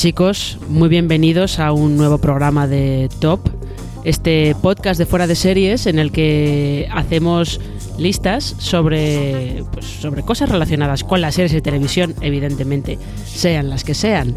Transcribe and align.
chicos, 0.00 0.56
muy 0.70 0.88
bienvenidos 0.88 1.58
a 1.58 1.72
un 1.72 1.98
nuevo 1.98 2.16
programa 2.16 2.66
de 2.66 3.10
Top, 3.18 3.38
este 4.02 4.56
podcast 4.62 4.98
de 4.98 5.04
fuera 5.04 5.26
de 5.26 5.34
series 5.34 5.84
en 5.84 5.98
el 5.98 6.10
que 6.10 6.88
hacemos 6.90 7.60
listas 7.98 8.56
sobre, 8.56 9.62
pues, 9.74 9.84
sobre 9.84 10.22
cosas 10.22 10.48
relacionadas 10.48 11.04
con 11.04 11.20
las 11.20 11.34
series 11.34 11.52
de 11.52 11.60
televisión, 11.60 12.14
evidentemente, 12.22 12.98
sean 13.26 13.68
las 13.68 13.84
que 13.84 13.92
sean. 13.92 14.34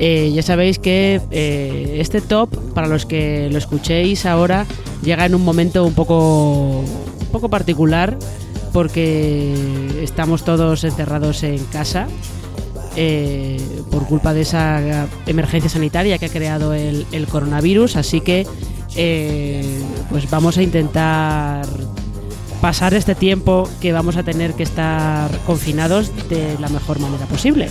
Eh, 0.00 0.32
ya 0.34 0.42
sabéis 0.42 0.80
que 0.80 1.20
eh, 1.30 1.98
este 2.00 2.20
top, 2.20 2.50
para 2.74 2.88
los 2.88 3.06
que 3.06 3.48
lo 3.52 3.58
escuchéis 3.58 4.26
ahora, 4.26 4.66
llega 5.04 5.26
en 5.26 5.36
un 5.36 5.44
momento 5.44 5.84
un 5.84 5.94
poco, 5.94 6.80
un 6.80 7.26
poco 7.30 7.48
particular 7.48 8.18
porque 8.72 9.54
estamos 10.02 10.44
todos 10.44 10.82
encerrados 10.82 11.44
en 11.44 11.64
casa 11.66 12.08
eh, 13.00 13.56
por 13.92 14.06
culpa 14.06 14.34
de 14.34 14.40
esa 14.40 15.06
emergencia 15.26 15.70
sanitaria 15.70 16.18
que 16.18 16.26
ha 16.26 16.30
creado 16.30 16.74
el, 16.74 17.26
coronavirus. 17.30 17.94
Así 17.94 18.20
que 18.20 18.44
eh, 18.96 19.64
pues 20.10 20.28
vamos 20.28 20.58
a 20.58 20.64
intentar 20.64 21.64
pasar 22.60 22.94
este 22.94 23.14
tiempo 23.14 23.70
que 23.80 23.92
vamos 23.92 24.16
a 24.16 24.24
tener 24.24 24.54
que 24.54 24.64
estar 24.64 25.30
confinados 25.46 26.10
de 26.28 26.58
la 26.58 26.68
mejor 26.70 26.98
manera 26.98 27.26
posible. 27.26 27.68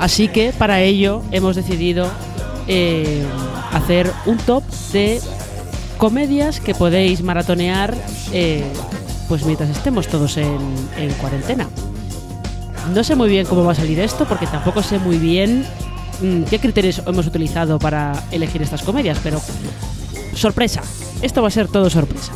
Así 0.00 0.26
que 0.26 0.52
para 0.52 0.80
ello 0.80 1.22
hemos 1.30 1.54
decidido 1.54 2.10
eh, 2.66 3.22
hacer 3.70 4.10
un 4.26 4.36
top 4.36 4.64
de 4.92 5.20
comedias 5.96 6.58
que 6.58 6.74
podéis 6.74 7.22
maratonear 7.22 7.94
pues 9.28 9.44
mientras 9.44 9.70
estemos 9.70 10.08
todos 10.08 10.36
en 10.38 11.12
cuarentena. 11.20 11.68
No 12.94 13.02
sé 13.04 13.16
muy 13.16 13.28
bien 13.28 13.46
cómo 13.46 13.64
va 13.64 13.72
a 13.72 13.74
salir 13.74 13.98
esto 14.00 14.26
porque 14.26 14.46
tampoco 14.46 14.82
sé 14.82 14.98
muy 14.98 15.18
bien 15.18 15.66
mm, 16.22 16.44
qué 16.44 16.58
criterios 16.58 17.02
hemos 17.06 17.26
utilizado 17.26 17.78
para 17.78 18.24
elegir 18.30 18.62
estas 18.62 18.82
comedias, 18.82 19.18
pero 19.22 19.40
sorpresa, 20.34 20.82
esto 21.22 21.42
va 21.42 21.48
a 21.48 21.50
ser 21.50 21.68
todo 21.68 21.90
sorpresa. 21.90 22.32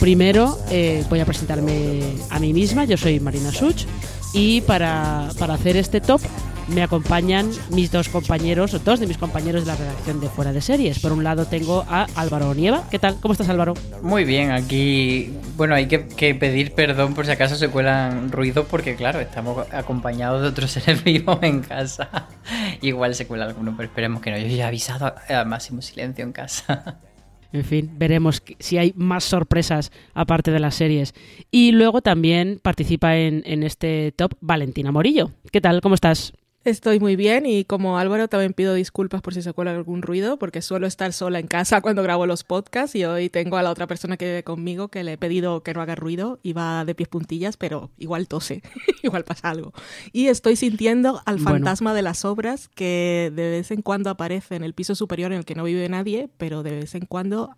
Primero 0.00 0.58
eh, 0.70 1.04
voy 1.08 1.20
a 1.20 1.24
presentarme 1.24 2.00
a 2.30 2.40
mí 2.40 2.52
misma, 2.52 2.84
yo 2.84 2.96
soy 2.96 3.20
Marina 3.20 3.52
Such 3.52 3.84
y 4.32 4.60
para, 4.62 5.28
para 5.38 5.54
hacer 5.54 5.76
este 5.76 6.00
top 6.00 6.20
me 6.68 6.82
acompañan 6.82 7.50
mis 7.70 7.90
dos 7.90 8.08
compañeros, 8.08 8.74
o 8.74 8.78
dos 8.78 9.00
de 9.00 9.06
mis 9.06 9.18
compañeros 9.18 9.64
de 9.64 9.72
la 9.72 9.76
redacción 9.76 10.20
de 10.20 10.28
Fuera 10.28 10.52
de 10.52 10.60
Series. 10.60 10.98
Por 11.00 11.12
un 11.12 11.24
lado 11.24 11.46
tengo 11.46 11.84
a 11.88 12.06
Álvaro 12.14 12.54
Nieva. 12.54 12.88
¿Qué 12.90 12.98
tal? 12.98 13.16
¿Cómo 13.20 13.32
estás 13.32 13.48
Álvaro? 13.48 13.74
Muy 14.02 14.24
bien, 14.24 14.50
aquí, 14.50 15.32
bueno, 15.56 15.74
hay 15.74 15.86
que, 15.86 16.08
que 16.08 16.34
pedir 16.34 16.72
perdón 16.72 17.14
por 17.14 17.26
si 17.26 17.32
acaso 17.32 17.56
se 17.56 17.68
cuelan 17.68 18.30
ruidos 18.32 18.66
porque 18.70 18.96
claro, 18.96 19.20
estamos 19.20 19.66
acompañados 19.72 20.42
de 20.42 20.48
otros 20.48 20.70
seres 20.72 21.02
vivos 21.04 21.38
en 21.42 21.60
casa. 21.60 22.28
Igual 22.80 23.14
se 23.14 23.26
cuela 23.26 23.44
alguno, 23.44 23.74
pero 23.76 23.88
esperemos 23.88 24.20
que 24.22 24.30
no. 24.30 24.38
Yo 24.38 24.46
ya 24.46 24.64
he 24.64 24.68
avisado 24.68 25.14
a 25.28 25.44
máximo 25.44 25.82
silencio 25.82 26.24
en 26.24 26.32
casa. 26.32 26.98
En 27.54 27.64
fin, 27.64 27.90
veremos 27.98 28.42
si 28.60 28.78
hay 28.78 28.94
más 28.96 29.24
sorpresas 29.24 29.92
aparte 30.14 30.50
de 30.52 30.58
las 30.58 30.74
series. 30.74 31.12
Y 31.50 31.72
luego 31.72 32.00
también 32.00 32.58
participa 32.62 33.18
en, 33.18 33.42
en 33.44 33.62
este 33.62 34.12
top 34.12 34.32
Valentina 34.40 34.90
Morillo. 34.90 35.32
¿Qué 35.50 35.60
tal? 35.60 35.82
¿Cómo 35.82 35.94
estás? 35.94 36.32
Estoy 36.64 37.00
muy 37.00 37.16
bien 37.16 37.44
y 37.44 37.64
como 37.64 37.98
Álvaro 37.98 38.28
también 38.28 38.52
pido 38.52 38.74
disculpas 38.74 39.20
por 39.20 39.34
si 39.34 39.42
se 39.42 39.52
cuela 39.52 39.72
algún 39.72 40.00
ruido 40.00 40.38
porque 40.38 40.62
suelo 40.62 40.86
estar 40.86 41.12
sola 41.12 41.40
en 41.40 41.48
casa 41.48 41.80
cuando 41.82 42.04
grabo 42.04 42.24
los 42.26 42.44
podcasts 42.44 42.94
y 42.94 43.04
hoy 43.04 43.28
tengo 43.28 43.56
a 43.56 43.62
la 43.62 43.70
otra 43.70 43.88
persona 43.88 44.16
que 44.16 44.26
vive 44.26 44.44
conmigo 44.44 44.86
que 44.88 45.02
le 45.02 45.14
he 45.14 45.18
pedido 45.18 45.64
que 45.64 45.74
no 45.74 45.80
haga 45.82 45.96
ruido 45.96 46.38
y 46.44 46.52
va 46.52 46.84
de 46.84 46.94
pies 46.94 47.08
puntillas 47.08 47.56
pero 47.56 47.90
igual 47.98 48.28
tose, 48.28 48.62
igual 49.02 49.24
pasa 49.24 49.50
algo. 49.50 49.72
Y 50.12 50.28
estoy 50.28 50.54
sintiendo 50.54 51.20
al 51.26 51.36
Bueno. 51.38 51.50
fantasma 51.50 51.94
de 51.94 52.02
las 52.02 52.24
obras 52.24 52.68
que 52.68 53.32
de 53.34 53.50
vez 53.50 53.72
en 53.72 53.82
cuando 53.82 54.08
aparece 54.10 54.54
en 54.54 54.62
el 54.62 54.72
piso 54.72 54.94
superior 54.94 55.32
en 55.32 55.38
el 55.38 55.44
que 55.44 55.56
no 55.56 55.64
vive 55.64 55.88
nadie 55.88 56.28
pero 56.38 56.62
de 56.62 56.70
vez 56.76 56.94
en 56.94 57.06
cuando 57.06 57.56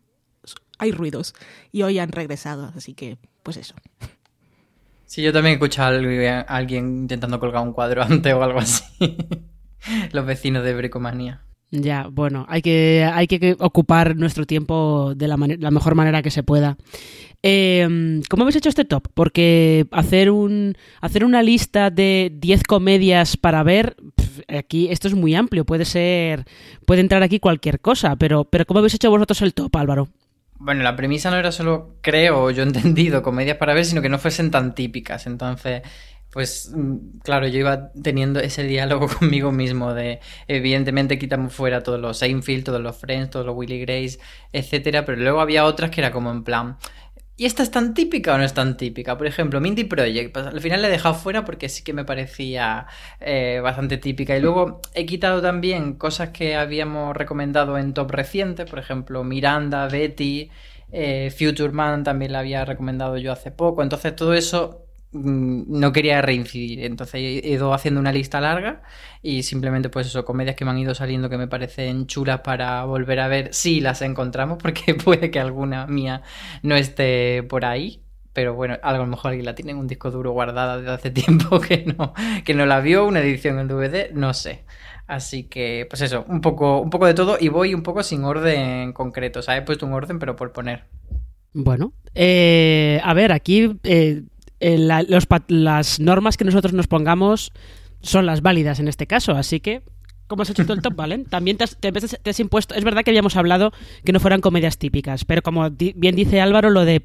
hay 0.78 0.92
ruidos 0.92 1.34
y 1.72 1.82
hoy 1.82 1.98
han 1.98 2.10
regresado 2.10 2.72
así 2.74 2.94
que 2.94 3.18
pues 3.42 3.58
eso. 3.58 3.74
Sí, 5.14 5.22
yo 5.22 5.32
también 5.32 5.52
he 5.52 5.54
escuchado 5.54 5.96
a 5.96 6.40
alguien, 6.40 7.02
intentando 7.02 7.38
colgar 7.38 7.62
un 7.62 7.72
cuadro 7.72 8.02
antes 8.10 8.34
o 8.34 8.42
algo 8.42 8.58
así. 8.58 8.82
Los 10.10 10.26
vecinos 10.26 10.64
de 10.64 10.74
Bricomanía. 10.74 11.40
Ya, 11.70 12.08
bueno, 12.10 12.46
hay 12.48 12.62
que, 12.62 13.08
hay 13.12 13.28
que 13.28 13.54
ocupar 13.60 14.16
nuestro 14.16 14.44
tiempo 14.44 15.14
de 15.14 15.28
la, 15.28 15.36
mejor 15.36 15.94
manera 15.94 16.20
que 16.20 16.32
se 16.32 16.42
pueda. 16.42 16.76
Eh, 17.44 18.22
¿Cómo 18.28 18.42
habéis 18.42 18.56
hecho 18.56 18.68
este 18.68 18.84
top? 18.84 19.06
Porque 19.14 19.86
hacer, 19.92 20.32
un, 20.32 20.76
hacer 21.00 21.24
una 21.24 21.44
lista 21.44 21.90
de 21.90 22.32
10 22.34 22.64
comedias 22.64 23.36
para 23.36 23.62
ver, 23.62 23.94
aquí 24.48 24.88
esto 24.90 25.06
es 25.06 25.14
muy 25.14 25.36
amplio, 25.36 25.64
puede 25.64 25.84
ser, 25.84 26.44
puede 26.86 27.02
entrar 27.02 27.22
aquí 27.22 27.38
cualquier 27.38 27.78
cosa, 27.78 28.16
pero, 28.16 28.46
pero 28.46 28.66
¿cómo 28.66 28.78
habéis 28.78 28.94
hecho 28.94 29.10
vosotros 29.10 29.42
el 29.42 29.54
top, 29.54 29.76
Álvaro? 29.76 30.08
Bueno, 30.56 30.82
la 30.82 30.96
premisa 30.96 31.30
no 31.30 31.36
era 31.36 31.52
solo, 31.52 31.96
creo, 32.00 32.50
yo 32.50 32.62
he 32.62 32.66
entendido, 32.66 33.22
comedias 33.22 33.56
para 33.56 33.74
ver, 33.74 33.84
sino 33.84 34.02
que 34.02 34.08
no 34.08 34.18
fuesen 34.18 34.50
tan 34.50 34.74
típicas. 34.74 35.26
Entonces, 35.26 35.82
pues, 36.34 36.72
mm, 36.74 37.18
claro, 37.22 37.46
yo 37.46 37.60
iba 37.60 37.92
teniendo 37.92 38.40
ese 38.40 38.64
diálogo 38.64 39.06
conmigo 39.18 39.52
mismo 39.52 39.94
de, 39.94 40.20
evidentemente, 40.48 41.18
quitamos 41.18 41.52
fuera 41.52 41.82
todos 41.82 42.00
los 42.00 42.18
Seinfeld, 42.18 42.64
todos 42.64 42.80
los 42.80 42.96
Friends, 42.96 43.30
todos 43.30 43.46
los 43.46 43.56
Willy 43.56 43.80
Grace, 43.80 44.18
etcétera, 44.52 45.04
pero 45.04 45.20
luego 45.20 45.40
había 45.40 45.64
otras 45.64 45.90
que 45.90 46.00
era 46.00 46.10
como 46.10 46.30
en 46.32 46.42
plan, 46.44 46.76
¿y 47.36 47.46
esta 47.46 47.62
es 47.62 47.70
tan 47.70 47.94
típica 47.94 48.34
o 48.34 48.38
no 48.38 48.44
es 48.44 48.54
tan 48.54 48.76
típica? 48.76 49.18
Por 49.18 49.26
ejemplo, 49.26 49.60
Mindy 49.60 49.84
Project, 49.84 50.32
pues, 50.32 50.46
al 50.46 50.60
final 50.60 50.82
la 50.82 50.88
he 50.88 50.90
dejado 50.90 51.14
fuera 51.14 51.44
porque 51.44 51.68
sí 51.68 51.82
que 51.84 51.92
me 51.92 52.04
parecía 52.04 52.86
eh, 53.20 53.60
bastante 53.62 53.98
típica. 53.98 54.36
Y 54.36 54.40
luego 54.40 54.80
he 54.94 55.06
quitado 55.06 55.42
también 55.42 55.94
cosas 55.94 56.30
que 56.30 56.54
habíamos 56.56 57.16
recomendado 57.16 57.78
en 57.78 57.94
top 57.94 58.10
reciente, 58.10 58.66
por 58.66 58.78
ejemplo, 58.78 59.24
Miranda, 59.24 59.88
Betty, 59.88 60.50
eh, 60.92 61.32
Future 61.36 61.72
Man 61.72 62.04
también 62.04 62.32
la 62.32 62.40
había 62.40 62.64
recomendado 62.64 63.16
yo 63.18 63.32
hace 63.32 63.50
poco. 63.50 63.82
Entonces 63.82 64.14
todo 64.14 64.34
eso 64.34 64.83
no 65.14 65.92
quería 65.92 66.20
reincidir. 66.20 66.84
Entonces 66.84 67.14
he 67.14 67.48
ido 67.48 67.72
haciendo 67.72 68.00
una 68.00 68.12
lista 68.12 68.40
larga 68.40 68.82
y 69.22 69.44
simplemente 69.44 69.88
pues 69.88 70.08
eso, 70.08 70.24
comedias 70.24 70.56
que 70.56 70.64
me 70.64 70.72
han 70.72 70.78
ido 70.78 70.94
saliendo 70.94 71.30
que 71.30 71.38
me 71.38 71.48
parecen 71.48 72.06
chulas 72.06 72.40
para 72.40 72.84
volver 72.84 73.20
a 73.20 73.28
ver 73.28 73.54
si 73.54 73.80
las 73.80 74.02
encontramos, 74.02 74.58
porque 74.60 74.94
puede 75.04 75.30
que 75.30 75.40
alguna 75.40 75.86
mía 75.86 76.22
no 76.62 76.76
esté 76.76 77.42
por 77.44 77.64
ahí. 77.64 78.00
Pero 78.32 78.54
bueno, 78.54 78.76
a 78.82 78.92
lo 78.92 79.06
mejor 79.06 79.28
alguien 79.28 79.46
la 79.46 79.54
tiene 79.54 79.70
en 79.70 79.78
un 79.78 79.86
disco 79.86 80.10
duro 80.10 80.32
guardada 80.32 80.78
desde 80.78 80.90
hace 80.90 81.10
tiempo 81.12 81.60
que 81.60 81.84
no, 81.86 82.12
que 82.44 82.54
no 82.54 82.66
la 82.66 82.80
vio, 82.80 83.06
una 83.06 83.20
edición 83.20 83.60
en 83.60 83.68
DVD, 83.68 84.12
no 84.12 84.34
sé. 84.34 84.64
Así 85.06 85.44
que, 85.44 85.86
pues 85.88 86.02
eso, 86.02 86.24
un 86.28 86.40
poco, 86.40 86.80
un 86.80 86.90
poco 86.90 87.06
de 87.06 87.14
todo 87.14 87.36
y 87.38 87.48
voy 87.48 87.74
un 87.74 87.82
poco 87.82 88.02
sin 88.02 88.24
orden 88.24 88.92
concreto. 88.92 89.40
O 89.40 89.42
sea, 89.42 89.56
he 89.56 89.62
puesto 89.62 89.86
un 89.86 89.92
orden, 89.92 90.18
pero 90.18 90.34
por 90.34 90.50
poner. 90.52 90.84
Bueno, 91.52 91.92
eh, 92.14 93.00
a 93.04 93.14
ver, 93.14 93.30
aquí 93.30 93.78
eh, 93.84 94.22
eh, 94.64 94.78
la- 94.78 95.02
los 95.02 95.26
pa- 95.26 95.44
las 95.48 96.00
normas 96.00 96.36
que 96.36 96.44
nosotros 96.44 96.72
nos 96.72 96.86
pongamos 96.86 97.52
son 98.00 98.26
las 98.26 98.40
válidas 98.40 98.80
en 98.80 98.88
este 98.88 99.06
caso, 99.06 99.32
así 99.32 99.60
que, 99.60 99.82
¿cómo 100.26 100.42
has 100.42 100.50
hecho 100.50 100.64
tú 100.66 100.72
el 100.72 100.80
top, 100.82 100.94
Valen? 100.96 101.24
También 101.24 101.56
te 101.56 101.64
has, 101.64 101.76
te 101.78 101.88
has- 101.88 102.18
te 102.22 102.30
has 102.30 102.40
impuesto, 102.40 102.74
es 102.74 102.84
verdad 102.84 103.02
que 103.04 103.10
habíamos 103.10 103.36
hablado 103.36 103.72
que 104.04 104.12
no 104.12 104.20
fueran 104.20 104.40
comedias 104.40 104.78
típicas, 104.78 105.24
pero 105.24 105.42
como 105.42 105.70
di- 105.70 105.92
bien 105.96 106.14
dice 106.16 106.40
Álvaro, 106.40 106.70
lo 106.70 106.84
de 106.84 107.02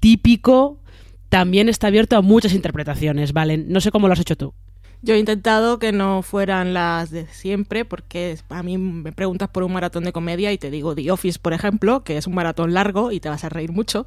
típico 0.00 0.80
también 1.28 1.68
está 1.68 1.86
abierto 1.88 2.16
a 2.16 2.22
muchas 2.22 2.54
interpretaciones, 2.54 3.32
Valen. 3.32 3.66
No 3.68 3.80
sé 3.80 3.90
cómo 3.90 4.08
lo 4.08 4.14
has 4.14 4.20
hecho 4.20 4.36
tú. 4.36 4.54
Yo 5.02 5.14
he 5.14 5.18
intentado 5.18 5.78
que 5.78 5.92
no 5.92 6.20
fueran 6.22 6.74
las 6.74 7.10
de 7.10 7.26
siempre, 7.28 7.84
porque 7.86 8.36
a 8.50 8.62
mí 8.62 8.76
me 8.76 9.12
preguntas 9.12 9.48
por 9.48 9.62
un 9.62 9.72
maratón 9.72 10.04
de 10.04 10.12
comedia 10.12 10.52
y 10.52 10.58
te 10.58 10.70
digo 10.70 10.94
The 10.94 11.10
Office, 11.10 11.38
por 11.40 11.52
ejemplo, 11.54 12.04
que 12.04 12.16
es 12.18 12.26
un 12.26 12.34
maratón 12.34 12.74
largo 12.74 13.10
y 13.10 13.18
te 13.20 13.30
vas 13.30 13.44
a 13.44 13.48
reír 13.48 13.72
mucho, 13.72 14.04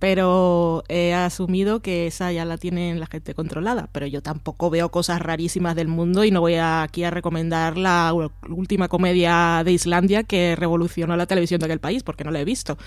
pero 0.00 0.82
he 0.88 1.12
asumido 1.12 1.80
que 1.80 2.06
esa 2.06 2.32
ya 2.32 2.46
la 2.46 2.56
tiene 2.56 2.94
la 2.94 3.06
gente 3.06 3.34
controlada. 3.34 3.90
Pero 3.92 4.06
yo 4.06 4.22
tampoco 4.22 4.70
veo 4.70 4.90
cosas 4.90 5.20
rarísimas 5.20 5.76
del 5.76 5.88
mundo 5.88 6.24
y 6.24 6.30
no 6.30 6.40
voy 6.40 6.54
aquí 6.56 7.04
a 7.04 7.10
recomendar 7.10 7.76
la 7.76 8.14
última 8.48 8.88
comedia 8.88 9.62
de 9.62 9.72
Islandia 9.72 10.22
que 10.22 10.56
revolucionó 10.56 11.16
la 11.18 11.26
televisión 11.26 11.60
de 11.60 11.66
aquel 11.66 11.80
país, 11.80 12.02
porque 12.02 12.24
no 12.24 12.30
la 12.30 12.40
he 12.40 12.46
visto. 12.46 12.78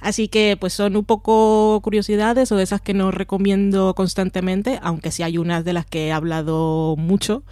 Así 0.00 0.26
que 0.26 0.56
pues 0.58 0.72
son 0.72 0.96
un 0.96 1.04
poco 1.04 1.80
curiosidades 1.82 2.50
o 2.50 2.56
de 2.56 2.64
esas 2.64 2.80
que 2.80 2.94
no 2.94 3.12
recomiendo 3.12 3.94
constantemente, 3.94 4.80
aunque 4.82 5.12
sí 5.12 5.22
hay 5.22 5.38
unas 5.38 5.64
de 5.64 5.72
las 5.72 5.86
que 5.86 6.08
he 6.08 6.12
hablado 6.12 6.96
mucho 6.98 7.44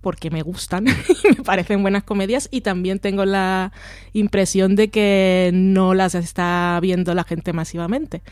porque 0.00 0.30
me 0.30 0.42
gustan 0.42 0.86
y 0.88 1.28
me 1.36 1.42
parecen 1.42 1.82
buenas 1.82 2.04
comedias 2.04 2.48
y 2.52 2.60
también 2.60 3.00
tengo 3.00 3.24
la 3.24 3.72
impresión 4.12 4.76
de 4.76 4.90
que 4.90 5.50
no 5.52 5.92
las 5.92 6.14
está 6.14 6.78
viendo 6.80 7.14
la 7.14 7.24
gente 7.24 7.52
masivamente. 7.52 8.22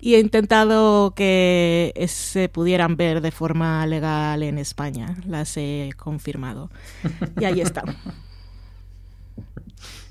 Y 0.00 0.14
he 0.14 0.20
intentado 0.20 1.12
que 1.14 1.92
se 2.08 2.48
pudieran 2.48 2.96
ver 2.96 3.20
de 3.20 3.30
forma 3.30 3.86
legal 3.86 4.42
en 4.42 4.58
España. 4.58 5.16
Las 5.26 5.56
he 5.56 5.90
confirmado. 5.96 6.70
Y 7.40 7.44
ahí 7.44 7.60
están. 7.60 7.96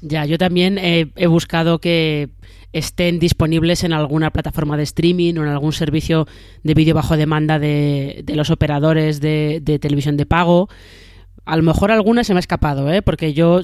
Ya, 0.02 0.26
yo 0.26 0.38
también 0.38 0.78
he, 0.78 1.12
he 1.16 1.28
buscado 1.28 1.80
que 1.80 2.30
estén 2.72 3.20
disponibles 3.20 3.84
en 3.84 3.94
alguna 3.94 4.32
plataforma 4.32 4.78
de 4.78 4.84
streaming 4.84 5.36
o 5.36 5.44
en 5.44 5.50
algún 5.50 5.74
servicio 5.74 6.28
de 6.64 6.74
vídeo 6.74 6.94
bajo 6.94 7.18
demanda 7.18 7.58
de, 7.60 8.24
los 8.28 8.50
operadores 8.50 9.20
de, 9.20 9.60
de 9.62 9.80
televisión 9.80 10.18
de 10.18 10.26
pago. 10.26 10.70
A 11.46 11.58
lo 11.58 11.64
mejor 11.64 11.92
alguna 11.92 12.24
se 12.24 12.34
me 12.34 12.38
ha 12.38 12.42
escapado, 12.42 12.92
¿eh? 12.92 13.02
porque 13.02 13.34
yo 13.34 13.62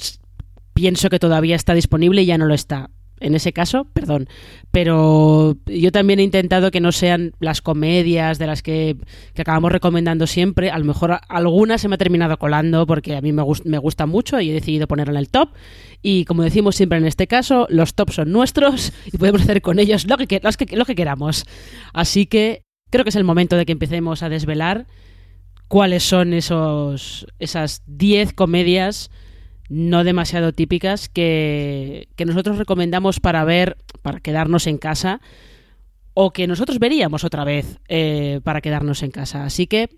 pienso 0.74 1.10
que 1.10 1.20
todavía 1.20 1.56
está 1.56 1.74
disponible 1.74 2.24
y 2.24 2.26
ya 2.26 2.38
no 2.38 2.48
lo 2.48 2.54
está. 2.54 2.90
En 3.22 3.34
ese 3.34 3.54
caso, 3.54 3.86
perdón. 3.94 4.28
Pero 4.72 5.56
yo 5.68 5.92
también 5.94 6.20
he 6.20 6.24
intentado 6.24 6.70
que 6.70 6.82
no 6.82 6.92
sean 6.92 7.32
las 7.40 7.62
comedias 7.62 8.40
de 8.40 8.48
las 8.48 8.62
que, 8.62 8.98
acabamos 9.38 9.72
recomendando 9.72 10.28
siempre. 10.28 10.70
A 10.70 10.78
lo 10.78 10.84
mejor 10.86 11.14
a- 11.14 11.16
alguna 11.30 11.78
se 11.78 11.88
me 11.88 11.96
ha 11.96 11.98
terminado 11.98 12.38
colando 12.38 12.86
porque 12.86 13.16
a 13.16 13.22
mí 13.22 13.32
me, 13.32 13.42
gus- 13.42 13.64
me 13.66 13.78
gusta 13.78 14.06
mucho 14.06 14.42
y 14.42 14.50
he 14.50 14.54
decidido 14.54 14.88
ponerla 14.88 15.14
en 15.14 15.18
el 15.20 15.30
top. 15.30 15.50
Y 16.02 16.26
como 16.26 16.44
decimos 16.44 16.76
siempre 16.76 16.98
en 16.98 17.06
este 17.06 17.26
caso, 17.28 17.68
los 17.70 17.94
tops 17.94 18.16
son 18.16 18.32
nuestros 18.34 18.92
y 19.12 19.18
podemos 19.18 19.42
hacer 19.44 19.62
con 19.62 19.80
ellos 19.80 20.06
lo 20.08 20.18
que- 20.18 20.42
lo 20.76 20.86
que 20.86 20.96
queramos. 20.96 21.46
Así 21.94 22.26
que 22.26 22.64
creo 22.92 23.06
que 23.06 23.10
es 23.12 23.16
el 23.16 23.24
momento 23.24 23.56
de 23.56 23.66
que 23.66 23.72
empecemos 23.72 24.24
a 24.24 24.30
desvelar 24.30 24.88
cuáles 25.70 26.04
son 26.04 26.34
esos, 26.34 27.26
esas 27.40 27.82
10 27.88 28.34
comedias 28.34 29.10
no 29.70 30.04
demasiado 30.04 30.54
típicas 30.54 31.10
que, 31.10 32.08
que 32.16 32.26
nosotros 32.26 32.58
recomendamos 32.58 33.20
para 33.20 33.44
ver, 33.44 33.78
para 34.02 34.20
quedarnos 34.20 34.68
en 34.68 34.78
casa, 34.78 35.22
o 36.14 36.32
que 36.32 36.48
nosotros 36.48 36.80
veríamos 36.80 37.24
otra 37.24 37.44
vez 37.44 37.80
eh, 37.88 38.40
para 38.44 38.62
quedarnos 38.62 39.04
en 39.04 39.12
casa. 39.12 39.44
Así 39.44 39.68
que, 39.68 39.90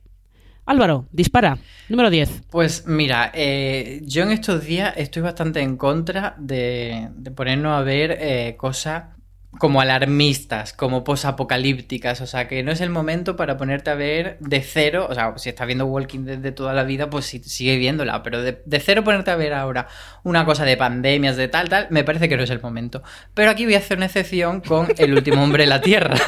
Álvaro, 0.66 1.08
dispara. 1.12 1.60
Número 1.90 2.10
10. 2.10 2.44
Pues 2.50 2.86
mira, 2.88 3.31
eh, 3.34 4.02
yo 4.04 4.24
en 4.24 4.31
estos 4.31 4.66
días 4.66 4.94
estoy 4.98 5.22
bastante 5.22 5.62
en 5.62 5.78
contra 5.78 6.36
de, 6.40 7.10
de 7.16 7.31
ponernos 7.31 7.78
a 7.78 7.84
ver 7.84 8.18
eh, 8.20 8.56
cosas 8.58 9.17
como 9.60 9.82
alarmistas, 9.82 10.74
como 10.74 11.04
posapocalípticas, 11.04 12.22
o 12.22 12.28
sea 12.28 12.48
que 12.48 12.62
no 12.64 12.72
es 12.72 12.82
el 12.82 12.90
momento 12.92 13.36
para 13.36 13.58
ponerte 13.58 13.90
a 13.90 13.96
ver 13.96 14.38
de 14.40 14.62
cero, 14.62 15.08
o 15.10 15.16
sea, 15.16 15.34
si 15.38 15.50
estás 15.50 15.66
viendo 15.66 15.86
Walking 15.86 16.26
Dead 16.26 16.38
de 16.38 16.52
toda 16.52 16.74
la 16.74 16.84
vida, 16.84 17.10
pues 17.10 17.26
sí, 17.26 17.42
sigue 17.44 17.78
viéndola, 17.78 18.22
pero 18.22 18.42
de, 18.44 18.62
de 18.66 18.80
cero 18.80 19.04
ponerte 19.04 19.32
a 19.32 19.36
ver 19.36 19.54
ahora 19.54 19.88
una 20.24 20.46
cosa 20.46 20.64
de 20.66 20.78
pandemias, 20.78 21.38
de 21.38 21.48
tal, 21.48 21.70
tal, 21.70 21.88
me 21.90 22.04
parece 22.04 22.30
que 22.30 22.38
no 22.38 22.44
es 22.44 22.50
el 22.52 22.62
momento. 22.62 23.02
Pero 23.34 23.50
aquí 23.50 23.66
voy 23.66 23.76
a 23.76 23.80
hacer 23.80 23.98
una 23.98 24.06
excepción 24.08 24.62
con 24.62 24.88
El 24.98 25.14
último 25.14 25.44
hombre 25.44 25.64
en 25.64 25.70
la 25.70 25.82
Tierra. 25.82 26.16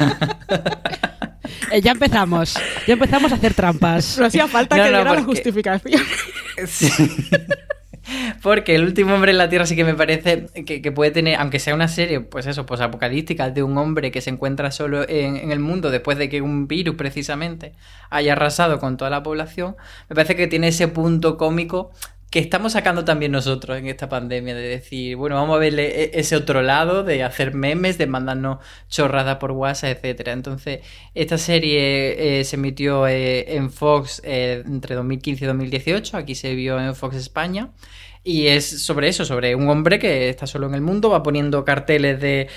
Eh, 1.72 1.80
ya 1.80 1.92
empezamos. 1.92 2.54
Ya 2.86 2.94
empezamos 2.94 3.30
a 3.30 3.36
hacer 3.36 3.54
trampas. 3.54 4.18
No 4.18 4.26
hacía 4.26 4.48
falta 4.48 4.76
No, 4.76 4.82
que 4.84 4.90
no, 4.90 4.96
diera 4.96 5.10
la 5.10 5.16
porque- 5.20 5.32
justificación. 5.32 6.02
Sí. 6.66 6.88
Porque 8.42 8.74
el 8.74 8.84
último 8.84 9.14
hombre 9.14 9.32
en 9.32 9.38
la 9.38 9.48
Tierra 9.48 9.66
sí 9.66 9.76
que 9.76 9.84
me 9.84 9.94
parece 9.94 10.46
que, 10.64 10.92
puede 10.92 11.10
tener, 11.10 11.36
aunque 11.36 11.58
sea 11.58 11.74
una 11.74 11.88
serie, 11.88 12.20
pues 12.20 12.46
eso, 12.46 12.66
pues 12.66 12.80
apocalíptica, 12.80 13.50
de 13.50 13.62
un 13.62 13.76
hombre 13.78 14.10
que 14.10 14.20
se 14.20 14.30
encuentra 14.30 14.70
solo 14.70 15.08
en, 15.08 15.36
en 15.36 15.52
el 15.52 15.60
mundo 15.60 15.90
después 15.90 16.18
de 16.18 16.28
que 16.28 16.40
un 16.40 16.68
virus 16.68 16.96
precisamente 16.96 17.72
haya 18.10 18.32
arrasado 18.32 18.78
con 18.78 18.96
toda 18.96 19.10
la 19.10 19.22
población, 19.22 19.76
me 20.08 20.14
parece 20.14 20.36
que 20.36 20.46
tiene 20.46 20.68
ese 20.68 20.88
punto 20.88 21.36
cómico 21.36 21.92
que 22.30 22.38
estamos 22.38 22.72
sacando 22.72 23.04
también 23.04 23.32
nosotros 23.32 23.76
en 23.76 23.88
esta 23.88 24.08
pandemia, 24.08 24.54
de 24.54 24.62
decir, 24.62 25.16
bueno, 25.16 25.34
vamos 25.34 25.56
a 25.56 25.58
verle 25.58 26.04
e- 26.04 26.10
ese 26.20 26.36
otro 26.36 26.62
lado, 26.62 27.02
de 27.02 27.24
hacer 27.24 27.54
memes, 27.54 27.98
de 27.98 28.06
mandarnos 28.06 28.58
chorradas 28.88 29.36
por 29.38 29.50
WhatsApp, 29.50 29.96
etcétera. 29.96 30.32
Entonces, 30.32 30.80
esta 31.14 31.38
serie 31.38 32.40
eh, 32.40 32.44
se 32.44 32.54
emitió 32.56 33.08
eh, 33.08 33.56
en 33.56 33.70
Fox 33.72 34.22
eh, 34.24 34.62
entre 34.64 34.94
2015 34.94 35.44
y 35.44 35.46
2018, 35.48 36.16
aquí 36.16 36.36
se 36.36 36.54
vio 36.54 36.80
en 36.80 36.94
Fox 36.94 37.16
España. 37.16 37.70
Y 38.22 38.48
es 38.48 38.84
sobre 38.84 39.08
eso, 39.08 39.24
sobre 39.24 39.54
un 39.54 39.68
hombre 39.70 39.98
que 39.98 40.28
está 40.28 40.46
solo 40.46 40.66
en 40.66 40.74
el 40.74 40.82
mundo, 40.82 41.08
va 41.08 41.22
poniendo 41.22 41.64
carteles 41.64 42.20
de 42.20 42.48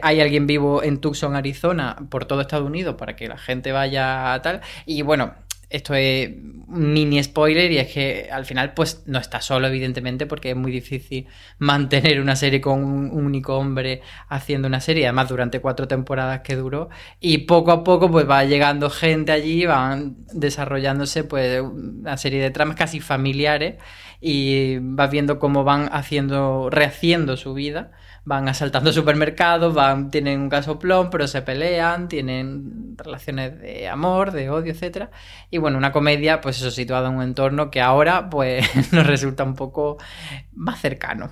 hay 0.00 0.20
alguien 0.20 0.46
vivo 0.46 0.80
en 0.84 1.00
Tucson, 1.00 1.34
Arizona, 1.34 1.96
por 2.08 2.24
todo 2.24 2.40
Estados 2.40 2.64
Unidos 2.64 2.94
para 2.96 3.16
que 3.16 3.26
la 3.26 3.36
gente 3.36 3.72
vaya 3.72 4.32
a 4.32 4.40
tal. 4.42 4.60
Y 4.86 5.02
bueno, 5.02 5.34
esto 5.70 5.94
es 5.94 6.28
un 6.28 6.92
mini 6.92 7.22
spoiler 7.22 7.70
y 7.70 7.78
es 7.78 7.92
que 7.92 8.28
al 8.30 8.44
final 8.44 8.72
pues 8.74 9.02
no 9.06 9.18
está 9.18 9.40
solo 9.40 9.66
evidentemente 9.66 10.26
porque 10.26 10.50
es 10.50 10.56
muy 10.56 10.72
difícil 10.72 11.26
mantener 11.58 12.20
una 12.20 12.36
serie 12.36 12.60
con 12.60 12.84
un 12.84 13.10
único 13.10 13.56
hombre 13.56 14.02
haciendo 14.28 14.68
una 14.68 14.80
serie, 14.80 15.06
además 15.06 15.28
durante 15.28 15.60
cuatro 15.60 15.88
temporadas 15.88 16.40
que 16.40 16.56
duró 16.56 16.88
y 17.20 17.38
poco 17.38 17.72
a 17.72 17.84
poco 17.84 18.10
pues 18.10 18.28
va 18.28 18.44
llegando 18.44 18.90
gente 18.90 19.32
allí, 19.32 19.66
van 19.66 20.16
desarrollándose 20.32 21.24
pues 21.24 21.60
una 21.60 22.16
serie 22.16 22.42
de 22.42 22.50
tramas 22.50 22.76
casi 22.76 23.00
familiares 23.00 23.76
y 24.20 24.78
vas 24.80 25.10
viendo 25.10 25.38
cómo 25.38 25.64
van 25.64 25.88
haciendo, 25.92 26.70
rehaciendo 26.70 27.36
su 27.36 27.54
vida 27.54 27.92
van 28.24 28.48
asaltando 28.48 28.92
supermercados, 28.92 29.74
van, 29.74 30.10
tienen 30.10 30.40
un 30.40 30.48
casoplón, 30.48 31.10
pero 31.10 31.26
se 31.26 31.42
pelean, 31.42 32.08
tienen 32.08 32.94
relaciones 32.96 33.58
de 33.60 33.88
amor, 33.88 34.32
de 34.32 34.50
odio, 34.50 34.72
etcétera. 34.72 35.10
Y 35.50 35.58
bueno, 35.58 35.78
una 35.78 35.92
comedia, 35.92 36.40
pues 36.40 36.58
eso, 36.58 36.70
situada 36.70 37.08
en 37.08 37.16
un 37.16 37.22
entorno 37.22 37.70
que 37.70 37.80
ahora, 37.80 38.30
pues, 38.30 38.66
nos 38.92 39.06
resulta 39.06 39.44
un 39.44 39.54
poco 39.54 39.98
más 40.52 40.80
cercano. 40.80 41.30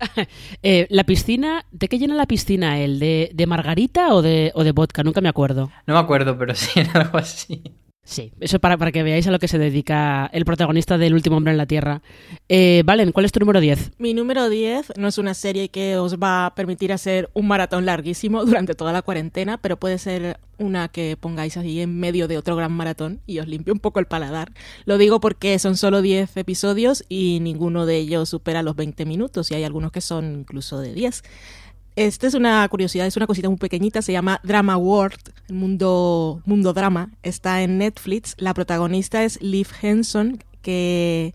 Eh, 0.62 0.86
la 0.90 1.04
piscina, 1.04 1.64
¿de 1.70 1.88
qué 1.88 1.98
llena 1.98 2.14
la 2.14 2.26
piscina 2.26 2.78
él? 2.78 2.98
¿De, 2.98 3.30
de 3.34 3.46
margarita 3.46 4.14
o 4.14 4.22
de, 4.22 4.50
o 4.54 4.64
de 4.64 4.72
vodka? 4.72 5.02
Nunca 5.02 5.20
me 5.20 5.28
acuerdo. 5.28 5.70
No 5.86 5.94
me 5.94 6.00
acuerdo, 6.00 6.38
pero 6.38 6.54
sí, 6.56 6.80
era 6.80 7.02
algo 7.02 7.18
así. 7.18 7.62
Sí, 8.10 8.32
eso 8.40 8.58
para, 8.58 8.76
para 8.76 8.90
que 8.90 9.04
veáis 9.04 9.28
a 9.28 9.30
lo 9.30 9.38
que 9.38 9.46
se 9.46 9.56
dedica 9.56 10.28
el 10.32 10.44
protagonista 10.44 10.98
del 10.98 11.14
último 11.14 11.36
hombre 11.36 11.52
en 11.52 11.56
la 11.56 11.66
Tierra. 11.66 12.02
Eh, 12.48 12.82
Valen, 12.84 13.12
¿cuál 13.12 13.24
es 13.24 13.30
tu 13.30 13.38
número 13.38 13.60
10? 13.60 13.92
Mi 13.98 14.14
número 14.14 14.48
10 14.48 14.94
no 14.96 15.06
es 15.06 15.16
una 15.16 15.32
serie 15.32 15.68
que 15.68 15.96
os 15.96 16.18
va 16.18 16.46
a 16.46 16.54
permitir 16.56 16.92
hacer 16.92 17.30
un 17.34 17.46
maratón 17.46 17.86
larguísimo 17.86 18.44
durante 18.46 18.74
toda 18.74 18.92
la 18.92 19.02
cuarentena, 19.02 19.58
pero 19.58 19.76
puede 19.76 19.96
ser 19.98 20.40
una 20.58 20.88
que 20.88 21.16
pongáis 21.20 21.56
ahí 21.56 21.78
en 21.80 22.00
medio 22.00 22.26
de 22.26 22.36
otro 22.36 22.56
gran 22.56 22.72
maratón 22.72 23.20
y 23.28 23.38
os 23.38 23.46
limpie 23.46 23.72
un 23.72 23.78
poco 23.78 24.00
el 24.00 24.06
paladar. 24.06 24.50
Lo 24.86 24.98
digo 24.98 25.20
porque 25.20 25.56
son 25.60 25.76
solo 25.76 26.02
10 26.02 26.36
episodios 26.36 27.04
y 27.08 27.38
ninguno 27.40 27.86
de 27.86 27.96
ellos 27.98 28.28
supera 28.28 28.64
los 28.64 28.74
20 28.74 29.04
minutos 29.06 29.52
y 29.52 29.54
hay 29.54 29.62
algunos 29.62 29.92
que 29.92 30.00
son 30.00 30.40
incluso 30.40 30.80
de 30.80 30.94
10. 30.94 31.22
Esta 31.96 32.26
es 32.26 32.34
una 32.34 32.66
curiosidad, 32.68 33.06
es 33.06 33.16
una 33.16 33.26
cosita 33.26 33.48
muy 33.48 33.58
pequeñita, 33.58 34.00
se 34.00 34.12
llama 34.12 34.40
Drama 34.42 34.76
World, 34.76 35.20
mundo, 35.52 36.42
mundo 36.44 36.72
drama, 36.72 37.10
está 37.22 37.62
en 37.62 37.78
Netflix. 37.78 38.34
La 38.38 38.54
protagonista 38.54 39.24
es 39.24 39.40
Liv 39.42 39.68
Henson, 39.82 40.42
que 40.62 41.34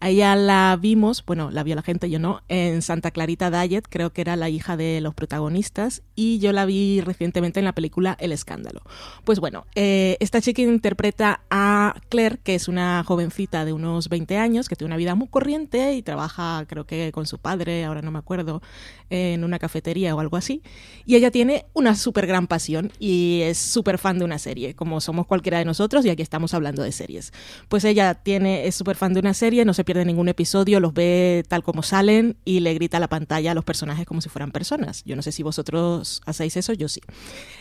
a 0.00 0.08
ella 0.08 0.34
la 0.34 0.78
vimos, 0.80 1.24
bueno, 1.26 1.50
la 1.50 1.62
vio 1.62 1.74
la 1.74 1.82
gente, 1.82 2.08
yo 2.08 2.18
no, 2.18 2.42
en 2.48 2.80
Santa 2.80 3.10
Clarita 3.10 3.50
Diet, 3.50 3.84
creo 3.88 4.12
que 4.12 4.22
era 4.22 4.34
la 4.34 4.48
hija 4.48 4.78
de 4.78 5.00
los 5.02 5.14
protagonistas, 5.14 6.02
y 6.14 6.38
yo 6.38 6.52
la 6.52 6.64
vi 6.64 7.02
recientemente 7.02 7.60
en 7.60 7.66
la 7.66 7.74
película 7.74 8.16
El 8.18 8.32
Escándalo. 8.32 8.80
Pues 9.24 9.40
bueno, 9.40 9.66
eh, 9.74 10.16
esta 10.20 10.40
chica 10.40 10.62
interpreta 10.62 11.42
a 11.50 11.94
Claire, 12.08 12.38
que 12.42 12.54
es 12.54 12.66
una 12.66 13.04
jovencita 13.04 13.66
de 13.66 13.74
unos 13.74 14.08
20 14.08 14.38
años, 14.38 14.68
que 14.68 14.76
tiene 14.76 14.88
una 14.88 14.96
vida 14.96 15.14
muy 15.14 15.28
corriente 15.28 15.92
y 15.92 16.02
trabaja, 16.02 16.64
creo 16.66 16.86
que 16.86 17.12
con 17.12 17.26
su 17.26 17.38
padre, 17.38 17.84
ahora 17.84 18.00
no 18.00 18.10
me 18.10 18.18
acuerdo, 18.18 18.62
en 19.10 19.44
una 19.44 19.58
cafetería 19.58 20.14
o 20.14 20.20
algo 20.20 20.38
así, 20.38 20.62
y 21.04 21.16
ella 21.16 21.30
tiene 21.30 21.66
una 21.74 21.94
súper 21.94 22.26
gran 22.26 22.46
pasión 22.46 22.90
y 22.98 23.40
es 23.42 23.58
súper 23.58 23.98
fan 23.98 24.18
de 24.18 24.24
una 24.24 24.38
serie, 24.38 24.74
como 24.74 25.00
somos 25.02 25.26
cualquiera 25.26 25.58
de 25.58 25.66
nosotros, 25.66 26.06
y 26.06 26.10
aquí 26.10 26.22
estamos 26.22 26.54
hablando 26.54 26.82
de 26.82 26.92
series. 26.92 27.32
Pues 27.68 27.84
ella 27.84 28.14
tiene, 28.14 28.66
es 28.66 28.74
súper 28.74 28.96
fan 28.96 29.12
de 29.12 29.20
una 29.20 29.34
serie, 29.34 29.66
no 29.66 29.74
se 29.74 29.84
pierde 29.90 30.04
ningún 30.04 30.28
episodio, 30.28 30.78
los 30.78 30.94
ve 30.94 31.42
tal 31.48 31.64
como 31.64 31.82
salen 31.82 32.36
y 32.44 32.60
le 32.60 32.74
grita 32.74 32.98
a 32.98 33.00
la 33.00 33.08
pantalla 33.08 33.50
a 33.50 33.54
los 33.54 33.64
personajes 33.64 34.06
como 34.06 34.20
si 34.20 34.28
fueran 34.28 34.52
personas. 34.52 35.02
Yo 35.04 35.16
no 35.16 35.22
sé 35.22 35.32
si 35.32 35.42
vosotros 35.42 36.22
hacéis 36.26 36.56
eso, 36.56 36.72
yo 36.74 36.86
sí. 36.86 37.00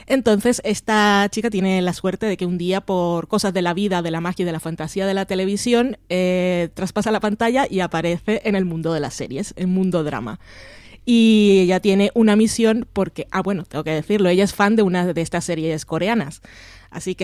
Entonces, 0.05 0.61
esta 0.63 1.27
chica 1.31 1.49
tiene 1.49 1.81
la 1.81 1.93
suerte 1.93 2.27
de 2.27 2.37
que 2.37 2.45
un 2.45 2.59
día, 2.59 2.81
por 2.81 3.27
cosas 3.27 3.51
de 3.51 3.63
la 3.63 3.73
vida, 3.73 4.03
de 4.03 4.11
la 4.11 4.21
magia 4.21 4.43
y 4.43 4.45
de 4.45 4.51
la 4.51 4.59
fantasía 4.59 5.07
de 5.07 5.15
la 5.15 5.25
televisión, 5.25 5.97
eh, 6.09 6.69
traspasa 6.75 7.09
la 7.09 7.19
pantalla 7.19 7.65
y 7.67 7.79
aparece 7.79 8.43
en 8.43 8.53
el 8.53 8.65
mundo 8.65 8.93
de 8.93 8.99
las 8.99 9.15
series, 9.15 9.55
en 9.57 9.71
mundo 9.71 10.03
drama 10.03 10.39
y 11.05 11.61
ella 11.61 11.79
tiene 11.79 12.11
una 12.13 12.35
misión 12.35 12.87
porque, 12.93 13.25
ah, 13.31 13.41
bueno, 13.41 13.63
tengo 13.63 13.83
que 13.83 13.89
decirlo, 13.89 14.29
ella 14.29 14.43
es 14.43 14.53
fan 14.53 14.75
de 14.75 14.83
una 14.83 15.11
de 15.11 15.21
estas 15.21 15.45
series 15.45 15.83
coreanas. 15.83 16.43
Así 16.91 17.15
que 17.15 17.23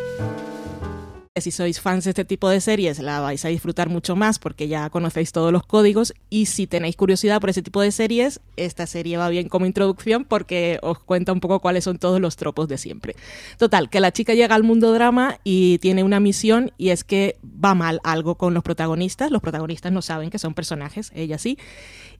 Si 1.39 1.49
sois 1.49 1.79
fans 1.79 2.03
de 2.03 2.09
este 2.09 2.25
tipo 2.25 2.49
de 2.49 2.59
series 2.59 2.99
la 2.99 3.21
vais 3.21 3.45
a 3.45 3.47
disfrutar 3.47 3.87
mucho 3.87 4.17
más 4.17 4.37
porque 4.37 4.67
ya 4.67 4.89
conocéis 4.89 5.31
todos 5.31 5.53
los 5.53 5.63
códigos. 5.65 6.13
Y 6.29 6.47
si 6.47 6.67
tenéis 6.67 6.97
curiosidad 6.97 7.39
por 7.39 7.49
ese 7.49 7.61
tipo 7.61 7.79
de 7.79 7.93
series, 7.93 8.41
esta 8.57 8.85
serie 8.85 9.15
va 9.15 9.29
bien 9.29 9.47
como 9.47 9.65
introducción 9.65 10.25
porque 10.25 10.77
os 10.81 10.99
cuenta 10.99 11.31
un 11.31 11.39
poco 11.39 11.61
cuáles 11.61 11.85
son 11.85 11.99
todos 11.99 12.19
los 12.19 12.35
tropos 12.35 12.67
de 12.67 12.77
siempre. 12.77 13.15
Total, 13.57 13.89
que 13.89 14.01
la 14.01 14.11
chica 14.11 14.33
llega 14.33 14.55
al 14.55 14.63
mundo 14.63 14.91
drama 14.91 15.39
y 15.45 15.77
tiene 15.77 16.03
una 16.03 16.19
misión 16.19 16.73
y 16.77 16.89
es 16.89 17.05
que 17.05 17.37
va 17.43 17.75
mal 17.75 18.01
algo 18.03 18.35
con 18.35 18.53
los 18.53 18.63
protagonistas, 18.63 19.31
los 19.31 19.41
protagonistas 19.41 19.93
no 19.93 20.01
saben 20.01 20.31
que 20.31 20.39
son 20.39 20.53
personajes, 20.53 21.13
ella 21.15 21.37
sí, 21.37 21.57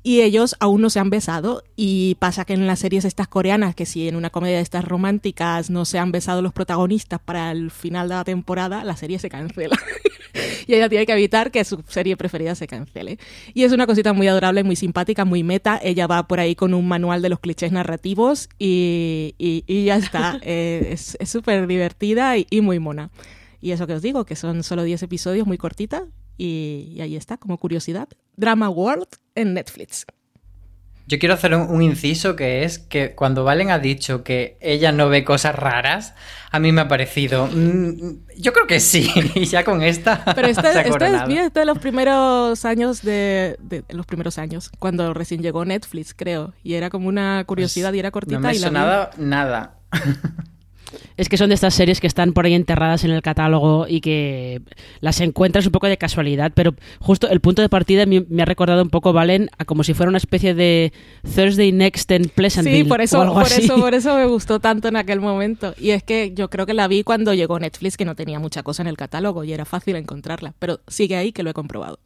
y 0.03 0.22
ellos 0.22 0.55
aún 0.60 0.81
no 0.81 0.89
se 0.89 1.00
han 1.00 1.10
besado 1.10 1.63
y 1.75 2.15
pasa 2.15 2.46
que 2.46 2.53
en 2.53 2.65
las 2.65 2.79
series 2.79 3.05
estas 3.05 3.27
coreanas, 3.27 3.75
que 3.75 3.86
si 3.86 4.08
en 4.08 4.15
una 4.15 4.31
comedia 4.31 4.58
de 4.58 4.63
estas 4.63 4.84
románticas 4.86 5.70
no 5.70 5.86
se 5.86 6.00
han 6.00 6.12
besado 6.12 6.41
los 6.41 6.53
protagonistas 6.53 7.20
para 7.20 7.51
el 7.51 7.70
final 7.70 8.10
de 8.10 8.15
la 8.15 8.24
temporada, 8.24 8.84
la 8.84 8.96
serie 8.96 9.20
se 9.20 9.29
cancela. 9.29 9.77
y 10.67 10.74
ella 10.74 10.89
tiene 10.89 11.05
que 11.05 11.12
evitar 11.13 11.51
que 11.51 11.63
su 11.63 11.84
serie 11.88 12.17
preferida 12.17 12.55
se 12.55 12.67
cancele. 12.67 13.20
Y 13.53 13.63
es 13.63 13.72
una 13.72 13.86
cosita 13.86 14.13
muy 14.13 14.27
adorable, 14.27 14.63
muy 14.63 14.75
simpática, 14.75 15.24
muy 15.24 15.43
meta. 15.43 15.79
Ella 15.84 16.08
va 16.08 16.27
por 16.27 16.39
ahí 16.39 16.55
con 16.55 16.74
un 16.74 16.88
manual 16.88 17.22
de 17.22 17.29
los 17.29 17.39
clichés 17.39 17.72
narrativos 17.72 18.50
y, 18.58 19.36
y, 19.38 19.63
y 19.67 19.86
ya 19.86 19.98
está. 19.98 20.39
Eh, 20.43 20.89
es 20.91 21.17
súper 21.29 21.67
divertida 21.67 22.38
y, 22.38 22.48
y 22.50 22.62
muy 22.62 22.79
mona. 22.79 23.12
Y 23.62 23.72
eso 23.72 23.86
que 23.86 23.93
os 23.93 24.01
digo, 24.01 24.25
que 24.25 24.36
son 24.36 24.63
solo 24.63 24.84
10 24.84 25.03
episodios, 25.03 25.46
muy 25.46 25.58
cortita, 25.58 26.05
y, 26.38 26.93
y 26.95 27.01
ahí 27.01 27.15
está, 27.15 27.38
como 27.38 27.57
curiosidad. 27.57 28.07
Drama 28.35 28.69
World 28.69 29.07
en 29.35 29.53
Netflix. 29.53 30.05
Yo 31.07 31.19
quiero 31.19 31.33
hacer 31.33 31.53
un, 31.53 31.69
un, 31.69 31.81
inciso 31.81 32.38
que 32.38 32.63
es 32.63 32.79
que 32.79 33.15
cuando 33.15 33.43
Valen 33.43 33.69
ha 33.69 33.79
dicho 33.79 34.23
que 34.23 34.57
ella 34.61 34.93
no 34.93 35.09
ve 35.09 35.25
cosas 35.25 35.55
raras, 35.55 36.13
a 36.51 36.59
mí 36.59 36.71
me 36.71 36.81
ha 36.81 36.88
parecido. 36.88 37.47
Mmm, 37.47 38.19
yo 38.38 38.53
creo 38.53 38.65
que 38.65 38.79
sí, 38.79 39.11
y 39.35 39.45
ya 39.45 39.65
con 39.65 39.81
esta. 39.83 40.23
Pero 40.35 40.47
esta, 40.47 40.69
esta 40.81 41.07
es, 41.07 41.27
mira, 41.27 41.45
esta 41.45 41.61
de 41.61 41.65
los 41.65 41.79
primeros 41.79 42.63
años 42.63 43.01
de, 43.01 43.57
de, 43.59 43.83
los 43.89 44.05
primeros 44.05 44.38
años, 44.38 44.71
cuando 44.79 45.13
recién 45.13 45.41
llegó 45.41 45.65
Netflix, 45.65 46.13
creo. 46.13 46.53
Y 46.63 46.75
era 46.75 46.89
como 46.89 47.09
una 47.09 47.43
curiosidad 47.45 47.89
pues 47.89 47.97
y 47.97 48.00
era 48.00 48.11
cortita. 48.11 48.39
No 48.39 48.47
me 48.47 48.55
y 48.55 48.59
la 48.59 49.11
nada. 49.17 49.79
Es 51.17 51.29
que 51.29 51.38
son 51.38 51.50
de 51.50 51.55
estas 51.55 51.74
series 51.74 52.00
que 52.00 52.07
están 52.07 52.33
por 52.33 52.45
ahí 52.45 52.53
enterradas 52.53 53.03
en 53.03 53.12
el 53.12 53.21
catálogo 53.21 53.86
y 53.88 54.01
que 54.01 54.62
las 55.00 55.19
encuentras 55.21 55.65
un 55.65 55.71
poco 55.71 55.88
de 55.88 55.98
casualidad, 55.98 56.51
pero 56.53 56.75
justo 57.00 57.29
el 57.29 57.39
punto 57.39 57.62
de 57.62 57.69
partida 57.69 58.05
me, 58.05 58.25
ha 58.41 58.45
recordado 58.45 58.81
un 58.81 58.89
poco, 58.89 59.13
Valen, 59.13 59.50
a 59.57 59.65
como 59.65 59.83
si 59.83 59.93
fuera 59.93 60.10
una 60.10 60.17
especie 60.17 60.53
de 60.53 60.93
Thursday 61.36 61.71
Next 61.71 62.10
en 62.12 62.29
Pleasantville. 62.29 62.83
Sí, 62.83 62.83
por 62.83 63.01
eso, 63.01 63.19
o 63.19 63.21
algo 63.21 63.33
por, 63.36 63.43
así. 63.43 63.63
eso, 63.63 63.77
por 63.77 63.93
eso 63.93 64.15
me 64.15 64.25
gustó 64.25 64.60
tanto 64.60 64.88
en 64.88 64.95
aquel 64.95 65.21
momento. 65.21 65.74
Y 65.77 65.91
es 65.91 66.03
que 66.03 66.33
yo 66.33 66.50
creo 66.50 66.65
que 66.65 66.74
la 66.74 66.88
vi 66.88 67.03
cuando 67.03 67.33
llegó 67.33 67.60
Netflix, 67.60 67.98
que 67.98 68.05
no 68.05 68.15
tenía 68.15 68.39
mucha 68.39 68.63
cosa 68.63 68.81
en 68.83 68.88
el 68.88 68.98
catálogo 68.98 69.43
y 69.43 69.53
era 69.53 69.65
fácil 69.65 69.95
encontrarla, 69.95 70.53
pero 70.60 70.81
sigue 70.88 71.15
ahí 71.15 71.31
que 71.31 71.43
lo 71.43 71.50
he 71.50 71.53
comprobado. 71.53 72.00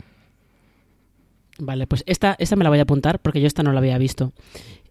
Vale, 1.58 1.88
pues 1.88 2.04
esta, 2.06 2.36
esta 2.38 2.56
me 2.56 2.64
la 2.64 2.70
voy 2.70 2.80
a 2.80 2.84
apuntar 2.84 3.20
porque 3.20 3.40
yo 3.40 3.48
esta 3.48 3.64
no 3.64 3.72
la 3.72 3.80
había 3.80 3.98
visto. 3.98 4.34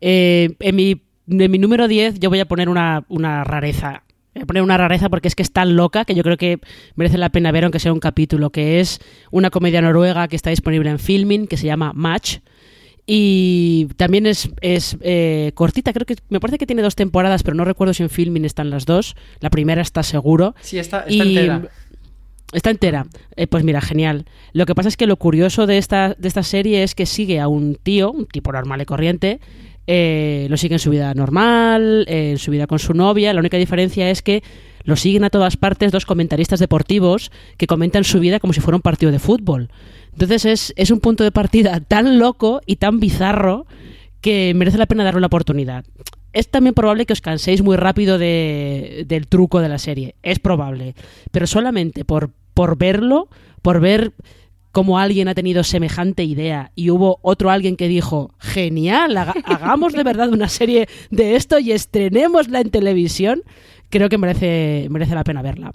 Eh, 0.01 0.57
en 0.61 0.77
mi 0.77 1.03
de 1.27 1.49
mi 1.49 1.59
número 1.59 1.89
10 1.89 2.21
yo 2.21 2.31
voy 2.31 2.41
a 2.41 2.47
poner 2.47 2.69
una, 2.69 3.05
una, 3.09 3.45
rareza. 3.45 4.03
Voy 4.35 4.43
a 4.43 4.47
poner 4.47 4.63
una 4.63 4.77
rareza 4.77 5.09
porque 5.09 5.29
es 5.29 5.35
que 5.35 5.43
es 5.43 5.53
tan 5.53 5.77
loca 5.77 6.05
que 6.05 6.15
yo 6.15 6.23
creo 6.23 6.37
que 6.37 6.59
merece 6.97 7.19
la 7.19 7.31
pena 7.31 7.53
ver 7.53 7.65
aunque 7.65 7.79
sea 7.79 7.93
un 7.93 8.01
capítulo, 8.01 8.51
que 8.51 8.81
es 8.81 9.01
una 9.31 9.51
comedia 9.51 9.81
noruega 9.81 10.29
que 10.29 10.37
está 10.37 10.51
disponible 10.51 10.91
en 10.91 10.99
Filming, 10.99 11.47
que 11.47 11.57
se 11.57 11.67
llama 11.67 11.93
Match. 11.95 12.39
Y 13.07 13.89
también 13.97 14.27
es, 14.27 14.49
es 14.63 14.97
eh, 15.03 15.53
cortita, 15.55 15.93
creo 15.93 16.07
que 16.07 16.17
me 16.31 16.41
parece 16.41 16.57
que 16.57 16.67
tiene 16.67 16.81
dos 16.81 16.95
temporadas, 16.95 17.43
pero 17.43 17.55
no 17.55 17.65
recuerdo 17.65 17.93
si 17.93 18.03
en 18.03 18.09
Filming 18.09 18.45
están 18.45 18.71
las 18.71 18.87
dos. 18.87 19.15
La 19.41 19.51
primera 19.51 19.83
está 19.83 20.03
seguro. 20.03 20.55
Sí, 20.63 20.79
está, 20.79 21.01
está 21.01 21.25
y, 21.25 21.37
entera. 21.37 21.69
Está 22.53 22.71
entera. 22.71 23.07
Eh, 23.37 23.47
pues 23.47 23.63
mira, 23.63 23.81
genial. 23.81 24.25
Lo 24.53 24.65
que 24.65 24.75
pasa 24.75 24.89
es 24.89 24.97
que 24.97 25.07
lo 25.07 25.17
curioso 25.17 25.67
de 25.67 25.77
esta, 25.77 26.15
de 26.15 26.29
esta 26.29 26.43
serie 26.43 26.83
es 26.83 26.95
que 26.95 27.05
sigue 27.05 27.41
a 27.41 27.49
un 27.49 27.75
tío, 27.75 28.11
un 28.11 28.27
tipo 28.27 28.53
normal 28.53 28.81
y 28.81 28.85
corriente, 28.87 29.41
eh, 29.87 30.47
lo 30.49 30.57
sigue 30.57 30.75
en 30.75 30.79
su 30.79 30.91
vida 30.91 31.13
normal, 31.15 32.05
en 32.09 32.39
su 32.39 32.51
vida 32.51 32.67
con 32.67 32.79
su 32.79 32.95
novia. 32.95 33.33
La 33.33 33.41
única 33.41 33.57
diferencia 33.57 34.11
es 34.11 34.23
que 34.23 34.43
lo 34.85 34.97
siguen 34.97 35.25
a 35.25 35.31
todas 35.31 35.57
partes 35.57 35.93
dos 35.93 36.07
comentaristas 36.07 36.61
deportivos 36.61 37.31
que 37.57 37.67
comentan 37.67 38.05
su 38.05 38.21
vida 38.21 38.41
como 38.41 38.53
si 38.53 38.61
fuera 38.61 38.77
un 38.77 38.83
partido 38.83 39.13
de 39.13 39.19
fútbol. 39.19 39.71
Entonces 40.13 40.45
es, 40.45 40.73
es 40.77 40.91
un 40.91 41.01
punto 41.01 41.25
de 41.25 41.33
partida 41.33 41.81
tan 41.89 42.19
loco 42.19 42.61
y 42.67 42.77
tan 42.77 43.01
bizarro 43.01 43.67
que 44.21 44.53
merece 44.55 44.79
la 44.79 44.87
pena 44.87 45.05
darle 45.05 45.19
una 45.19 45.27
oportunidad. 45.27 45.85
Es 46.33 46.49
también 46.51 46.75
probable 46.75 47.07
que 47.07 47.13
os 47.13 47.21
canséis 47.21 47.63
muy 47.63 47.77
rápido 47.77 48.19
de, 48.19 49.05
del 49.07 49.29
truco 49.29 49.61
de 49.61 49.69
la 49.69 49.79
serie. 49.79 50.17
Es 50.23 50.39
probable. 50.39 50.95
Pero 51.31 51.47
solamente 51.47 52.05
por, 52.05 52.31
por 52.55 52.77
verlo, 52.77 53.29
por 53.63 53.81
ver 53.81 54.13
cómo 54.75 54.99
alguien 54.99 55.29
ha 55.29 55.35
tenido 55.35 55.63
semejante 55.63 56.25
idea 56.25 56.73
y 56.75 56.91
hubo 56.91 57.21
otro 57.23 57.49
alguien 57.51 57.77
que 57.77 57.87
dijo, 57.87 58.35
genial, 58.41 59.17
haga, 59.17 59.33
hagamos 59.45 59.93
de 59.93 60.03
verdad 60.03 60.31
una 60.31 60.49
serie 60.49 60.89
de 61.11 61.37
esto 61.37 61.61
y 61.61 61.71
estrenémosla 61.71 62.61
en 62.61 62.71
televisión, 62.71 63.43
creo 63.89 64.09
que 64.09 64.19
merece, 64.19 64.89
merece 64.91 65.15
la 65.15 65.23
pena 65.23 65.43
verla. 65.43 65.71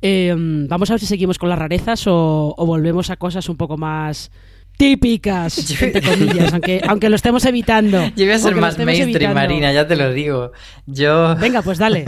Eh, 0.00 0.34
vamos 0.36 0.90
a 0.90 0.94
ver 0.94 1.00
si 1.00 1.06
seguimos 1.06 1.38
con 1.38 1.50
las 1.50 1.58
rarezas 1.58 2.06
o, 2.06 2.54
o 2.56 2.66
volvemos 2.66 3.10
a 3.10 3.16
cosas 3.16 3.46
un 3.50 3.58
poco 3.58 3.76
más 3.76 4.32
típicas, 4.76 5.58
entre 5.82 6.02
comillas, 6.02 6.52
aunque, 6.52 6.80
aunque 6.88 7.08
lo 7.08 7.16
estemos 7.16 7.44
evitando. 7.44 7.98
Yo 8.16 8.24
voy 8.24 8.34
a 8.34 8.38
ser 8.38 8.54
más 8.56 8.76
mainstream, 8.78 9.10
evitando. 9.10 9.34
Marina, 9.34 9.72
ya 9.72 9.86
te 9.86 9.96
lo 9.96 10.12
digo. 10.12 10.52
Yo... 10.86 11.36
Venga, 11.40 11.62
pues 11.62 11.78
dale. 11.78 12.04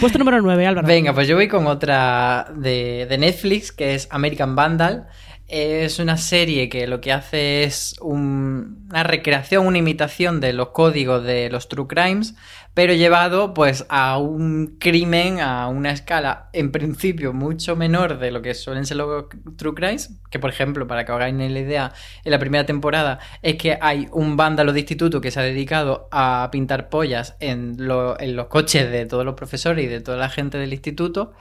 Puesto 0.00 0.18
número 0.18 0.40
9, 0.42 0.66
Álvaro. 0.66 0.86
Venga, 0.86 1.12
pues 1.14 1.26
yo 1.28 1.36
voy 1.36 1.48
con 1.48 1.66
otra 1.66 2.46
de, 2.54 3.06
de 3.08 3.18
Netflix, 3.18 3.72
que 3.72 3.94
es 3.94 4.08
American 4.10 4.54
Vandal. 4.56 5.06
es 5.46 5.98
una 5.98 6.18
serie 6.18 6.68
que 6.68 6.86
lo 6.86 7.00
que 7.00 7.10
hace 7.12 7.64
es 7.64 7.96
un- 8.02 8.86
una 8.90 9.02
recreación, 9.02 9.66
una 9.66 9.78
imitación 9.78 10.40
de 10.40 10.52
los 10.52 10.68
códigos 10.70 11.24
de 11.24 11.48
los 11.48 11.68
True 11.68 11.86
Crimes, 11.86 12.34
pero 12.78 12.94
llevado 12.94 13.54
pues 13.54 13.86
a 13.88 14.18
un 14.18 14.76
crimen 14.78 15.40
a 15.40 15.66
una 15.66 15.90
escala 15.90 16.48
en 16.52 16.70
principio 16.70 17.32
mucho 17.32 17.74
menor 17.74 18.20
de 18.20 18.30
lo 18.30 18.40
que 18.40 18.54
suelen 18.54 18.86
ser 18.86 18.98
los 18.98 19.24
True 19.56 19.74
Crimes, 19.74 20.20
que 20.30 20.38
por 20.38 20.48
ejemplo, 20.48 20.86
para 20.86 21.04
que 21.04 21.10
os 21.10 21.16
hagáis 21.16 21.34
la 21.34 21.58
idea, 21.58 21.92
en 22.22 22.30
la 22.30 22.38
primera 22.38 22.66
temporada 22.66 23.18
es 23.42 23.56
que 23.56 23.76
hay 23.80 24.06
un 24.12 24.36
vándalo 24.36 24.72
de 24.72 24.78
instituto 24.78 25.20
que 25.20 25.32
se 25.32 25.40
ha 25.40 25.42
dedicado 25.42 26.06
a 26.12 26.50
pintar 26.52 26.88
pollas 26.88 27.36
en, 27.40 27.74
lo- 27.84 28.16
en 28.20 28.36
los 28.36 28.46
coches 28.46 28.88
de 28.92 29.06
todos 29.06 29.24
los 29.24 29.34
profesores 29.34 29.84
y 29.84 29.88
de 29.88 30.00
toda 30.00 30.16
la 30.16 30.28
gente 30.28 30.56
del 30.56 30.72
instituto. 30.72 31.32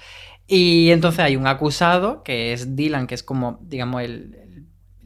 Y 0.48 0.90
entonces 0.90 1.20
hay 1.20 1.36
un 1.36 1.46
acusado, 1.46 2.24
que 2.24 2.52
es 2.54 2.76
Dylan, 2.76 3.06
que 3.06 3.14
es 3.14 3.22
como, 3.22 3.60
digamos, 3.62 4.02
el, 4.02 4.47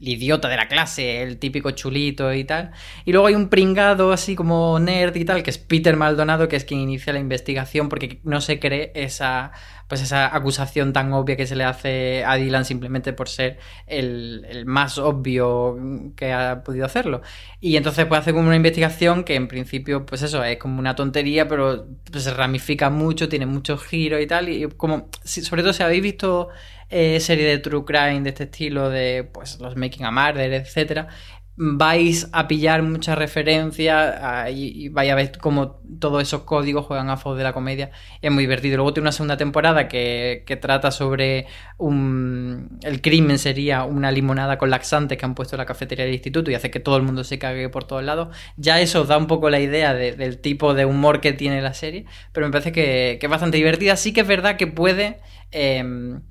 el- 0.02 0.08
idiota 0.08 0.48
de 0.48 0.56
la 0.56 0.68
clase, 0.68 1.22
el 1.22 1.38
típico 1.38 1.70
chulito 1.70 2.32
y 2.34 2.44
tal. 2.44 2.72
Y 3.04 3.12
luego 3.12 3.26
hay 3.28 3.34
un 3.34 3.48
pringado 3.48 4.12
así 4.12 4.34
como 4.36 4.78
nerd 4.78 5.14
y 5.16 5.24
tal, 5.24 5.42
que 5.42 5.50
es 5.50 5.58
Peter 5.58 5.96
Maldonado, 5.96 6.48
que 6.48 6.56
es 6.56 6.64
quien 6.64 6.80
inicia 6.80 7.12
la 7.12 7.18
investigación 7.20 7.88
porque 7.88 8.20
no 8.24 8.40
se 8.40 8.58
cree 8.58 8.92
esa, 8.94 9.52
pues 9.88 10.02
esa 10.02 10.34
acusación 10.34 10.92
tan 10.92 11.12
obvia 11.12 11.36
que 11.36 11.46
se 11.46 11.56
le 11.56 11.64
hace 11.64 12.24
a 12.24 12.36
Dylan 12.36 12.64
simplemente 12.64 13.12
por 13.12 13.28
ser 13.28 13.58
el, 13.86 14.44
el 14.48 14.66
más 14.66 14.98
obvio 14.98 15.76
que 16.16 16.32
ha 16.32 16.62
podido 16.64 16.84
hacerlo. 16.86 17.22
Y 17.60 17.76
entonces 17.76 18.06
pues 18.06 18.20
hace 18.20 18.32
como 18.32 18.46
una 18.46 18.56
investigación 18.56 19.24
que 19.24 19.34
en 19.34 19.48
principio, 19.48 20.04
pues 20.06 20.22
eso, 20.22 20.42
es 20.44 20.58
como 20.58 20.78
una 20.78 20.94
tontería, 20.94 21.48
pero 21.48 21.86
pues, 22.10 22.24
se 22.24 22.34
ramifica 22.34 22.90
mucho, 22.90 23.28
tiene 23.28 23.46
muchos 23.46 23.82
giros 23.84 24.20
y 24.20 24.26
tal. 24.26 24.48
Y 24.48 24.68
como, 24.76 25.08
sobre 25.24 25.62
todo 25.62 25.72
si 25.72 25.82
habéis 25.82 26.02
visto 26.02 26.48
eh, 26.92 27.18
serie 27.20 27.46
de 27.46 27.58
True 27.58 27.84
Crime 27.84 28.20
de 28.22 28.30
este 28.30 28.44
estilo, 28.44 28.90
de 28.90 29.24
pues 29.32 29.58
los 29.60 29.76
Making 29.76 30.04
a 30.06 30.10
Murder, 30.10 30.52
etcétera, 30.52 31.08
vais 31.54 32.28
a 32.32 32.48
pillar 32.48 32.82
muchas 32.82 33.16
referencias 33.18 34.14
ah, 34.22 34.48
y, 34.50 34.84
y 34.86 34.88
vais 34.88 35.10
a 35.12 35.14
ver 35.14 35.32
cómo 35.38 35.80
todos 36.00 36.22
esos 36.22 36.42
códigos 36.44 36.86
juegan 36.86 37.10
a 37.10 37.18
favor 37.18 37.36
de 37.36 37.44
la 37.44 37.52
comedia. 37.52 37.90
Es 38.22 38.30
muy 38.32 38.44
divertido. 38.44 38.76
Luego 38.78 38.94
tiene 38.94 39.04
una 39.04 39.12
segunda 39.12 39.36
temporada 39.36 39.86
que, 39.86 40.44
que 40.46 40.56
trata 40.56 40.90
sobre 40.90 41.46
un... 41.76 42.78
El 42.82 43.02
crimen 43.02 43.38
sería 43.38 43.84
una 43.84 44.10
limonada 44.10 44.56
con 44.58 44.70
laxantes 44.70 45.18
que 45.18 45.24
han 45.26 45.34
puesto 45.34 45.56
en 45.56 45.58
la 45.58 45.66
cafetería 45.66 46.04
del 46.06 46.14
instituto 46.14 46.50
y 46.50 46.54
hace 46.54 46.70
que 46.70 46.80
todo 46.80 46.96
el 46.96 47.02
mundo 47.02 47.22
se 47.22 47.38
cague 47.38 47.68
por 47.68 47.84
todos 47.84 48.02
lados. 48.02 48.34
Ya 48.56 48.80
eso 48.80 49.02
os 49.02 49.08
da 49.08 49.18
un 49.18 49.26
poco 49.26 49.50
la 49.50 49.60
idea 49.60 49.92
de- 49.94 50.12
del 50.16 50.38
tipo 50.40 50.72
de 50.74 50.86
humor 50.86 51.20
que 51.20 51.32
tiene 51.34 51.60
la 51.60 51.74
serie, 51.74 52.06
pero 52.32 52.46
me 52.46 52.52
parece 52.52 52.72
que, 52.72 53.18
que 53.20 53.26
es 53.26 53.30
bastante 53.30 53.58
divertida. 53.58 53.96
Sí 53.96 54.12
que 54.14 54.22
es 54.22 54.26
verdad 54.26 54.56
que 54.56 54.66
puede... 54.66 55.20
em, 55.50 56.22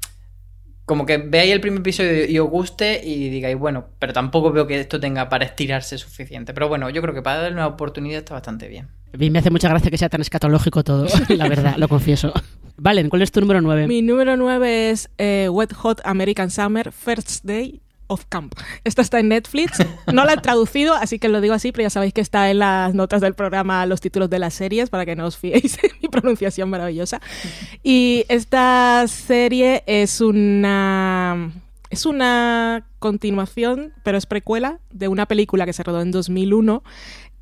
como 0.92 1.06
que 1.06 1.20
veáis 1.20 1.54
el 1.54 1.62
primer 1.62 1.80
episodio 1.80 2.26
y 2.26 2.38
os 2.38 2.50
guste 2.50 3.00
y 3.02 3.30
digáis, 3.30 3.58
bueno, 3.58 3.86
pero 3.98 4.12
tampoco 4.12 4.52
veo 4.52 4.68
que 4.68 4.78
esto 4.78 5.00
tenga 5.00 5.30
para 5.30 5.46
estirarse 5.46 5.98
suficiente. 5.98 6.54
Pero 6.54 6.68
bueno, 6.68 6.90
yo 6.90 7.02
creo 7.02 7.14
que 7.14 7.22
para 7.22 7.44
darle 7.44 7.56
una 7.56 7.68
oportunidad 7.68 8.18
está 8.20 8.34
bastante 8.34 8.68
bien. 8.68 8.90
A 9.14 9.18
mí 9.18 9.30
me 9.30 9.40
hace 9.40 9.50
mucha 9.52 9.70
gracia 9.70 9.90
que 9.90 9.98
sea 9.98 10.10
tan 10.10 10.20
escatológico 10.20 10.84
todo, 10.84 11.08
la 11.30 11.48
verdad, 11.48 11.78
lo 11.78 11.88
confieso. 11.88 12.34
Valen, 12.76 13.08
¿cuál 13.08 13.22
es 13.22 13.32
tu 13.32 13.40
número 13.40 13.62
9? 13.62 13.88
Mi 13.88 14.02
número 14.02 14.36
9 14.36 14.90
es 14.90 15.10
eh, 15.18 15.48
Wet 15.50 15.72
Hot 15.76 16.02
American 16.04 16.52
Summer 16.52 16.92
First 16.92 17.46
Day 17.46 17.80
of 18.12 18.26
Camp. 18.28 18.54
Esta 18.84 19.02
está 19.02 19.20
en 19.20 19.30
Netflix. 19.30 19.84
No 20.12 20.26
la 20.26 20.34
he 20.34 20.38
traducido, 20.38 20.94
así 20.94 21.20
que 21.20 21.30
lo 21.30 21.42
digo 21.42 21.54
así, 21.54 21.72
pero 21.72 21.84
ya 21.84 21.90
sabéis 21.90 22.14
que 22.14 22.22
está 22.22 22.52
en 22.52 22.60
las 22.60 22.94
notas 22.94 23.22
del 23.22 23.34
programa 23.34 23.86
los 23.86 24.02
títulos 24.02 24.30
de 24.30 24.40
las 24.40 24.54
series 24.54 24.90
para 24.90 25.06
que 25.06 25.16
no 25.16 25.26
os 25.26 25.38
fiéis 25.38 25.82
en 25.84 25.92
mi 26.02 26.10
pronunciación 26.10 26.70
maravillosa. 26.70 27.22
Y 27.84 28.26
esta 28.28 29.06
serie 29.08 29.84
es 29.88 30.22
una 30.22 31.52
es 31.90 32.06
una 32.06 32.88
continuación, 33.00 33.94
pero 34.04 34.18
es 34.18 34.26
precuela 34.26 34.80
de 34.92 35.08
una 35.08 35.26
película 35.26 35.66
que 35.66 35.74
se 35.74 35.84
rodó 35.84 36.02
en 36.02 36.12
2001 36.12 36.84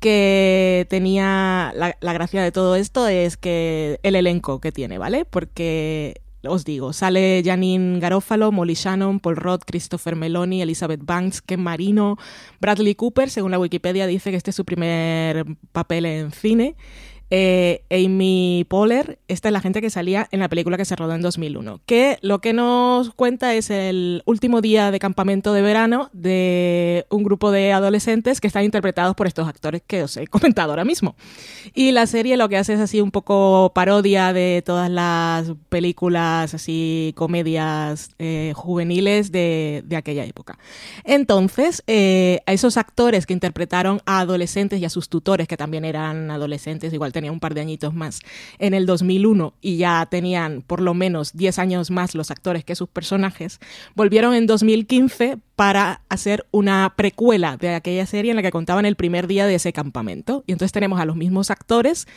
que 0.00 0.86
tenía 0.88 1.72
la, 1.76 1.96
la 2.00 2.12
gracia 2.14 2.42
de 2.42 2.50
todo 2.50 2.74
esto 2.74 3.06
es 3.06 3.36
que 3.36 4.00
el 4.02 4.16
elenco 4.16 4.60
que 4.60 4.72
tiene, 4.72 4.96
¿vale? 4.98 5.26
Porque 5.26 6.22
os 6.46 6.64
digo, 6.64 6.92
sale 6.92 7.42
Janine 7.44 8.00
Garofalo, 8.00 8.50
Molly 8.50 8.74
Shannon, 8.74 9.20
Paul 9.20 9.36
Roth, 9.36 9.64
Christopher 9.66 10.16
Meloni, 10.16 10.62
Elizabeth 10.62 11.00
Banks, 11.02 11.42
Ken 11.42 11.60
Marino, 11.60 12.16
Bradley 12.60 12.94
Cooper, 12.94 13.28
según 13.28 13.50
la 13.50 13.58
Wikipedia 13.58 14.06
dice 14.06 14.30
que 14.30 14.36
este 14.36 14.50
es 14.50 14.56
su 14.56 14.64
primer 14.64 15.44
papel 15.72 16.06
en 16.06 16.32
cine. 16.32 16.76
Eh, 17.30 17.84
Amy 17.90 18.66
Poehler, 18.68 19.20
esta 19.28 19.48
es 19.48 19.52
la 19.52 19.60
gente 19.60 19.80
que 19.80 19.88
salía 19.88 20.28
en 20.32 20.40
la 20.40 20.48
película 20.48 20.76
que 20.76 20.84
se 20.84 20.96
rodó 20.96 21.14
en 21.14 21.22
2001, 21.22 21.80
que 21.86 22.18
lo 22.22 22.40
que 22.40 22.52
nos 22.52 23.14
cuenta 23.14 23.54
es 23.54 23.70
el 23.70 24.22
último 24.26 24.60
día 24.60 24.90
de 24.90 24.98
campamento 24.98 25.52
de 25.52 25.62
verano 25.62 26.10
de 26.12 27.06
un 27.08 27.22
grupo 27.22 27.50
de 27.52 27.72
adolescentes 27.72 28.40
que 28.40 28.48
están 28.48 28.64
interpretados 28.64 29.14
por 29.14 29.28
estos 29.28 29.46
actores 29.46 29.82
que 29.86 30.02
os 30.02 30.16
he 30.16 30.26
comentado 30.26 30.72
ahora 30.72 30.84
mismo. 30.84 31.14
Y 31.72 31.92
la 31.92 32.06
serie 32.06 32.36
lo 32.36 32.48
que 32.48 32.56
hace 32.56 32.74
es 32.74 32.80
así 32.80 33.00
un 33.00 33.12
poco 33.12 33.72
parodia 33.74 34.32
de 34.32 34.62
todas 34.66 34.90
las 34.90 35.52
películas, 35.68 36.52
así 36.54 37.12
comedias 37.16 38.10
eh, 38.18 38.52
juveniles 38.56 39.30
de, 39.30 39.84
de 39.86 39.96
aquella 39.96 40.24
época. 40.24 40.58
Entonces, 41.04 41.82
eh, 41.86 42.40
a 42.46 42.52
esos 42.52 42.76
actores 42.76 43.26
que 43.26 43.32
interpretaron 43.32 44.00
a 44.06 44.20
adolescentes 44.20 44.80
y 44.80 44.84
a 44.84 44.90
sus 44.90 45.08
tutores, 45.08 45.46
que 45.46 45.56
también 45.56 45.84
eran 45.84 46.30
adolescentes, 46.30 46.92
igual 46.92 47.12
tenían 47.20 47.34
un 47.34 47.40
par 47.40 47.54
de 47.54 47.60
añitos 47.60 47.94
más, 47.94 48.20
en 48.58 48.74
el 48.74 48.86
2001 48.86 49.54
y 49.60 49.76
ya 49.76 50.06
tenían 50.10 50.62
por 50.62 50.80
lo 50.80 50.94
menos 50.94 51.32
10 51.34 51.58
años 51.58 51.90
más 51.90 52.14
los 52.14 52.30
actores 52.30 52.64
que 52.64 52.74
sus 52.74 52.88
personajes, 52.88 53.60
volvieron 53.94 54.34
en 54.34 54.46
2015 54.46 55.38
para 55.60 56.00
hacer 56.08 56.46
una 56.52 56.94
precuela 56.96 57.58
de 57.58 57.74
aquella 57.74 58.06
serie 58.06 58.30
en 58.30 58.36
la 58.36 58.42
que 58.42 58.50
contaban 58.50 58.86
el 58.86 58.96
primer 58.96 59.26
día 59.26 59.44
de 59.44 59.56
ese 59.56 59.74
campamento. 59.74 60.42
Y 60.46 60.52
entonces 60.52 60.72
tenemos 60.72 60.98
a 60.98 61.04
los 61.04 61.16
mismos 61.16 61.50
actores, 61.50 62.08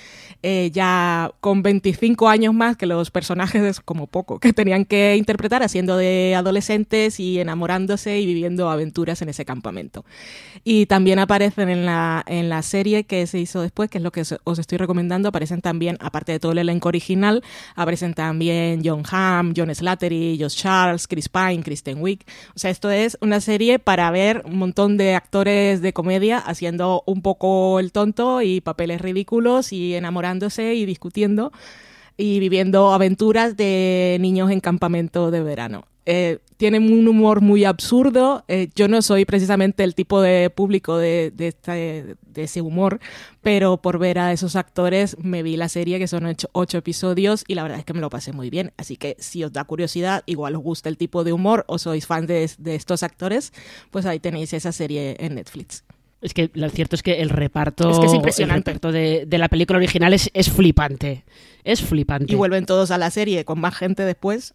eh, 0.44 0.72
ya 0.72 1.30
con 1.42 1.62
25 1.62 2.30
años 2.30 2.54
más 2.54 2.78
que 2.78 2.86
los 2.86 3.12
personajes, 3.12 3.82
como 3.82 4.08
poco, 4.08 4.40
que 4.40 4.54
tenían 4.54 4.86
que 4.86 5.18
interpretar 5.18 5.62
haciendo 5.62 5.98
de 5.98 6.36
adolescentes 6.38 7.20
y 7.20 7.38
enamorándose 7.38 8.18
y 8.18 8.26
viviendo 8.26 8.70
aventuras 8.70 9.22
en 9.22 9.28
ese 9.28 9.44
campamento. 9.44 10.06
Y 10.64 10.86
también 10.86 11.20
aparecen 11.20 11.68
en 11.68 11.86
la, 11.86 12.24
en 12.26 12.48
la 12.48 12.62
serie 12.62 13.04
que 13.04 13.28
se 13.28 13.40
hizo 13.40 13.62
después, 13.62 13.90
que 13.90 13.98
es 13.98 14.04
lo 14.06 14.14
que 14.14 14.24
os 14.46 14.58
estoy 14.58 14.78
recomendando, 14.78 14.93
aparecen 15.28 15.62
también, 15.62 15.98
aparte 16.00 16.32
de 16.32 16.40
todo 16.40 16.52
el 16.52 16.58
elenco 16.60 16.90
original, 16.90 17.44
aparecen 17.76 18.14
también 18.14 18.82
John 18.84 19.04
Hamm, 19.10 19.54
John 19.56 19.74
Slattery, 19.74 20.38
Josh 20.40 20.56
Charles, 20.56 21.08
Chris 21.08 21.30
Pine, 21.30 21.62
Kristen 21.64 22.02
Wiig. 22.02 22.24
O 22.56 22.60
sea, 22.60 22.72
esto 22.72 22.90
es 22.90 23.18
una 23.22 23.42
serie 23.42 23.80
para 23.80 24.10
ver 24.12 24.44
un 24.46 24.58
montón 24.58 24.98
de 24.98 25.16
actores 25.16 25.82
de 25.82 25.94
comedia 25.94 26.38
haciendo 26.38 27.04
un 27.06 27.22
poco 27.22 27.80
el 27.80 27.92
tonto 27.92 28.42
y 28.42 28.62
papeles 28.62 29.02
ridículos 29.02 29.74
y 29.74 29.96
enamorándose 29.96 30.74
y 30.76 30.86
discutiendo 30.86 31.52
y 32.18 32.40
viviendo 32.40 32.94
aventuras 32.94 33.58
de 33.58 34.18
niños 34.20 34.52
en 34.52 34.60
campamento 34.60 35.32
de 35.32 35.42
verano. 35.42 35.86
Eh, 36.06 36.40
tienen 36.58 36.92
un 36.92 37.08
humor 37.08 37.42
muy 37.42 37.66
absurdo. 37.66 38.44
Eh, 38.48 38.70
yo 38.76 38.88
no 38.88 39.02
soy 39.02 39.26
precisamente 39.26 39.84
el 39.84 39.96
tipo 39.96 40.22
de 40.22 40.50
público 40.50 40.98
de, 40.98 41.32
de, 41.36 41.48
este- 41.50 42.16
de 42.26 42.44
ese 42.44 42.62
humor, 42.62 43.00
pero 43.42 43.78
por 43.78 44.00
ver 44.00 44.20
a 44.20 44.32
esos 44.32 44.56
actores 44.56 45.18
me 45.22 45.44
vi 45.44 45.58
la 45.58 45.70
serie, 45.70 46.00
que 46.00 46.08
son 46.08 46.26
ocho, 46.26 46.48
ocho 46.54 46.78
episodios, 46.78 47.44
y 47.48 47.56
la 47.56 47.64
verdad 47.64 47.80
es 47.80 47.86
que 47.86 47.94
me 47.94 48.02
lo 48.02 48.10
pasé 48.10 48.32
muy 48.34 48.50
bien. 48.50 48.72
Así 48.78 48.96
que 48.98 49.16
si 49.20 49.44
os 49.44 49.52
da 49.54 49.64
curiosidad, 49.64 50.24
igual 50.26 50.56
os 50.56 50.64
gusta 50.64 50.90
el 50.90 50.98
tipo 50.98 51.24
de 51.24 51.34
humor 51.34 51.66
o 51.68 51.78
sois 51.78 52.06
fan 52.08 52.26
de, 52.28 52.50
de 52.58 52.76
estos 52.76 53.04
actores, 53.04 53.54
pues 53.92 54.06
ahí 54.06 54.20
tenéis 54.20 54.54
esa 54.54 54.72
serie 54.72 55.16
en 55.20 55.36
Netflix. 55.36 55.84
Es 56.22 56.34
que 56.34 56.50
lo 56.54 56.70
cierto 56.70 56.96
es 56.96 57.04
que 57.04 57.22
el 57.22 57.30
reparto, 57.30 57.92
Es 57.92 58.00
que 58.00 58.06
es 58.06 58.14
impresionante. 58.14 58.72
el 58.72 58.76
reparto 58.76 58.92
de, 58.94 59.26
de 59.28 59.38
la 59.38 59.50
película 59.50 59.76
original 59.78 60.14
es, 60.14 60.30
es 60.34 60.50
flipante. 60.50 61.26
Es 61.66 61.82
flipante. 61.82 62.32
Y 62.32 62.36
vuelven 62.38 62.66
todos 62.66 62.92
a 62.92 62.98
la 62.98 63.12
serie 63.12 63.44
con 63.44 63.60
más 63.60 63.76
gente 63.76 64.04
después. 64.06 64.54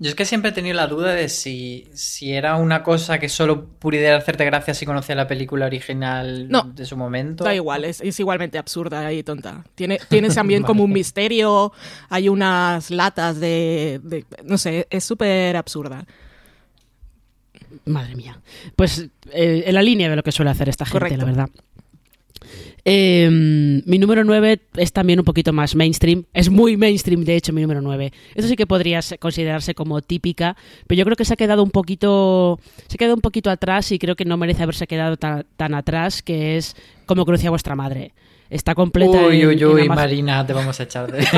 Yo 0.00 0.10
es 0.10 0.14
que 0.14 0.24
siempre 0.24 0.50
he 0.50 0.54
tenido 0.54 0.76
la 0.76 0.86
duda 0.86 1.12
de 1.12 1.28
si, 1.28 1.88
si 1.92 2.32
era 2.32 2.54
una 2.54 2.84
cosa 2.84 3.18
que 3.18 3.28
solo 3.28 3.64
pudiera 3.66 4.16
hacerte 4.16 4.44
gracia 4.44 4.72
si 4.72 4.86
conocía 4.86 5.16
la 5.16 5.26
película 5.26 5.66
original 5.66 6.48
No. 6.48 6.62
de 6.62 6.84
su 6.84 6.96
momento. 6.96 7.42
Da 7.42 7.52
igual, 7.52 7.84
es, 7.84 8.00
es 8.00 8.20
igualmente 8.20 8.58
absurda 8.58 9.12
y 9.12 9.24
tonta. 9.24 9.64
Tiene, 9.74 9.98
tiene 10.08 10.28
también 10.30 10.62
como 10.62 10.84
un 10.84 10.92
misterio, 10.92 11.72
hay 12.10 12.28
unas 12.28 12.92
latas 12.92 13.40
de... 13.40 14.00
de- 14.04 14.24
no 14.44 14.56
sé, 14.56 14.86
es 14.88 15.02
súper 15.02 15.56
absurda. 15.56 16.06
Madre 17.84 18.14
mía. 18.14 18.40
Pues 18.76 19.08
eh, 19.32 19.64
en 19.66 19.74
la 19.74 19.82
línea 19.82 20.08
de 20.08 20.14
lo 20.16 20.22
que 20.22 20.30
suele 20.32 20.50
hacer 20.52 20.68
esta 20.68 20.84
gente, 20.84 20.98
Correcto. 21.00 21.18
la 21.18 21.24
verdad. 21.24 21.48
Eh, 22.90 23.28
mi 23.84 23.98
número 23.98 24.24
9 24.24 24.60
es 24.76 24.92
también 24.94 25.18
un 25.18 25.24
poquito 25.26 25.52
más 25.52 25.74
mainstream. 25.74 26.24
Es 26.32 26.48
muy 26.48 26.78
mainstream, 26.78 27.22
de 27.22 27.36
hecho, 27.36 27.52
mi 27.52 27.60
número 27.60 27.82
9. 27.82 28.12
Eso 28.34 28.48
sí 28.48 28.56
que 28.56 28.66
podría 28.66 29.02
se- 29.02 29.18
considerarse 29.18 29.74
como 29.74 30.00
típica, 30.00 30.56
pero 30.86 30.98
yo 30.98 31.04
creo 31.04 31.14
que 31.16 31.26
se 31.26 31.34
ha 31.34 31.36
quedado 31.36 31.62
un 31.62 31.70
poquito. 31.70 32.58
Se 32.86 32.94
ha 32.94 32.98
quedado 32.98 33.14
un 33.14 33.20
poquito 33.20 33.50
atrás 33.50 33.92
y 33.92 33.98
creo 33.98 34.16
que 34.16 34.24
no 34.24 34.38
merece 34.38 34.62
haberse 34.62 34.86
quedado 34.86 35.18
tan, 35.18 35.44
tan 35.58 35.74
atrás, 35.74 36.22
que 36.22 36.56
es 36.56 36.76
como 37.04 37.26
conocía 37.26 37.50
vuestra 37.50 37.76
madre. 37.76 38.12
Está 38.50 38.74
completa. 38.74 39.26
Uy, 39.26 39.40
en- 39.42 39.48
uy, 39.48 39.54
en 39.54 39.64
uy, 39.66 39.82
Amazon- 39.82 39.94
Marina, 39.94 40.46
te 40.46 40.52
vamos 40.52 40.78
a 40.80 40.82
echar 40.84 41.10
de. 41.12 41.26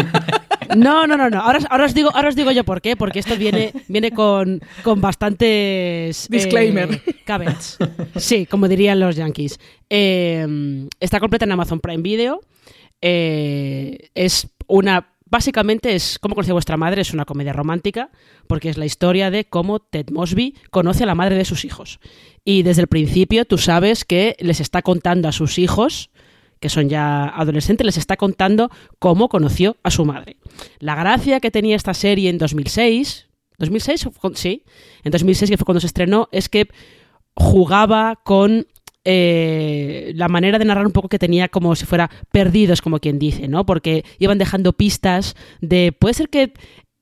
No, 0.77 1.05
no, 1.05 1.17
no, 1.17 1.29
no. 1.29 1.41
Ahora, 1.41 1.59
ahora, 1.69 1.85
os 1.87 1.95
digo, 1.95 2.11
ahora 2.15 2.29
os 2.29 2.37
digo 2.37 2.53
yo 2.53 2.63
por 2.63 2.81
qué, 2.81 2.95
porque 2.95 3.19
esto 3.19 3.37
viene, 3.37 3.73
viene 3.89 4.13
con, 4.13 4.61
con 4.85 5.01
bastantes... 5.01 6.29
Disclaimer. 6.31 6.93
Eh, 6.95 7.15
caveats. 7.25 7.77
Sí, 8.15 8.47
como 8.47 8.69
dirían 8.69 9.01
los 9.01 9.17
yankees. 9.17 9.59
Eh, 9.89 10.87
está 11.01 11.19
completa 11.19 11.45
en 11.45 11.51
Amazon 11.51 11.81
Prime 11.81 12.03
Video. 12.05 12.41
Eh, 13.01 14.11
es 14.15 14.47
una 14.69 15.09
Básicamente 15.27 15.95
es 15.95 16.19
Cómo 16.19 16.35
conoce 16.35 16.53
vuestra 16.53 16.77
madre, 16.77 17.03
es 17.03 17.13
una 17.15 17.25
comedia 17.25 17.53
romántica, 17.53 18.11
porque 18.49 18.69
es 18.69 18.77
la 18.77 18.85
historia 18.85 19.31
de 19.31 19.45
cómo 19.45 19.79
Ted 19.79 20.07
Mosby 20.11 20.57
conoce 20.71 21.05
a 21.05 21.07
la 21.07 21.15
madre 21.15 21.37
de 21.37 21.45
sus 21.45 21.65
hijos. 21.65 22.01
Y 22.45 22.65
desde 22.65 22.83
el 22.83 22.89
principio 22.89 23.45
tú 23.45 23.57
sabes 23.57 24.05
que 24.05 24.35
les 24.41 24.61
está 24.61 24.83
contando 24.83 25.29
a 25.29 25.33
sus 25.33 25.59
hijos, 25.61 26.11
que 26.61 26.69
son 26.69 26.89
ya 26.89 27.25
adolescentes, 27.29 27.85
les 27.85 27.97
está 27.97 28.17
contando 28.17 28.71
cómo 28.99 29.29
conoció 29.29 29.77
a 29.83 29.91
su 29.91 30.05
madre. 30.05 30.37
La 30.79 30.95
gracia 30.95 31.41
que 31.41 31.51
tenía 31.51 31.77
esta 31.77 31.95
serie 31.95 32.31
en 32.31 32.39
2006, 32.39 33.29
2006, 33.59 34.09
sí, 34.35 34.65
en 35.03 35.11
2006 35.11 35.51
que 35.51 35.57
fue 35.57 35.65
cuando 35.65 35.81
se 35.81 35.87
estrenó, 35.87 36.29
es 36.33 36.49
que 36.49 36.69
jugaba 37.35 38.21
con 38.23 38.67
eh, 39.05 40.13
la 40.15 40.29
manera 40.29 40.59
de 40.59 40.67
narrar 40.67 40.85
un 40.85 40.93
poco 40.93 41.09
que 41.09 41.19
tenía 41.19 41.49
como 41.49 41.75
si 41.75 41.87
fuera 41.87 42.11
perdidos, 42.31 42.83
como 42.83 43.01
quien 43.01 43.19
dice, 43.19 43.49
¿no? 43.49 43.65
Porque 43.65 44.05
iban 44.19 44.37
dejando 44.37 44.75
pistas 44.75 45.37
de, 45.63 45.93
puede 45.99 46.15
ser 46.15 46.29
que 46.29 46.53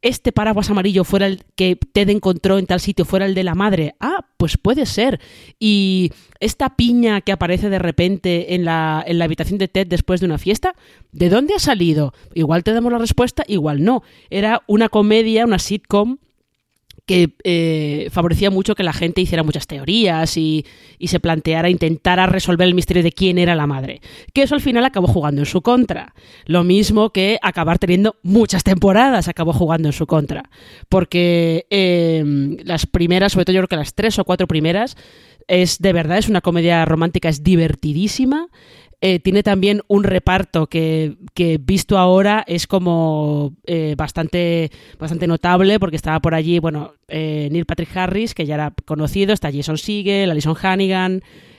este 0.01 0.33
paraguas 0.33 0.71
amarillo 0.71 1.05
fuera 1.05 1.27
el 1.27 1.43
que 1.57 1.77
Ted 1.77 2.09
encontró 2.11 2.59
en 2.59 2.67
tal 2.67 2.81
sitio, 2.81 3.05
fuera 3.05 3.27
el 3.27 3.35
de 3.35 3.45
la 3.45 3.55
madre. 3.55 3.95
Ah, 4.01 4.27
pues 4.37 4.57
puede 4.57 4.87
ser. 4.87 5.21
Y 5.59 6.13
esta 6.41 6.77
piña 6.77 7.21
que 7.21 7.33
aparece 7.33 7.69
de 7.69 7.79
repente 7.79 8.55
en 8.55 8.65
la, 8.65 9.03
en 9.07 9.19
la 9.19 9.25
habitación 9.25 9.59
de 9.59 9.69
Ted 9.69 9.87
después 9.87 10.21
de 10.21 10.27
una 10.27 10.39
fiesta, 10.39 10.75
¿de 11.13 11.29
dónde 11.29 11.55
ha 11.55 11.59
salido? 11.59 12.15
Igual 12.35 12.65
te 12.65 12.73
damos 12.73 12.93
la 12.93 12.99
respuesta, 12.99 13.45
igual 13.49 13.83
no. 13.83 14.03
Era 14.31 14.63
una 14.67 14.89
comedia, 14.89 15.45
una 15.45 15.59
sitcom 15.59 16.19
que 17.09 17.31
eh, 17.43 18.09
favorecía 18.13 18.51
mucho 18.51 18.75
que 18.75 18.83
la 18.83 18.93
gente 18.93 19.23
hiciera 19.23 19.43
muchas 19.43 19.67
teorías 19.67 20.37
y, 20.37 20.67
y, 20.99 21.09
se 21.09 21.21
planteara, 21.21 21.71
intentara 21.71 22.27
resolver 22.27 22.69
el 22.69 22.75
misterio 22.75 23.03
de 23.03 23.13
quién 23.13 23.39
era 23.39 23.57
la 23.57 23.67
madre. 23.67 24.03
Que 24.35 24.43
eso 24.43 24.55
al 24.55 24.61
final 24.61 24.85
acabó 24.85 25.07
jugando 25.07 25.41
en 25.41 25.47
su 25.47 25.63
contra. 25.63 26.15
Lo 26.45 26.65
mismo 26.65 27.09
que 27.09 27.39
acabar 27.41 27.79
teniendo 27.79 28.17
muchas 28.23 28.63
temporadas 28.63 29.27
acabó 29.27 29.55
jugando 29.55 29.89
en 29.89 29.95
su 29.95 30.07
contra. 30.07 30.51
Porque 30.91 31.67
eh, 31.71 32.23
las 32.65 32.85
primeras, 32.85 33.33
sobre 33.33 33.47
todo 33.47 33.55
yo 33.55 33.61
creo 33.61 33.69
que 33.69 33.77
las 33.77 33.95
tres 33.95 34.19
o 34.19 34.25
cuatro 34.25 34.47
primeras, 34.47 34.95
es 35.47 35.79
de 35.79 35.95
verdad, 35.95 36.19
es 36.19 36.29
una 36.29 36.43
comedia 36.43 36.85
romántica, 36.85 37.31
es 37.31 37.43
divertidísima. 37.43 38.49
Eh, 39.01 39.21
tiene 39.21 39.45
también 39.45 39.83
un 39.87 40.03
reparto 40.03 40.67
que, 40.67 41.17
que 41.33 41.59
visto 41.63 41.99
ahora 41.99 42.45
es 42.49 42.67
como 42.67 43.55
eh, 43.65 43.95
bastante, 43.97 44.73
bastante 44.99 45.29
notable 45.29 45.79
porque 45.79 45.95
estaba 45.95 46.19
por 46.19 46.35
allí, 46.35 46.59
bueno, 46.59 46.95
eh, 47.07 47.49
Neil 47.53 47.65
Patrick 47.65 47.97
Harris, 47.97 48.35
que 48.35 48.45
ya 48.45 48.57
era 48.57 48.75
conocido, 48.87 49.33
está 49.33 49.53
Jason 49.53 49.79
Segel, 49.79 50.33
Alison 50.33 50.57
Hannigan, 50.61 51.23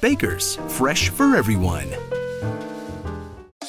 Baker's, 0.00 0.58
fresh 0.68 1.10
for 1.10 1.36
everyone. 1.36 1.86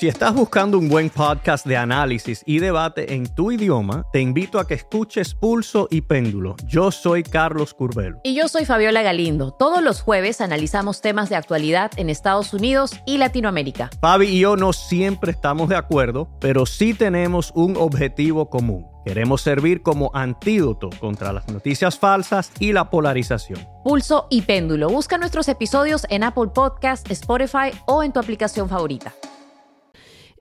Si 0.01 0.07
estás 0.07 0.33
buscando 0.33 0.79
un 0.79 0.89
buen 0.89 1.11
podcast 1.11 1.63
de 1.63 1.77
análisis 1.77 2.41
y 2.47 2.57
debate 2.57 3.13
en 3.13 3.27
tu 3.35 3.51
idioma, 3.51 4.05
te 4.11 4.19
invito 4.19 4.57
a 4.57 4.65
que 4.65 4.73
escuches 4.73 5.35
Pulso 5.35 5.87
y 5.91 6.01
Péndulo. 6.01 6.55
Yo 6.65 6.89
soy 6.91 7.21
Carlos 7.21 7.75
Curbelo. 7.75 8.19
Y 8.23 8.33
yo 8.33 8.47
soy 8.47 8.65
Fabiola 8.65 9.03
Galindo. 9.03 9.51
Todos 9.51 9.83
los 9.83 10.01
jueves 10.01 10.41
analizamos 10.41 11.01
temas 11.01 11.29
de 11.29 11.35
actualidad 11.35 11.91
en 11.97 12.09
Estados 12.09 12.51
Unidos 12.53 12.93
y 13.05 13.19
Latinoamérica. 13.19 13.91
Fabi 14.01 14.27
y 14.27 14.39
yo 14.39 14.55
no 14.55 14.73
siempre 14.73 15.31
estamos 15.31 15.69
de 15.69 15.75
acuerdo, 15.75 16.29
pero 16.39 16.65
sí 16.65 16.95
tenemos 16.95 17.51
un 17.53 17.77
objetivo 17.77 18.49
común. 18.49 18.90
Queremos 19.05 19.41
servir 19.41 19.81
como 19.81 20.11
antídoto 20.13 20.89
contra 20.99 21.33
las 21.33 21.47
noticias 21.49 21.97
falsas 21.97 22.51
y 22.59 22.71
la 22.71 22.89
polarización. 22.89 23.59
Pulso 23.83 24.27
y 24.29 24.43
Péndulo. 24.43 24.89
Busca 24.89 25.17
nuestros 25.17 25.47
episodios 25.49 26.05
en 26.09 26.23
Apple 26.23 26.49
Podcast, 26.53 27.09
Spotify 27.09 27.71
o 27.87 28.03
en 28.03 28.13
tu 28.13 28.19
aplicación 28.19 28.69
favorita. 28.69 29.13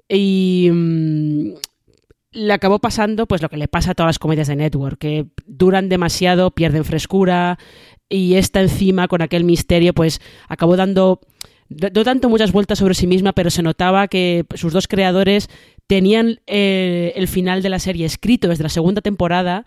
Y 0.08 0.68
mmm, 0.70 1.54
le 2.32 2.52
acabó 2.52 2.78
pasando 2.78 3.26
pues 3.26 3.42
lo 3.42 3.48
que 3.48 3.56
le 3.56 3.68
pasa 3.68 3.92
a 3.92 3.94
todas 3.94 4.08
las 4.08 4.18
comedias 4.18 4.48
de 4.48 4.56
Network, 4.56 4.98
que 4.98 5.26
duran 5.46 5.88
demasiado, 5.88 6.50
pierden 6.50 6.84
frescura 6.84 7.58
y 8.08 8.34
esta 8.34 8.60
encima 8.60 9.08
con 9.08 9.22
aquel 9.22 9.44
misterio 9.44 9.94
pues 9.94 10.20
acabó 10.48 10.76
dando 10.76 11.20
no 11.70 12.04
tanto 12.04 12.28
muchas 12.28 12.52
vueltas 12.52 12.78
sobre 12.78 12.94
sí 12.94 13.06
misma, 13.06 13.32
pero 13.32 13.48
se 13.48 13.62
notaba 13.62 14.08
que 14.08 14.44
sus 14.54 14.72
dos 14.72 14.88
creadores 14.88 15.48
tenían 15.86 16.40
eh, 16.46 17.12
el 17.14 17.28
final 17.28 17.62
de 17.62 17.68
la 17.68 17.78
serie 17.78 18.06
escrito 18.06 18.48
desde 18.48 18.64
la 18.64 18.68
segunda 18.68 19.00
temporada 19.00 19.64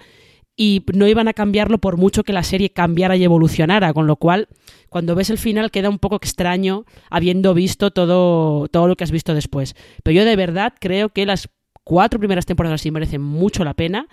y 0.56 0.84
no 0.94 1.08
iban 1.08 1.28
a 1.28 1.34
cambiarlo 1.34 1.80
por 1.80 1.98
mucho 1.98 2.24
que 2.24 2.34
la 2.34 2.44
serie 2.44 2.72
cambiara 2.72 3.16
y 3.16 3.24
evolucionara, 3.24 3.94
con 3.94 4.06
lo 4.06 4.18
cual 4.18 4.50
cuando 4.89 5.16
ves 5.16 5.30
el 5.30 5.38
final 5.38 5.72
queda 5.72 5.89
un 5.89 5.98
poco 5.98 6.18
extraño 6.18 6.86
habiendo 7.10 7.54
visto 7.54 7.92
todo, 7.92 8.68
todo 8.68 8.88
lo 8.88 8.96
que 8.96 9.06
has 9.06 9.12
visto 9.12 9.34
después. 9.34 9.76
Pero 10.04 10.16
yo 10.16 10.26
de 10.26 10.36
verdad 10.36 10.74
creo 10.80 11.10
que 11.10 11.26
las 11.26 11.50
cuatro 11.84 12.20
primeras 12.20 12.46
temporadas 12.46 12.82
sí 12.82 12.92
merecen 12.92 13.22
mucho 13.22 13.63
la 13.63 13.74
pena 13.74 14.08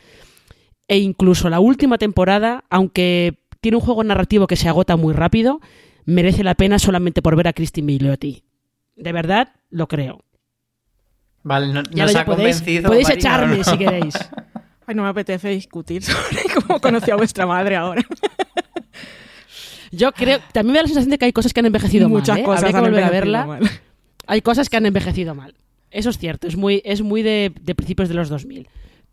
e 0.88 0.98
incluso 0.98 1.50
la 1.50 1.60
última 1.60 1.98
temporada, 1.98 2.64
aunque 2.70 3.38
tiene 3.60 3.76
un 3.76 3.82
juego 3.82 4.02
narrativo 4.04 4.46
que 4.46 4.56
se 4.56 4.68
agota 4.68 4.96
muy 4.96 5.12
rápido, 5.12 5.60
merece 6.10 6.44
la 6.44 6.54
pena 6.54 6.78
solamente 6.78 7.22
por 7.22 7.36
ver 7.36 7.48
a 7.48 7.52
Christine 7.52 7.86
Milioti. 7.86 8.44
De 8.96 9.12
verdad, 9.12 9.52
lo 9.70 9.88
creo. 9.88 10.24
Vale, 11.42 11.72
no, 11.72 11.82
Ya 11.90 12.04
nos 12.04 12.12
lo- 12.14 12.20
ha 12.20 12.24
podéis, 12.24 12.56
convencido. 12.56 12.88
podéis 12.88 13.08
Marina, 13.08 13.20
echarme 13.28 13.56
¿no? 13.58 13.64
si 13.64 13.78
queréis. 13.78 14.14
Ay, 14.86 14.94
no 14.94 15.02
me 15.04 15.08
apetece 15.08 15.48
discutir 15.50 16.02
sobre 16.04 16.42
cómo 16.54 16.80
conoció 16.80 17.14
a 17.14 17.16
vuestra 17.16 17.46
madre 17.46 17.76
ahora. 17.76 18.02
Yo 19.92 20.12
creo, 20.12 20.38
también 20.52 20.72
me 20.72 20.78
da 20.78 20.82
la 20.82 20.88
sensación 20.88 21.10
de 21.10 21.18
que 21.18 21.24
hay 21.24 21.32
cosas 21.32 21.52
que 21.52 21.60
han 21.60 21.66
envejecido 21.66 22.08
Muchas 22.08 22.36
mal. 22.36 22.40
¿eh? 22.40 22.44
cosas 22.44 22.70
que 22.70 22.76
han 22.76 22.82
volver 22.84 23.04
a 23.04 23.10
verla. 23.10 23.46
mal. 23.46 23.70
Hay 24.26 24.40
cosas 24.42 24.68
que 24.68 24.76
han 24.76 24.86
envejecido 24.86 25.34
mal. 25.34 25.54
Eso 25.90 26.10
es 26.10 26.18
cierto, 26.18 26.46
es 26.46 26.56
muy, 26.56 26.80
es 26.84 27.02
muy 27.02 27.22
de, 27.22 27.52
de 27.60 27.74
principios 27.74 28.08
de 28.08 28.14
los 28.14 28.28
2000. 28.28 28.68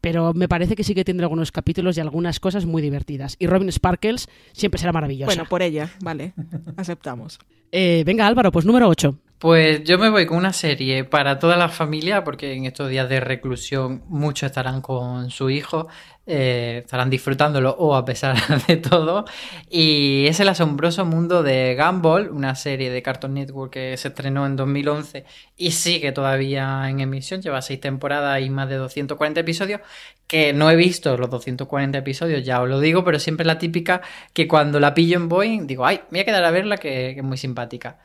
Pero 0.10 0.34
me 0.34 0.48
parece 0.48 0.78
que 0.78 0.86
sí 0.86 0.96
que 0.96 1.04
tiene 1.04 1.22
algunos 1.22 1.52
capítulos 1.52 1.98
y 1.98 2.00
algunas 2.00 2.39
cosas 2.39 2.65
muy 2.65 2.82
divertidas. 2.82 3.36
Y 3.39 3.48
Robin 3.48 3.70
Sparkles 3.70 4.30
siempre 4.54 4.80
será 4.80 4.93
maravillosa. 4.93 5.26
Bueno, 5.26 5.43
por 5.50 5.62
ella, 5.62 5.91
vale, 6.00 6.34
aceptamos. 6.78 7.39
Eh, 7.74 8.04
venga, 8.06 8.26
Álvaro, 8.26 8.50
pues 8.54 8.65
número 8.65 8.88
8. 8.88 9.17
Pues 9.39 9.84
yo 9.84 10.00
me 10.00 10.10
voy 10.10 10.26
con 10.26 10.38
una 10.38 10.52
serie 10.52 11.04
para 11.04 11.38
toda 11.38 11.58
la 11.58 11.69
familia, 11.69 12.23
porque 12.23 12.54
en 12.54 12.65
estos 12.65 12.89
días 12.89 13.08
de 13.08 13.19
reclusión 13.19 14.02
muchos 14.08 14.47
estarán 14.47 14.82
con 14.82 15.30
su 15.30 15.52
hijo, 15.52 15.88
eh, 16.26 16.82
estarán 16.84 17.12
disfrutándolo 17.12 17.76
o 17.78 17.95
a 17.95 18.04
pesar 18.04 18.36
de 18.67 18.78
todo. 18.78 19.26
Y 19.69 20.26
es 20.26 20.39
el 20.39 20.50
asombroso 20.50 21.06
mundo 21.06 21.43
de 21.43 21.78
Gumball, 21.80 22.30
una 22.32 22.56
serie 22.56 22.89
de 22.89 23.04
Cartoon 23.04 23.36
Network 23.36 23.73
que 23.73 23.95
se 23.97 24.08
estrenó 24.08 24.43
en 24.47 24.56
2011 24.56 25.23
y 25.56 25.69
sigue 25.69 26.12
todavía 26.12 26.89
en 26.89 27.00
emisión, 27.00 27.39
lleva 27.39 27.62
seis 27.62 27.80
temporadas 27.80 28.41
y 28.41 28.50
más 28.50 28.67
de 28.69 28.78
240 28.78 29.39
episodios, 29.39 29.82
que 30.26 30.52
no 30.52 30.71
he 30.71 30.76
visto 30.76 31.15
los 31.15 31.30
240 31.30 31.95
episodios, 32.00 32.43
ya 32.43 32.60
os 32.60 32.67
lo 32.67 32.80
digo, 32.80 33.04
pero 33.04 33.19
siempre 33.19 33.45
la 33.45 33.60
típica 33.60 34.02
que 34.34 34.47
cuando 34.47 34.80
la 34.80 34.95
pillo 34.95 35.15
en 35.17 35.30
Boeing 35.30 35.67
digo, 35.67 35.86
ay, 35.86 36.02
me 36.10 36.17
voy 36.17 36.19
a 36.21 36.26
quedar 36.26 36.43
a 36.43 36.52
verla 36.52 36.78
que, 36.78 37.13
que 37.13 37.19
es 37.19 37.23
muy 37.23 37.38
simpática. 37.38 38.00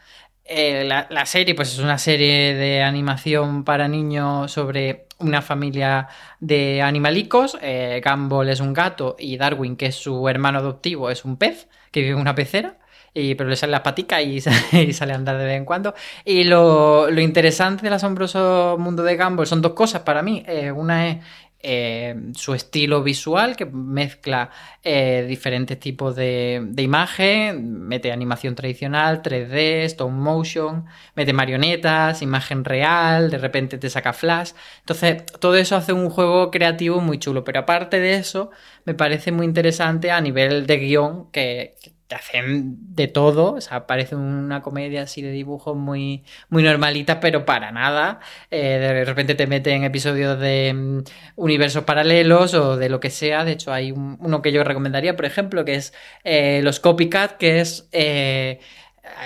Eh, 0.44 0.84
la, 0.84 1.26
serie, 1.26 1.54
pues 1.54 1.72
es 1.72 1.78
una 1.78 1.98
serie 1.98 2.54
de 2.54 2.82
animación 2.82 3.64
para 3.64 3.88
niños 3.88 4.50
sobre 4.50 5.06
una 5.18 5.40
familia 5.40 6.08
de 6.40 6.82
animalicos. 6.82 7.56
Eh, 7.62 8.02
Gumball 8.04 8.48
es 8.48 8.60
un 8.60 8.72
gato 8.72 9.16
y 9.18 9.36
Darwin, 9.36 9.76
que 9.76 9.86
es 9.86 9.94
su 9.96 10.28
hermano 10.28 10.58
adoptivo, 10.58 11.10
es 11.10 11.24
un 11.24 11.36
pez 11.36 11.68
que 11.92 12.00
vive 12.00 12.12
en 12.12 12.20
una 12.20 12.34
pecera. 12.34 12.78
Y, 13.14 13.34
pero 13.34 13.50
le 13.50 13.56
sale 13.62 13.72
la 13.72 13.82
patica 13.82 14.20
y, 14.22 14.38
y 14.72 14.92
sale 14.92 15.12
a 15.12 15.16
andar 15.16 15.38
de 15.38 15.44
vez 15.44 15.56
en 15.56 15.64
cuando. 15.64 15.94
Y 16.24 16.44
lo, 16.44 17.10
lo 17.10 17.20
interesante 17.20 17.84
del 17.84 17.92
asombroso 17.94 18.76
mundo 18.78 19.02
de 19.02 19.16
Gumball 19.16 19.46
son 19.46 19.62
dos 19.62 19.72
cosas 19.72 20.02
para 20.02 20.22
mí. 20.22 20.42
Eh, 20.46 20.72
una 20.72 21.08
es 21.08 21.18
eh, 21.62 22.16
su 22.34 22.54
estilo 22.54 23.02
visual 23.02 23.56
que 23.56 23.66
mezcla 23.66 24.50
eh, 24.82 25.24
diferentes 25.28 25.78
tipos 25.78 26.16
de, 26.16 26.60
de, 26.64 26.82
imagen, 26.82 27.82
mete 27.86 28.10
animación 28.10 28.54
tradicional, 28.54 29.22
3D, 29.22 29.84
stop 29.84 30.10
motion, 30.10 30.86
mete 31.14 31.32
marionetas, 31.32 32.20
imagen 32.22 32.64
real, 32.64 33.30
de 33.30 33.38
repente 33.38 33.78
te 33.78 33.88
saca 33.90 34.12
flash. 34.12 34.52
Entonces, 34.80 35.24
todo 35.40 35.56
eso 35.56 35.76
hace 35.76 35.92
un 35.92 36.10
juego 36.10 36.50
creativo 36.50 37.00
muy 37.00 37.18
chulo, 37.18 37.44
pero 37.44 37.60
aparte 37.60 38.00
de 38.00 38.14
eso, 38.14 38.50
me 38.84 38.94
parece 38.94 39.32
muy 39.32 39.46
interesante 39.46 40.10
a 40.10 40.20
nivel 40.20 40.66
de 40.66 40.78
guion 40.78 41.30
que, 41.30 41.76
hacen 42.12 42.76
de 42.94 43.08
todo, 43.08 43.54
o 43.54 43.60
sea, 43.60 43.86
parece 43.86 44.16
una 44.16 44.62
comedia 44.62 45.02
así 45.02 45.22
de 45.22 45.30
dibujos 45.30 45.76
muy, 45.76 46.24
muy 46.48 46.62
normalita, 46.62 47.20
pero 47.20 47.44
para 47.44 47.72
nada. 47.72 48.20
Eh, 48.50 48.78
de 48.78 49.04
repente 49.04 49.34
te 49.34 49.46
meten 49.46 49.84
episodios 49.84 50.38
de 50.38 50.72
mm, 50.74 50.98
universos 51.36 51.84
paralelos 51.84 52.54
o 52.54 52.76
de 52.76 52.88
lo 52.88 53.00
que 53.00 53.10
sea. 53.10 53.44
De 53.44 53.52
hecho, 53.52 53.72
hay 53.72 53.92
uno 53.92 54.42
que 54.42 54.52
yo 54.52 54.64
recomendaría, 54.64 55.16
por 55.16 55.24
ejemplo, 55.24 55.64
que 55.64 55.74
es 55.74 55.94
eh, 56.24 56.60
los 56.62 56.80
Copycat, 56.80 57.36
que 57.36 57.60
es... 57.60 57.88
Eh, 57.92 58.60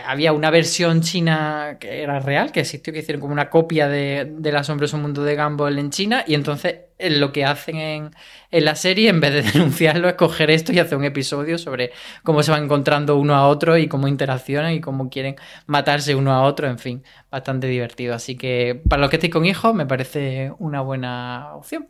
había 0.06 0.32
una 0.32 0.50
versión 0.50 1.02
china 1.02 1.76
que 1.78 2.02
era 2.02 2.18
real, 2.18 2.50
que 2.50 2.60
existió, 2.60 2.92
que 2.92 3.00
hicieron 3.00 3.20
como 3.20 3.34
una 3.34 3.50
copia 3.50 3.88
de, 3.88 4.32
del 4.38 4.56
asombroso 4.56 4.96
mundo 4.96 5.22
de 5.22 5.36
Gumball 5.36 5.78
en 5.78 5.90
China, 5.90 6.24
y 6.26 6.34
entonces 6.34 6.76
eh, 6.98 7.10
lo 7.10 7.30
que 7.30 7.44
hacen 7.44 7.76
en, 7.76 8.10
en, 8.50 8.64
la 8.64 8.74
serie, 8.74 9.10
en 9.10 9.20
vez 9.20 9.34
de 9.34 9.42
denunciarlo, 9.52 10.08
es 10.08 10.14
coger 10.14 10.50
esto 10.50 10.72
y 10.72 10.78
hacer 10.78 10.96
un 10.96 11.04
episodio 11.04 11.58
sobre 11.58 11.92
cómo 12.22 12.42
se 12.42 12.52
van 12.52 12.64
encontrando 12.64 13.16
uno 13.16 13.34
a 13.34 13.48
otro 13.48 13.76
y 13.76 13.86
cómo 13.86 14.08
interaccionan 14.08 14.72
y 14.72 14.80
cómo 14.80 15.10
quieren 15.10 15.36
matarse 15.66 16.14
uno 16.14 16.32
a 16.32 16.42
otro, 16.42 16.68
en 16.68 16.78
fin, 16.78 17.04
bastante 17.30 17.66
divertido. 17.66 18.14
Así 18.14 18.36
que 18.36 18.80
para 18.88 19.02
los 19.02 19.10
que 19.10 19.16
estéis 19.16 19.32
con 19.32 19.44
hijos, 19.44 19.74
me 19.74 19.84
parece 19.84 20.52
una 20.58 20.80
buena 20.80 21.54
opción. 21.54 21.88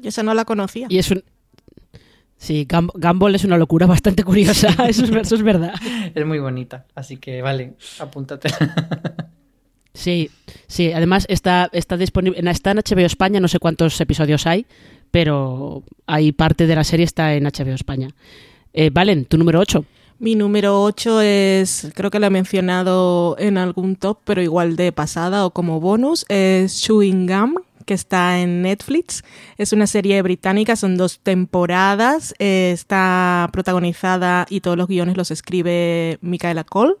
Yo 0.00 0.08
esa 0.08 0.22
no 0.22 0.34
la 0.34 0.44
conocía. 0.44 0.86
Y 0.88 0.98
es 0.98 1.10
un, 1.10 1.24
Sí, 2.42 2.66
Gumball 2.68 3.36
es 3.36 3.44
una 3.44 3.56
locura 3.56 3.86
bastante 3.86 4.24
curiosa, 4.24 4.66
eso 4.88 5.04
es, 5.04 5.10
eso 5.10 5.36
es 5.36 5.42
verdad. 5.44 5.74
Es 6.12 6.26
muy 6.26 6.40
bonita, 6.40 6.86
así 6.96 7.18
que 7.18 7.40
vale, 7.40 7.74
apúntate. 8.00 8.48
Sí, 9.94 10.28
sí, 10.66 10.92
además 10.92 11.24
está, 11.28 11.70
está 11.72 11.96
disponible, 11.96 12.40
está 12.50 12.72
en 12.72 12.78
HBO 12.78 13.06
España, 13.06 13.38
no 13.38 13.46
sé 13.46 13.60
cuántos 13.60 14.00
episodios 14.00 14.48
hay, 14.48 14.66
pero 15.12 15.84
hay 16.06 16.32
parte 16.32 16.66
de 16.66 16.74
la 16.74 16.82
serie 16.82 17.04
está 17.04 17.32
en 17.34 17.44
HBO 17.44 17.74
España. 17.74 18.08
Eh, 18.72 18.90
Valen, 18.90 19.26
tu 19.26 19.38
número 19.38 19.60
8. 19.60 19.84
Mi 20.22 20.36
número 20.36 20.80
8 20.84 21.20
es, 21.20 21.90
creo 21.96 22.08
que 22.12 22.20
lo 22.20 22.26
he 22.26 22.30
mencionado 22.30 23.34
en 23.40 23.58
algún 23.58 23.96
top, 23.96 24.18
pero 24.22 24.40
igual 24.40 24.76
de 24.76 24.92
pasada 24.92 25.44
o 25.44 25.50
como 25.50 25.80
bonus, 25.80 26.24
es 26.28 26.80
Chewing 26.80 27.26
Gum, 27.26 27.54
que 27.86 27.94
está 27.94 28.38
en 28.38 28.62
Netflix. 28.62 29.24
Es 29.58 29.72
una 29.72 29.88
serie 29.88 30.22
británica, 30.22 30.76
son 30.76 30.96
dos 30.96 31.18
temporadas. 31.18 32.36
Eh, 32.38 32.70
está 32.72 33.50
protagonizada 33.52 34.46
y 34.48 34.60
todos 34.60 34.76
los 34.76 34.86
guiones 34.86 35.16
los 35.16 35.32
escribe 35.32 36.18
Micaela 36.20 36.62
Cole. 36.62 36.94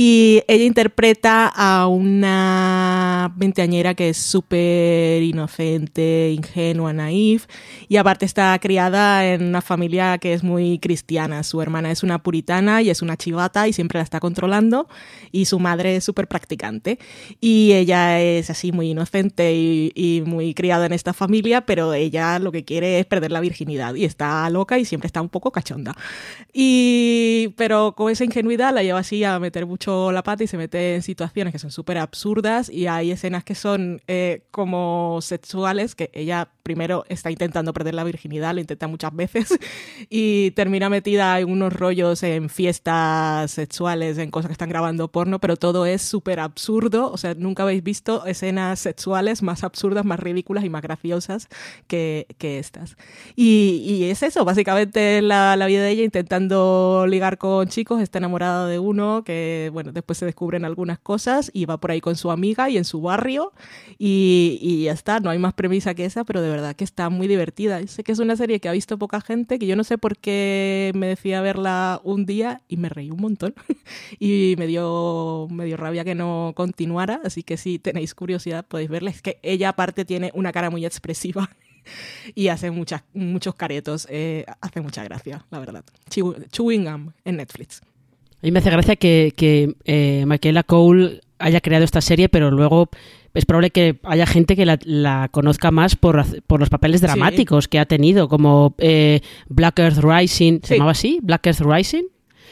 Y 0.00 0.44
ella 0.46 0.62
interpreta 0.62 1.48
a 1.48 1.88
una 1.88 3.32
veinteañera 3.34 3.94
que 3.94 4.10
es 4.10 4.16
súper 4.16 5.20
inocente, 5.24 6.30
ingenua, 6.30 6.92
naif. 6.92 7.46
Y 7.88 7.96
aparte 7.96 8.24
está 8.24 8.56
criada 8.60 9.26
en 9.26 9.42
una 9.42 9.60
familia 9.60 10.18
que 10.18 10.34
es 10.34 10.44
muy 10.44 10.78
cristiana. 10.78 11.42
Su 11.42 11.60
hermana 11.62 11.90
es 11.90 12.04
una 12.04 12.22
puritana 12.22 12.80
y 12.80 12.90
es 12.90 13.02
una 13.02 13.16
chivata 13.16 13.66
y 13.66 13.72
siempre 13.72 13.98
la 13.98 14.04
está 14.04 14.20
controlando. 14.20 14.86
Y 15.32 15.46
su 15.46 15.58
madre 15.58 15.96
es 15.96 16.04
súper 16.04 16.28
practicante. 16.28 17.00
Y 17.40 17.72
ella 17.72 18.20
es 18.20 18.50
así 18.50 18.70
muy 18.70 18.90
inocente 18.90 19.52
y, 19.56 19.90
y, 19.96 20.22
muy 20.24 20.54
criada 20.54 20.86
en 20.86 20.92
esta 20.92 21.12
familia, 21.12 21.66
pero 21.66 21.92
ella 21.92 22.38
lo 22.38 22.52
que 22.52 22.64
quiere 22.64 23.00
es 23.00 23.06
perder 23.06 23.32
la 23.32 23.40
virginidad. 23.40 23.96
Y 23.96 24.04
está 24.04 24.48
loca 24.48 24.78
y 24.78 24.84
siempre 24.84 25.08
está 25.08 25.20
un 25.20 25.28
poco 25.28 25.50
cachonda. 25.50 25.96
Y, 26.52 27.48
pero 27.56 27.96
con 27.96 28.12
esa 28.12 28.22
ingenuidad 28.22 28.72
la 28.72 28.84
lleva 28.84 29.00
así 29.00 29.24
a 29.24 29.40
meter 29.40 29.66
mucho 29.66 29.87
la 29.88 30.22
pata 30.22 30.44
y 30.44 30.46
se 30.46 30.56
mete 30.56 30.96
en 30.96 31.02
situaciones 31.02 31.52
que 31.52 31.58
son 31.58 31.70
súper 31.70 31.98
absurdas 31.98 32.68
y 32.68 32.86
hay 32.86 33.10
escenas 33.10 33.44
que 33.44 33.54
son 33.54 34.02
eh, 34.06 34.42
como 34.50 35.18
sexuales, 35.22 35.94
que 35.94 36.10
ella 36.12 36.50
primero 36.62 37.04
está 37.08 37.30
intentando 37.30 37.72
perder 37.72 37.94
la 37.94 38.04
virginidad, 38.04 38.54
lo 38.54 38.60
intenta 38.60 38.86
muchas 38.88 39.14
veces 39.14 39.58
y 40.10 40.50
termina 40.50 40.90
metida 40.90 41.40
en 41.40 41.50
unos 41.50 41.72
rollos 41.72 42.22
en 42.22 42.50
fiestas 42.50 43.50
sexuales, 43.50 44.18
en 44.18 44.30
cosas 44.30 44.48
que 44.48 44.52
están 44.52 44.68
grabando 44.68 45.08
porno, 45.08 45.38
pero 45.38 45.56
todo 45.56 45.86
es 45.86 46.02
súper 46.02 46.40
absurdo, 46.40 47.10
o 47.10 47.16
sea, 47.16 47.34
nunca 47.34 47.62
habéis 47.62 47.82
visto 47.82 48.26
escenas 48.26 48.80
sexuales 48.80 49.42
más 49.42 49.64
absurdas, 49.64 50.04
más 50.04 50.20
ridículas 50.20 50.64
y 50.64 50.68
más 50.68 50.82
graciosas 50.82 51.48
que, 51.86 52.26
estas. 52.38 52.96
Y, 53.36 54.04
es 54.04 54.22
eso, 54.22 54.44
básicamente 54.44 55.20
la 55.22 55.66
vida 55.66 55.82
de 55.82 55.90
ella 55.90 56.04
intentando 56.04 57.06
ligar 57.08 57.38
con 57.38 57.68
chicos, 57.68 58.00
está 58.00 58.18
enamorada 58.18 58.66
de 58.66 58.78
uno 58.78 59.22
que, 59.24 59.67
bueno, 59.70 59.92
después 59.92 60.18
se 60.18 60.26
descubren 60.26 60.64
algunas 60.64 60.98
cosas 60.98 61.50
y 61.52 61.64
va 61.64 61.78
por 61.78 61.90
ahí 61.90 62.00
con 62.00 62.16
su 62.16 62.30
amiga 62.30 62.70
y 62.70 62.76
en 62.76 62.84
su 62.84 63.00
barrio 63.00 63.52
y, 63.98 64.58
y 64.60 64.84
ya 64.84 64.92
está, 64.92 65.20
no 65.20 65.30
hay 65.30 65.38
más 65.38 65.54
premisa 65.54 65.94
que 65.94 66.04
esa, 66.04 66.24
pero 66.24 66.42
de 66.42 66.48
verdad 66.48 66.76
que 66.76 66.84
está 66.84 67.10
muy 67.10 67.28
divertida. 67.28 67.84
Sé 67.86 68.04
que 68.04 68.12
es 68.12 68.18
una 68.18 68.36
serie 68.36 68.60
que 68.60 68.68
ha 68.68 68.72
visto 68.72 68.98
poca 68.98 69.20
gente, 69.20 69.58
que 69.58 69.66
yo 69.66 69.76
no 69.76 69.84
sé 69.84 69.98
por 69.98 70.16
qué 70.16 70.92
me 70.94 71.06
decía 71.06 71.40
verla 71.40 72.00
un 72.04 72.26
día 72.26 72.62
y 72.68 72.76
me 72.76 72.88
reí 72.88 73.10
un 73.10 73.20
montón 73.20 73.54
y 74.18 74.54
me 74.58 74.66
dio, 74.66 75.48
me 75.50 75.64
dio 75.64 75.76
rabia 75.76 76.04
que 76.04 76.14
no 76.14 76.52
continuara, 76.54 77.20
así 77.24 77.42
que 77.42 77.56
si 77.56 77.78
tenéis 77.78 78.14
curiosidad 78.14 78.66
podéis 78.66 78.90
verla, 78.90 79.10
es 79.10 79.22
que 79.22 79.38
ella 79.42 79.70
aparte 79.70 80.04
tiene 80.04 80.30
una 80.34 80.52
cara 80.52 80.70
muy 80.70 80.84
expresiva 80.84 81.50
y 82.34 82.48
hace 82.48 82.70
muchos 82.70 83.54
caretos. 83.56 84.06
Eh, 84.10 84.44
hace 84.60 84.80
mucha 84.80 85.04
gracia, 85.04 85.44
la 85.50 85.58
verdad. 85.58 85.84
Chewing 86.08 86.84
Gum 86.84 87.12
en 87.24 87.36
Netflix. 87.36 87.82
A 88.40 88.46
mí 88.46 88.52
me 88.52 88.60
hace 88.60 88.70
gracia 88.70 88.96
que, 88.96 89.32
que 89.36 89.74
eh, 89.84 90.24
Michaela 90.26 90.62
Cole 90.62 91.20
haya 91.38 91.60
creado 91.60 91.84
esta 91.84 92.00
serie, 92.00 92.28
pero 92.28 92.50
luego 92.50 92.88
es 93.34 93.44
probable 93.44 93.70
que 93.70 93.98
haya 94.04 94.26
gente 94.26 94.56
que 94.56 94.64
la, 94.64 94.78
la 94.84 95.28
conozca 95.30 95.70
más 95.70 95.96
por, 95.96 96.24
por, 96.46 96.60
los 96.60 96.70
papeles 96.70 97.00
dramáticos 97.00 97.64
sí. 97.64 97.70
que 97.70 97.78
ha 97.78 97.86
tenido, 97.86 98.28
como 98.28 98.74
eh, 98.78 99.20
Black 99.48 99.78
Earth 99.80 99.98
Rising. 99.98 100.60
¿Se 100.60 100.68
sí. 100.68 100.74
llamaba 100.74 100.92
así? 100.92 101.18
Black 101.22 101.46
Earth 101.46 101.60
Rising. 101.60 102.04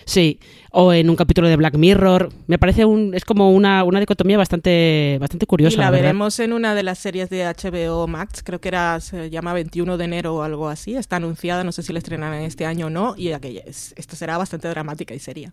Sí, 0.05 0.39
o 0.71 0.93
en 0.93 1.11
un 1.11 1.17
capítulo 1.17 1.49
de 1.49 1.57
Black 1.57 1.77
Mirror. 1.77 2.31
Me 2.47 2.59
parece 2.59 2.85
un, 2.85 3.15
es 3.15 3.25
como 3.25 3.51
una, 3.51 3.83
una 3.85 3.99
dicotomía 3.99 4.37
bastante, 4.37 5.17
bastante 5.21 5.47
curiosa. 5.47 5.75
Y 5.75 5.79
la, 5.79 5.85
la 5.85 5.91
veremos 5.91 6.39
en 6.39 6.53
una 6.53 6.75
de 6.75 6.83
las 6.83 6.99
series 6.99 7.31
de 7.31 7.45
HBO 7.45 8.07
Max, 8.07 8.43
creo 8.45 8.61
que 8.61 8.69
era, 8.69 9.01
se 9.01 9.31
llama 9.31 9.53
21 9.53 9.97
de 9.97 10.05
enero 10.05 10.37
o 10.37 10.43
algo 10.43 10.69
así. 10.69 10.95
Está 10.95 11.17
anunciada, 11.17 11.65
no 11.65 11.73
sé 11.73 11.83
si 11.83 11.93
la 11.93 11.99
estrenarán 11.99 12.43
este 12.43 12.67
año 12.67 12.87
o 12.87 12.91
no, 12.91 13.15
y 13.17 13.33
aquella 13.33 13.63
es, 13.67 13.95
esta 13.97 14.17
será 14.17 14.39
bastante 14.39 14.69
dramática 14.69 15.15
y 15.15 15.19
seria. 15.19 15.53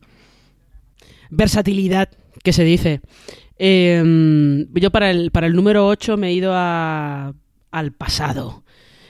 Versatilidad, 1.30 2.10
que 2.44 2.54
se 2.54 2.64
dice. 2.64 3.02
Eh, 3.58 4.68
yo 4.74 4.92
para 4.92 5.10
el, 5.10 5.32
para 5.32 5.48
el 5.48 5.54
número 5.54 5.88
8 5.88 6.18
me 6.18 6.28
he 6.28 6.34
ido 6.34 6.52
a, 6.54 7.34
al 7.72 7.92
pasado. 7.92 8.64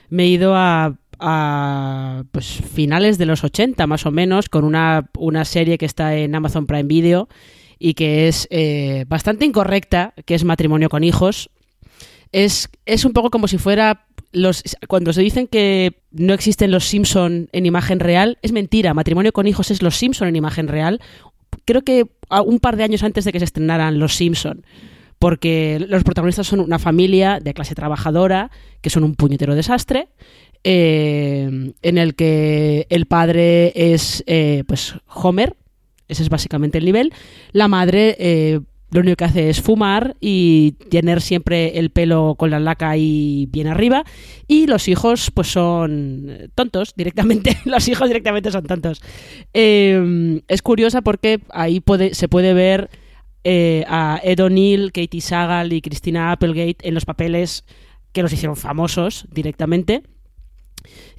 Me 0.10 0.24
he 0.24 0.28
ido 0.28 0.56
a 0.56 0.98
a 1.20 2.24
pues, 2.32 2.46
finales 2.48 3.18
de 3.18 3.26
los 3.26 3.44
80 3.44 3.88
más 3.88 4.06
o 4.06 4.12
menos 4.12 4.50
con 4.50 4.64
una, 4.64 5.10
una 5.18 5.46
serie 5.46 5.78
que 5.78 5.86
está 5.86 6.16
en 6.16 6.36
Amazon 6.36 6.66
Prime 6.66 6.84
Video 6.84 7.28
y 7.80 7.94
que 7.94 8.28
es 8.28 8.48
eh, 8.50 9.06
bastante 9.08 9.46
incorrecta, 9.46 10.14
que 10.26 10.36
es 10.36 10.44
Matrimonio 10.44 10.90
con 10.90 11.04
Hijos. 11.04 11.50
Es, 12.32 12.70
es 12.86 13.06
un 13.06 13.14
poco 13.14 13.30
como 13.30 13.48
si 13.48 13.58
fuera 13.58 14.06
los, 14.32 14.64
cuando 14.88 15.14
se 15.14 15.22
dicen 15.22 15.48
que 15.48 16.02
no 16.12 16.34
existen 16.34 16.72
los 16.72 16.86
Simpson 16.86 17.50
en 17.52 17.66
imagen 17.66 18.00
real, 18.00 18.38
es 18.42 18.52
mentira. 18.52 18.94
Matrimonio 18.94 19.32
con 19.32 19.48
hijos 19.48 19.72
es 19.72 19.82
los 19.82 19.96
Simpson 19.96 20.28
en 20.28 20.36
imagen 20.36 20.68
real. 20.68 21.00
Creo 21.66 21.84
que 21.84 22.08
un 22.46 22.60
par 22.60 22.76
de 22.76 22.84
años 22.84 23.04
antes 23.04 23.26
de 23.26 23.32
que 23.32 23.40
se 23.40 23.46
estrenaran 23.46 24.00
los 24.00 24.16
Simpson. 24.16 24.66
Porque 25.24 25.82
los 25.88 26.04
protagonistas 26.04 26.48
son 26.48 26.60
una 26.60 26.80
familia 26.80 27.40
de 27.42 27.54
clase 27.54 27.76
trabajadora 27.76 28.52
que 28.82 28.90
son 28.90 29.06
un 29.06 29.16
puñetero 29.16 29.56
desastre 29.56 30.10
eh, 30.66 31.72
en 31.82 31.98
el 31.98 32.16
que 32.16 32.88
el 32.90 33.06
padre 33.06 33.72
es 33.74 34.22
eh, 34.28 34.66
pues 34.68 34.96
Homer, 35.08 35.56
ese 36.10 36.24
es 36.24 36.30
básicamente 36.30 36.78
el 36.78 36.84
nivel, 36.84 37.14
la 37.54 37.70
madre 37.70 38.18
eh, 38.20 38.60
lo 38.92 39.00
único 39.00 39.16
que 39.16 39.24
hace 39.24 39.50
es 39.50 39.62
fumar 39.62 40.18
y 40.20 40.74
tener 40.90 41.22
siempre 41.22 41.80
el 41.80 41.90
pelo 41.90 42.36
con 42.38 42.52
la 42.52 42.60
laca 42.60 42.98
y 42.98 43.48
bien 43.50 43.68
arriba. 43.68 44.04
Y 44.50 44.68
los 44.68 44.90
hijos 44.90 45.32
pues 45.34 45.48
son 45.48 46.52
tontos 46.54 46.96
directamente, 46.98 47.58
los 47.66 47.88
hijos 47.88 48.10
directamente 48.10 48.52
son 48.52 48.66
tontos. 48.66 49.02
es 49.54 50.62
curiosa 50.62 51.02
porque 51.02 51.40
ahí 51.50 51.80
puede, 51.80 52.14
se 52.14 52.28
puede 52.28 52.54
ver 52.54 52.90
a 53.46 54.20
Ed 54.24 54.40
O'Neill, 54.40 54.92
Katie 54.92 55.22
Sagal 55.22 55.74
y 55.74 55.82
Christina 55.82 56.32
Applegate 56.32 56.88
en 56.88 56.94
los 56.94 57.06
papeles 57.06 57.66
que 58.14 58.22
los 58.22 58.32
hicieron 58.32 58.56
famosos 58.56 59.26
directamente. 59.32 60.04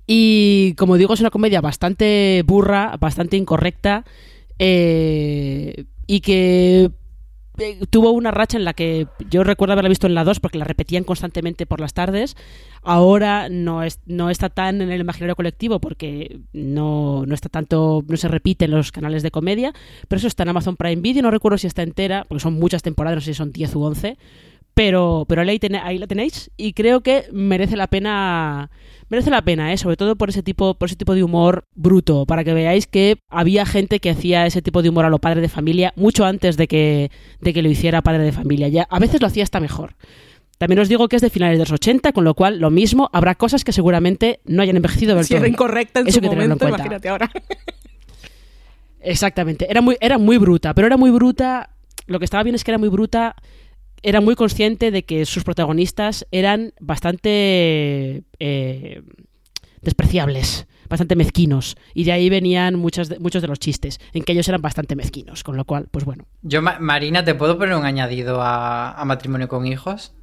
Y 0.07 0.75
como 0.75 0.97
digo, 0.97 1.15
es 1.15 1.21
una 1.21 1.31
comedia 1.31 1.61
bastante 1.61 2.43
burra, 2.47 2.97
bastante 2.99 3.37
incorrecta 3.37 4.05
eh, 4.59 5.85
y 6.07 6.21
que 6.21 6.91
eh, 7.59 7.79
tuvo 7.89 8.11
una 8.11 8.31
racha 8.31 8.57
en 8.59 8.65
la 8.65 8.73
que 8.75 9.07
yo 9.31 9.45
recuerdo 9.45 9.73
haberla 9.73 9.89
visto 9.89 10.07
en 10.07 10.15
la 10.15 10.25
2 10.25 10.41
porque 10.41 10.59
la 10.59 10.65
repetían 10.65 11.05
constantemente 11.05 11.67
por 11.67 11.81
las 11.81 11.95
tardes. 11.95 12.37
Ahora 12.83 13.49
no, 13.49 13.83
es, 13.83 14.01
no 14.07 14.29
está 14.29 14.51
tan 14.51 14.83
en 14.83 14.91
el 14.91 15.01
imaginario 15.01 15.37
colectivo 15.37 15.81
porque 15.81 16.41
no, 16.53 17.25
no 17.27 17.35
está 17.35 17.49
tanto, 17.49 18.05
no 18.07 18.17
se 18.17 18.29
repite 18.29 18.65
en 18.65 18.73
los 18.73 18.93
canales 18.93 19.23
de 19.23 19.31
comedia, 19.31 19.73
pero 20.09 20.19
eso 20.19 20.27
está 20.27 20.43
en 20.43 20.51
Amazon 20.51 20.77
Prime 20.77 21.01
Video, 21.01 21.23
no 21.23 21.31
recuerdo 21.31 21.57
si 21.59 21.67
está 21.67 21.83
entera, 21.83 22.25
porque 22.29 22.43
son 22.43 22.55
muchas 22.55 22.83
temporadas, 22.83 23.17
no 23.17 23.21
sé 23.21 23.33
si 23.33 23.35
son 23.35 23.53
10 23.53 23.77
u 23.77 23.83
11, 23.85 24.19
pero, 24.75 25.25
pero 25.29 25.43
ahí, 25.43 25.61
ahí 25.83 25.99
la 25.99 26.07
tenéis 26.07 26.51
y 26.57 26.73
creo 26.73 27.01
que 27.01 27.25
merece 27.33 27.77
la 27.77 27.87
pena 27.87 28.71
merece 29.09 29.31
la 29.31 29.43
pena, 29.43 29.73
¿eh? 29.73 29.79
sobre 29.79 29.97
todo 29.97 30.17
por 30.17 30.31
ese 30.31 30.43
tipo 30.43 30.75
por 30.75 30.89
ese 30.89 30.97
tipo 30.97 31.15
de 31.15 31.23
humor 31.23 31.65
bruto, 31.75 32.27
para 32.27 32.43
que 32.43 32.55
veáis 32.55 32.87
que 32.87 33.19
había 33.29 33.67
gente 33.67 34.01
que 34.01 34.11
hacía 34.11 34.47
ese 34.47 34.63
tipo 34.63 34.83
de 34.83 34.89
humor 34.89 35.05
a 35.05 35.11
lo 35.11 35.21
padre 35.21 35.41
de 35.41 35.49
familia 35.49 35.93
mucho 35.97 36.25
antes 36.25 36.57
de 36.57 36.67
que, 36.67 37.11
de 37.41 37.53
que 37.53 37.63
lo 37.63 37.69
hiciera 37.69 38.03
padre 38.03 38.25
de 38.25 38.33
familia. 38.33 38.69
Ya, 38.69 38.87
a 38.91 38.99
veces 38.99 39.21
lo 39.21 39.29
hacía 39.29 39.45
hasta 39.45 39.61
mejor. 39.61 39.95
También 40.59 40.79
os 40.81 40.89
digo 40.89 41.09
que 41.09 41.17
es 41.17 41.23
de 41.23 41.31
finales 41.31 41.59
de 41.59 41.65
los 41.65 41.73
80, 41.73 42.13
con 42.13 42.25
lo 42.25 42.35
cual 42.35 42.59
lo 42.59 42.71
mismo, 42.71 43.11
habrá 43.13 43.35
cosas 43.35 43.65
que 43.65 43.73
seguramente 43.73 44.41
no 44.45 44.63
hayan 44.63 44.77
envejecido 44.77 45.15
del 45.15 45.25
Si 45.25 45.35
era 45.35 45.49
incorrecta 45.49 46.01
en 46.01 46.09
Eso 46.09 46.17
su 46.17 46.21
que 46.21 46.27
en 46.27 46.33
momento, 46.33 46.59
cuenta. 46.59 46.77
imagínate 46.79 47.09
ahora. 47.09 47.31
Exactamente, 49.01 49.67
era 49.71 49.81
muy, 49.81 49.97
era 50.01 50.17
muy 50.19 50.39
bruta, 50.39 50.73
pero 50.75 50.87
era 50.87 50.97
muy 50.97 51.11
bruta, 51.11 51.71
lo 52.07 52.19
que 52.19 52.25
estaba 52.25 52.43
bien 52.43 52.55
es 52.55 52.65
que 52.65 52.71
era 52.71 52.79
muy 52.79 52.89
bruta, 52.89 53.37
era 54.05 54.21
muy 54.21 54.37
consciente 54.37 54.91
de 54.93 55.03
que 55.05 55.25
sus 55.27 55.43
protagonistas 55.43 56.27
eran 56.31 56.73
bastante 56.81 58.23
eh, 58.39 59.03
despreciables, 59.83 60.67
bastante 60.89 61.17
mezquinos, 61.17 61.77
y 61.95 62.05
de 62.05 62.13
ahí 62.13 62.29
venían 62.31 62.77
muchos 62.77 63.09
de, 63.09 63.19
muchos 63.19 63.43
de 63.43 63.49
los 63.49 63.59
chistes, 63.59 63.99
en 64.13 64.23
que 64.23 64.33
ellos 64.33 64.49
eran 64.49 64.63
bastante 64.63 64.95
mezquinos, 64.97 65.43
con 65.43 65.57
lo 65.57 65.65
cual, 65.65 65.89
pues 65.91 66.05
bueno. 66.05 66.25
Yo, 66.43 66.63
Ma- 66.63 66.79
Marina, 66.79 67.25
¿te 67.25 67.35
puedo 67.35 67.59
poner 67.59 67.75
un 67.77 67.85
añadido 67.85 68.41
a, 68.41 68.93
a 68.93 69.05
matrimonio 69.05 69.49
con 69.49 69.67
hijos? 69.67 70.15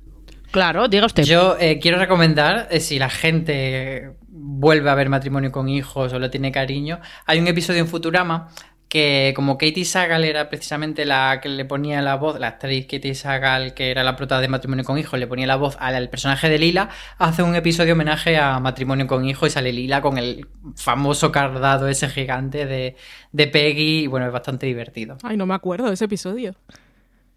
Claro, 0.52 0.88
diga 0.88 1.06
usted. 1.06 1.24
Yo 1.24 1.56
eh, 1.60 1.80
quiero 1.80 1.98
recomendar, 1.98 2.68
eh, 2.72 2.80
si 2.80 3.00
la 3.00 3.10
gente 3.10 4.12
vuelve 4.28 4.90
a 4.90 4.96
ver 4.96 5.10
matrimonio 5.10 5.52
con 5.52 5.70
hijos 5.70 6.12
o 6.14 6.20
le 6.20 6.30
tiene 6.30 6.52
cariño, 6.52 7.00
hay 7.26 7.40
un 7.40 7.48
episodio 7.48 7.80
en 7.82 7.88
Futurama 7.88 8.50
que 8.92 9.32
como 9.38 9.58
Katie 9.58 9.86
Sagal 9.86 10.26
era 10.26 10.50
precisamente 10.50 11.06
la 11.06 11.40
que 11.42 11.48
le 11.48 11.64
ponía 11.64 12.02
la 12.02 12.16
voz, 12.16 12.38
la 12.42 12.50
actriz 12.50 12.88
Katie 12.88 13.16
Sagal, 13.16 13.74
que 13.74 13.90
era 13.90 14.04
la 14.04 14.18
prota 14.18 14.42
de 14.42 14.50
Matrimonio 14.50 14.84
con 14.84 14.98
Hijos, 14.98 15.18
le 15.18 15.28
ponía 15.28 15.48
la 15.48 15.56
voz 15.56 15.78
al, 15.80 15.96
al 15.96 16.10
personaje 16.10 16.50
de 16.50 16.60
Lila, 16.60 16.90
hace 17.18 17.42
un 17.42 17.56
episodio 17.56 17.94
homenaje 17.94 18.38
a 18.38 18.60
Matrimonio 18.60 19.08
con 19.08 19.24
Hijos 19.24 19.48
y 19.48 19.52
sale 19.52 19.72
Lila 19.72 20.02
con 20.02 20.18
el 20.18 20.46
famoso 20.76 21.32
cardado 21.32 21.88
ese 21.88 22.10
gigante 22.10 22.66
de, 22.66 22.98
de 23.32 23.48
Peggy 23.48 24.00
y 24.00 24.08
bueno, 24.08 24.26
es 24.26 24.34
bastante 24.34 24.66
divertido. 24.66 25.18
Ay, 25.24 25.38
no 25.38 25.46
me 25.46 25.54
acuerdo 25.54 25.88
de 25.88 25.94
ese 25.94 26.04
episodio. 26.04 26.54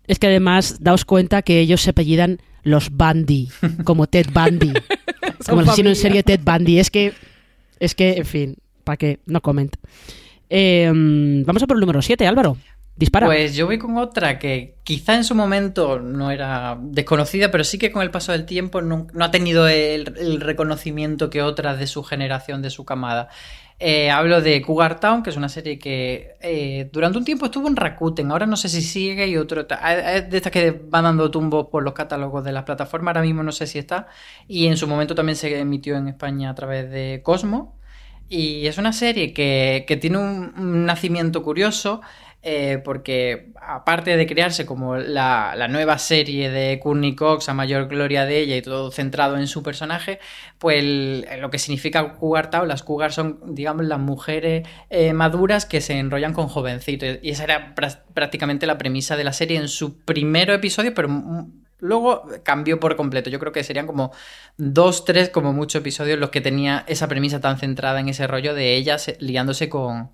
Es 0.08 0.18
que 0.18 0.26
además, 0.26 0.78
daos 0.80 1.04
cuenta 1.04 1.42
que 1.42 1.60
ellos 1.60 1.82
se 1.82 1.90
apellidan 1.90 2.40
los 2.64 2.90
Bundy, 2.90 3.48
como 3.84 4.08
Ted 4.08 4.26
Bundy. 4.32 4.72
como 5.48 5.60
el 5.60 5.68
asesino 5.68 5.90
en 5.90 5.96
serie 5.96 6.24
Ted 6.24 6.40
Bundy. 6.42 6.80
Es 6.80 6.90
que, 6.90 7.12
es 7.78 7.94
que, 7.94 8.14
en 8.14 8.26
fin, 8.26 8.56
para 8.82 8.96
que 8.96 9.20
no 9.26 9.40
comenta. 9.40 9.78
Eh, 10.50 10.90
vamos 11.44 11.62
a 11.62 11.66
por 11.66 11.76
el 11.76 11.80
número 11.80 12.02
7, 12.02 12.26
Álvaro. 12.26 12.56
Dispara. 12.96 13.26
Pues 13.26 13.56
yo 13.56 13.66
voy 13.66 13.78
con 13.78 13.96
otra 13.96 14.38
que 14.38 14.76
quizá 14.84 15.16
en 15.16 15.24
su 15.24 15.34
momento 15.34 15.98
no 15.98 16.30
era 16.30 16.78
desconocida, 16.80 17.50
pero 17.50 17.64
sí 17.64 17.76
que 17.76 17.90
con 17.90 18.02
el 18.02 18.12
paso 18.12 18.30
del 18.30 18.46
tiempo 18.46 18.82
no, 18.82 19.08
ha 19.18 19.30
tenido 19.32 19.66
el, 19.66 20.40
reconocimiento 20.40 21.28
que 21.28 21.42
otras 21.42 21.80
de 21.80 21.88
su 21.88 22.04
generación, 22.04 22.62
de 22.62 22.70
su 22.70 22.84
camada. 22.84 23.28
Eh, 23.80 24.12
hablo 24.12 24.40
de 24.40 24.62
Cougar 24.62 25.00
Town, 25.00 25.24
que 25.24 25.30
es 25.30 25.36
una 25.36 25.48
serie 25.48 25.76
que 25.76 26.36
eh, 26.40 26.88
durante 26.92 27.18
un 27.18 27.24
tiempo 27.24 27.46
estuvo 27.46 27.66
en 27.66 27.74
Rakuten, 27.74 28.30
ahora 28.30 28.46
no 28.46 28.56
sé 28.56 28.68
si 28.68 28.80
sigue 28.80 29.26
y 29.26 29.36
otro... 29.36 29.62
Es 29.62 30.30
de 30.30 30.36
estas 30.36 30.52
que 30.52 30.70
van 30.70 31.02
dando 31.02 31.32
tumbos 31.32 31.66
por 31.66 31.82
los 31.82 31.94
catálogos 31.94 32.44
de 32.44 32.52
las 32.52 32.62
plataformas, 32.62 33.08
ahora 33.10 33.22
mismo 33.22 33.42
no 33.42 33.50
sé 33.50 33.66
si 33.66 33.80
está. 33.80 34.06
Y 34.46 34.68
en 34.68 34.76
su 34.76 34.86
momento 34.86 35.16
también 35.16 35.34
se 35.34 35.58
emitió 35.58 35.96
en 35.96 36.06
España 36.06 36.50
a 36.50 36.54
través 36.54 36.88
de 36.92 37.22
Cosmo. 37.24 37.76
Y 38.28 38.66
es 38.66 38.78
una 38.78 38.92
serie 38.92 39.32
que, 39.32 39.84
que 39.86 39.96
tiene 39.96 40.18
un, 40.18 40.86
nacimiento 40.86 41.42
curioso, 41.42 42.00
eh, 42.42 42.80
porque 42.84 43.52
aparte 43.60 44.16
de 44.16 44.26
crearse 44.26 44.66
como 44.66 44.96
la, 44.96 45.54
la 45.56 45.68
nueva 45.68 45.98
serie 45.98 46.50
de 46.50 46.78
Courtney 46.80 47.14
Cox, 47.14 47.48
a 47.48 47.54
mayor 47.54 47.86
gloria 47.88 48.24
de 48.26 48.38
ella 48.40 48.56
y 48.56 48.62
todo 48.62 48.90
centrado 48.90 49.36
en 49.38 49.46
su 49.46 49.62
personaje, 49.62 50.20
pues 50.58 50.78
el- 50.80 51.26
lo 51.40 51.50
que 51.50 51.58
significa 51.58 52.14
Cougar 52.14 52.50
Town, 52.50 52.66
las 52.68 52.82
Cougar 52.82 53.12
son, 53.12 53.54
digamos, 53.54 53.84
las 53.86 54.00
mujeres 54.00 54.66
eh, 54.90 55.12
maduras 55.12 55.64
que 55.66 55.80
se 55.80 55.98
enrollan 55.98 56.32
con 56.32 56.48
jovencitos. 56.48 57.18
Y 57.22 57.30
esa 57.30 57.44
era 57.44 57.74
prá- 57.74 58.02
prácticamente 58.14 58.66
la 58.66 58.78
premisa 58.78 59.16
de 59.16 59.24
la 59.24 59.32
serie 59.32 59.58
en 59.58 59.68
su 59.68 60.00
primer 60.04 60.50
episodio, 60.50 60.92
pero 60.94 61.08
Luego 61.84 62.26
cambió 62.42 62.80
por 62.80 62.96
completo. 62.96 63.30
Yo 63.30 63.38
creo 63.38 63.52
que 63.52 63.62
serían 63.64 63.86
como 63.86 64.12
dos, 64.56 65.04
tres, 65.04 65.28
como 65.28 65.52
muchos 65.52 65.80
episodios 65.80 66.18
los 66.18 66.30
que 66.30 66.40
tenía 66.40 66.84
esa 66.88 67.08
premisa 67.08 67.40
tan 67.40 67.58
centrada 67.58 68.00
en 68.00 68.08
ese 68.08 68.26
rollo 68.26 68.54
de 68.54 68.74
ella 68.76 68.98
se- 68.98 69.16
liándose 69.20 69.68
con, 69.68 70.10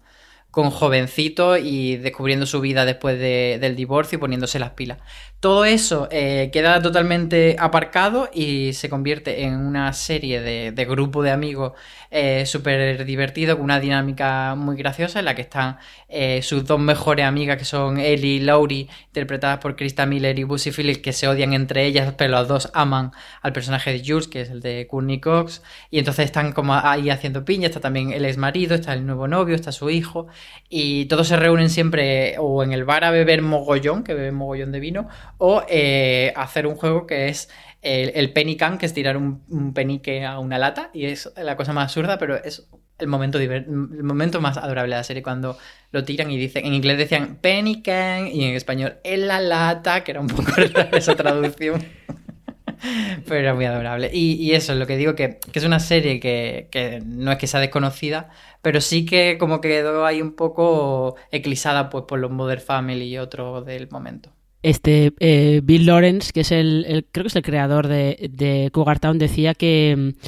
con 0.51 0.71
jovencito 0.71 1.57
y 1.57 1.97
descubriendo 1.97 2.47
su 2.47 2.61
vida 2.61 2.85
después 2.85 3.19
de- 3.19 3.59
del 3.61 3.77
divorcio 3.77 4.17
y 4.17 4.21
poniéndose 4.21 4.59
las 4.59 4.71
pilas. 4.71 4.99
Todo 5.41 5.65
eso 5.65 6.07
eh, 6.11 6.51
queda 6.53 6.83
totalmente 6.83 7.57
aparcado 7.59 8.29
y 8.31 8.75
se 8.75 8.91
convierte 8.91 9.45
en 9.45 9.57
una 9.57 9.91
serie 9.95 10.43
de, 10.43 10.71
de 10.71 10.85
grupo 10.85 11.23
de 11.23 11.31
amigos 11.31 11.73
eh, 12.11 12.45
súper 12.45 13.05
divertido, 13.05 13.55
con 13.55 13.65
una 13.65 13.79
dinámica 13.79 14.57
muy 14.57 14.77
graciosa 14.77 15.21
en 15.21 15.25
la 15.25 15.37
que 15.37 15.43
están 15.43 15.79
eh, 16.09 16.43
sus 16.43 16.67
dos 16.67 16.81
mejores 16.81 17.25
amigas 17.25 17.57
que 17.57 17.65
son 17.65 17.99
Ellie 17.99 18.35
y 18.35 18.41
Laurie, 18.41 18.89
interpretadas 19.07 19.61
por 19.61 19.77
Krista 19.77 20.07
Miller 20.07 20.37
y 20.39 20.43
Busy 20.43 20.73
Phillips, 20.73 20.99
que 20.99 21.13
se 21.13 21.29
odian 21.29 21.53
entre 21.53 21.87
ellas, 21.87 22.15
pero 22.19 22.33
las 22.33 22.49
dos 22.49 22.69
aman 22.75 23.13
al 23.43 23.53
personaje 23.53 23.93
de 23.93 24.03
Jules, 24.05 24.27
que 24.27 24.41
es 24.41 24.51
el 24.51 24.61
de 24.61 24.89
Courtney 24.89 25.21
Cox, 25.21 25.63
y 25.89 26.01
entonces 26.01 26.25
están 26.25 26.53
como 26.53 26.75
ahí 26.75 27.11
haciendo 27.11 27.45
piña, 27.45 27.69
está 27.69 27.79
también 27.79 28.13
el 28.13 28.25
ex 28.25 28.37
marido, 28.37 28.75
está 28.75 28.93
el 28.93 29.07
nuevo 29.07 29.29
novio, 29.29 29.55
está 29.55 29.71
su 29.71 29.89
hijo, 29.89 30.27
y 30.69 31.05
todos 31.07 31.29
se 31.29 31.37
reúnen 31.37 31.71
siempre 31.71 32.35
o 32.39 32.65
en 32.65 32.73
el 32.73 32.85
bar 32.85 33.05
a 33.05 33.11
beber 33.13 33.41
mogollón, 33.41 34.03
que 34.03 34.15
beben 34.15 34.35
mogollón 34.35 34.73
de 34.73 34.81
vino, 34.81 35.09
o 35.41 35.65
eh, 35.69 36.33
hacer 36.37 36.67
un 36.67 36.77
juego 36.77 37.07
que 37.07 37.29
es 37.29 37.49
el, 37.81 38.33
penny 38.33 38.57
can, 38.57 38.77
que 38.77 38.85
es 38.85 38.93
tirar 38.93 39.17
un, 39.17 39.73
penique 39.75 40.25
a 40.25 40.39
una 40.39 40.59
lata, 40.59 40.91
y 40.93 41.07
es 41.07 41.33
la 41.37 41.57
cosa 41.57 41.73
más 41.73 41.85
absurda, 41.85 42.19
pero 42.19 42.37
es 42.37 42.69
el 42.99 43.07
momento, 43.07 43.39
el 43.39 43.67
momento 44.03 44.43
más 44.43 44.59
adorable 44.59 44.95
de 44.95 44.99
la 44.99 45.05
serie, 45.05 45.23
cuando 45.23 45.57
lo 45.93 46.05
tiran 46.05 46.31
y 46.31 46.37
dicen, 46.37 46.67
en 46.67 46.75
inglés 46.75 46.99
decían 46.99 47.39
penny 47.41 47.81
can, 47.83 48.29
y 48.29 48.45
en 48.45 48.55
español 48.55 48.99
en 49.03 49.27
la 49.27 49.41
lata, 49.41 50.05
que 50.05 50.11
era 50.11 50.21
un 50.21 50.27
poco 50.27 50.53
rara 50.75 50.91
esa 50.93 51.17
traducción. 51.17 51.83
Pero 53.27 53.41
era 53.41 53.55
muy 53.55 53.65
adorable. 53.65 54.11
Y, 54.13 54.53
eso 54.53 54.73
es 54.73 54.79
lo 54.79 54.87
que 54.87 54.97
digo, 54.97 55.15
que, 55.15 55.39
que 55.53 55.59
es 55.59 55.65
una 55.65 55.81
serie 55.81 56.21
que, 56.21 56.69
que 56.71 57.03
no 57.05 57.33
es 57.33 57.39
que 57.39 57.47
sea 57.47 57.61
desconocida, 57.61 58.31
pero 58.63 58.81
sí 58.81 59.05
que 59.05 59.37
como 59.39 59.61
quedó 59.61 60.07
ahí 60.07 60.23
un 60.23 60.33
poco 60.33 61.17
eclipsada 61.31 61.91
pues, 61.91 62.05
por 62.07 62.19
los 62.19 62.31
Mother 62.31 62.61
Family 62.61 63.05
y 63.05 63.19
otros 63.19 63.67
del 63.67 63.91
momento. 63.91 64.33
Este 64.63 65.13
eh, 65.21 65.61
Bill 65.65 65.87
Lawrence, 65.87 66.33
que 66.33 66.41
es 66.41 66.53
el, 66.53 66.85
el- 66.87 67.07
creo 67.11 67.25
que 67.25 67.29
es 67.29 67.37
el 67.37 67.43
creador 67.43 67.89
de, 67.89 68.31
de 68.33 68.71
Cougar 68.73 68.99
Town, 69.01 69.19
decía 69.19 69.55
que 69.55 69.95
mm, 69.97 70.21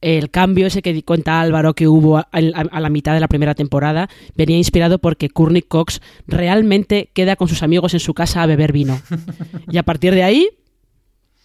el 0.00 0.30
cambio 0.30 0.66
ese 0.66 0.82
que 0.82 0.92
di- 0.92 1.02
cuenta 1.02 1.40
Álvaro 1.40 1.74
que 1.74 1.88
hubo 1.88 2.18
a 2.18 2.28
la 2.32 2.90
mitad 2.90 3.14
de 3.14 3.20
la 3.20 3.28
primera 3.28 3.54
temporada 3.54 4.08
venía 4.34 4.56
inspirado 4.56 4.98
porque 4.98 5.30
Courtney 5.30 5.62
Cox 5.62 6.00
realmente 6.26 7.10
queda 7.14 7.36
con 7.36 7.48
sus 7.48 7.62
amigos 7.62 7.94
en 7.94 8.00
su 8.00 8.12
casa 8.12 8.42
a 8.42 8.46
beber 8.46 8.72
vino. 8.72 9.00
y 9.70 9.78
a 9.78 9.82
partir 9.84 10.14
de 10.14 10.22
ahí, 10.24 10.48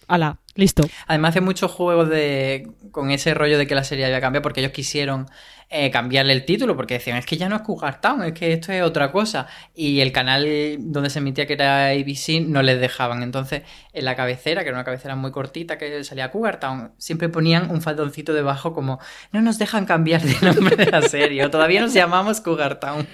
ala, 0.08 0.40
listo. 0.54 0.84
Además 1.06 1.30
hace 1.30 1.40
muchos 1.40 1.70
juegos 1.70 2.08
de 2.10 2.68
con 2.90 3.10
ese 3.10 3.34
rollo 3.34 3.56
de 3.56 3.66
que 3.66 3.74
la 3.74 3.84
serie 3.84 4.04
había 4.04 4.20
cambiado 4.20 4.42
porque 4.42 4.60
ellos 4.60 4.72
quisieron 4.72 5.26
eh, 5.72 5.90
cambiarle 5.90 6.32
el 6.34 6.44
título 6.44 6.76
porque 6.76 6.94
decían 6.94 7.16
es 7.16 7.26
que 7.26 7.36
ya 7.36 7.48
no 7.48 7.56
es 7.56 7.62
Cougar 7.62 8.00
Town, 8.00 8.22
es 8.24 8.32
que 8.34 8.52
esto 8.52 8.70
es 8.72 8.82
otra 8.82 9.10
cosa 9.10 9.46
y 9.74 10.00
el 10.00 10.12
canal 10.12 10.46
donde 10.78 11.08
se 11.10 11.18
emitía 11.20 11.46
que 11.46 11.54
era 11.54 11.88
ABC 11.88 12.42
no 12.46 12.62
les 12.62 12.78
dejaban 12.80 13.22
entonces 13.22 13.62
en 13.92 14.04
la 14.04 14.14
cabecera 14.14 14.62
que 14.62 14.68
era 14.68 14.76
una 14.76 14.84
cabecera 14.84 15.16
muy 15.16 15.30
cortita 15.30 15.78
que 15.78 16.04
salía 16.04 16.30
Cougar 16.30 16.60
Town 16.60 16.92
siempre 16.98 17.28
ponían 17.28 17.70
un 17.70 17.80
faldoncito 17.80 18.34
debajo 18.34 18.74
como 18.74 19.00
no 19.32 19.40
nos 19.40 19.58
dejan 19.58 19.86
cambiar 19.86 20.22
de 20.22 20.36
nombre 20.54 20.76
de 20.76 20.86
la 20.90 21.02
serie 21.02 21.44
o 21.44 21.50
todavía 21.50 21.80
nos 21.80 21.94
llamamos 21.94 22.40
Cougar 22.40 22.78
Town 22.78 23.06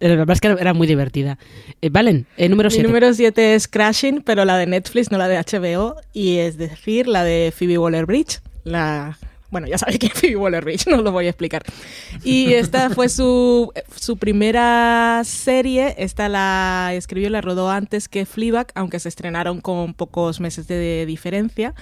Eh, 0.00 0.08
La 0.08 0.16
verdad 0.16 0.30
es 0.34 0.40
que 0.40 0.48
era 0.48 0.74
muy 0.74 0.86
divertida. 0.86 1.38
Eh, 1.80 1.88
Valen, 1.90 2.26
eh, 2.36 2.48
número 2.48 2.68
Mi 2.68 2.74
7. 2.74 2.86
número 2.88 3.12
7 3.12 3.54
es 3.54 3.68
Crashing, 3.68 4.22
pero 4.22 4.44
la 4.44 4.56
de 4.56 4.66
Netflix, 4.66 5.10
no 5.10 5.18
la 5.18 5.28
de 5.28 5.38
HBO, 5.38 5.96
y 6.12 6.38
es 6.38 6.56
decir, 6.58 7.08
la 7.08 7.24
de 7.24 7.52
Phoebe 7.56 7.78
Waller-Bridge, 7.78 8.40
la 8.64 9.18
bueno, 9.50 9.66
ya 9.66 9.78
sabéis 9.78 9.98
que 10.00 10.06
es 10.06 10.12
Phoebe 10.12 10.36
Waller-Bridge, 10.36 10.86
no 10.88 11.02
lo 11.02 11.12
voy 11.12 11.26
a 11.26 11.30
explicar. 11.30 11.62
Y 12.22 12.52
esta 12.52 12.90
fue 12.90 13.08
su, 13.08 13.72
su 13.96 14.16
primera 14.16 15.22
serie. 15.24 15.94
Esta 15.98 16.28
la 16.28 16.90
escribió 16.94 17.28
y 17.28 17.30
la 17.30 17.40
rodó 17.40 17.70
antes 17.70 18.08
que 18.08 18.26
Fleabag, 18.26 18.68
aunque 18.74 19.00
se 19.00 19.08
estrenaron 19.08 19.60
con 19.60 19.94
pocos 19.94 20.40
meses 20.40 20.66
de 20.68 21.06
diferencia. 21.06 21.74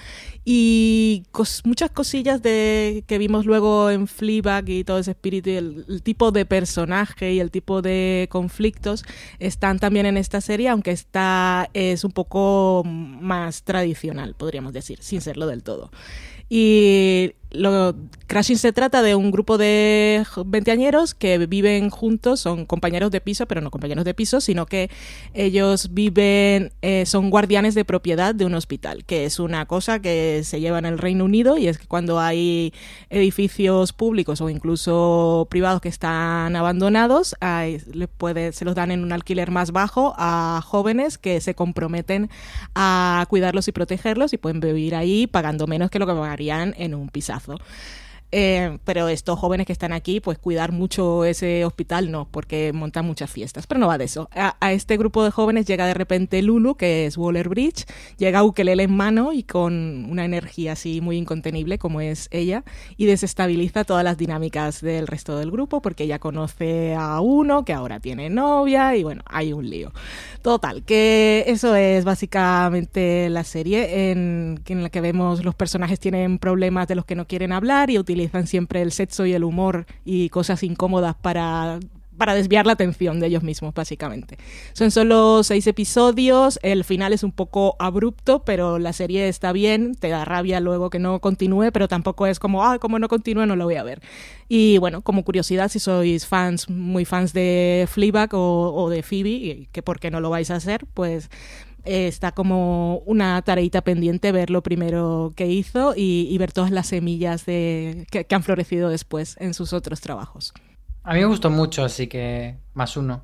Y 0.45 1.23
muchas 1.65 1.91
cosillas 1.91 2.41
de 2.41 3.03
que 3.05 3.17
vimos 3.17 3.45
luego 3.45 3.89
en 3.89 4.07
Fleabag 4.07 4.69
y 4.69 4.83
todo 4.83 4.99
ese 4.99 5.11
espíritu 5.11 5.49
y 5.49 5.55
el, 5.55 5.85
el 5.89 6.01
tipo 6.01 6.31
de 6.31 6.45
personaje 6.45 7.33
y 7.33 7.39
el 7.39 7.51
tipo 7.51 7.81
de 7.81 8.27
conflictos 8.31 9.03
están 9.39 9.79
también 9.79 10.05
en 10.05 10.17
esta 10.17 10.39
serie, 10.39 10.69
aunque 10.69 10.91
esta 10.91 11.69
es 11.73 12.03
un 12.03 12.11
poco 12.11 12.83
más 12.85 13.63
tradicional, 13.63 14.35
podríamos 14.35 14.71
decir, 14.73 14.99
sin 15.01 15.21
serlo 15.21 15.47
del 15.47 15.63
todo. 15.63 15.91
Y 16.49 17.33
lo, 17.51 17.95
Crashing 18.27 18.57
se 18.57 18.73
trata 18.73 19.01
de 19.01 19.15
un 19.15 19.31
grupo 19.31 19.57
de 19.57 20.25
veinteañeros 20.45 21.15
que 21.15 21.37
viven 21.37 21.89
juntos, 21.89 22.41
son 22.41 22.65
compañeros 22.65 23.09
de 23.09 23.21
piso, 23.21 23.45
pero 23.45 23.61
no 23.61 23.71
compañeros 23.71 24.03
de 24.03 24.13
piso, 24.13 24.41
sino 24.41 24.65
que 24.65 24.89
ellos 25.33 25.93
viven, 25.93 26.73
eh, 26.81 27.05
son 27.05 27.29
guardianes 27.29 27.73
de 27.73 27.85
propiedad 27.85 28.35
de 28.35 28.43
un 28.43 28.53
hospital, 28.53 29.05
que 29.05 29.23
es 29.23 29.39
una 29.39 29.65
cosa 29.65 30.01
que 30.01 30.41
se 30.43 30.59
lleva 30.59 30.77
en 30.77 30.85
el 30.85 30.97
Reino 30.97 31.23
Unido 31.23 31.57
y 31.57 31.67
es 31.67 31.77
que 31.77 31.87
cuando 31.87 32.19
hay 32.19 32.73
edificios 33.09 33.93
públicos 33.93 34.41
o 34.41 34.49
incluso 34.49 35.47
privados 35.49 35.79
que 35.79 35.89
están 35.89 36.53
abandonados, 36.57 37.33
se 37.39 38.65
los 38.65 38.75
dan 38.75 38.91
en 38.91 39.03
un 39.03 39.13
alquiler 39.13 39.51
más 39.51 39.71
bajo 39.71 40.13
a 40.17 40.61
jóvenes 40.65 41.17
que 41.17 41.39
se 41.39 41.55
comprometen 41.55 42.29
a 42.75 43.25
cuidarlos 43.29 43.69
y 43.69 43.71
protegerlos 43.71 44.33
y 44.33 44.37
pueden 44.37 44.59
vivir 44.59 44.95
ahí 44.95 45.27
pagando 45.27 45.65
menos 45.65 45.89
que 45.89 45.99
lo 45.99 46.07
que 46.07 46.13
pagarían 46.13 46.75
en 46.77 46.93
un 46.93 47.07
pisazo. 47.39 47.57
Eh, 48.31 48.77
pero 48.83 49.07
estos 49.07 49.39
jóvenes 49.39 49.65
que 49.65 49.73
están 49.73 49.93
aquí, 49.93 50.19
pues 50.19 50.37
cuidar 50.37 50.73
mucho 50.73 51.23
ese 51.23 51.63
hospital 51.63 52.11
no, 52.11 52.27
porque 52.29 52.73
montan 52.73 53.05
muchas 53.05 53.31
fiestas. 53.31 53.67
Pero 53.67 53.79
no 53.79 53.87
va 53.87 53.97
de 53.97 54.05
eso. 54.05 54.29
A, 54.35 54.57
a 54.59 54.73
este 54.73 54.97
grupo 54.97 55.23
de 55.23 55.31
jóvenes 55.31 55.65
llega 55.65 55.85
de 55.85 55.93
repente 55.93 56.41
Lulu, 56.41 56.75
que 56.75 57.05
es 57.05 57.17
Waller 57.17 57.47
Bridge, 57.47 57.85
llega 58.17 58.43
ukelele 58.43 58.83
en 58.83 58.95
mano 58.95 59.31
y 59.31 59.43
con 59.43 60.05
una 60.09 60.25
energía 60.25 60.73
así 60.73 60.99
muy 60.99 61.17
incontenible 61.17 61.77
como 61.77 62.01
es 62.01 62.27
ella, 62.31 62.63
y 62.97 63.05
desestabiliza 63.05 63.85
todas 63.85 64.03
las 64.03 64.17
dinámicas 64.17 64.81
del 64.81 65.07
resto 65.07 65.37
del 65.37 65.51
grupo, 65.51 65.81
porque 65.81 66.03
ella 66.03 66.19
conoce 66.19 66.95
a 66.95 67.21
uno 67.21 67.63
que 67.63 67.73
ahora 67.73 67.99
tiene 67.99 68.29
novia, 68.29 68.95
y 68.95 69.03
bueno, 69.03 69.21
hay 69.25 69.53
un 69.53 69.69
lío. 69.69 69.93
Total, 70.41 70.83
que 70.83 71.45
eso 71.47 71.75
es 71.75 72.03
básicamente 72.03 73.29
la 73.29 73.43
serie 73.43 74.11
en, 74.11 74.59
en 74.65 74.83
la 74.83 74.89
que 74.89 75.01
vemos 75.01 75.45
los 75.45 75.55
personajes 75.55 75.99
tienen 75.99 76.39
problemas 76.39 76.87
de 76.87 76.95
los 76.95 77.05
que 77.05 77.15
no 77.15 77.25
quieren 77.25 77.51
hablar 77.51 77.89
y 77.89 77.97
utilizan 77.97 78.16
siempre 78.45 78.81
el 78.81 78.91
sexo 78.91 79.25
y 79.25 79.33
el 79.33 79.43
humor 79.43 79.85
y 80.05 80.29
cosas 80.29 80.63
incómodas 80.63 81.15
para 81.15 81.79
para 82.17 82.33
desviar 82.33 82.65
la 82.65 82.73
atención 82.73 83.19
de 83.19 83.27
ellos 83.27 83.43
mismos, 83.43 83.73
básicamente. 83.73 84.37
Son 84.73 84.91
solo 84.91 85.43
seis 85.43 85.67
episodios, 85.67 86.59
el 86.63 86.83
final 86.83 87.13
es 87.13 87.23
un 87.23 87.31
poco 87.31 87.75
abrupto, 87.79 88.43
pero 88.43 88.79
la 88.79 88.93
serie 88.93 89.27
está 89.27 89.51
bien, 89.51 89.95
te 89.95 90.09
da 90.09 90.25
rabia 90.25 90.59
luego 90.59 90.89
que 90.89 90.99
no 90.99 91.19
continúe, 91.19 91.71
pero 91.71 91.87
tampoco 91.87 92.27
es 92.27 92.39
como, 92.39 92.65
ah, 92.65 92.79
como 92.79 92.99
no 92.99 93.07
continúe, 93.07 93.45
no 93.45 93.55
lo 93.55 93.65
voy 93.65 93.75
a 93.75 93.83
ver. 93.83 94.01
Y 94.49 94.77
bueno, 94.79 95.01
como 95.01 95.23
curiosidad, 95.23 95.69
si 95.69 95.79
sois 95.79 96.25
fans, 96.25 96.69
muy 96.69 97.05
fans 97.05 97.33
de 97.33 97.87
Fleabag 97.89 98.33
o, 98.33 98.73
o 98.73 98.89
de 98.89 99.03
Phoebe, 99.03 99.69
que 99.71 99.83
por 99.83 99.99
qué 99.99 100.09
no 100.09 100.19
lo 100.19 100.29
vais 100.29 100.49
a 100.49 100.55
hacer, 100.55 100.85
pues 100.93 101.29
eh, 101.87 102.07
está 102.07 102.31
como 102.31 102.99
una 103.05 103.41
tareita 103.41 103.81
pendiente 103.81 104.31
ver 104.31 104.49
lo 104.49 104.61
primero 104.61 105.33
que 105.35 105.47
hizo 105.47 105.93
y, 105.95 106.27
y 106.29 106.37
ver 106.37 106.51
todas 106.51 106.71
las 106.71 106.87
semillas 106.87 107.45
de, 107.45 108.05
que, 108.11 108.25
que 108.25 108.35
han 108.35 108.43
florecido 108.43 108.89
después 108.89 109.35
en 109.39 109.53
sus 109.53 109.73
otros 109.73 110.01
trabajos. 110.01 110.53
A 111.03 111.13
mí 111.13 111.19
me 111.21 111.25
gustó 111.25 111.49
mucho, 111.49 111.83
así 111.83 112.07
que 112.07 112.57
más 112.73 112.97
uno. 112.97 113.23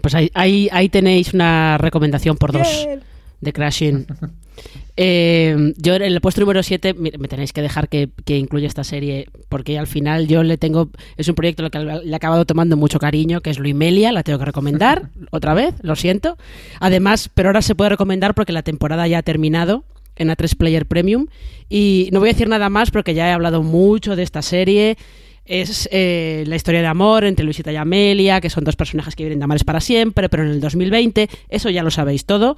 Pues 0.00 0.14
ahí, 0.14 0.30
ahí, 0.34 0.68
ahí 0.72 0.88
tenéis 0.88 1.32
una 1.32 1.78
recomendación 1.78 2.36
por 2.36 2.52
dos 2.52 2.68
Bien. 2.84 3.02
De 3.40 3.52
Crashing. 3.52 4.06
Eh, 5.00 5.72
yo 5.76 5.94
en 5.94 6.02
el 6.02 6.20
puesto 6.20 6.40
número 6.40 6.60
7 6.64 6.92
me 6.94 7.28
tenéis 7.28 7.52
que 7.52 7.62
dejar 7.62 7.88
que, 7.88 8.10
que 8.24 8.36
incluya 8.36 8.66
esta 8.66 8.82
serie 8.82 9.28
porque 9.48 9.78
al 9.78 9.86
final 9.86 10.26
yo 10.26 10.42
le 10.42 10.58
tengo 10.58 10.88
es 11.16 11.28
un 11.28 11.36
proyecto 11.36 11.62
al 11.64 11.70
que 11.70 11.78
le 11.78 12.10
he 12.10 12.14
acabado 12.16 12.44
tomando 12.44 12.76
mucho 12.76 12.98
cariño 12.98 13.40
que 13.40 13.50
es 13.50 13.60
Luimelia, 13.60 14.10
la 14.10 14.24
tengo 14.24 14.40
que 14.40 14.46
recomendar 14.46 15.10
otra 15.30 15.54
vez, 15.54 15.76
lo 15.82 15.94
siento. 15.94 16.36
Además, 16.80 17.30
pero 17.32 17.50
ahora 17.50 17.62
se 17.62 17.76
puede 17.76 17.90
recomendar 17.90 18.34
porque 18.34 18.52
la 18.52 18.64
temporada 18.64 19.06
ya 19.06 19.18
ha 19.18 19.22
terminado 19.22 19.84
en 20.16 20.30
A3 20.30 20.56
Player 20.56 20.84
Premium 20.84 21.28
y 21.68 22.08
no 22.12 22.18
voy 22.18 22.30
a 22.30 22.32
decir 22.32 22.48
nada 22.48 22.68
más 22.68 22.90
porque 22.90 23.14
ya 23.14 23.28
he 23.28 23.32
hablado 23.32 23.62
mucho 23.62 24.16
de 24.16 24.24
esta 24.24 24.42
serie 24.42 24.98
es 25.48 25.88
eh, 25.90 26.44
la 26.46 26.56
historia 26.56 26.82
de 26.82 26.86
amor 26.86 27.24
entre 27.24 27.44
Luisita 27.44 27.72
y 27.72 27.76
Amelia, 27.76 28.40
que 28.40 28.50
son 28.50 28.64
dos 28.64 28.76
personajes 28.76 29.16
que 29.16 29.24
viven 29.24 29.38
de 29.38 29.44
amores 29.44 29.64
para 29.64 29.80
siempre, 29.80 30.28
pero 30.28 30.44
en 30.44 30.50
el 30.50 30.60
2020, 30.60 31.28
eso 31.48 31.70
ya 31.70 31.82
lo 31.82 31.90
sabéis 31.90 32.26
todo. 32.26 32.56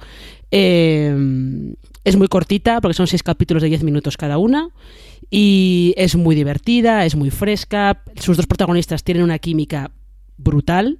Eh, 0.51 1.15
es 2.03 2.17
muy 2.17 2.27
cortita, 2.27 2.81
porque 2.81 2.93
son 2.93 3.07
seis 3.07 3.23
capítulos 3.23 3.63
de 3.63 3.69
10 3.69 3.83
minutos 3.83 4.17
cada 4.17 4.37
una, 4.37 4.69
y 5.29 5.93
es 5.97 6.15
muy 6.15 6.35
divertida, 6.35 7.05
es 7.05 7.15
muy 7.15 7.29
fresca, 7.29 8.03
sus 8.19 8.37
dos 8.37 8.47
protagonistas 8.47 9.03
tienen 9.03 9.23
una 9.23 9.39
química 9.39 9.91
brutal, 10.37 10.99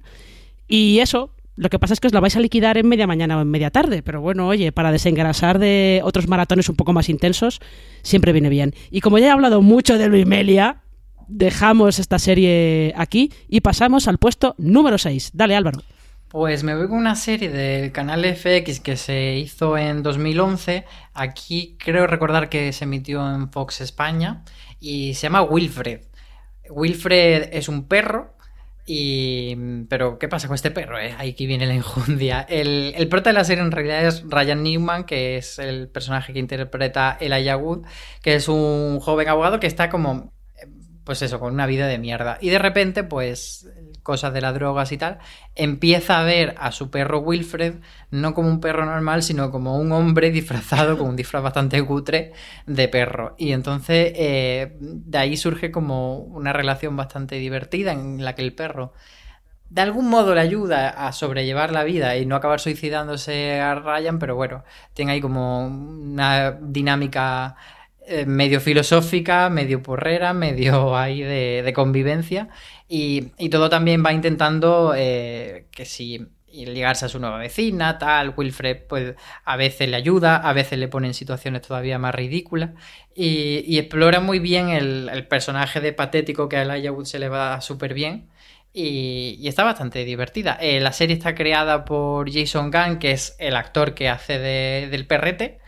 y 0.68 1.00
eso, 1.00 1.34
lo 1.56 1.68
que 1.68 1.78
pasa 1.78 1.94
es 1.94 2.00
que 2.00 2.06
os 2.06 2.14
la 2.14 2.20
vais 2.20 2.36
a 2.36 2.40
liquidar 2.40 2.78
en 2.78 2.88
media 2.88 3.06
mañana 3.06 3.36
o 3.36 3.42
en 3.42 3.50
media 3.50 3.70
tarde, 3.70 4.02
pero 4.02 4.20
bueno, 4.20 4.46
oye, 4.46 4.70
para 4.72 4.92
desengrasar 4.92 5.58
de 5.58 6.00
otros 6.04 6.28
maratones 6.28 6.68
un 6.68 6.76
poco 6.76 6.92
más 6.92 7.08
intensos, 7.08 7.60
siempre 8.02 8.32
viene 8.32 8.48
bien. 8.48 8.74
Y 8.90 9.00
como 9.00 9.18
ya 9.18 9.26
he 9.26 9.30
hablado 9.30 9.60
mucho 9.60 9.98
de 9.98 10.08
Luimelia, 10.08 10.82
dejamos 11.28 11.98
esta 11.98 12.18
serie 12.18 12.92
aquí 12.96 13.32
y 13.48 13.60
pasamos 13.60 14.08
al 14.08 14.18
puesto 14.18 14.54
número 14.58 14.98
6. 14.98 15.30
Dale, 15.34 15.56
Álvaro. 15.56 15.80
Pues 16.28 16.64
me 16.64 16.74
voy 16.74 16.88
con 16.88 16.96
una 16.96 17.14
serie 17.14 17.50
del 17.50 17.92
canal 17.92 18.24
FX 18.24 18.80
que 18.80 18.96
se 18.96 19.34
hizo 19.36 19.76
en 19.76 20.02
2011. 20.02 20.86
Aquí 21.12 21.76
creo 21.78 22.06
recordar 22.06 22.48
que 22.48 22.72
se 22.72 22.84
emitió 22.84 23.34
en 23.34 23.50
Fox 23.52 23.82
España 23.82 24.42
y 24.80 25.12
se 25.12 25.24
llama 25.24 25.42
Wilfred. 25.42 26.00
Wilfred 26.70 27.50
es 27.52 27.68
un 27.68 27.86
perro 27.86 28.34
y... 28.86 29.54
Pero, 29.90 30.18
¿qué 30.18 30.26
pasa 30.28 30.48
con 30.48 30.54
este 30.54 30.70
perro? 30.70 30.98
eh? 30.98 31.14
Aquí 31.18 31.46
viene 31.46 31.66
la 31.66 31.74
injundia. 31.74 32.46
El, 32.48 32.94
el 32.96 33.08
prota 33.08 33.28
de 33.30 33.34
la 33.34 33.44
serie 33.44 33.62
en 33.62 33.70
realidad 33.70 34.06
es 34.06 34.24
Ryan 34.26 34.62
Newman, 34.62 35.04
que 35.04 35.36
es 35.36 35.58
el 35.58 35.88
personaje 35.88 36.32
que 36.32 36.38
interpreta 36.38 37.16
Elijah 37.20 37.58
Wood, 37.58 37.84
que 38.22 38.36
es 38.36 38.48
un 38.48 39.00
joven 39.00 39.28
abogado 39.28 39.60
que 39.60 39.66
está 39.66 39.90
como 39.90 40.32
pues 41.04 41.22
eso, 41.22 41.40
con 41.40 41.54
una 41.54 41.66
vida 41.66 41.86
de 41.86 41.98
mierda. 41.98 42.38
Y 42.40 42.50
de 42.50 42.58
repente, 42.58 43.04
pues, 43.04 43.68
cosas 44.02 44.32
de 44.32 44.40
las 44.40 44.54
drogas 44.54 44.92
y 44.92 44.98
tal, 44.98 45.18
empieza 45.54 46.20
a 46.20 46.24
ver 46.24 46.54
a 46.58 46.72
su 46.72 46.90
perro 46.90 47.20
Wilfred 47.20 47.74
no 48.10 48.34
como 48.34 48.48
un 48.48 48.60
perro 48.60 48.84
normal, 48.84 49.22
sino 49.22 49.50
como 49.50 49.76
un 49.78 49.92
hombre 49.92 50.30
disfrazado 50.30 50.98
con 50.98 51.08
un 51.08 51.16
disfraz 51.16 51.42
bastante 51.42 51.82
cutre 51.84 52.32
de 52.66 52.88
perro. 52.88 53.34
Y 53.38 53.52
entonces, 53.52 54.12
eh, 54.16 54.76
de 54.80 55.18
ahí 55.18 55.36
surge 55.36 55.70
como 55.70 56.16
una 56.16 56.52
relación 56.52 56.96
bastante 56.96 57.36
divertida 57.36 57.92
en 57.92 58.24
la 58.24 58.34
que 58.34 58.42
el 58.42 58.54
perro 58.54 58.92
de 59.72 59.80
algún 59.80 60.10
modo 60.10 60.34
le 60.34 60.42
ayuda 60.42 60.90
a 60.90 61.12
sobrellevar 61.12 61.72
la 61.72 61.82
vida 61.82 62.14
y 62.18 62.26
no 62.26 62.36
acabar 62.36 62.60
suicidándose 62.60 63.58
a 63.58 63.74
Ryan, 63.74 64.18
pero 64.18 64.36
bueno, 64.36 64.64
tiene 64.92 65.12
ahí 65.12 65.20
como 65.22 65.66
una 65.66 66.58
dinámica 66.60 67.56
eh, 68.06 68.26
medio 68.26 68.60
filosófica, 68.60 69.48
medio 69.48 69.82
porrera, 69.82 70.32
medio 70.32 70.96
ahí 70.96 71.22
de, 71.22 71.72
convivencia. 71.74 72.48
Y, 72.88 73.30
todo 73.48 73.70
también 73.70 74.04
va 74.04 74.12
intentando 74.12 74.92
eh, 74.96 75.66
que 75.70 75.84
si 75.84 76.26
ligarse 76.52 77.06
a 77.06 77.08
su 77.08 77.18
nueva 77.18 77.38
vecina, 77.38 77.98
tal, 77.98 78.34
Wilfred 78.36 78.82
pues 78.88 79.14
a 79.44 79.56
veces 79.56 79.88
le 79.88 79.96
ayuda, 79.96 80.36
a 80.36 80.52
veces 80.52 80.78
le 80.78 80.88
pone 80.88 81.06
en 81.06 81.14
situaciones 81.14 81.62
todavía 81.62 81.98
más 81.98 82.14
ridículas. 82.14 82.70
Y, 83.14 83.78
explora 83.78 84.20
muy 84.20 84.38
bien 84.38 84.68
el, 84.70 85.26
personaje 85.28 85.80
de 85.80 85.92
patético 85.92 86.48
que 86.48 86.56
a 86.56 86.62
Elijah 86.62 86.92
Wood 86.92 87.06
se 87.06 87.18
le 87.18 87.28
va 87.28 87.60
súper 87.60 87.94
bien 87.94 88.28
y, 88.72 89.46
está 89.46 89.64
bastante 89.64 90.04
divertida. 90.04 90.58
Eh, 90.60 90.80
la 90.80 90.92
serie 90.92 91.14
está 91.16 91.34
creada 91.34 91.84
por 91.84 92.30
Jason 92.32 92.70
Gunn, 92.70 92.98
que 92.98 93.12
es 93.12 93.36
el 93.38 93.56
actor 93.56 93.94
que 93.94 94.08
hace 94.08 94.38
de, 94.38 94.88
del 94.90 95.06
perrete 95.06 95.61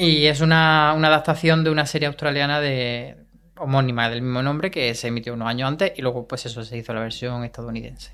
y 0.00 0.26
es 0.26 0.40
una, 0.40 0.94
una, 0.96 1.08
adaptación 1.08 1.62
de 1.62 1.70
una 1.70 1.84
serie 1.84 2.08
australiana 2.08 2.60
de 2.60 3.16
homónima 3.56 4.08
del 4.08 4.22
mismo 4.22 4.42
nombre 4.42 4.70
que 4.70 4.94
se 4.94 5.08
emitió 5.08 5.34
unos 5.34 5.48
años 5.48 5.68
antes 5.68 5.92
y 5.96 6.02
luego 6.02 6.26
pues 6.26 6.46
eso 6.46 6.64
se 6.64 6.78
hizo 6.78 6.94
la 6.94 7.00
versión 7.00 7.44
estadounidense. 7.44 8.12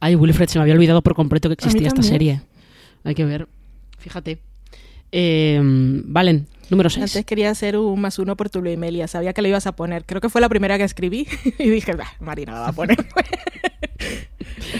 Ay, 0.00 0.14
Wilfred, 0.14 0.48
se 0.48 0.58
me 0.58 0.62
había 0.62 0.74
olvidado 0.74 1.02
por 1.02 1.14
completo 1.14 1.48
que 1.48 1.54
existía 1.54 1.88
esta 1.88 2.02
serie. 2.02 2.40
Hay 3.04 3.14
que 3.14 3.24
ver. 3.24 3.48
Fíjate. 3.98 4.38
Eh, 5.12 5.60
Valen, 5.62 6.46
número 6.70 6.90
6. 6.90 7.02
Antes 7.02 7.24
quería 7.24 7.50
hacer 7.50 7.76
un 7.76 8.00
más 8.00 8.18
uno 8.18 8.36
por 8.36 8.50
tu 8.50 8.62
Luimelia. 8.62 9.08
Sabía 9.08 9.32
que 9.32 9.42
lo 9.42 9.48
ibas 9.48 9.66
a 9.66 9.72
poner. 9.72 10.04
Creo 10.04 10.20
que 10.20 10.28
fue 10.28 10.40
la 10.40 10.48
primera 10.48 10.78
que 10.78 10.84
escribí. 10.84 11.26
y 11.58 11.70
dije, 11.70 11.94
bah, 11.94 12.12
Marina 12.20 12.52
la 12.52 12.60
va 12.60 12.68
a 12.68 12.72
poner. 12.72 12.96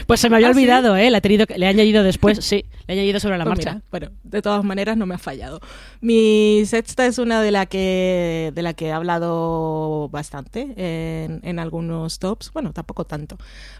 pues 0.06 0.20
se 0.20 0.28
me 0.30 0.36
había 0.36 0.48
¿Ah, 0.48 0.50
olvidado, 0.50 0.96
sí? 0.96 1.02
¿eh? 1.02 1.10
La 1.10 1.18
he 1.18 1.20
tenido, 1.20 1.46
le 1.56 1.66
he 1.66 1.68
añadido 1.68 2.02
después. 2.02 2.38
sí, 2.44 2.64
Le 2.86 2.94
he 2.94 2.98
añadido 2.98 3.20
sobre 3.20 3.38
la 3.38 3.44
Pues 3.44 3.56
marcha. 3.58 3.74
mira, 3.74 3.84
bueno, 3.90 4.10
de 4.24 4.42
todas 4.42 4.64
maneras 4.64 4.96
no 4.96 5.06
me 5.06 5.14
ha 5.14 5.18
fallado. 5.18 5.60
Mi 6.00 6.62
sexta 6.66 7.06
es 7.06 7.18
una 7.18 7.40
de 7.42 7.50
la 7.50 7.66
que 7.66 8.52
de 8.54 8.62
la 8.62 8.74
que 8.74 8.86
he 8.86 8.92
hablado 8.92 10.08
bastante 10.10 10.68
en, 10.76 11.40
en 11.42 11.58
algunos 11.58 12.18
tops, 12.18 12.52
bueno, 12.52 12.72
tampoco 12.72 13.04
tanto. 13.04 13.36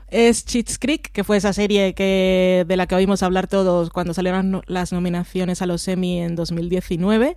Es 0.09 0.45
Cheats 0.45 0.79
Creek, 0.79 1.11
que 1.13 1.25
fue 1.25 1.37
esa 1.37 1.53
serie 1.53 1.95
que 1.95 2.65
de 2.67 2.77
la 2.77 2.87
que 2.87 2.95
oímos 2.95 3.23
hablar 3.23 3.49
todos 3.49 3.91
cuando 3.91 4.15
salieron 4.15 4.63
las 4.67 4.93
nominaciones 4.93 5.63
a 5.63 5.67
los 5.67 5.87
Emmy 5.89 6.21
en 6.21 6.37
2019. 6.37 7.35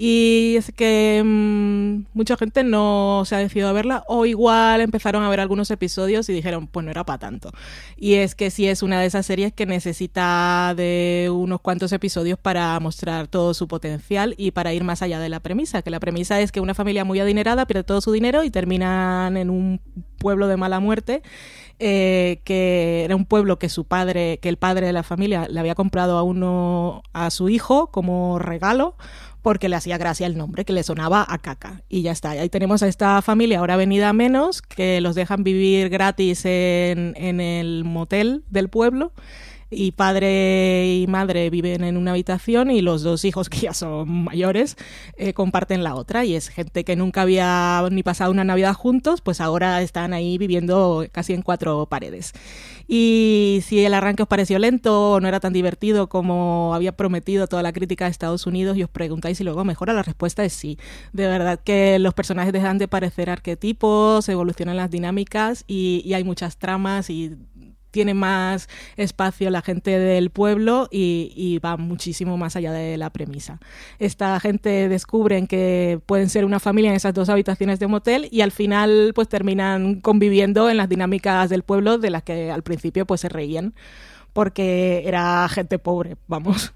Y 0.00 0.54
es 0.56 0.70
que 0.70 1.20
mm, 1.24 2.06
mucha 2.14 2.36
gente 2.36 2.62
no 2.62 3.24
se 3.26 3.34
ha 3.34 3.38
decidido 3.38 3.68
a 3.68 3.72
verla 3.72 4.04
o 4.06 4.26
igual 4.26 4.80
empezaron 4.80 5.24
a 5.24 5.28
ver 5.28 5.40
algunos 5.40 5.72
episodios 5.72 6.28
y 6.28 6.32
dijeron, 6.32 6.68
pues 6.68 6.84
no 6.84 6.92
era 6.92 7.04
para 7.04 7.18
tanto. 7.18 7.50
Y 7.96 8.14
es 8.14 8.36
que 8.36 8.50
sí 8.50 8.68
es 8.68 8.84
una 8.84 9.00
de 9.00 9.06
esas 9.06 9.26
series 9.26 9.52
que 9.52 9.66
necesita 9.66 10.72
de 10.76 11.28
unos 11.32 11.60
cuantos 11.60 11.92
episodios 11.92 12.38
para 12.38 12.78
mostrar 12.78 13.26
todo 13.26 13.54
su 13.54 13.66
potencial 13.66 14.34
y 14.38 14.52
para 14.52 14.72
ir 14.72 14.84
más 14.84 15.02
allá 15.02 15.18
de 15.18 15.28
la 15.28 15.40
premisa, 15.40 15.82
que 15.82 15.90
la 15.90 15.98
premisa 15.98 16.40
es 16.40 16.52
que 16.52 16.60
una 16.60 16.74
familia 16.74 17.04
muy 17.04 17.18
adinerada 17.18 17.66
pierde 17.66 17.82
todo 17.82 18.00
su 18.00 18.12
dinero 18.12 18.44
y 18.44 18.50
terminan 18.50 19.36
en 19.36 19.50
un 19.50 19.80
pueblo 20.18 20.46
de 20.46 20.56
mala 20.56 20.78
muerte 20.78 21.22
eh, 21.80 22.40
que 22.42 23.04
era 23.04 23.14
un 23.14 23.24
pueblo 23.24 23.60
que 23.60 23.68
su 23.68 23.84
padre, 23.84 24.38
que 24.42 24.48
el 24.48 24.56
padre 24.56 24.86
de 24.86 24.92
la 24.92 25.04
familia 25.04 25.46
le 25.48 25.60
había 25.60 25.76
comprado 25.76 26.18
a 26.18 26.24
uno, 26.24 27.02
a 27.12 27.30
su 27.30 27.48
hijo 27.48 27.92
como 27.92 28.40
regalo 28.40 28.96
porque 29.48 29.70
le 29.70 29.76
hacía 29.76 29.96
gracia 29.96 30.26
el 30.26 30.36
nombre, 30.36 30.66
que 30.66 30.74
le 30.74 30.82
sonaba 30.82 31.24
a 31.26 31.38
caca. 31.38 31.80
Y 31.88 32.02
ya 32.02 32.12
está. 32.12 32.32
Ahí 32.32 32.50
tenemos 32.50 32.82
a 32.82 32.86
esta 32.86 33.22
familia 33.22 33.60
ahora 33.60 33.78
venida 33.78 34.12
menos, 34.12 34.60
que 34.60 35.00
los 35.00 35.14
dejan 35.14 35.42
vivir 35.42 35.88
gratis 35.88 36.44
en, 36.44 37.14
en 37.16 37.40
el 37.40 37.84
motel 37.84 38.44
del 38.50 38.68
pueblo. 38.68 39.10
Y 39.70 39.92
padre 39.92 40.94
y 40.94 41.06
madre 41.06 41.50
viven 41.50 41.84
en 41.84 41.96
una 41.96 42.12
habitación 42.12 42.70
y 42.70 42.80
los 42.80 43.02
dos 43.02 43.24
hijos, 43.24 43.48
que 43.50 43.58
ya 43.58 43.74
son 43.74 44.24
mayores, 44.24 44.76
eh, 45.16 45.34
comparten 45.34 45.84
la 45.84 45.94
otra. 45.94 46.24
Y 46.24 46.34
es 46.34 46.48
gente 46.48 46.84
que 46.84 46.96
nunca 46.96 47.22
había 47.22 47.86
ni 47.90 48.02
pasado 48.02 48.30
una 48.30 48.44
Navidad 48.44 48.74
juntos, 48.74 49.20
pues 49.20 49.40
ahora 49.40 49.82
están 49.82 50.12
ahí 50.12 50.38
viviendo 50.38 51.06
casi 51.12 51.34
en 51.34 51.42
cuatro 51.42 51.86
paredes. 51.86 52.32
Y 52.90 53.60
si 53.66 53.84
el 53.84 53.92
arranque 53.92 54.22
os 54.22 54.28
pareció 54.28 54.58
lento 54.58 55.12
o 55.12 55.20
no 55.20 55.28
era 55.28 55.40
tan 55.40 55.52
divertido 55.52 56.08
como 56.08 56.74
había 56.74 56.96
prometido 56.96 57.46
toda 57.46 57.62
la 57.62 57.74
crítica 57.74 58.06
de 58.06 58.10
Estados 58.10 58.46
Unidos 58.46 58.78
y 58.78 58.82
os 58.82 58.88
preguntáis 58.88 59.36
si 59.36 59.44
luego 59.44 59.62
mejora, 59.62 59.92
la 59.92 60.02
respuesta 60.02 60.42
es 60.42 60.54
sí. 60.54 60.78
De 61.12 61.26
verdad 61.26 61.60
que 61.62 61.98
los 61.98 62.14
personajes 62.14 62.54
dejan 62.54 62.78
de 62.78 62.88
parecer 62.88 63.28
arquetipos, 63.28 64.26
evolucionan 64.30 64.78
las 64.78 64.90
dinámicas 64.90 65.64
y, 65.66 66.00
y 66.06 66.14
hay 66.14 66.24
muchas 66.24 66.56
tramas 66.56 67.10
y 67.10 67.36
tiene 67.98 68.14
más 68.14 68.68
espacio 68.96 69.50
la 69.50 69.60
gente 69.60 69.98
del 69.98 70.30
pueblo 70.30 70.86
y, 70.88 71.58
va 71.64 71.76
muchísimo 71.76 72.36
más 72.36 72.54
allá 72.54 72.70
de 72.70 72.96
la 72.96 73.10
premisa. 73.10 73.58
Esta 73.98 74.38
gente 74.38 74.88
descubren 74.88 75.48
que 75.48 75.98
pueden 76.06 76.28
ser 76.28 76.44
una 76.44 76.60
familia 76.60 76.90
en 76.90 76.96
esas 76.96 77.12
dos 77.12 77.28
habitaciones 77.28 77.80
de 77.80 77.88
motel 77.88 78.28
y 78.30 78.42
al 78.42 78.52
final 78.52 79.10
pues 79.16 79.28
terminan 79.28 80.00
conviviendo 80.00 80.70
en 80.70 80.76
las 80.76 80.88
dinámicas 80.88 81.50
del 81.50 81.64
pueblo 81.64 81.98
de 81.98 82.10
las 82.10 82.22
que 82.22 82.52
al 82.52 82.62
principio 82.62 83.04
pues 83.04 83.20
se 83.20 83.28
reían 83.28 83.74
porque 84.38 85.02
era 85.04 85.48
gente 85.48 85.80
pobre, 85.80 86.16
vamos. 86.28 86.72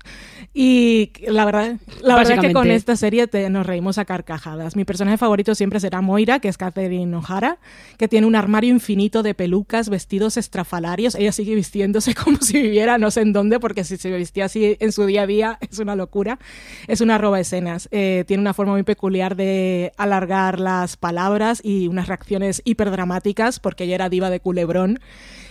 Y 0.53 1.13
la 1.29 1.45
verdad, 1.45 1.77
la 2.03 2.17
verdad 2.17 2.35
es 2.35 2.41
que 2.41 2.53
con 2.53 2.71
esta 2.71 2.97
serie 2.97 3.29
te, 3.29 3.49
nos 3.49 3.65
reímos 3.65 3.99
a 3.99 4.05
carcajadas. 4.05 4.75
Mi 4.75 4.85
personaje 4.85 5.17
favorito 5.17 5.55
siempre 5.55 5.79
será 5.79 6.01
Moira, 6.01 6.41
que 6.41 6.49
es 6.49 6.59
Catherine 6.59 7.17
O'Hara, 7.17 7.59
que 7.97 8.09
tiene 8.09 8.27
un 8.27 8.35
armario 8.35 8.71
infinito 8.71 9.23
de 9.23 9.35
pelucas, 9.35 9.89
vestidos 9.89 10.37
estrafalarios. 10.37 11.15
Ella 11.15 11.31
sigue 11.31 11.55
vistiéndose 11.55 12.15
como 12.25 12.39
si 12.39 12.61
viviera 12.61 12.99
no 12.99 13.13
sé 13.13 13.21
en 13.21 13.33
dónde, 13.33 13.61
porque 13.61 13.85
si 13.85 13.97
se 13.97 14.11
vestía 14.11 14.47
así 14.47 14.77
en 14.81 14.91
su 14.91 15.07
día 15.07 15.23
a 15.23 15.27
día 15.29 15.59
es 15.61 15.79
una 15.79 15.95
locura. 15.95 16.41
Es 16.89 17.01
una 17.01 17.17
roba 17.17 17.39
escenas. 17.39 17.89
Eh, 17.93 18.25
tiene 18.27 18.41
una 18.41 18.55
forma 18.55 18.73
muy 18.73 18.83
peculiar 18.83 19.37
de 19.37 19.93
alargar 19.97 20.59
las 20.59 20.97
palabras 20.97 21.61
y 21.65 21.87
unas 21.87 22.09
reacciones 22.09 22.61
hiperdramáticas, 22.65 23.61
porque 23.61 23.85
ella 23.85 23.95
era 23.95 24.09
diva 24.09 24.31
de 24.31 24.41
culebrón. 24.41 24.99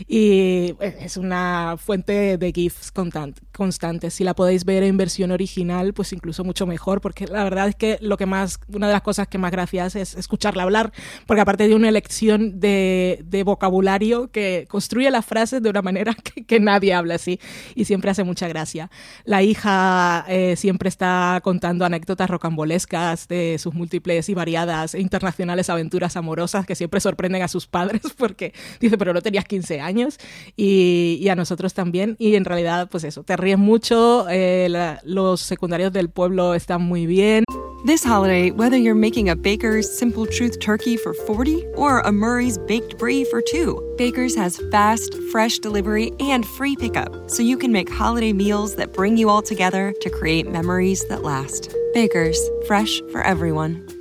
Y 0.07 0.75
es 0.79 1.17
una 1.17 1.75
fuente 1.77 2.00
de 2.05 2.51
GIFs 2.53 2.91
constantes. 2.91 4.13
Si 4.13 4.23
la 4.23 4.33
podéis 4.33 4.65
ver 4.65 4.83
en 4.83 4.97
versión 4.97 5.31
original, 5.31 5.93
pues 5.93 6.13
incluso 6.13 6.43
mucho 6.43 6.65
mejor, 6.65 7.01
porque 7.01 7.27
la 7.27 7.43
verdad 7.43 7.67
es 7.67 7.75
que 7.75 7.97
lo 8.01 8.17
que 8.17 8.25
más, 8.25 8.59
una 8.73 8.87
de 8.87 8.93
las 8.93 9.01
cosas 9.01 9.27
que 9.27 9.37
más 9.37 9.51
gracia 9.51 9.85
hace 9.85 10.01
es 10.01 10.15
escucharla 10.15 10.63
hablar, 10.63 10.91
porque 11.25 11.41
aparte 11.41 11.67
de 11.67 11.75
una 11.75 11.89
elección 11.89 12.59
de, 12.59 13.23
de 13.25 13.43
vocabulario 13.43 14.29
que 14.31 14.65
construye 14.69 15.11
las 15.11 15.25
frases 15.25 15.61
de 15.61 15.69
una 15.69 15.81
manera 15.81 16.13
que, 16.23 16.43
que, 16.43 16.59
nadie 16.59 16.93
habla 16.93 17.15
así 17.15 17.39
y 17.75 17.85
siempre 17.85 18.11
hace 18.11 18.23
mucha 18.23 18.47
gracia. 18.47 18.89
La 19.25 19.43
hija 19.43 20.25
eh, 20.27 20.55
siempre 20.55 20.89
está 20.89 21.39
contando 21.43 21.85
anécdotas 21.85 22.29
rocambolescas 22.29 23.27
de 23.27 23.57
sus 23.59 23.73
múltiples 23.73 24.29
y 24.29 24.33
variadas 24.33 24.95
e 24.95 25.01
internacionales 25.01 25.69
aventuras 25.69 26.17
amorosas 26.17 26.65
que 26.65 26.75
siempre 26.75 26.99
sorprenden 26.99 27.41
a 27.41 27.47
sus 27.47 27.67
padres 27.67 28.01
porque 28.17 28.53
dice, 28.79 28.97
pero 28.97 29.13
no 29.13 29.21
tenías 29.21 29.45
15 29.45 29.81
años 29.81 30.17
y, 30.55 31.19
y 31.21 31.29
a 31.29 31.35
nosotros 31.35 31.73
también 31.91 32.15
y 32.17 32.35
en 32.35 32.45
realidad 32.45 32.87
pues 32.89 33.03
eso, 33.03 33.23
te 33.23 33.35
ríes 33.35 33.57
mucho, 33.57 34.25
eh, 34.29 34.67
la, 34.69 35.01
los 35.03 35.41
secundarios 35.41 35.91
del 35.91 36.09
pueblo 36.09 36.53
están 36.53 36.81
muy 36.81 37.05
bien. 37.05 37.43
This 37.85 38.05
holiday, 38.05 38.51
whether 38.51 38.77
you're 38.77 38.95
making 38.95 39.29
a 39.29 39.35
Baker's 39.35 39.89
Simple 39.89 40.27
Truth 40.27 40.59
turkey 40.59 40.97
for 40.97 41.13
40 41.13 41.65
or 41.75 41.99
a 42.01 42.11
Murray's 42.11 42.59
baked 42.59 42.97
brie 42.97 43.25
for 43.25 43.41
2, 43.41 43.95
Baker's 43.97 44.35
has 44.35 44.61
fast, 44.71 45.15
fresh 45.31 45.57
delivery 45.57 46.11
and 46.19 46.45
free 46.45 46.75
pickup, 46.75 47.11
so 47.29 47.41
you 47.41 47.57
can 47.57 47.71
make 47.71 47.89
holiday 47.91 48.33
meals 48.33 48.75
that 48.75 48.93
bring 48.93 49.17
you 49.17 49.29
all 49.29 49.41
together 49.41 49.93
to 49.99 50.09
create 50.11 50.47
memories 50.47 51.03
that 51.09 51.23
last. 51.23 51.75
Baker's, 51.93 52.39
fresh 52.67 53.01
for 53.11 53.21
everyone. 53.23 53.90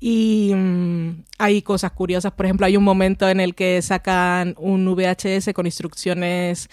Y 0.00 0.52
mmm, 0.54 1.24
hay 1.38 1.62
cosas 1.62 1.92
curiosas. 1.92 2.32
Por 2.32 2.46
ejemplo, 2.46 2.66
hay 2.66 2.76
un 2.76 2.84
momento 2.84 3.28
en 3.28 3.40
el 3.40 3.54
que 3.54 3.80
sacan 3.82 4.54
un 4.58 4.86
VHS 4.94 5.52
con 5.54 5.66
instrucciones 5.66 6.68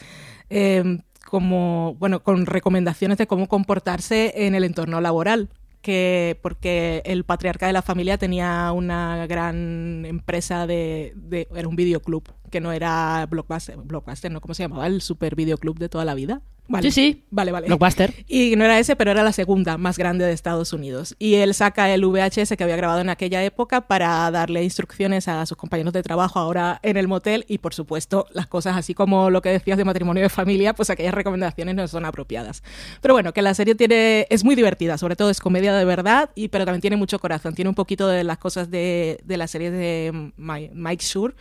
eh, 0.50 1.00
como, 1.26 1.96
bueno, 2.00 2.24
con 2.24 2.46
recomendaciones 2.46 3.18
de 3.18 3.28
cómo 3.28 3.48
comportarse 3.48 4.46
en 4.46 4.56
el 4.56 4.64
entorno 4.64 5.02
laboral. 5.02 5.50
Que 5.82 6.40
porque 6.42 7.02
el 7.06 7.24
patriarca 7.24 7.68
de 7.68 7.74
la 7.74 7.82
familia 7.82 8.18
tenía 8.18 8.72
una 8.74 9.26
gran 9.28 10.06
empresa 10.06 10.66
de 10.68 11.14
era 11.54 11.68
un 11.68 11.76
videoclub 11.76 12.24
que 12.58 12.62
no 12.62 12.72
era 12.72 13.28
Blockbuster, 13.30 13.78
Blockbuster, 13.78 14.32
¿no? 14.32 14.42
¿Cómo 14.42 14.56
se 14.56 14.64
llamaba? 14.64 14.88
El 14.88 15.02
super 15.02 15.36
videoclub 15.36 15.78
de 15.78 15.90
toda 15.90 16.06
la 16.06 16.16
vida. 16.16 16.42
Vale. 16.68 16.92
Sí, 16.92 16.92
sí. 16.92 17.24
Vale, 17.30 17.52
vale. 17.52 17.68
Blockbuster. 17.68 18.14
Y 18.28 18.56
no 18.58 18.66
era 18.66 18.80
ese, 18.80 18.96
pero 18.96 19.12
era 19.12 19.24
la 19.24 19.32
segunda 19.32 19.78
más 19.78 19.98
grande 19.98 20.26
de 20.26 20.34
Estados 20.34 20.74
Unidos. 20.74 21.16
Y 21.20 21.36
él 21.36 21.54
saca 21.54 21.94
el 21.94 22.04
VHS 22.04 22.58
que 22.58 22.64
había 22.64 22.76
grabado 22.76 23.00
en 23.00 23.10
aquella 23.10 23.44
época 23.44 23.82
para 23.82 24.30
darle 24.32 24.64
instrucciones 24.64 25.28
a 25.28 25.46
sus 25.46 25.56
compañeros 25.56 25.94
de 25.94 26.02
trabajo 26.02 26.40
ahora 26.40 26.80
en 26.82 26.98
el 26.98 27.08
motel. 27.08 27.46
Y 27.48 27.60
por 27.60 27.76
supuesto, 27.76 28.26
las 28.34 28.48
cosas 28.48 28.76
así 28.76 28.96
como 28.96 29.30
lo 29.30 29.44
que 29.44 29.50
decías 29.50 29.78
de 29.78 29.86
matrimonio 29.86 30.24
de 30.24 30.30
familia, 30.30 30.74
pues 30.74 30.90
aquellas 30.90 31.14
recomendaciones 31.14 31.76
no 31.76 31.88
son 31.88 32.06
apropiadas. 32.06 32.64
Pero 33.02 33.14
bueno, 33.14 33.34
que 33.34 33.44
la 33.44 33.54
serie 33.54 33.76
tiene 33.76 34.26
es 34.32 34.44
muy 34.44 34.56
divertida, 34.56 34.98
sobre 34.98 35.16
todo 35.16 35.30
es 35.30 35.40
comedia 35.40 35.76
de 35.76 35.86
verdad, 35.86 36.32
y 36.34 36.48
pero 36.48 36.66
también 36.66 36.82
tiene 36.82 36.98
mucho 36.98 37.20
corazón. 37.20 37.54
Tiene 37.54 37.70
un 37.70 37.76
poquito 37.76 38.08
de 38.08 38.24
las 38.24 38.40
cosas 38.40 38.72
de, 38.72 39.20
de 39.24 39.38
la 39.38 39.48
serie 39.48 39.70
de 39.70 40.32
Mike 40.38 41.06
Shure. 41.06 41.36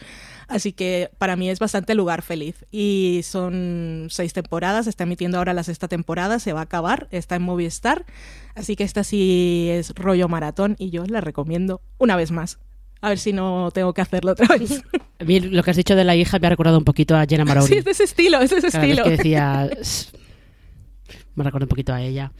Así 0.48 0.72
que 0.72 1.10
para 1.18 1.34
mí 1.34 1.50
es 1.50 1.58
bastante 1.58 1.94
lugar 1.94 2.22
feliz. 2.22 2.64
Y 2.70 3.20
son 3.24 4.06
seis 4.10 4.32
temporadas, 4.32 4.84
se 4.84 4.90
está 4.90 5.04
emitiendo 5.04 5.38
ahora 5.38 5.52
la 5.54 5.64
sexta 5.64 5.88
temporada, 5.88 6.38
se 6.38 6.52
va 6.52 6.60
a 6.60 6.64
acabar, 6.64 7.08
está 7.10 7.36
en 7.36 7.42
Movistar. 7.42 8.04
Así 8.54 8.76
que 8.76 8.84
esta 8.84 9.04
sí 9.04 9.68
es 9.70 9.94
rollo 9.94 10.28
maratón 10.28 10.76
y 10.78 10.90
yo 10.90 11.04
la 11.06 11.20
recomiendo 11.20 11.80
una 11.98 12.16
vez 12.16 12.30
más. 12.30 12.58
A 13.00 13.10
ver 13.10 13.18
si 13.18 13.32
no 13.32 13.70
tengo 13.72 13.92
que 13.92 14.00
hacerlo 14.00 14.32
otra 14.32 14.56
vez. 14.56 14.82
A 15.18 15.24
mí 15.24 15.40
lo 15.40 15.62
que 15.62 15.70
has 15.70 15.76
dicho 15.76 15.96
de 15.96 16.04
la 16.04 16.16
hija 16.16 16.38
me 16.38 16.46
ha 16.46 16.50
recordado 16.50 16.78
un 16.78 16.84
poquito 16.84 17.16
a 17.16 17.26
Jenna 17.26 17.44
Maroney. 17.44 17.68
Sí, 17.68 17.78
es 17.78 17.84
de 17.84 17.90
ese 17.90 18.04
estilo, 18.04 18.40
es 18.40 18.50
de 18.50 18.58
ese 18.58 18.70
Cada 18.70 18.84
estilo. 18.84 19.04
Vez 19.04 19.10
que 19.10 19.16
decía... 19.16 19.70
Me 21.34 21.44
recuerda 21.44 21.66
un 21.66 21.68
poquito 21.68 21.92
a 21.92 22.00
ella. 22.00 22.32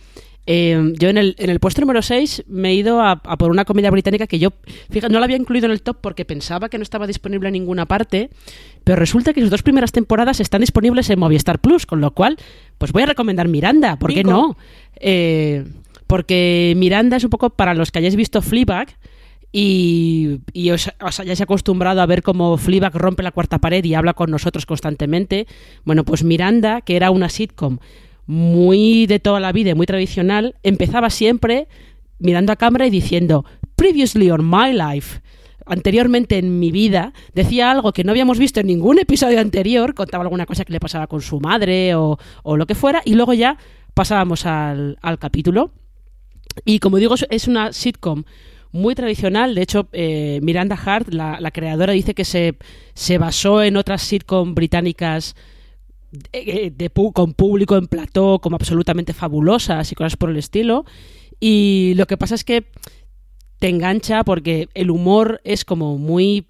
Eh, 0.49 0.93
yo 0.97 1.09
en 1.09 1.19
el, 1.19 1.35
en 1.39 1.51
el 1.51 1.59
puesto 1.59 1.81
número 1.81 2.03
6 2.03 2.45
me 2.47 2.71
he 2.71 2.75
ido 2.75 3.01
a, 3.01 3.21
a 3.25 3.37
por 3.37 3.51
una 3.51 3.65
comedia 3.65 3.91
británica 3.91 4.29
que 4.29 4.39
yo, 4.39 4.51
fíjate, 4.91 5.13
no 5.13 5.19
la 5.19 5.25
había 5.25 5.37
incluido 5.37 5.67
en 5.67 5.73
el 5.73 5.83
top 5.83 5.99
porque 6.01 6.25
pensaba 6.25 6.69
que 6.69 6.79
no 6.79 6.83
estaba 6.83 7.09
disponible 7.09 7.49
en 7.49 7.55
ninguna 7.55 7.87
parte, 7.87 8.31
pero 8.85 8.97
resulta 8.97 9.33
que 9.33 9.41
sus 9.41 9.51
dos 9.51 9.63
primeras 9.63 9.91
temporadas 9.91 10.39
están 10.39 10.61
disponibles 10.61 11.11
en 11.11 11.19
Movistar 11.19 11.59
Plus, 11.59 11.85
con 11.85 12.01
lo 12.01 12.13
cual, 12.13 12.37
pues 12.79 12.93
voy 12.93 13.03
a 13.03 13.07
recomendar 13.07 13.49
Miranda, 13.49 13.99
¿por 13.99 14.15
qué 14.15 14.23
no? 14.23 14.57
Eh, 15.01 15.65
porque 16.07 16.75
Miranda 16.77 17.17
es 17.17 17.25
un 17.25 17.31
poco 17.31 17.51
para 17.51 17.75
los 17.75 17.91
que 17.91 17.99
hayáis 17.99 18.15
visto 18.15 18.41
Fleabag 18.41 18.97
y, 19.51 20.39
y 20.53 20.71
os, 20.71 20.91
os 21.01 21.21
hayáis 21.21 21.41
acostumbrado 21.41 22.01
a 22.01 22.07
ver 22.07 22.23
cómo 22.23 22.57
Fleabag 22.57 22.95
rompe 22.95 23.25
la 23.25 23.33
cuarta 23.33 23.59
pared 23.59 23.85
y 23.85 23.95
habla 23.95 24.15
con 24.15 24.31
nosotros 24.31 24.67
constantemente. 24.67 25.47
Bueno, 25.85 26.05
pues 26.05 26.23
Miranda, 26.23 26.83
que 26.83 26.95
era 26.95 27.11
una 27.11 27.29
sitcom 27.29 27.79
muy 28.27 29.07
de 29.07 29.18
toda 29.20 29.41
la 29.41 29.53
vida, 29.53 29.70
y 29.70 29.74
muy 29.74 29.87
tradicional, 29.87 30.57
empezaba 30.62 31.11
siempre 31.11 31.68
mirando 32.18 32.53
a 32.53 32.57
cámara 32.57 32.87
y 32.87 32.91
diciendo 32.91 33.45
Previously 33.77 34.31
on 34.31 34.49
my 34.49 34.72
life. 34.72 35.20
Anteriormente 35.66 36.39
en 36.39 36.61
mi 36.61 36.70
vida 36.70 37.12
decía 37.35 37.70
algo 37.72 37.93
que 37.93 38.05
no 38.05 38.12
habíamos 38.12 38.39
visto 38.39 38.61
en 38.61 38.68
ningún 38.68 38.99
episodio 38.99 39.41
anterior, 39.41 39.95
contaba 39.95 40.22
alguna 40.22 40.47
cosa 40.47 40.64
que 40.64 40.72
le 40.72 40.81
pasaba 40.81 41.09
con 41.09 41.20
su 41.20 41.41
madre 41.41 41.95
o, 41.95 42.18
lo 42.45 42.66
que 42.66 42.74
fuera, 42.74 43.03
y 43.05 43.14
luego 43.14 43.35
ya 43.35 43.59
pasábamos 43.93 44.47
al, 44.47 44.97
capítulo. 45.18 45.72
Y 46.64 46.79
como 46.79 46.99
digo, 46.99 47.14
es- 47.14 47.27
es 47.31 47.49
una 47.49 47.72
sitcom 47.72 48.24
muy 48.72 48.95
tradicional. 48.95 49.55
De 49.55 49.62
hecho, 49.62 49.89
eh, 49.93 50.39
Miranda 50.43 50.79
Hart, 50.83 51.12
la, 51.12 51.41
la 51.41 51.51
creadora, 51.51 51.93
dice 51.93 52.14
que 52.14 52.24
se, 52.24 52.57
se 52.95 53.18
basó 53.18 53.62
en 53.62 53.77
otras 53.77 54.03
sitcom 54.03 54.55
británicas 54.55 55.35
eh, 56.33 56.73
pu- 56.95 57.13
con 57.13 57.35
público 57.35 57.77
en 57.77 57.87
plató 57.87 58.39
como 58.41 58.57
absolutamente 58.57 59.13
fabulosas 59.13 59.91
y 59.93 59.95
cosas 59.95 60.17
por 60.17 60.31
el 60.31 60.37
estilo. 60.37 60.85
Y 61.41 61.95
lo 61.97 62.07
que 62.07 62.17
pasa 62.17 62.35
es 62.35 62.45
que 62.45 62.67
te 63.59 63.69
engancha 63.69 64.25
porque 64.25 64.69
el 64.75 64.91
humor 64.91 65.41
es 65.45 65.65
como 65.65 65.99
muy 65.99 66.49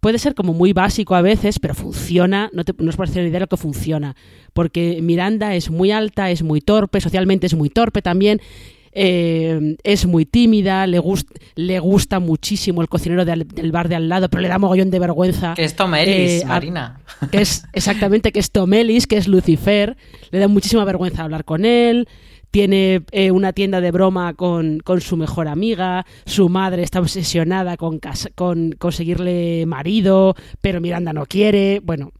puede 0.00 0.18
ser 0.18 0.34
como 0.34 0.52
muy 0.52 0.74
básico 0.74 1.14
a 1.14 1.22
veces, 1.22 1.58
pero 1.58 1.74
funciona, 1.74 2.50
no, 2.52 2.62
te, 2.62 2.74
no 2.76 2.90
os 2.90 2.96
parece 2.96 3.20
una 3.20 3.28
idea 3.30 3.40
lo 3.40 3.46
que 3.46 3.56
funciona, 3.56 4.16
porque 4.52 4.98
Miranda 5.00 5.54
es 5.54 5.70
muy 5.70 5.92
alta, 5.92 6.30
es 6.30 6.42
muy 6.42 6.60
torpe, 6.60 7.00
socialmente 7.00 7.46
es 7.46 7.54
muy 7.54 7.70
torpe 7.70 8.02
también, 8.02 8.42
eh, 8.96 9.76
es 9.82 10.06
muy 10.06 10.24
tímida, 10.24 10.86
le, 10.86 10.98
gust, 11.00 11.28
le 11.56 11.78
gusta 11.80 12.20
muchísimo 12.20 12.80
el 12.80 12.88
cocinero 12.88 13.24
de 13.24 13.44
del 13.44 13.72
bar 13.72 13.88
de 13.88 13.96
al 13.96 14.08
lado, 14.08 14.28
pero 14.30 14.40
le 14.40 14.48
da 14.48 14.58
mogollón 14.58 14.90
de 14.90 14.98
vergüenza. 15.00 15.54
Que 15.54 15.64
es 15.64 15.74
Tom 15.74 15.94
Ellis, 15.94 16.40
eh, 16.40 16.44
a- 16.44 16.48
Marina. 16.48 17.00
que 17.32 17.38
es 17.42 17.64
exactamente 17.72 18.30
que 18.32 18.38
es 18.38 18.50
Tom 18.50 18.72
Ellis, 18.72 19.06
que 19.06 19.16
es 19.16 19.26
Lucifer, 19.28 19.96
le 20.30 20.38
da 20.38 20.48
muchísima 20.48 20.84
vergüenza 20.84 21.24
hablar 21.24 21.44
con 21.44 21.64
él, 21.64 22.08
tiene 22.52 23.02
eh, 23.10 23.32
una 23.32 23.52
tienda 23.52 23.80
de 23.80 23.90
broma 23.90 24.34
con, 24.34 24.78
con 24.78 25.00
su 25.00 25.16
mejor 25.16 25.48
amiga, 25.48 26.06
su 26.24 26.48
madre 26.48 26.84
está 26.84 27.00
obsesionada 27.00 27.76
con, 27.76 27.98
con 28.36 28.70
conseguirle 28.78 29.66
marido, 29.66 30.36
pero 30.60 30.80
Miranda 30.80 31.12
no 31.12 31.26
quiere, 31.26 31.80
bueno, 31.82 32.12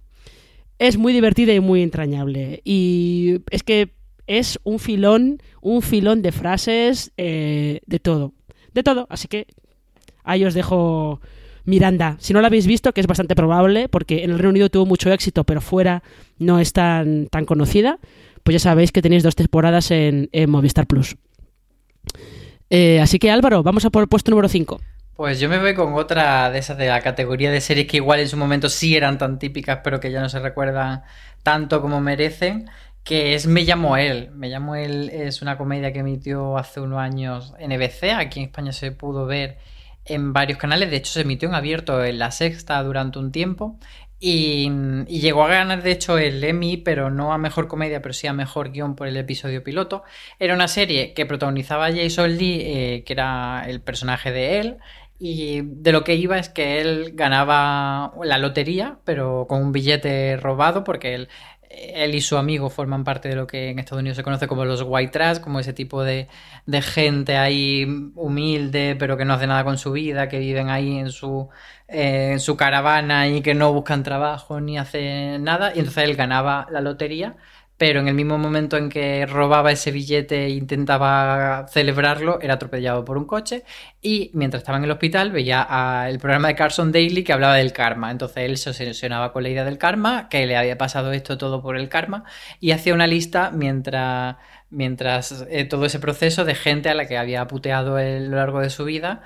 es 0.81 0.99
muy 0.99 1.13
divertida 1.13 1.53
y 1.55 1.61
muy 1.61 1.83
entrañable. 1.85 2.61
Y 2.65 3.43
es 3.51 3.63
que 3.63 3.95
es 4.27 4.59
un 4.65 4.79
filón, 4.79 5.43
un 5.61 5.83
filón 5.83 6.23
de 6.23 6.33
frases, 6.33 7.13
eh, 7.17 7.81
de 7.87 7.99
todo, 7.99 8.33
de 8.73 8.83
todo, 8.83 9.07
así 9.11 9.29
que 9.29 9.47
ahí 10.23 10.45
os 10.45 10.55
dejo 10.55 11.21
Miranda. 11.65 12.17
Si 12.19 12.33
no 12.33 12.41
la 12.41 12.49
habéis 12.49 12.67
visto, 12.67 12.93
que 12.93 13.01
es 13.01 13.07
bastante 13.07 13.35
probable, 13.35 13.89
porque 13.89 14.25
en 14.25 14.31
el 14.31 14.39
Reino 14.39 14.51
Unido 14.51 14.69
tuvo 14.69 14.87
mucho 14.87 15.13
éxito, 15.13 15.45
pero 15.45 15.61
fuera 15.61 16.03
no 16.39 16.59
es 16.59 16.73
tan, 16.73 17.27
tan 17.27 17.45
conocida, 17.45 17.99
pues 18.43 18.55
ya 18.55 18.59
sabéis 18.59 18.93
que 18.93 19.03
tenéis 19.03 19.23
dos 19.23 19.35
temporadas 19.35 19.91
en, 19.91 20.29
Movistar 20.49 20.87
Plus. 20.87 21.17
Eh, 22.71 23.01
así 23.01 23.19
que 23.19 23.31
Álvaro, 23.31 23.63
vamos 23.63 23.85
a 23.85 23.91
por 23.91 24.03
el 24.03 24.09
puesto 24.09 24.31
número 24.31 24.49
5. 24.49 24.81
Pues 25.17 25.39
yo 25.39 25.49
me 25.49 25.59
voy 25.59 25.75
con 25.75 25.95
otra 25.95 26.51
de 26.51 26.59
esas 26.59 26.77
de 26.77 26.89
la 26.89 27.01
categoría 27.01 27.53
de 27.53 27.61
series 27.61 27.87
que 27.87 27.99
igual 27.99 28.19
en 28.19 28.29
su 28.29 28.37
momento 28.37 28.69
sí 28.69 28.97
eran 28.97 29.17
tan 29.17 29.39
típicas, 29.39 29.79
pero 29.85 30.01
que 30.01 30.11
ya 30.11 30.21
no 30.21 30.29
se 30.29 30.41
recuerdan 30.41 31.03
tanto 31.45 31.81
como 31.81 32.01
merecen, 32.01 32.69
que 33.05 33.35
es 33.35 33.47
Me 33.47 33.63
llamo 33.63 33.97
él. 33.97 34.31
Me 34.33 34.49
llamo 34.49 34.75
él 34.77 35.11
es 35.11 35.43
una 35.43 35.57
comedia 35.59 35.93
que 35.93 36.01
emitió 36.01 36.59
hace 36.59 36.81
unos 36.81 36.99
años 37.01 37.55
NBC, 37.61 38.13
aquí 38.17 38.41
en 38.41 38.47
España 38.47 38.73
se 38.73 38.93
pudo 38.93 39.27
ver 39.27 39.59
en 40.07 40.33
varios 40.33 40.59
canales, 40.59 40.91
de 40.91 40.97
hecho 40.97 41.13
se 41.13 41.23
emitió 41.23 41.49
en 41.49 41.55
abierto 41.55 42.05
en 42.05 42.19
la 42.19 42.31
sexta 42.31 42.83
durante 42.83 43.19
un 43.19 43.33
tiempo 43.33 43.79
y, 44.21 44.71
y 45.07 45.21
llegó 45.21 45.45
a 45.45 45.49
ganar 45.49 45.83
de 45.83 45.93
hecho 45.93 46.19
el 46.19 46.43
Emmy, 46.43 46.79
pero 46.79 47.11
no 47.11 47.33
a 47.33 47.39
mejor 47.39 47.69
comedia, 47.69 48.01
pero 48.01 48.15
sí 48.15 48.27
a 48.27 48.33
mejor 48.33 48.71
guion 48.71 48.97
por 48.97 49.07
el 49.07 49.17
episodio 49.17 49.63
piloto. 49.63 50.03
Era 50.39 50.55
una 50.55 50.69
serie 50.69 51.13
que 51.15 51.27
protagonizaba 51.27 51.93
Jason 51.93 52.37
Lee, 52.37 52.63
eh, 52.65 53.05
que 53.05 53.13
era 53.13 53.65
el 53.69 53.81
personaje 53.83 54.33
de 54.33 54.61
él, 54.61 54.79
y 55.19 55.61
de 55.63 55.93
lo 55.93 56.05
que 56.05 56.17
iba 56.17 56.39
es 56.39 56.49
que 56.49 56.81
él 56.81 57.13
ganaba 57.15 58.13
la 58.23 58.39
lotería, 58.39 58.99
pero 59.05 59.47
con 59.49 59.63
un 59.63 59.73
billete 59.73 60.37
robado, 60.37 60.85
porque 60.85 61.15
él, 61.15 61.29
él 61.95 62.15
y 62.15 62.21
su 62.21 62.37
amigo 62.37 62.71
forman 62.71 63.05
parte 63.05 63.29
de 63.29 63.37
lo 63.37 63.47
que 63.47 63.71
en 63.71 63.79
Estados 63.79 64.01
Unidos 64.01 64.17
se 64.17 64.23
conoce 64.23 64.47
como 64.47 64.65
los 64.65 64.83
white 64.87 65.13
trash, 65.13 65.39
como 65.41 65.61
ese 65.61 65.73
tipo 65.73 66.03
de, 66.03 66.29
de 66.67 66.83
gente 66.83 67.37
ahí 67.37 67.87
humilde, 68.15 68.97
pero 68.99 69.17
que 69.17 69.25
no 69.25 69.35
hace 69.35 69.47
nada 69.47 69.65
con 69.65 69.79
su 69.79 69.93
vida, 69.93 70.29
que 70.29 70.39
viven 70.39 70.71
ahí 70.71 70.99
en 70.99 71.11
su, 71.11 71.49
eh, 71.89 72.31
en 72.33 72.41
su 72.41 72.57
caravana 72.57 73.29
y 73.29 73.43
que 73.43 73.55
no 73.55 73.73
buscan 73.73 74.03
trabajo 74.03 74.61
ni 74.61 74.79
hacen 74.79 75.45
nada. 75.45 75.73
Y 75.75 75.81
entonces 75.81 76.05
él 76.05 76.17
ganaba 76.17 76.67
la 76.71 76.81
lotería 76.81 77.37
pero 77.77 78.01
en 78.01 78.09
el 78.09 78.15
mismo 78.15 78.39
momento 78.39 78.77
en 78.77 78.89
que 78.89 79.27
robaba 79.27 79.73
ese 79.73 79.91
billete 79.91 80.47
e 80.47 80.51
intentaba 80.51 81.67
celebrarlo, 81.69 82.41
era 82.41 82.55
atropellado 82.55 83.05
por 83.05 83.19
un 83.19 83.25
coche 83.25 83.65
y 84.01 84.31
mientras 84.35 84.63
estaba 84.63 84.79
en 84.79 84.85
el 84.85 84.91
hospital 84.93 85.33
veía 85.33 86.07
el 86.09 86.19
programa 86.19 86.49
de 86.49 86.55
Carson 86.55 86.93
Daly 86.93 87.25
que 87.25 87.33
hablaba 87.33 87.57
del 87.57 87.73
karma. 87.73 88.11
Entonces 88.11 88.45
él 88.45 88.57
se 88.59 88.71
obsesionaba 88.71 89.33
con 89.33 89.43
la 89.43 89.49
idea 89.49 89.65
del 89.65 89.79
karma, 89.79 90.29
que 90.29 90.47
le 90.47 90.57
había 90.57 90.79
pasado 90.79 91.13
esto 91.13 91.37
todo 91.37 91.63
por 91.63 91.77
el 91.77 91.89
karma 91.89 92.25
y 92.61 92.71
hacía 92.71 92.95
una 92.95 93.09
lista 93.09 93.51
mientras, 93.53 94.37
mientras 94.71 95.45
eh, 95.51 95.65
todo 95.65 95.87
ese 95.87 95.99
proceso 95.99 96.45
de 96.45 96.55
gente 96.55 96.91
a 96.91 96.95
la 96.95 97.07
que 97.07 97.19
había 97.19 97.47
puteado 97.49 97.97
a 97.97 98.03
lo 98.03 98.37
largo 98.37 98.61
de 98.61 98.71
su 98.71 98.85
vida 98.85 99.23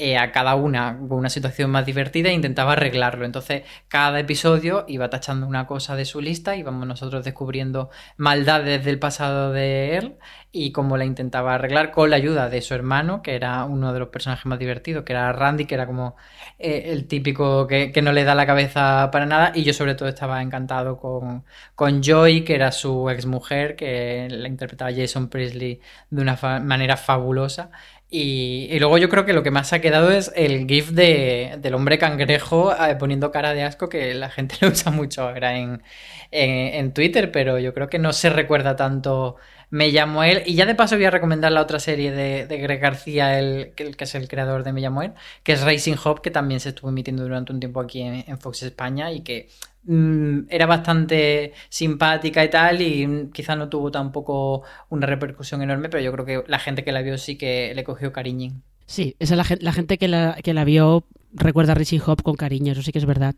eh, 0.00 0.16
a 0.16 0.30
cada 0.30 0.54
una 0.54 0.96
con 0.96 1.18
una 1.18 1.28
situación 1.28 1.72
más 1.72 1.84
divertida 1.84 2.28
e 2.28 2.32
intentaba 2.32 2.74
arreglarlo. 2.74 3.24
Entonces, 3.24 3.64
cada 3.88 4.20
episodio 4.20 4.84
iba 4.86 5.10
tachando 5.10 5.44
una 5.44 5.66
cosa 5.66 5.96
de 5.96 6.04
su 6.04 6.20
lista 6.20 6.54
y 6.54 6.62
vamos 6.62 6.86
nosotros 6.86 7.24
descubriendo 7.24 7.90
maldades 8.16 8.84
del 8.84 9.00
pasado 9.00 9.52
de 9.52 9.96
él 9.96 10.18
y 10.52 10.70
cómo 10.70 10.96
la 10.96 11.04
intentaba 11.04 11.54
arreglar 11.54 11.90
con 11.90 12.10
la 12.10 12.16
ayuda 12.16 12.48
de 12.48 12.62
su 12.62 12.74
hermano, 12.74 13.22
que 13.22 13.34
era 13.34 13.64
uno 13.64 13.92
de 13.92 13.98
los 13.98 14.08
personajes 14.08 14.46
más 14.46 14.60
divertidos, 14.60 15.04
que 15.04 15.14
era 15.14 15.32
Randy, 15.32 15.66
que 15.66 15.74
era 15.74 15.86
como 15.86 16.16
eh, 16.60 16.84
el 16.86 17.08
típico 17.08 17.66
que, 17.66 17.90
que, 17.90 18.00
no 18.00 18.12
le 18.12 18.22
da 18.22 18.36
la 18.36 18.46
cabeza 18.46 19.10
para 19.10 19.26
nada. 19.26 19.50
Y 19.54 19.64
yo 19.64 19.72
sobre 19.72 19.96
todo 19.96 20.08
estaba 20.08 20.40
encantado 20.42 20.96
con, 20.98 21.44
con 21.74 22.02
Joy, 22.02 22.44
que 22.44 22.54
era 22.54 22.70
su 22.70 23.10
exmujer, 23.10 23.74
que 23.74 24.28
la 24.30 24.48
interpretaba 24.48 24.92
Jason 24.94 25.28
Priestley 25.28 25.80
de 26.10 26.22
una 26.22 26.38
manera 26.60 26.96
fabulosa. 26.96 27.70
Y, 28.10 28.78
luego 28.78 28.96
yo 28.96 29.10
creo 29.10 29.26
que 29.26 29.34
lo 29.34 29.42
que 29.42 29.50
más 29.50 29.72
ha 29.74 29.80
quedado 29.80 30.10
es 30.10 30.32
el 30.34 30.66
gif 30.66 30.90
de, 30.90 31.58
del 31.60 31.74
hombre 31.74 31.98
cangrejo 31.98 32.72
eh, 32.72 32.96
poniendo 32.96 33.30
cara 33.30 33.52
de 33.52 33.64
asco, 33.64 33.90
que 33.90 34.14
la 34.14 34.30
gente 34.30 34.56
lo 34.62 34.68
usa 34.68 34.90
mucho 34.90 35.22
ahora 35.28 35.58
en, 35.58 35.82
en, 36.30 36.92
Twitter, 36.94 37.30
pero 37.30 37.58
yo 37.58 37.74
creo 37.74 37.88
que 37.88 37.98
no 37.98 38.14
se 38.14 38.30
recuerda 38.30 38.76
tanto 38.76 39.36
Me 39.70 39.88
llamo 39.90 40.22
él. 40.22 40.42
Y 40.46 40.54
ya 40.54 40.64
de 40.66 40.74
paso 40.74 40.96
voy 40.96 41.04
a 41.04 41.10
recomendar 41.10 41.52
la 41.52 41.60
otra 41.60 41.78
serie 41.78 42.10
de, 42.10 42.46
de 42.46 42.58
Greg 42.58 42.80
García, 42.80 43.38
el, 43.38 43.72
que 43.74 43.94
es 43.98 44.14
el 44.14 44.28
creador 44.28 44.64
de 44.64 44.72
Me 44.72 44.80
llamo 44.80 45.02
él, 45.02 45.12
que 45.42 45.52
es 45.52 45.62
Racing 45.62 45.96
Hop, 46.04 46.20
que 46.22 46.30
también 46.30 46.60
se 46.60 46.70
estuvo 46.70 46.90
emitiendo 46.90 47.22
durante 47.22 47.52
un 47.52 47.60
tiempo 47.60 47.80
aquí 47.80 48.02
en, 48.02 48.38
Fox 48.38 48.62
España 48.62 49.12
y 49.12 49.20
que 49.20 49.48
mmm, 49.84 50.40
era 50.48 50.66
bastante 50.66 51.52
simpática 51.68 52.44
y 52.44 52.50
tal, 52.50 52.80
y 52.80 53.30
quizá 53.32 53.56
no 53.56 53.68
tuvo 53.68 53.90
tampoco 53.90 54.62
una 54.88 55.06
repercusión 55.06 55.62
enorme, 55.62 55.88
pero 55.88 56.02
yo 56.02 56.12
creo 56.12 56.24
que 56.24 56.44
la 56.50 56.58
gente 56.58 56.84
que 56.84 56.92
la 56.92 57.02
vio 57.02 57.18
sí 57.18 57.36
que 57.36 57.72
le 57.74 57.84
cogió 57.84 58.12
cariño. 58.12 58.52
Sí, 58.86 59.16
esa 59.18 59.36
la, 59.36 59.44
la 59.60 59.72
gente 59.72 59.98
que 59.98 60.08
la, 60.08 60.38
que 60.42 60.54
la 60.54 60.64
vio 60.64 61.04
recuerda 61.32 61.72
a 61.72 61.74
Racing 61.74 62.00
Hop 62.06 62.22
con 62.22 62.36
cariño, 62.36 62.72
eso 62.72 62.82
sí 62.82 62.92
que 62.92 62.98
es 62.98 63.06
verdad. 63.06 63.34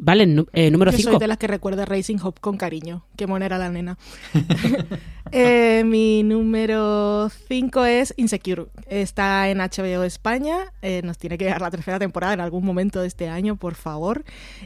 Vale, 0.00 0.46
eh, 0.52 0.70
número 0.70 0.92
5. 0.92 1.10
soy 1.10 1.18
de 1.18 1.26
las 1.26 1.38
que 1.38 1.46
recuerda 1.46 1.84
Racing 1.84 2.18
Hop 2.22 2.40
con 2.40 2.56
cariño. 2.56 3.04
Qué 3.16 3.26
mona 3.26 3.46
era 3.46 3.58
la 3.58 3.70
nena. 3.70 3.98
eh, 5.32 5.82
mi 5.84 6.22
número 6.22 7.30
5 7.48 7.84
es 7.84 8.14
Insecure. 8.16 8.66
Está 8.88 9.48
en 9.48 9.58
HBO 9.58 10.04
España. 10.04 10.72
Eh, 10.82 11.02
nos 11.04 11.18
tiene 11.18 11.38
que 11.38 11.46
dar 11.46 11.60
la 11.60 11.70
tercera 11.70 11.98
temporada 11.98 12.34
en 12.34 12.40
algún 12.40 12.64
momento 12.64 13.00
de 13.00 13.08
este 13.08 13.28
año, 13.28 13.56
por 13.56 13.74
favor. 13.74 14.24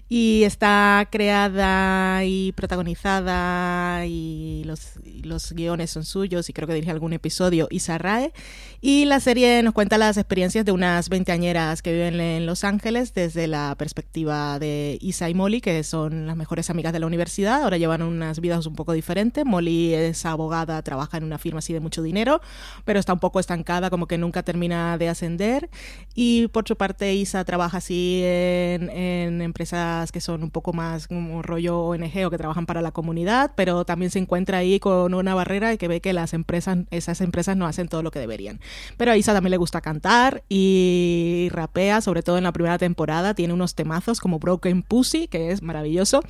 Y 0.08 0.42
está 0.44 1.08
creada 1.10 2.24
y 2.24 2.52
protagonizada 2.52 4.06
y 4.06 4.64
los, 4.64 4.92
y 5.04 5.22
los 5.22 5.52
guiones 5.52 5.90
son 5.90 6.04
suyos 6.04 6.48
y 6.48 6.52
creo 6.52 6.68
que 6.68 6.74
dirige 6.74 6.90
algún 6.90 7.12
episodio 7.12 7.68
Isa 7.70 7.98
Rae. 7.98 8.32
Y 8.80 9.04
la 9.04 9.20
serie 9.20 9.62
nos 9.62 9.74
cuenta 9.74 9.96
las 9.96 10.16
experiencias 10.16 10.64
de 10.64 10.72
unas 10.72 11.08
veinteañeras 11.08 11.82
que 11.82 11.92
viven 11.92 12.20
en 12.20 12.46
Los 12.46 12.64
Ángeles 12.64 13.14
desde 13.14 13.46
la 13.46 13.74
perspectiva 13.78 14.58
de 14.58 14.98
Isa 15.00 15.21
Y 15.28 15.34
Molly, 15.34 15.60
que 15.60 15.82
son 15.84 16.26
las 16.26 16.36
mejores 16.36 16.70
amigas 16.70 16.92
de 16.92 17.00
la 17.00 17.06
universidad. 17.06 17.62
Ahora 17.62 17.76
llevan 17.76 18.02
unas 18.02 18.40
vidas 18.40 18.66
un 18.66 18.74
poco 18.74 18.92
diferentes. 18.92 19.44
Molly 19.44 19.94
es 19.94 20.24
abogada, 20.26 20.82
trabaja 20.82 21.16
en 21.16 21.24
una 21.24 21.38
firma 21.38 21.58
así 21.58 21.72
de 21.72 21.80
mucho 21.80 22.02
dinero, 22.02 22.40
pero 22.84 23.00
está 23.00 23.12
un 23.12 23.18
poco 23.18 23.40
estancada, 23.40 23.90
como 23.90 24.06
que 24.06 24.18
nunca 24.18 24.42
termina 24.42 24.98
de 24.98 25.08
ascender. 25.08 25.70
Y 26.14 26.48
por 26.48 26.66
su 26.66 26.76
parte, 26.76 27.14
Isa 27.14 27.44
trabaja 27.44 27.78
así 27.78 28.22
en, 28.24 29.40
empresas 29.42 30.12
que 30.12 30.20
son 30.20 30.42
un 30.42 30.50
poco 30.50 30.72
más 30.72 31.08
como 31.08 31.42
rollo 31.42 31.80
ONG 31.80 32.26
o 32.26 32.30
que 32.30 32.38
trabajan 32.38 32.66
para 32.66 32.82
la 32.82 32.92
comunidad, 32.92 33.52
pero 33.56 33.84
también 33.84 34.10
se 34.10 34.18
encuentra 34.18 34.58
ahí 34.58 34.78
con 34.78 35.14
una 35.14 35.34
barrera 35.34 35.72
y 35.72 35.78
que 35.78 35.88
ve 35.88 36.00
que 36.00 36.12
las 36.12 36.32
empresas, 36.32 36.78
esas 36.90 37.20
empresas 37.20 37.56
no 37.56 37.66
hacen 37.66 37.88
todo 37.88 38.02
lo 38.02 38.10
que 38.10 38.18
deberían. 38.18 38.60
Pero 38.96 39.12
a 39.12 39.16
Isa 39.16 39.32
también 39.32 39.52
le 39.52 39.56
gusta 39.56 39.80
cantar 39.80 40.42
y 40.48 41.48
rapea, 41.52 42.00
sobre 42.00 42.22
todo 42.22 42.38
en 42.38 42.44
la 42.44 42.52
primera 42.52 42.78
temporada, 42.78 43.34
tiene 43.34 43.54
unos 43.54 43.74
temazos 43.74 44.20
como 44.20 44.38
Broken 44.38 44.82
Pussy, 44.82 45.11
que 45.30 45.50
es 45.50 45.62
maravilloso. 45.62 46.22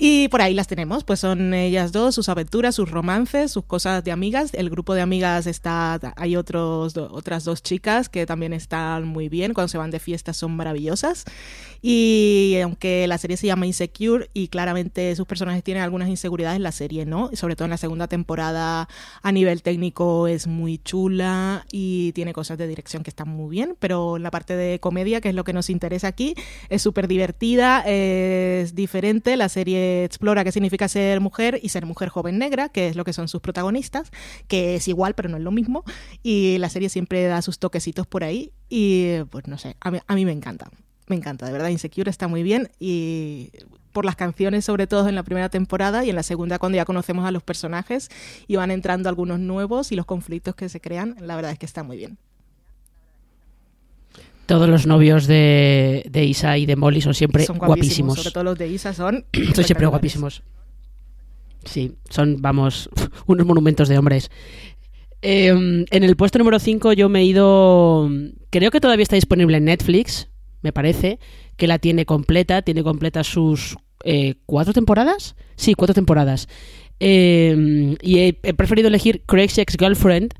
Y 0.00 0.28
por 0.28 0.40
ahí 0.40 0.54
las 0.54 0.68
tenemos, 0.68 1.02
pues 1.02 1.18
son 1.18 1.52
ellas 1.52 1.90
dos, 1.90 2.14
sus 2.14 2.28
aventuras, 2.28 2.76
sus 2.76 2.88
romances, 2.88 3.50
sus 3.50 3.64
cosas 3.64 4.04
de 4.04 4.12
amigas. 4.12 4.54
El 4.54 4.70
grupo 4.70 4.94
de 4.94 5.00
amigas 5.00 5.48
está, 5.48 5.98
hay 6.14 6.36
otros, 6.36 6.96
otras 6.96 7.42
dos 7.42 7.64
chicas 7.64 8.08
que 8.08 8.24
también 8.24 8.52
están 8.52 9.08
muy 9.08 9.28
bien, 9.28 9.54
cuando 9.54 9.66
se 9.66 9.76
van 9.76 9.90
de 9.90 9.98
fiesta 9.98 10.32
son 10.32 10.54
maravillosas. 10.54 11.24
Y 11.82 12.56
aunque 12.62 13.08
la 13.08 13.18
serie 13.18 13.36
se 13.36 13.48
llama 13.48 13.66
Insecure 13.66 14.30
y 14.34 14.48
claramente 14.48 15.14
sus 15.16 15.26
personajes 15.26 15.64
tienen 15.64 15.82
algunas 15.82 16.08
inseguridades, 16.08 16.60
la 16.60 16.72
serie 16.72 17.04
no, 17.04 17.30
sobre 17.34 17.56
todo 17.56 17.66
en 17.66 17.70
la 17.70 17.76
segunda 17.76 18.06
temporada 18.06 18.88
a 19.22 19.32
nivel 19.32 19.62
técnico 19.62 20.28
es 20.28 20.46
muy 20.46 20.78
chula 20.78 21.66
y 21.72 22.12
tiene 22.12 22.32
cosas 22.32 22.56
de 22.56 22.68
dirección 22.68 23.02
que 23.02 23.10
están 23.10 23.28
muy 23.28 23.50
bien, 23.50 23.76
pero 23.80 24.16
en 24.16 24.22
la 24.22 24.30
parte 24.30 24.54
de 24.54 24.78
comedia, 24.78 25.20
que 25.20 25.30
es 25.30 25.34
lo 25.34 25.42
que 25.42 25.52
nos 25.52 25.70
interesa 25.70 26.06
aquí, 26.06 26.34
es 26.68 26.82
súper 26.82 27.08
divertida, 27.08 27.82
es 27.84 28.76
diferente, 28.76 29.36
la 29.36 29.48
serie 29.48 29.87
explora 30.04 30.44
qué 30.44 30.52
significa 30.52 30.88
ser 30.88 31.20
mujer 31.20 31.58
y 31.62 31.68
ser 31.68 31.86
mujer 31.86 32.08
joven 32.08 32.38
negra, 32.38 32.68
que 32.68 32.88
es 32.88 32.96
lo 32.96 33.04
que 33.04 33.12
son 33.12 33.28
sus 33.28 33.40
protagonistas, 33.40 34.10
que 34.46 34.76
es 34.76 34.88
igual 34.88 35.14
pero 35.14 35.28
no 35.28 35.36
es 35.36 35.42
lo 35.42 35.50
mismo, 35.50 35.84
y 36.22 36.58
la 36.58 36.68
serie 36.68 36.88
siempre 36.88 37.24
da 37.24 37.42
sus 37.42 37.58
toquecitos 37.58 38.06
por 38.06 38.24
ahí 38.24 38.52
y 38.68 39.22
pues 39.30 39.46
no 39.46 39.58
sé, 39.58 39.76
a 39.80 39.90
mí, 39.90 39.98
a 40.06 40.14
mí 40.14 40.24
me 40.24 40.32
encanta 40.32 40.70
me 41.08 41.16
encanta, 41.16 41.46
de 41.46 41.52
verdad, 41.52 41.68
Insecure 41.68 42.10
está 42.10 42.28
muy 42.28 42.42
bien 42.42 42.70
y 42.78 43.50
por 43.92 44.04
las 44.04 44.16
canciones 44.16 44.64
sobre 44.64 44.86
todo 44.86 45.08
en 45.08 45.14
la 45.14 45.22
primera 45.22 45.48
temporada 45.48 46.04
y 46.04 46.10
en 46.10 46.16
la 46.16 46.22
segunda 46.22 46.58
cuando 46.58 46.76
ya 46.76 46.84
conocemos 46.84 47.24
a 47.26 47.30
los 47.30 47.42
personajes 47.42 48.10
y 48.46 48.56
van 48.56 48.70
entrando 48.70 49.08
algunos 49.08 49.40
nuevos 49.40 49.92
y 49.92 49.96
los 49.96 50.06
conflictos 50.06 50.54
que 50.54 50.68
se 50.68 50.80
crean, 50.80 51.16
la 51.20 51.36
verdad 51.36 51.52
es 51.52 51.58
que 51.58 51.66
está 51.66 51.82
muy 51.82 51.96
bien. 51.96 52.18
Todos 54.48 54.66
los 54.66 54.86
novios 54.86 55.26
de, 55.26 56.06
de 56.10 56.24
Isa 56.24 56.56
y 56.56 56.64
de 56.64 56.74
Molly 56.74 57.02
son 57.02 57.12
siempre 57.12 57.44
Son 57.44 57.58
guapísimos. 57.58 58.16
Sobre 58.16 58.30
todo 58.30 58.44
los 58.44 58.56
de 58.56 58.66
Isa 58.68 58.94
son... 58.94 59.26
Son 59.54 59.62
siempre 59.62 59.86
guapísimos. 59.86 60.42
Sí, 61.66 61.96
son, 62.08 62.40
vamos, 62.40 62.88
unos 63.26 63.46
monumentos 63.46 63.90
de 63.90 63.98
hombres. 63.98 64.30
Eh, 65.20 65.48
en 65.48 66.02
el 66.02 66.16
puesto 66.16 66.38
número 66.38 66.58
5 66.58 66.94
yo 66.94 67.10
me 67.10 67.20
he 67.20 67.24
ido... 67.24 68.08
Creo 68.48 68.70
que 68.70 68.80
todavía 68.80 69.02
está 69.02 69.16
disponible 69.16 69.58
en 69.58 69.66
Netflix, 69.66 70.28
me 70.62 70.72
parece, 70.72 71.18
que 71.58 71.66
la 71.66 71.78
tiene 71.78 72.06
completa, 72.06 72.62
tiene 72.62 72.82
completa 72.82 73.24
sus 73.24 73.76
eh, 74.02 74.36
cuatro 74.46 74.72
temporadas. 74.72 75.36
Sí, 75.56 75.74
cuatro 75.74 75.92
temporadas. 75.92 76.48
Eh, 77.00 77.98
y 78.00 78.18
he, 78.20 78.38
he 78.42 78.54
preferido 78.54 78.88
elegir 78.88 79.20
Crazy 79.26 79.60
Ex-Girlfriend, 79.60 80.32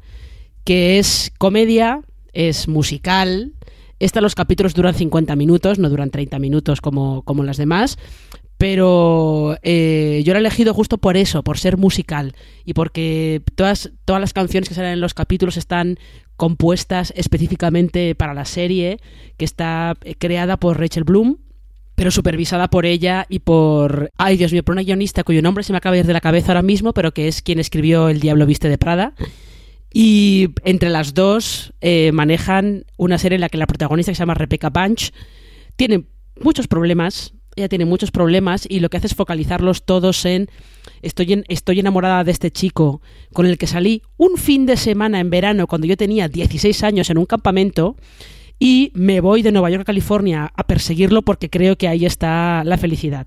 que 0.65 0.99
es 0.99 1.31
comedia, 1.37 2.01
es 2.33 2.69
musical. 2.69 3.53
Esta 3.99 4.21
los 4.21 4.35
capítulos 4.35 4.75
duran 4.75 4.95
50 4.95 5.35
minutos, 5.37 5.79
no 5.79 5.89
duran 5.89 6.11
30 6.11 6.39
minutos 6.39 6.81
como, 6.81 7.23
como 7.23 7.43
las 7.43 7.57
demás. 7.57 7.99
Pero 8.57 9.57
eh, 9.63 10.23
yo 10.25 10.33
la 10.33 10.39
he 10.39 10.41
elegido 10.41 10.75
justo 10.75 10.99
por 10.99 11.17
eso, 11.17 11.45
por 11.45 11.59
ser 11.59 11.77
musical 11.77 12.35
y 12.65 12.75
porque 12.75 13.41
todas, 13.55 13.93
todas 14.05 14.21
las 14.21 14.33
canciones 14.33 14.69
que 14.69 14.75
salen 14.75 14.95
en 14.95 15.01
los 15.01 15.15
capítulos 15.15 15.57
están 15.57 15.97
compuestas 16.37 17.13
específicamente 17.17 18.17
para 18.17 18.35
la 18.35 18.45
serie, 18.45 18.99
que 19.37 19.45
está 19.45 19.97
creada 20.19 20.57
por 20.57 20.79
Rachel 20.79 21.05
Bloom, 21.05 21.39
pero 21.95 22.13
supervisada 22.13 22.69
por 22.69 22.87
ella 22.87 23.27
y 23.29 23.41
por, 23.41 24.13
ay 24.19 24.37
Dios 24.37 24.53
mío, 24.53 24.63
por 24.63 24.73
una 24.73 24.83
guionista 24.83 25.25
cuyo 25.25 25.43
nombre 25.43 25.65
se 25.65 25.73
me 25.73 25.79
acaba 25.79 25.95
de 25.95 26.01
ir 26.01 26.07
de 26.07 26.13
la 26.13 26.21
cabeza 26.21 26.53
ahora 26.53 26.63
mismo, 26.63 26.93
pero 26.95 27.13
que 27.13 27.27
es 27.27 27.43
quien 27.43 27.59
escribió 27.59 28.09
El 28.09 28.21
Diablo 28.21 28.47
Viste 28.47 28.69
de 28.69 28.79
Prada. 28.79 29.15
Y 29.93 30.51
entre 30.65 30.91
las 30.91 31.15
dos 31.15 31.73
eh, 31.81 32.13
manejan 32.13 32.85
una 32.97 33.19
serie 33.19 33.37
en 33.37 33.41
la 33.41 33.49
que 33.49 33.59
la 33.59 33.67
protagonista, 33.67 34.13
que 34.13 34.17
se 34.17 34.21
llama 34.21 34.35
Rebecca 34.35 34.71
Bunch, 34.71 35.13
tiene 35.77 36.05
muchos 36.41 36.69
problemas. 36.69 37.33
Ella 37.57 37.69
tiene 37.69 37.87
muchos 37.87 38.11
problemas 38.11 38.67
y 38.69 38.81
lo 38.81 38.89
que 38.89 38.99
hace 38.99 39.09
es 39.09 39.15
focalizarlos 39.15 39.85
todos 39.85 40.25
en 40.25 40.49
estoy, 41.03 41.33
en 41.33 41.45
estoy 41.49 41.81
enamorada 41.81 42.23
de 42.23 42.31
este 42.31 42.53
chico 42.53 43.01
con 43.33 43.47
el 43.47 43.59
que 43.59 43.67
salí 43.67 44.03
un 44.17 44.37
fin 44.37 44.65
de 44.65 44.77
semana 44.77 45.19
en 45.19 45.31
verano 45.31 45.67
cuando 45.67 45.87
yo 45.87 45.97
tenía 45.97 46.29
16 46.29 46.85
años 46.85 47.11
en 47.11 47.19
un 47.19 47.27
campamento 47.27 47.97
y 48.61 48.93
me 48.95 49.21
voy 49.21 49.43
de 49.43 49.51
Nueva 49.51 49.71
York 49.71 49.83
a 49.83 49.87
California 49.87 50.53
a 50.55 50.67
perseguirlo 50.67 51.23
porque 51.23 51.51
creo 51.51 51.77
que 51.77 51.89
ahí 51.89 52.05
está 52.05 52.63
la 52.65 52.79
felicidad. 52.79 53.27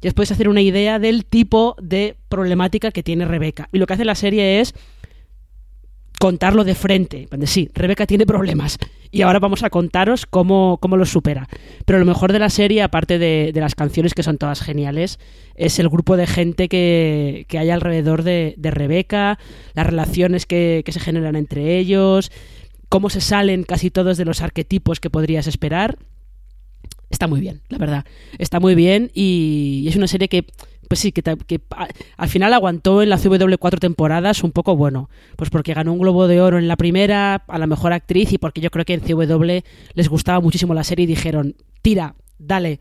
Ya 0.00 0.08
os 0.08 0.14
podéis 0.14 0.32
hacer 0.32 0.48
una 0.48 0.60
idea 0.60 0.98
del 0.98 1.24
tipo 1.24 1.76
de 1.80 2.16
problemática 2.28 2.90
que 2.90 3.04
tiene 3.04 3.24
Rebeca. 3.24 3.68
Y 3.72 3.78
lo 3.78 3.86
que 3.86 3.94
hace 3.94 4.04
la 4.04 4.16
serie 4.16 4.60
es 4.60 4.74
contarlo 6.22 6.62
de 6.62 6.76
frente. 6.76 7.26
De, 7.32 7.46
sí, 7.48 7.68
Rebeca 7.74 8.06
tiene 8.06 8.26
problemas. 8.26 8.78
Y 9.10 9.22
ahora 9.22 9.40
vamos 9.40 9.64
a 9.64 9.70
contaros 9.70 10.24
cómo, 10.24 10.78
cómo 10.80 10.96
los 10.96 11.08
supera. 11.08 11.48
Pero 11.84 11.98
lo 11.98 12.04
mejor 12.04 12.32
de 12.32 12.38
la 12.38 12.48
serie, 12.48 12.84
aparte 12.84 13.18
de, 13.18 13.50
de, 13.52 13.60
las 13.60 13.74
canciones 13.74 14.14
que 14.14 14.22
son 14.22 14.38
todas 14.38 14.60
geniales, 14.60 15.18
es 15.56 15.80
el 15.80 15.88
grupo 15.88 16.16
de 16.16 16.28
gente 16.28 16.68
que, 16.68 17.44
que 17.48 17.58
hay 17.58 17.70
alrededor 17.70 18.22
de, 18.22 18.54
de 18.56 18.70
Rebeca, 18.70 19.40
las 19.74 19.84
relaciones 19.84 20.46
que, 20.46 20.84
que 20.86 20.92
se 20.92 21.00
generan 21.00 21.34
entre 21.34 21.76
ellos, 21.78 22.30
cómo 22.88 23.10
se 23.10 23.20
salen 23.20 23.64
casi 23.64 23.90
todos 23.90 24.16
de 24.16 24.24
los 24.24 24.42
arquetipos 24.42 25.00
que 25.00 25.10
podrías 25.10 25.48
esperar. 25.48 25.98
Está 27.12 27.28
muy 27.28 27.40
bien, 27.40 27.60
la 27.68 27.76
verdad. 27.76 28.04
Está 28.38 28.58
muy 28.58 28.74
bien 28.74 29.10
y 29.12 29.84
es 29.86 29.96
una 29.96 30.08
serie 30.08 30.28
que, 30.28 30.46
pues 30.88 30.98
sí, 30.98 31.12
que, 31.12 31.22
que, 31.22 31.60
al 32.16 32.28
final 32.30 32.54
aguantó 32.54 33.02
en 33.02 33.10
la 33.10 33.18
CW 33.18 33.54
cuatro 33.60 33.78
temporadas 33.78 34.42
un 34.42 34.50
poco 34.50 34.76
bueno. 34.76 35.10
Pues 35.36 35.50
porque 35.50 35.74
ganó 35.74 35.92
un 35.92 35.98
Globo 35.98 36.26
de 36.26 36.40
Oro 36.40 36.58
en 36.58 36.68
la 36.68 36.76
primera, 36.76 37.44
a 37.46 37.58
la 37.58 37.66
mejor 37.66 37.92
actriz 37.92 38.32
y 38.32 38.38
porque 38.38 38.62
yo 38.62 38.70
creo 38.70 38.86
que 38.86 38.94
en 38.94 39.00
CW 39.00 39.62
les 39.92 40.08
gustaba 40.08 40.40
muchísimo 40.40 40.72
la 40.72 40.84
serie 40.84 41.04
y 41.04 41.06
dijeron, 41.06 41.54
tira, 41.82 42.14
dale, 42.38 42.80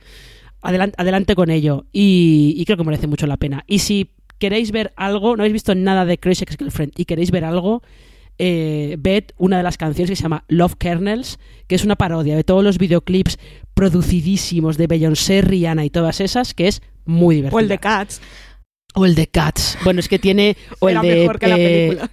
adelante, 0.62 0.96
adelante 0.98 1.36
con 1.36 1.50
ello. 1.50 1.86
Y, 1.92 2.56
y 2.58 2.64
creo 2.64 2.78
que 2.78 2.86
merece 2.86 3.08
mucho 3.08 3.28
la 3.28 3.36
pena. 3.36 3.66
Y 3.68 3.80
si 3.80 4.12
queréis 4.40 4.72
ver 4.72 4.94
algo, 4.96 5.36
no 5.36 5.44
habéis 5.44 5.54
visto 5.54 5.76
nada 5.76 6.06
de 6.06 6.18
Crazy 6.18 6.44
Ex-Girlfriend 6.44 6.94
y 6.96 7.04
queréis 7.04 7.32
ver 7.32 7.44
algo, 7.44 7.84
eh, 8.44 8.96
ved 8.98 9.26
una 9.38 9.58
de 9.58 9.64
las 9.64 9.78
canciones 9.78 10.10
que 10.10 10.16
se 10.16 10.24
llama 10.24 10.46
Love 10.48 10.74
Kernels, 10.80 11.38
que 11.68 11.76
es 11.76 11.86
una 11.86 11.96
parodia 11.96 12.36
de 12.36 12.44
todos 12.44 12.64
los 12.64 12.80
videoclips 12.80 13.38
producidísimos 13.76 14.78
de 14.78 14.88
Beyoncé, 14.88 15.42
Rihanna 15.42 15.86
y 15.86 15.92
todas 15.92 16.20
esas, 16.22 16.54
que 16.56 16.68
es 16.68 16.82
muy 17.06 17.36
divertida. 17.36 17.56
O 17.58 17.60
el 17.60 17.68
de 17.68 17.78
Cats. 17.78 18.20
O 18.96 19.06
el 19.06 19.14
de 19.16 19.28
Cats. 19.28 19.78
Bueno, 19.84 20.00
es 20.00 20.08
que 20.08 20.18
tiene... 20.18 20.58
O 20.80 20.90
el 20.90 20.98
Era 20.98 21.02
de, 21.08 21.16
mejor 21.22 21.38
que 21.40 21.48
la 21.48 21.56
película. 21.56 22.10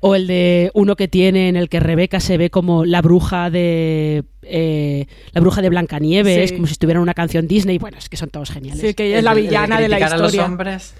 O 0.00 0.14
el 0.14 0.26
de 0.26 0.70
uno 0.74 0.96
que 0.96 1.08
tiene 1.08 1.48
en 1.48 1.56
el 1.56 1.68
que 1.68 1.78
Rebeca 1.80 2.18
se 2.20 2.36
ve 2.38 2.50
como 2.50 2.84
la 2.84 3.00
bruja 3.02 3.50
de 3.50 4.24
eh, 4.42 5.06
la 5.32 5.40
bruja 5.40 5.60
de 5.62 5.68
Blancanieves, 5.68 6.50
Sí. 6.50 6.54
como 6.56 6.66
si 6.66 6.72
estuviera 6.72 6.98
en 6.98 7.02
una 7.02 7.14
canción 7.14 7.46
Disney. 7.48 7.78
Bueno, 7.78 7.98
es 7.98 8.08
que 8.08 8.16
son 8.16 8.30
todos 8.30 8.50
geniales. 8.50 8.80
Sí, 8.80 8.94
que 8.94 9.06
ella 9.06 9.18
es 9.18 9.24
la 9.24 9.32
El 9.32 9.36
de- 9.36 9.40
el 9.42 9.46
de 9.46 9.50
villana 9.50 9.80
de, 9.80 9.88
la 9.88 9.96
criticar 9.98 10.18
a 10.18 10.22
los 10.22 10.32
historia. 10.32 10.46
hombres. 10.46 10.94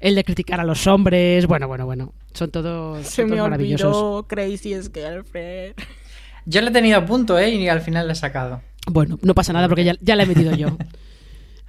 El 0.00 0.14
de 0.14 0.24
criticar 0.24 0.60
a 0.60 0.64
los 0.64 0.86
hombres. 0.86 1.46
Bueno, 1.46 1.66
bueno, 1.68 1.86
bueno. 1.86 2.12
Son 2.34 2.50
todos, 2.50 3.06
Se 3.06 3.22
son 3.22 3.30
me 3.30 3.36
maravillosos. 3.40 3.96
olvidó 3.96 4.26
Crazy 4.28 4.74
Girlfriend. 4.92 5.74
Yo 6.46 6.60
le 6.62 6.68
he 6.68 6.72
tenido 6.72 6.98
a 6.98 7.04
punto, 7.04 7.38
¿eh? 7.38 7.50
Y 7.50 7.68
al 7.68 7.80
final 7.80 8.06
le 8.06 8.12
he 8.12 8.16
sacado. 8.16 8.62
Bueno, 8.86 9.18
no 9.22 9.34
pasa 9.34 9.52
nada 9.52 9.68
porque 9.68 9.84
ya, 9.84 9.94
ya 10.00 10.16
la 10.16 10.22
he 10.22 10.26
metido 10.26 10.54
yo. 10.54 10.68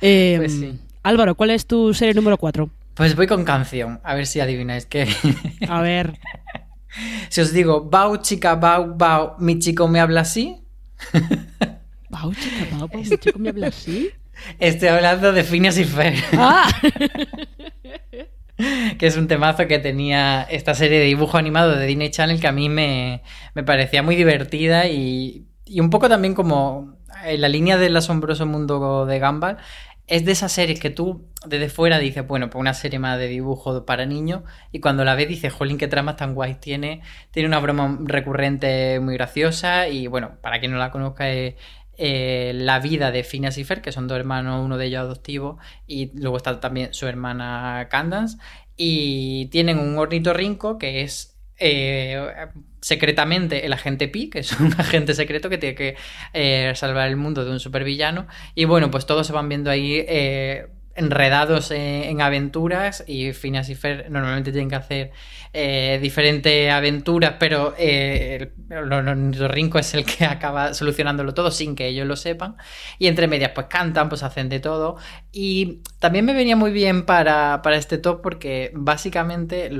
Eh, 0.02 0.36
Pues 0.38 0.54
sí. 0.54 0.80
Álvaro, 1.04 1.36
¿cuál 1.36 1.50
es 1.50 1.66
tu 1.66 1.94
serie 1.94 2.14
número 2.14 2.38
4? 2.38 2.70
Pues 2.94 3.18
voy 3.18 3.28
con 3.28 3.44
canción, 3.44 4.00
a 4.06 4.14
ver 4.16 4.28
si 4.28 4.40
adivináis 4.40 4.86
qué. 4.86 5.10
A 5.68 5.82
ver. 5.82 6.18
si 7.30 7.42
os 7.42 7.52
digo, 7.52 7.82
Bau, 7.82 8.16
chica, 8.22 8.56
Bau, 8.56 8.94
Bau, 8.96 9.36
mi 9.40 9.60
chico 9.60 9.90
me 9.90 10.00
habla 10.00 10.22
así, 10.22 10.56
Pau, 12.10 12.34
chica, 12.34 12.78
Pau, 12.78 12.90
mi 12.94 13.04
chico 13.18 13.40
me 13.40 13.50
habla 13.50 13.68
así. 13.68 14.10
estoy 14.58 14.88
hablando 14.88 15.34
de 15.34 15.44
Phineas 15.44 15.78
y 15.78 15.84
Fer. 15.84 16.14
¡Ah! 16.34 16.70
que 18.98 19.08
es 19.08 19.18
un 19.18 19.28
temazo 19.28 19.68
que 19.68 19.80
tenía 19.80 20.44
esta 20.44 20.74
serie 20.74 21.00
de 21.00 21.06
dibujo 21.06 21.38
animado 21.38 21.76
de 21.76 21.86
Disney 21.86 22.12
Channel 22.12 22.40
que 22.40 22.48
a 22.48 22.52
mí 22.52 22.70
me, 22.70 23.24
me 23.56 23.64
parecía 23.64 24.04
muy 24.04 24.16
divertida 24.16 24.88
y, 24.88 25.48
y 25.66 25.80
un 25.80 25.90
poco 25.90 26.10
también 26.10 26.34
como 26.34 26.98
en 27.24 27.42
la 27.42 27.50
línea 27.50 27.78
del 27.78 27.96
asombroso 27.96 28.46
mundo 28.46 29.06
de 29.06 29.20
Gumball. 29.20 29.58
Es 30.08 30.26
de 30.26 30.32
esas 30.32 30.52
series 30.52 30.80
que 30.80 30.90
tú 30.90 31.28
desde 31.46 31.70
fuera 31.70 32.00
dices, 32.00 32.26
bueno, 32.26 32.50
pues 32.50 32.60
una 32.60 32.74
serie 32.74 32.98
más 32.98 33.20
de 33.20 33.28
dibujo 33.28 33.86
para 33.86 34.08
niños 34.08 34.42
y 34.72 34.80
cuando 34.80 35.06
la 35.06 35.14
ves 35.14 35.30
dices, 35.30 35.54
jolín, 35.54 35.78
qué 35.78 35.88
tramas 35.88 36.16
tan 36.16 36.34
guays 36.34 36.60
tiene. 36.60 37.02
Tiene 37.30 37.48
una 37.48 37.60
broma 37.60 38.00
recurrente 38.02 39.00
muy 39.00 39.14
graciosa 39.14 39.88
y 39.88 40.08
bueno, 40.08 40.38
para 40.42 40.60
quien 40.60 40.72
no 40.72 40.80
la 40.80 40.90
conozca 40.90 41.30
es 41.30 41.56
eh, 42.02 42.54
la 42.56 42.80
vida 42.80 43.12
de 43.12 43.26
Phineas 43.26 43.58
y 43.58 43.66
Fer, 43.66 43.82
que 43.82 43.92
son 43.92 44.08
dos 44.08 44.18
hermanos, 44.18 44.64
uno 44.64 44.78
de 44.78 44.86
ellos 44.86 45.02
adoptivo, 45.02 45.58
y 45.86 46.18
luego 46.18 46.38
está 46.38 46.62
también 46.62 46.94
su 46.94 47.08
hermana 47.08 47.90
Candance, 47.92 48.38
y 48.78 49.48
tienen 49.48 49.78
un 49.78 49.98
ornitorrinco 49.98 50.78
que 50.78 51.02
es 51.02 51.38
eh, 51.58 52.26
secretamente 52.80 53.66
el 53.66 53.74
agente 53.74 54.08
Pi, 54.08 54.30
que 54.30 54.40
es 54.40 54.52
un 54.62 54.74
agente 54.80 55.14
secreto 55.14 55.50
que 55.50 55.58
tiene 55.58 55.76
que 55.76 55.98
eh, 56.32 56.72
salvar 56.74 57.10
el 57.10 57.18
mundo 57.18 57.44
de 57.44 57.52
un 57.52 57.60
supervillano. 57.60 58.28
Y 58.56 58.64
bueno, 58.64 58.90
pues 58.90 59.06
todos 59.06 59.28
se 59.28 59.34
van 59.34 59.50
viendo 59.50 59.70
ahí 59.70 60.06
enredados 61.00 61.72
en, 61.72 62.22
aventuras 62.22 63.06
y 63.08 63.32
Phineas 63.32 63.70
y 63.70 63.76
Fer 63.76 64.12
normalmente 64.12 64.52
tienen 64.52 64.70
que 64.70 64.76
hacer 64.76 65.12
eh, 65.54 65.98
diferentes 66.02 66.70
aventuras, 66.70 67.36
pero 67.40 67.74
eh, 67.78 68.52
el 68.70 69.50
Rinco 69.50 69.80
es 69.80 69.94
el 69.94 70.04
que 70.06 70.26
acaba 70.26 70.74
solucionándolo 70.74 71.34
todo 71.34 71.52
sin 71.52 71.76
que 71.76 71.88
ellos 71.88 72.06
lo 72.06 72.18
sepan. 72.18 72.58
Y 72.98 73.08
entre 73.08 73.28
medias, 73.28 73.52
pues 73.56 73.68
cantan, 73.68 74.10
pues 74.10 74.24
hacen 74.24 74.50
de 74.50 74.60
todo. 74.60 74.98
Y 75.32 75.80
también 76.00 76.26
me 76.26 76.34
venía 76.34 76.58
muy 76.58 76.72
bien 76.72 77.06
para, 77.06 77.62
para 77.64 77.78
este 77.78 77.98
top 77.98 78.22
porque 78.22 78.72
básicamente 78.74 79.72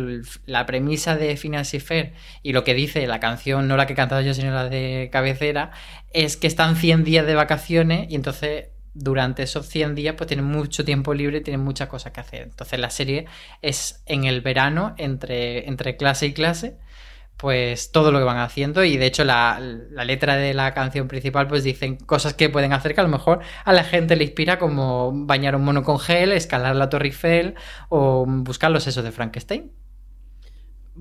la 0.46 0.66
premisa 0.66 1.18
de 1.18 1.36
Phineas 1.36 1.74
y 1.74 1.82
Fer 1.82 2.14
y 2.44 2.54
lo 2.54 2.64
que 2.64 2.74
dice 2.74 3.06
la 3.08 3.20
canción, 3.20 3.68
no 3.68 3.76
la 3.76 3.86
que 3.86 3.94
he 3.94 3.96
cantado 3.98 4.22
yo, 4.22 4.34
sino 4.34 4.54
la 4.54 4.70
de 4.70 5.10
cabecera, 5.12 5.72
es 6.12 6.38
que 6.38 6.48
están 6.48 6.78
100 6.78 7.04
días 7.04 7.26
de 7.26 7.36
vacaciones 7.36 8.10
y 8.10 8.16
entonces 8.16 8.68
durante 8.94 9.44
esos 9.44 9.68
100 9.68 9.96
días 9.96 10.16
pues 10.18 10.28
tienen 10.28 10.46
mucho 10.46 10.86
tiempo 10.86 11.14
libre 11.14 11.40
y 11.40 11.42
tienen 11.42 11.64
muchas 11.64 11.88
cosas 11.88 12.12
que 12.12 12.22
hacer. 12.22 12.44
Entonces 12.44 12.80
la 12.80 12.90
serie 12.90 13.26
es 13.62 14.04
en 14.06 14.26
el 14.26 14.42
verano, 14.42 14.94
entre, 14.98 15.68
entre 15.68 15.98
clase 15.98 16.28
y 16.28 16.34
clase, 16.34 16.78
pues 17.38 17.92
todo 17.92 18.12
lo 18.12 18.20
que 18.20 18.26
van 18.26 18.38
haciendo 18.38 18.84
y 18.84 18.98
de 18.98 19.06
hecho 19.06 19.24
la, 19.24 19.60
la, 19.62 20.04
letra 20.04 20.36
de 20.36 20.54
la 20.54 20.74
canción 20.74 21.08
principal 21.08 21.48
pues 21.48 21.64
dicen 21.64 21.96
cosas 21.96 22.34
que 22.34 22.50
pueden 22.50 22.74
hacer 22.74 22.94
que 22.94 23.00
a 23.00 23.04
lo 23.04 23.10
mejor 23.10 23.40
a 23.64 23.72
la 23.72 23.86
gente 23.86 24.18
le 24.18 24.26
inspira 24.26 24.60
como 24.60 25.12
bañar 25.26 25.56
un 25.56 25.64
mono 25.64 25.84
con 25.84 26.00
gel, 26.00 26.34
escalar 26.34 26.76
la 26.76 26.90
Torre 26.90 27.08
Eiffel 27.08 27.56
o 27.88 28.26
buscar 28.28 28.72
los 28.72 28.84
sesos 28.84 29.06
de 29.06 29.12
Frankenstein 29.14 29.72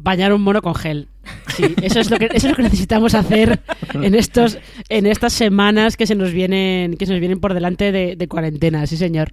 bañar 0.02 0.32
un 0.32 0.42
mono 0.42 0.62
con 0.62 0.74
gel. 0.74 1.08
Sí, 1.56 1.64
eso 1.82 2.00
es 2.00 2.10
lo 2.10 2.18
que, 2.18 2.26
eso 2.26 2.46
es 2.46 2.50
lo 2.50 2.54
que 2.54 2.62
necesitamos 2.62 3.14
hacer 3.14 3.60
en 3.94 4.14
estos, 4.14 4.58
en 4.88 5.06
estas 5.06 5.32
semanas 5.32 5.96
que 5.96 6.06
se 6.06 6.14
nos 6.14 6.32
vienen, 6.32 6.96
que 6.96 7.06
se 7.06 7.12
nos 7.12 7.20
vienen 7.20 7.40
por 7.40 7.54
delante 7.54 7.92
de, 7.92 8.28
cuarentena, 8.28 8.86
sí 8.86 8.96
señor. 8.96 9.32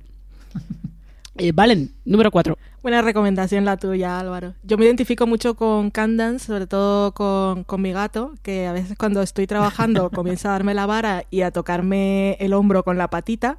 Eh, 1.38 1.52
Valen, 1.54 1.92
número 2.06 2.32
4. 2.32 2.58
Buena 2.86 3.02
recomendación 3.02 3.66
la 3.66 3.78
tuya, 3.78 4.20
Álvaro. 4.20 4.54
Yo 4.62 4.78
me 4.78 4.86
identifico 4.86 5.26
mucho 5.26 5.56
con 5.56 5.90
Candance, 5.90 6.46
sobre 6.46 6.68
todo 6.68 7.14
con, 7.16 7.64
con, 7.64 7.82
mi 7.82 7.92
gato, 7.92 8.36
que 8.44 8.68
a 8.68 8.74
veces 8.74 8.96
cuando 8.96 9.24
estoy 9.24 9.48
trabajando 9.48 10.10
comienza 10.14 10.50
a 10.50 10.52
darme 10.52 10.76
la 10.76 10.86
vara 10.86 11.24
y 11.32 11.42
a 11.42 11.50
tocarme 11.50 12.34
el 12.34 12.54
hombro 12.54 12.84
con 12.84 13.00
la 13.00 13.10
patita. 13.10 13.58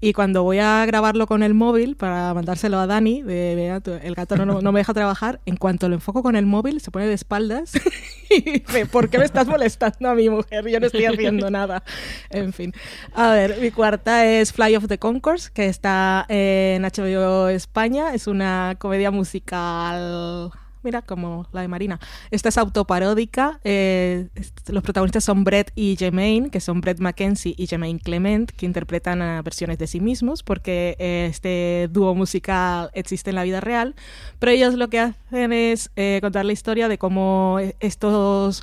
Y 0.00 0.12
cuando 0.12 0.44
voy 0.44 0.60
a 0.60 0.86
grabarlo 0.86 1.26
con 1.26 1.42
el 1.42 1.54
móvil 1.54 1.96
para 1.96 2.32
mandárselo 2.32 2.78
a 2.78 2.86
Dani, 2.86 3.22
de, 3.22 3.80
el 4.04 4.14
gato 4.14 4.36
no, 4.36 4.60
no, 4.62 4.70
me 4.70 4.78
deja 4.78 4.94
trabajar, 4.94 5.40
en 5.44 5.56
cuanto 5.56 5.88
lo 5.88 5.96
enfoco 5.96 6.22
con 6.22 6.36
el 6.36 6.46
móvil 6.46 6.80
se 6.80 6.92
pone 6.92 7.08
de 7.08 7.14
espaldas 7.14 7.72
y 8.30 8.42
dice, 8.42 8.86
¿por 8.86 9.10
qué 9.10 9.18
me 9.18 9.24
estás 9.24 9.48
molestando 9.48 10.08
a 10.08 10.14
mi 10.14 10.30
mujer? 10.30 10.68
Yo 10.68 10.78
no 10.78 10.86
estoy 10.86 11.06
haciendo 11.06 11.50
nada. 11.50 11.82
En 12.30 12.52
fin. 12.52 12.72
A 13.12 13.32
ver, 13.32 13.58
mi 13.60 13.72
cuarta 13.72 14.24
es 14.24 14.52
Fly 14.52 14.76
of 14.76 14.86
the 14.86 14.98
Concourse, 14.98 15.50
que 15.52 15.66
está 15.66 16.24
en 16.28 16.82
HBO 16.82 17.48
España. 17.48 18.14
Es 18.14 18.28
una 18.28 18.67
comedia 18.76 19.10
musical 19.10 20.50
mira, 20.82 21.02
como 21.02 21.46
la 21.52 21.62
de 21.62 21.68
Marina. 21.68 22.00
Esta 22.30 22.48
es 22.48 22.58
autoparódica. 22.58 23.60
Eh, 23.64 24.28
los 24.68 24.82
protagonistas 24.82 25.24
son 25.24 25.44
Brett 25.44 25.72
y 25.74 25.96
Jemaine, 25.96 26.50
que 26.50 26.60
son 26.60 26.80
Brett 26.80 26.98
Mackenzie 26.98 27.54
y 27.56 27.66
Jemaine 27.66 27.98
Clement, 27.98 28.50
que 28.50 28.66
interpretan 28.66 29.22
a 29.22 29.42
versiones 29.42 29.78
de 29.78 29.86
sí 29.86 30.00
mismos, 30.00 30.42
porque 30.42 30.96
eh, 30.98 31.26
este 31.30 31.88
dúo 31.90 32.14
musical 32.14 32.90
existe 32.94 33.30
en 33.30 33.36
la 33.36 33.42
vida 33.42 33.60
real. 33.60 33.94
Pero 34.38 34.52
ellos 34.52 34.74
lo 34.74 34.88
que 34.88 35.00
hacen 35.00 35.52
es 35.52 35.90
eh, 35.96 36.18
contar 36.22 36.44
la 36.44 36.52
historia 36.52 36.88
de 36.88 36.98
cómo 36.98 37.58
estos 37.80 38.62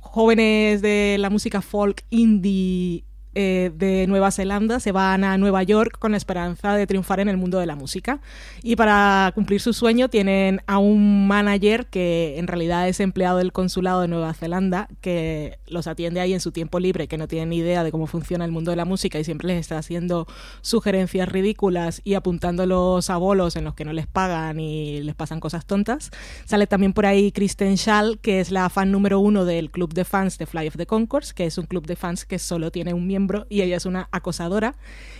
jóvenes 0.00 0.82
de 0.82 1.16
la 1.18 1.30
música 1.30 1.60
folk 1.60 2.04
indie 2.10 3.04
eh, 3.38 3.70
de 3.76 4.06
Nueva 4.06 4.30
Zelanda 4.30 4.80
se 4.80 4.92
van 4.92 5.22
a 5.22 5.36
Nueva 5.36 5.62
York 5.62 5.98
con 5.98 6.12
la 6.12 6.16
esperanza 6.16 6.74
de 6.74 6.86
triunfar 6.86 7.20
en 7.20 7.28
el 7.28 7.36
mundo 7.36 7.58
de 7.58 7.66
la 7.66 7.76
música. 7.76 8.18
Y 8.62 8.76
para 8.76 9.30
cumplir 9.34 9.60
su 9.60 9.74
sueño 9.74 10.08
tienen 10.08 10.62
a 10.66 10.78
un 10.78 11.28
manager 11.28 11.84
que 11.84 12.38
en 12.38 12.46
realidad 12.46 12.88
es 12.88 12.98
empleado 12.98 13.36
del 13.36 13.52
consulado 13.52 14.00
de 14.00 14.08
Nueva 14.08 14.32
Zelanda, 14.32 14.88
que 15.02 15.58
los 15.66 15.86
atiende 15.86 16.20
ahí 16.20 16.32
en 16.32 16.40
su 16.40 16.50
tiempo 16.50 16.80
libre, 16.80 17.08
que 17.08 17.18
no 17.18 17.28
tiene 17.28 17.44
ni 17.44 17.58
idea 17.58 17.84
de 17.84 17.92
cómo 17.92 18.06
funciona 18.06 18.46
el 18.46 18.52
mundo 18.52 18.70
de 18.70 18.78
la 18.78 18.86
música 18.86 19.18
y 19.18 19.24
siempre 19.24 19.48
les 19.48 19.60
está 19.60 19.76
haciendo 19.76 20.26
sugerencias 20.62 21.28
ridículas 21.28 22.00
y 22.04 22.14
apuntándolos 22.14 23.10
a 23.10 23.18
bolos 23.18 23.54
en 23.56 23.64
los 23.64 23.74
que 23.74 23.84
no 23.84 23.92
les 23.92 24.06
pagan 24.06 24.60
y 24.60 25.02
les 25.02 25.14
pasan 25.14 25.40
cosas 25.40 25.66
tontas. 25.66 26.10
Sale 26.46 26.66
también 26.66 26.94
por 26.94 27.04
ahí 27.04 27.32
Kristen 27.32 27.76
Schall, 27.76 28.18
que 28.18 28.40
es 28.40 28.50
la 28.50 28.70
fan 28.70 28.90
número 28.90 29.20
uno 29.20 29.44
del 29.44 29.70
club 29.70 29.92
de 29.92 30.06
fans 30.06 30.38
de 30.38 30.46
Fly 30.46 30.68
of 30.68 30.78
the 30.78 30.86
Concourse, 30.86 31.34
que 31.34 31.44
es 31.44 31.58
un 31.58 31.66
club 31.66 31.86
de 31.86 31.96
fans 31.96 32.24
que 32.24 32.38
solo 32.38 32.70
tiene 32.70 32.94
un 32.94 33.06
miembro 33.06 33.25
y 33.48 33.62
ella 33.62 33.76
es 33.76 33.86
una 33.86 34.08
acosadora. 34.12 34.74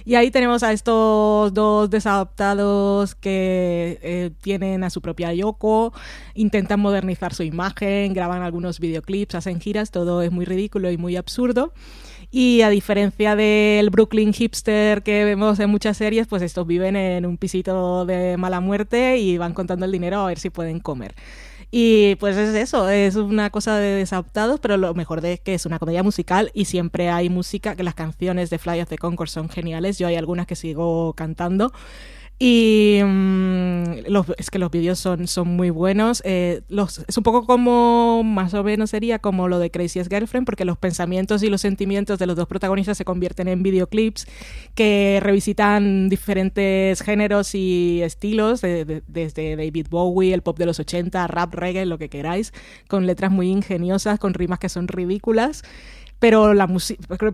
Y 0.05 0.15
ahí 0.15 0.31
tenemos 0.31 0.63
a 0.63 0.73
estos 0.73 1.53
dos 1.53 1.91
desadaptados 1.91 3.15
que 3.15 3.99
eh, 4.03 4.31
tienen 4.41 4.85
a 4.85 4.91
su 4.91 5.01
propia 5.01 5.33
Yoko, 5.33 5.93
intentan 6.35 6.81
modernizar 6.81 7.35
su 7.35 7.43
imagen, 7.43 8.15
graban 8.15 8.43
algunos 8.43 8.79
videoclips, 8.81 9.35
hacen 9.35 9.61
giras, 9.61 9.91
todo 9.91 10.23
es 10.23 10.31
muy 10.31 10.45
ridículo 10.45 10.91
y 10.91 10.97
muy 10.97 11.17
absurdo. 11.17 11.73
Y 12.31 12.63
a 12.63 12.71
diferencia 12.71 13.37
del 13.37 13.91
Brooklyn 13.91 14.33
hipster 14.33 15.03
que 15.03 15.25
vemos 15.25 15.59
en 15.61 15.71
muchas 15.71 15.97
series, 15.97 16.27
pues 16.27 16.43
estos 16.43 16.67
viven 16.67 16.97
en 16.97 17.25
un 17.25 17.37
pisito 17.37 18.05
de 18.05 18.37
mala 18.37 18.61
muerte 18.61 19.19
y 19.19 19.39
van 19.39 19.55
contando 19.55 19.87
el 19.87 19.93
dinero 19.93 20.21
a 20.21 20.27
ver 20.27 20.39
si 20.39 20.51
pueden 20.51 20.81
comer. 20.81 21.15
Y 21.71 22.15
pues 22.17 22.37
es 22.37 22.55
eso, 22.55 22.89
es 22.89 23.17
una 23.17 23.51
cosa 23.51 23.77
de 23.77 23.97
desadaptados, 23.97 24.61
pero 24.61 24.77
lo 24.77 24.95
mejor 24.95 25.21
de 25.21 25.35
es 25.35 25.41
que 25.41 25.55
es 25.55 25.67
una 25.67 25.79
comedia 25.79 26.03
musical 26.03 26.51
y 26.55 26.67
siempre 26.67 27.11
hay 27.11 27.29
música, 27.29 27.75
que 27.75 27.83
las 27.83 27.95
canciones 27.95 28.51
de 28.51 28.59
Fly 28.59 28.81
of 28.81 28.89
the 28.89 28.99
Concourse 28.99 29.35
son 29.35 29.49
geniales, 29.49 29.99
yo 29.99 30.07
hay 30.07 30.15
algunas 30.15 30.47
que 30.47 30.55
sigo 30.57 31.13
cantando. 31.15 31.73
Y 32.39 33.01
mm, 33.03 34.09
los, 34.09 34.27
es 34.37 34.51
que 34.51 34.59
los 34.59 34.71
vídeos 34.71 34.99
son, 34.99 35.27
son 35.27 35.49
muy 35.49 35.71
buenos. 35.71 36.23
Eh, 36.27 36.61
los, 36.69 36.99
es 37.09 37.17
un 37.17 37.23
poco 37.23 37.47
como, 37.47 38.23
más 38.25 38.53
o 38.53 38.63
menos 38.63 38.91
sería 38.91 39.19
como 39.19 39.49
lo 39.49 39.59
de 39.59 39.71
Crazy's 39.71 40.09
Girlfriend, 40.09 40.45
porque 40.45 40.67
los 40.67 40.77
pensamientos 40.77 41.43
y 41.43 41.49
los 41.49 41.63
sentimientos 41.63 42.19
de 42.19 42.27
los 42.27 42.37
dos 42.37 42.47
protagonistas 42.47 42.99
se 42.99 43.07
convierten 43.07 43.49
en 43.49 43.63
videoclips 43.63 44.27
que 44.75 45.19
revisitan 45.23 46.11
diferentes 46.11 47.01
géneros 47.01 47.55
y 47.55 48.03
estilos, 48.03 48.61
desde 48.61 49.57
David 49.57 49.87
Bowie, 49.89 50.35
el 50.35 50.43
pop 50.43 50.59
de 50.59 50.67
los 50.67 50.79
80, 50.79 51.27
rap, 51.29 51.55
reggae, 51.55 51.87
lo 51.87 51.97
que 51.97 52.11
queráis, 52.11 52.53
con 52.87 53.07
letras 53.07 53.31
muy 53.31 53.49
ingeniosas, 53.49 54.19
con 54.19 54.35
rimas 54.35 54.59
que 54.59 54.69
son 54.69 54.89
ridículas 54.89 55.63
pero, 56.19 56.55
la 56.55 56.67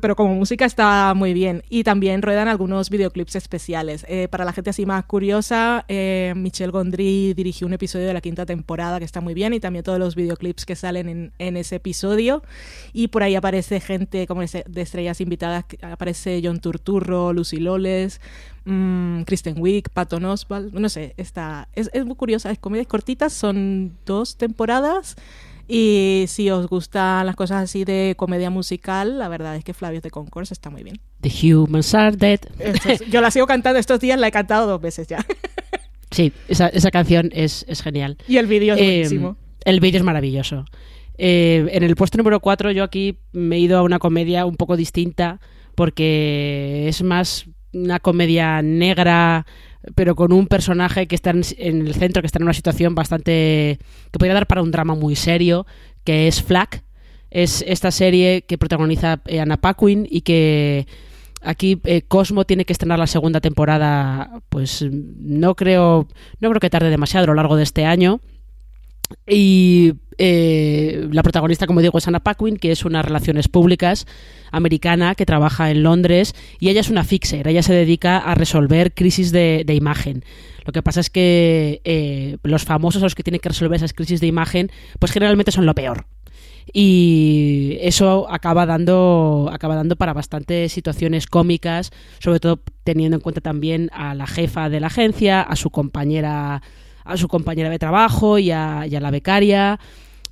pero 0.01 0.17
como 0.17 0.35
música 0.35 0.65
está 0.65 1.15
muy 1.15 1.33
bien. 1.33 1.63
Y 1.69 1.85
también 1.85 2.23
ruedan 2.23 2.49
algunos 2.49 2.91
videoclips 2.91 3.37
especiales. 3.37 4.05
Eh, 4.09 4.29
para 4.29 4.45
la 4.45 4.53
gente 4.53 4.71
así 4.71 4.87
más 4.87 5.05
curiosa, 5.05 5.85
eh, 5.89 6.33
Michel 6.37 6.73
Gondry 6.73 7.35
dirigió 7.35 7.67
un 7.67 7.75
episodio 7.75 8.07
de 8.07 8.15
la 8.15 8.21
quinta 8.21 8.45
temporada 8.45 8.99
que 8.99 9.05
está 9.05 9.21
muy 9.21 9.35
bien 9.35 9.55
y 9.55 9.61
también 9.61 9.85
todos 9.85 9.99
los 9.99 10.17
videoclips 10.17 10.67
que 10.67 10.77
salen 10.77 11.09
en, 11.09 11.33
en 11.39 11.57
ese 11.57 11.77
episodio. 11.77 12.43
Y 12.93 13.09
por 13.09 13.23
ahí 13.23 13.37
aparece 13.37 13.81
gente 13.81 14.27
como 14.27 14.43
de 14.43 14.83
estrellas 14.83 15.21
invitadas, 15.21 15.65
aparece 15.83 16.41
John 16.43 16.59
Turturro, 16.61 17.33
Lucy 17.33 17.59
Loles, 17.59 18.21
mmm, 18.65 19.23
Kristen 19.23 19.57
Wiig, 19.59 19.91
Patton 19.91 20.25
Oswalt, 20.25 20.73
no 20.73 20.89
sé, 20.89 21.15
está, 21.17 21.69
es, 21.75 21.91
es 21.93 22.05
muy 22.05 22.17
curiosa, 22.17 22.51
es 22.51 22.59
comedias 22.59 22.87
cortitas, 22.87 23.33
son 23.33 23.97
dos 24.05 24.37
temporadas. 24.37 25.17
Y 25.75 26.27
si 26.29 26.51
os 26.51 26.67
gustan 26.67 27.25
las 27.25 27.35
cosas 27.35 27.63
así 27.63 27.87
de 27.87 28.13
comedia 28.19 28.51
musical, 28.51 29.19
la 29.19 29.29
verdad 29.29 29.57
es 29.57 29.65
que 29.65 29.73
Flavio 29.73 30.03
de 30.03 30.11
Concourse 30.11 30.53
está 30.53 30.69
muy 30.69 30.83
bien. 30.83 31.01
The 31.23 31.31
Humans 31.31 31.95
Are 31.95 32.15
Dead. 32.15 32.41
yo 33.09 33.23
la 33.23 33.31
sigo 33.31 33.47
cantando 33.47 33.79
estos 33.79 33.99
días, 33.99 34.21
la 34.21 34.29
he 34.29 34.31
cantado 34.31 34.67
dos 34.67 34.83
veces 34.83 35.09
ya. 35.09 35.25
sí, 36.11 36.31
esa, 36.47 36.69
esa 36.69 36.91
canción 36.91 37.31
es, 37.33 37.65
es, 37.69 37.81
genial. 37.81 38.19
Y 38.29 38.37
el 38.37 38.49
vídeo 38.49 38.75
es 38.75 38.81
eh, 38.83 38.85
buenísimo. 38.85 39.39
El 39.65 39.81
vídeo 39.81 39.97
es 39.97 40.05
maravilloso. 40.05 40.67
Eh, 41.17 41.67
en 41.73 41.83
el 41.83 41.97
puesto 41.97 42.19
número 42.19 42.41
4 42.41 42.71
yo 42.73 42.85
aquí 42.85 43.21
me 43.33 43.57
he 43.57 43.61
ido 43.61 43.79
a 43.79 43.83
una 43.83 43.99
comedia 43.99 44.45
un 44.45 44.57
poco 44.57 44.77
distinta 44.77 45.41
porque 45.75 46.85
es 46.87 47.03
más 47.03 47.47
una 47.73 47.99
comedia 47.99 48.61
negra 48.61 49.47
pero 49.95 50.15
con 50.15 50.33
un 50.33 50.47
personaje 50.47 51.07
que 51.07 51.15
está 51.15 51.31
en, 51.31 51.43
el 51.59 51.95
centro, 51.95 52.23
que 52.23 52.27
está 52.27 52.39
en 52.39 52.45
una 52.45 52.53
situación 52.53 52.95
bastante... 52.95 53.79
que 54.11 54.19
podría 54.19 54.35
dar 54.35 54.47
para 54.47 54.63
un 54.63 54.71
drama 54.71 54.95
muy 54.95 55.17
serio, 55.17 55.67
que 56.05 56.29
es 56.29 56.43
Flack. 56.43 56.85
Es 57.31 57.65
esta 57.67 57.91
serie 57.91 58.43
que 58.43 58.59
protagoniza 58.59 59.21
eh, 59.27 59.41
Anna 59.41 59.57
Paquin 59.57 60.07
y 60.09 60.21
que 60.21 60.87
aquí 61.41 61.81
eh, 61.85 62.03
Cosmo 62.03 62.45
tiene 62.45 62.65
que 62.65 62.73
estrenar 62.73 62.99
la 62.99 63.07
segunda 63.07 63.41
temporada, 63.41 64.43
pues 64.49 64.85
no 64.91 65.55
creo, 65.55 66.07
no 66.41 66.49
creo 66.51 66.61
que 66.61 66.71
tarde 66.71 66.91
demasiado 66.91 67.25
a 67.25 67.27
lo 67.29 67.35
largo 67.35 67.57
de 67.57 67.63
este 67.63 67.85
año. 67.87 68.21
Y 69.27 69.95
eh, 70.19 71.09
la 71.11 71.23
protagonista, 71.23 71.67
como 71.67 71.81
digo, 71.81 71.99
es 71.99 72.09
Anna 72.09 72.21
Paquin, 72.21 72.57
que 72.57 72.73
es 72.73 72.85
una 72.85 73.03
relaciones 73.03 73.49
públicas 73.49 74.07
americana 74.51 75.15
que 75.15 75.27
trabaja 75.27 75.71
en 75.71 75.83
Londres 75.83 76.35
y 76.61 76.69
ella 76.69 76.81
es 76.81 76.91
una 76.91 77.05
fixer, 77.05 77.49
ella 77.49 77.63
se 77.63 77.73
dedica 77.73 78.19
a 78.19 78.35
resolver 78.35 78.93
crisis 78.93 79.33
de, 79.33 79.65
imagen. 79.69 80.25
Lo 80.65 80.73
que 80.73 80.83
pasa 80.83 81.01
es 81.01 81.11
que 81.11 81.81
eh, 81.85 82.37
los 82.43 82.65
famosos 82.65 83.03
a 83.03 83.07
los 83.07 83.15
que 83.15 83.23
tienen 83.23 83.41
que 83.41 83.49
resolver 83.49 83.77
esas 83.77 83.95
crisis 83.95 84.21
de 84.21 84.27
imagen, 84.27 84.71
pues 84.99 85.13
generalmente 85.13 85.51
son 85.51 85.67
lo 85.67 85.75
peor. 85.75 86.07
Y 86.73 87.79
eso 87.81 88.31
acaba 88.31 88.67
dando, 88.67 89.51
acaba 89.53 89.75
dando 89.75 89.97
para 89.97 90.13
bastantes 90.13 90.73
situaciones 90.73 91.27
cómicas, 91.27 91.91
sobre 92.21 92.39
todo 92.39 92.61
teniendo 92.85 93.17
en 93.17 93.21
cuenta 93.21 93.41
también 93.41 93.91
a 93.93 94.15
la 94.15 94.27
jefa 94.27 94.69
de 94.69 94.79
la 94.79 94.87
agencia, 94.87 95.43
a 95.43 95.57
su 95.57 95.71
compañera, 95.71 96.63
a 97.05 97.17
su 97.17 97.29
compañera 97.29 97.71
de 97.71 97.79
trabajo 97.79 98.39
y 98.39 98.51
a 98.51 98.87
la 98.89 99.11
becaria. 99.11 99.79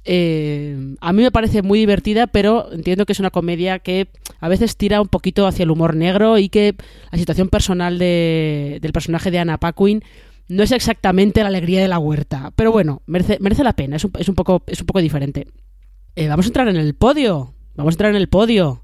Eh, 0.05 0.97
a 1.01 1.12
mí 1.12 1.23
me 1.23 1.31
parece 1.31 1.62
muy 1.62 1.79
divertida, 1.79 2.27
pero 2.27 2.73
entiendo 2.73 3.05
que 3.05 3.12
es 3.12 3.21
una 3.21 3.31
comedia 3.31 3.79
que 3.81 4.09
a 4.41 4.49
veces 4.49 4.77
tira 4.77 5.01
un 5.01 5.09
poquito 5.09 5.47
hacia 5.47 5.64
el 5.64 5.71
humor 5.71 5.95
negro 5.95 6.39
y 6.39 6.49
que 6.49 6.75
la 7.11 7.18
situación 7.18 7.49
personal 7.49 7.99
del 7.99 8.93
personaje 8.93 9.31
de 9.31 9.39
Anna 9.39 9.59
Paquin 9.59 10.03
no 10.49 10.62
es 10.62 10.73
exactamente 10.73 11.43
la 11.43 11.49
alegría 11.49 11.81
de 11.81 11.89
la 11.89 11.99
huerta. 11.99 12.53
Pero 12.57 12.73
bueno, 12.73 13.03
merece, 13.07 13.39
la 13.62 13.75
pena, 13.75 13.97
es 13.97 14.05
un, 14.05 14.12
es 14.18 14.29
un, 14.29 14.35
poco, 14.35 14.62
es 14.66 14.81
un 14.81 14.87
poco 14.87 15.01
diferente. 15.01 15.47
Eh, 16.16 16.29
vamos 16.29 16.47
a 16.47 16.49
entrar 16.49 16.68
en 16.68 16.77
el 16.77 16.95
podio. 16.95 17.55
Vamos 17.77 17.93
a 17.93 17.95
entrar 17.95 18.11
en 18.11 18.16
el 18.16 18.29
podio. 18.29 18.83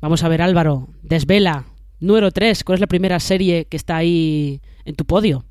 Vamos 0.00 0.22
a 0.22 0.28
ver, 0.28 0.40
Álvaro. 0.40 0.88
Desvela. 1.02 1.66
Número 2.00 2.30
3. 2.30 2.62
¿Cuál 2.64 2.74
es 2.74 2.80
la 2.80 2.86
primera 2.86 3.18
serie 3.20 3.66
que 3.66 3.76
está 3.76 3.96
ahí 3.96 4.62
en 4.84 4.94
tu 4.94 5.04
podio? 5.04 5.44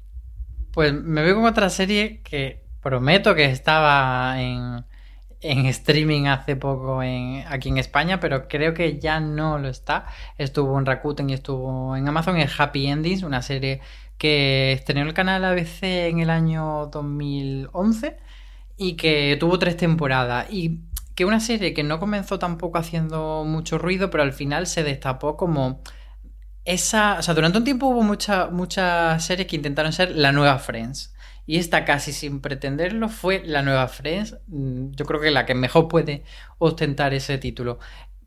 Pues 0.77 0.93
me 0.93 1.23
veo 1.23 1.33
con 1.33 1.45
otra 1.45 1.71
serie 1.71 2.21
que 2.21 2.61
prometo 2.83 3.33
que 3.33 3.45
estaba 3.45 4.39
en, 4.39 4.85
streaming 5.41 6.27
hace 6.27 6.55
poco 6.55 7.01
en, 7.01 7.43
aquí 7.47 7.69
en 7.69 7.79
España, 7.79 8.19
pero 8.19 8.47
creo 8.47 8.75
que 8.75 8.99
ya 8.99 9.19
no 9.19 9.57
lo 9.57 9.69
está. 9.69 10.05
Estuvo 10.37 10.77
en 10.77 10.85
Rakuten 10.85 11.31
y 11.31 11.33
estuvo 11.33 11.95
en 11.95 12.07
Amazon, 12.07 12.37
es 12.37 12.59
Happy 12.59 12.85
Endings, 12.85 13.23
una 13.23 13.41
serie 13.41 13.81
que 14.19 14.71
estrenó 14.73 15.01
el 15.01 15.15
canal 15.15 15.45
ABC 15.45 15.81
en 15.81 16.19
el 16.19 16.29
año 16.29 16.91
2011 16.91 18.15
y 18.77 18.97
que 18.97 19.35
tuvo 19.39 19.57
tres 19.57 19.77
temporadas. 19.77 20.45
Y 20.51 20.81
que 21.15 21.25
una 21.25 21.39
serie 21.39 21.73
que 21.73 21.83
no 21.83 21.99
comenzó 21.99 22.37
tampoco 22.37 22.77
haciendo 22.77 23.43
mucho 23.47 23.79
ruido, 23.79 24.11
pero 24.11 24.21
al 24.21 24.31
final 24.31 24.67
se 24.67 24.83
destapó 24.83 25.37
como 25.37 25.81
esa. 26.67 27.17
O 27.19 27.21
sea, 27.23 27.33
durante 27.33 27.57
un 27.57 27.63
tiempo 27.63 27.87
hubo 27.87 28.03
muchas 28.03 29.25
series 29.25 29.47
que 29.47 29.55
intentaron 29.55 29.93
ser 29.93 30.11
la 30.15 30.31
nueva 30.31 30.59
Friends. 30.59 31.13
Y 31.45 31.57
esta 31.57 31.85
casi 31.85 32.11
sin 32.11 32.41
pretenderlo 32.41 33.09
fue 33.09 33.41
la 33.45 33.61
nueva 33.61 33.87
Friends. 33.87 34.37
Mm, 34.47 34.91
yo 34.91 35.05
creo 35.05 35.21
que 35.21 35.31
la 35.31 35.45
que 35.45 35.55
mejor 35.55 35.87
puede 35.87 36.23
ostentar 36.59 37.13
ese 37.13 37.37
título. 37.37 37.79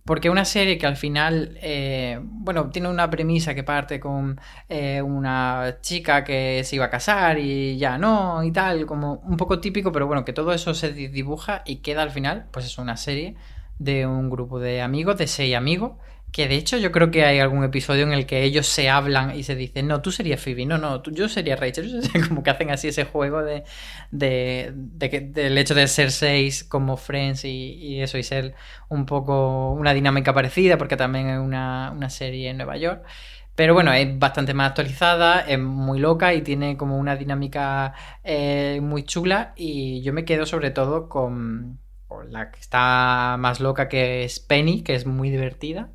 Porque 0.04 0.30
una 0.30 0.44
serie 0.46 0.78
que 0.78 0.86
al 0.86 0.96
final, 0.96 1.58
eh, 1.62 2.18
bueno, 2.22 2.70
tiene 2.70 2.88
una 2.88 3.10
premisa 3.10 3.54
que 3.54 3.62
parte 3.62 4.00
con 4.00 4.40
eh, 4.68 5.02
una 5.02 5.76
chica 5.82 6.24
que 6.24 6.62
se 6.64 6.76
iba 6.76 6.86
a 6.86 6.90
casar 6.90 7.38
y 7.38 7.76
ya 7.78 7.98
no 7.98 8.42
y 8.42 8.50
tal, 8.50 8.86
como 8.86 9.16
un 9.26 9.36
poco 9.36 9.60
típico, 9.60 9.92
pero 9.92 10.06
bueno, 10.06 10.24
que 10.24 10.32
todo 10.32 10.52
eso 10.52 10.74
se 10.74 10.92
dibuja 10.92 11.62
y 11.66 11.76
queda 11.76 12.02
al 12.02 12.10
final, 12.10 12.46
pues 12.50 12.64
es 12.66 12.78
una 12.78 12.96
serie 12.96 13.36
de 13.78 14.06
un 14.06 14.30
grupo 14.30 14.58
de 14.58 14.82
amigos, 14.82 15.16
de 15.18 15.26
seis 15.26 15.54
amigos, 15.54 15.92
que 16.32 16.48
de 16.48 16.56
hecho 16.56 16.76
yo 16.78 16.92
creo 16.92 17.10
que 17.10 17.24
hay 17.24 17.38
algún 17.40 17.64
episodio 17.64 18.04
en 18.04 18.12
el 18.12 18.26
que 18.26 18.42
ellos 18.44 18.66
se 18.66 18.88
hablan 18.88 19.36
y 19.36 19.42
se 19.42 19.54
dicen, 19.56 19.88
no, 19.88 20.00
tú 20.00 20.12
serías 20.12 20.40
Phoebe, 20.40 20.66
no, 20.66 20.78
no, 20.78 21.02
yo 21.02 21.28
sería 21.28 21.56
Rachel. 21.56 22.02
Como 22.28 22.42
que 22.42 22.50
hacen 22.50 22.70
así 22.70 22.88
ese 22.88 23.04
juego 23.04 23.42
de, 23.42 23.64
de, 24.10 24.72
del 24.72 25.58
hecho 25.58 25.74
de 25.74 25.88
ser 25.88 26.10
seis 26.12 26.64
como 26.64 26.96
Friends 26.96 27.44
y, 27.44 28.00
eso, 28.00 28.18
y 28.18 28.22
ser 28.22 28.54
un 28.88 29.06
poco 29.06 29.72
una 29.72 29.94
dinámica 29.94 30.32
parecida, 30.34 30.78
porque 30.78 30.96
también 30.96 31.28
es 31.28 31.38
una, 31.38 32.10
serie 32.10 32.50
en 32.50 32.58
Nueva 32.58 32.76
York. 32.76 33.04
Pero 33.54 33.74
bueno, 33.74 33.92
es 33.92 34.18
bastante 34.18 34.54
más 34.54 34.70
actualizada, 34.70 35.40
es 35.40 35.58
muy 35.58 35.98
loca 35.98 36.32
y 36.34 36.42
tiene 36.42 36.76
como 36.76 36.96
una 36.98 37.16
dinámica 37.16 37.94
eh, 38.24 38.80
muy 38.82 39.04
chula. 39.04 39.52
Y 39.56 40.02
yo 40.02 40.12
me 40.12 40.24
quedo 40.24 40.46
sobre 40.46 40.70
todo 40.70 41.08
con, 41.08 41.78
con 42.06 42.32
la 42.32 42.50
que 42.50 42.60
está 42.60 43.36
más 43.38 43.60
loca, 43.60 43.88
que 43.88 44.24
es 44.24 44.40
Penny, 44.40 44.82
que 44.82 44.94
es 44.94 45.06
muy 45.06 45.30
divertida. 45.30 45.90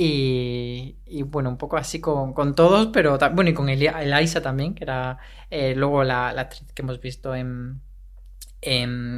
Y, 0.00 1.22
bueno, 1.24 1.50
un 1.50 1.58
poco 1.58 1.76
así 1.76 2.00
con, 2.00 2.54
todos, 2.54 2.86
pero 2.92 3.18
bueno, 3.32 3.50
y 3.50 3.54
con 3.54 3.68
Elisa 3.68 4.40
también, 4.40 4.76
que 4.76 4.84
era 4.84 5.18
eh, 5.50 5.74
luego 5.74 6.04
la, 6.04 6.28
actriz 6.28 6.70
que 6.72 6.82
hemos 6.82 7.00
visto 7.00 7.34
en, 7.34 7.82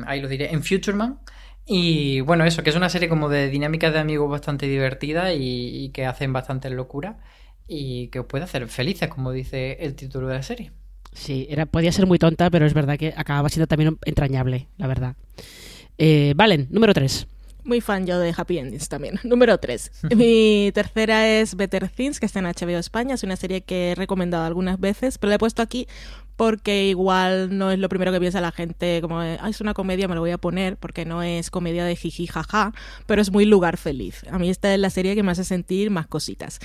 ahí 0.06 0.22
lo 0.22 0.28
diré, 0.28 0.54
en 0.54 0.64
Futureman. 0.64 1.20
Y 1.66 2.22
bueno, 2.22 2.46
eso, 2.46 2.62
que 2.62 2.70
es 2.70 2.76
una 2.76 2.88
serie 2.88 3.10
como 3.10 3.28
de 3.28 3.50
dinámicas 3.50 3.92
de 3.92 3.98
amigos 3.98 4.30
bastante 4.30 4.66
divertida 4.66 5.34
y, 5.34 5.90
que 5.90 6.06
hacen 6.06 6.32
bastante 6.32 6.70
locura 6.70 7.18
y 7.68 8.08
que 8.08 8.20
os 8.20 8.26
puede 8.26 8.44
hacer 8.44 8.66
felices, 8.68 9.10
como 9.10 9.32
dice 9.32 9.76
el 9.80 9.94
título 9.94 10.28
de 10.28 10.34
la 10.34 10.42
serie. 10.42 10.72
Sí, 11.12 11.46
era, 11.50 11.66
podía 11.66 11.92
ser 11.92 12.06
muy 12.06 12.18
tonta, 12.18 12.48
pero 12.48 12.64
es 12.64 12.72
verdad 12.72 12.96
que 12.96 13.12
acababa 13.14 13.50
siendo 13.50 13.66
también 13.66 13.98
entrañable, 14.06 14.68
la 14.78 14.86
verdad. 14.86 15.16
Eh, 15.98 16.32
Valen, 16.36 16.68
número 16.70 16.94
3. 16.94 17.26
Muy 17.64 17.80
fan 17.80 18.06
yo 18.06 18.18
de 18.18 18.34
Happy 18.36 18.58
Endings 18.58 18.88
también. 18.88 19.18
Número 19.24 19.58
3. 19.58 19.90
Mi 20.16 20.70
tercera 20.74 21.28
es 21.28 21.54
Better 21.54 21.88
Things, 21.88 22.20
que 22.20 22.26
está 22.26 22.38
en 22.38 22.46
HBO 22.46 22.78
España. 22.78 23.14
Es 23.14 23.22
una 23.22 23.36
serie 23.36 23.62
que 23.62 23.92
he 23.92 23.94
recomendado 23.94 24.44
algunas 24.44 24.78
veces, 24.78 25.18
pero 25.18 25.28
la 25.30 25.36
he 25.36 25.38
puesto 25.38 25.62
aquí 25.62 25.86
porque 26.40 26.86
igual 26.86 27.58
no 27.58 27.70
es 27.70 27.78
lo 27.78 27.90
primero 27.90 28.12
que 28.12 28.18
piensa 28.18 28.40
la 28.40 28.50
gente, 28.50 29.02
como 29.02 29.20
es 29.20 29.60
una 29.60 29.74
comedia, 29.74 30.08
me 30.08 30.14
lo 30.14 30.22
voy 30.22 30.30
a 30.30 30.38
poner, 30.38 30.78
porque 30.78 31.04
no 31.04 31.22
es 31.22 31.50
comedia 31.50 31.84
de 31.84 31.94
jiji 31.94 32.26
jaja, 32.26 32.72
pero 33.04 33.20
es 33.20 33.30
muy 33.30 33.44
lugar 33.44 33.76
feliz. 33.76 34.24
A 34.30 34.38
mí 34.38 34.48
esta 34.48 34.72
es 34.72 34.80
la 34.80 34.88
serie 34.88 35.14
que 35.14 35.22
me 35.22 35.32
hace 35.32 35.44
sentir 35.44 35.90
más 35.90 36.06
cositas. 36.06 36.58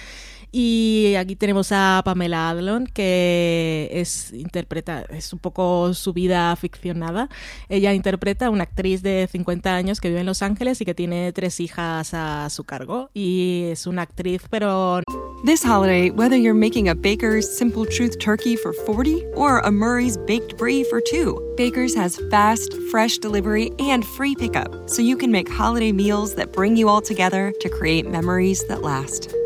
Y 0.57 1.15
aquí 1.15 1.35
tenemos 1.35 1.73
a 1.73 2.01
Pamela 2.05 2.49
Adlon, 2.49 2.87
que 2.87 3.89
es 3.91 4.31
interpreta, 4.31 5.01
es 5.09 5.33
un 5.33 5.39
poco 5.39 5.93
su 5.93 6.13
vida 6.13 6.55
ficcionada. 6.55 7.27
Ella 7.67 7.93
interpreta 7.93 8.45
a 8.45 8.49
una 8.49 8.63
actriz 8.63 9.03
de 9.03 9.27
50 9.29 9.75
años 9.75 9.99
que 9.99 10.07
vive 10.07 10.21
en 10.21 10.25
Los 10.25 10.41
Ángeles 10.41 10.79
y 10.79 10.85
que 10.85 10.93
tiene 10.93 11.33
tres 11.33 11.59
hijas 11.59 12.13
a 12.13 12.49
su 12.49 12.63
cargo. 12.63 13.09
Y 13.13 13.63
es 13.69 13.85
una 13.85 14.03
actriz, 14.03 14.43
pero. 14.49 15.01
This 15.43 15.61
holiday, 15.61 16.09
whether 16.09 16.37
you're 16.37 16.57
making 16.57 16.87
a 16.87 16.95
Baker's 16.95 17.45
Simple 17.45 17.85
Truth 17.85 18.19
turkey 18.19 18.55
for 18.55 18.71
40 18.71 19.25
or 19.35 19.59
a 19.59 19.69
Murray's 19.69 20.15
baked 20.25 20.57
brie 20.57 20.85
for 20.85 21.01
two, 21.01 21.37
Baker's 21.57 21.93
has 21.95 22.17
fast, 22.31 22.73
fresh 22.89 23.17
delivery 23.17 23.73
and 23.77 24.05
free 24.05 24.35
pickup, 24.35 24.89
so 24.89 25.01
you 25.01 25.17
can 25.17 25.33
make 25.33 25.49
holiday 25.49 25.91
meals 25.91 26.35
that 26.35 26.53
bring 26.53 26.77
you 26.77 26.87
all 26.87 27.01
together 27.01 27.51
to 27.59 27.67
create 27.67 28.09
memories 28.09 28.65
that 28.69 28.81
last. 28.81 29.35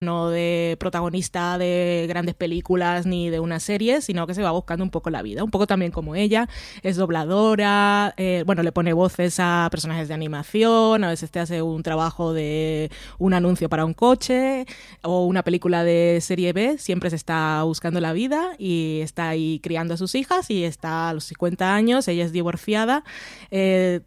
no 0.00 0.30
de 0.30 0.76
protagonista 0.78 1.58
de 1.58 2.06
grandes 2.08 2.34
películas 2.34 3.06
ni 3.06 3.30
de 3.30 3.40
una 3.40 3.60
serie, 3.60 4.00
sino 4.00 4.26
que 4.26 4.34
se 4.34 4.42
va 4.42 4.50
buscando 4.50 4.84
un 4.84 4.90
poco 4.90 5.10
la 5.10 5.22
vida, 5.22 5.44
un 5.44 5.50
poco 5.50 5.66
también 5.66 5.92
como 5.92 6.14
ella, 6.14 6.48
es 6.82 6.96
dobladora, 6.96 8.14
eh, 8.16 8.42
bueno, 8.46 8.62
le 8.62 8.72
pone 8.72 8.92
voces 8.92 9.36
a 9.40 9.68
personajes 9.70 10.08
de 10.08 10.14
animación, 10.14 11.04
a 11.04 11.08
veces 11.08 11.30
te 11.30 11.40
hace 11.40 11.62
un 11.62 11.82
trabajo 11.82 12.32
de 12.32 12.90
un 13.18 13.34
anuncio 13.34 13.68
para 13.68 13.84
un 13.84 13.94
coche 13.94 14.66
o 15.02 15.24
una 15.26 15.42
película 15.42 15.84
de 15.84 16.18
serie 16.20 16.52
B, 16.52 16.78
siempre 16.78 17.10
se 17.10 17.16
está 17.16 17.62
buscando 17.64 18.00
la 18.00 18.12
vida 18.12 18.52
y 18.58 19.00
está 19.02 19.28
ahí 19.28 19.60
criando 19.62 19.94
a 19.94 19.96
sus 19.96 20.14
hijas 20.14 20.50
y 20.50 20.64
está 20.64 21.10
a 21.10 21.14
los 21.14 21.24
50 21.24 21.74
años, 21.74 22.08
ella 22.08 22.24
es 22.24 22.32
divorciada. 22.32 23.04
Eh, 23.50 24.00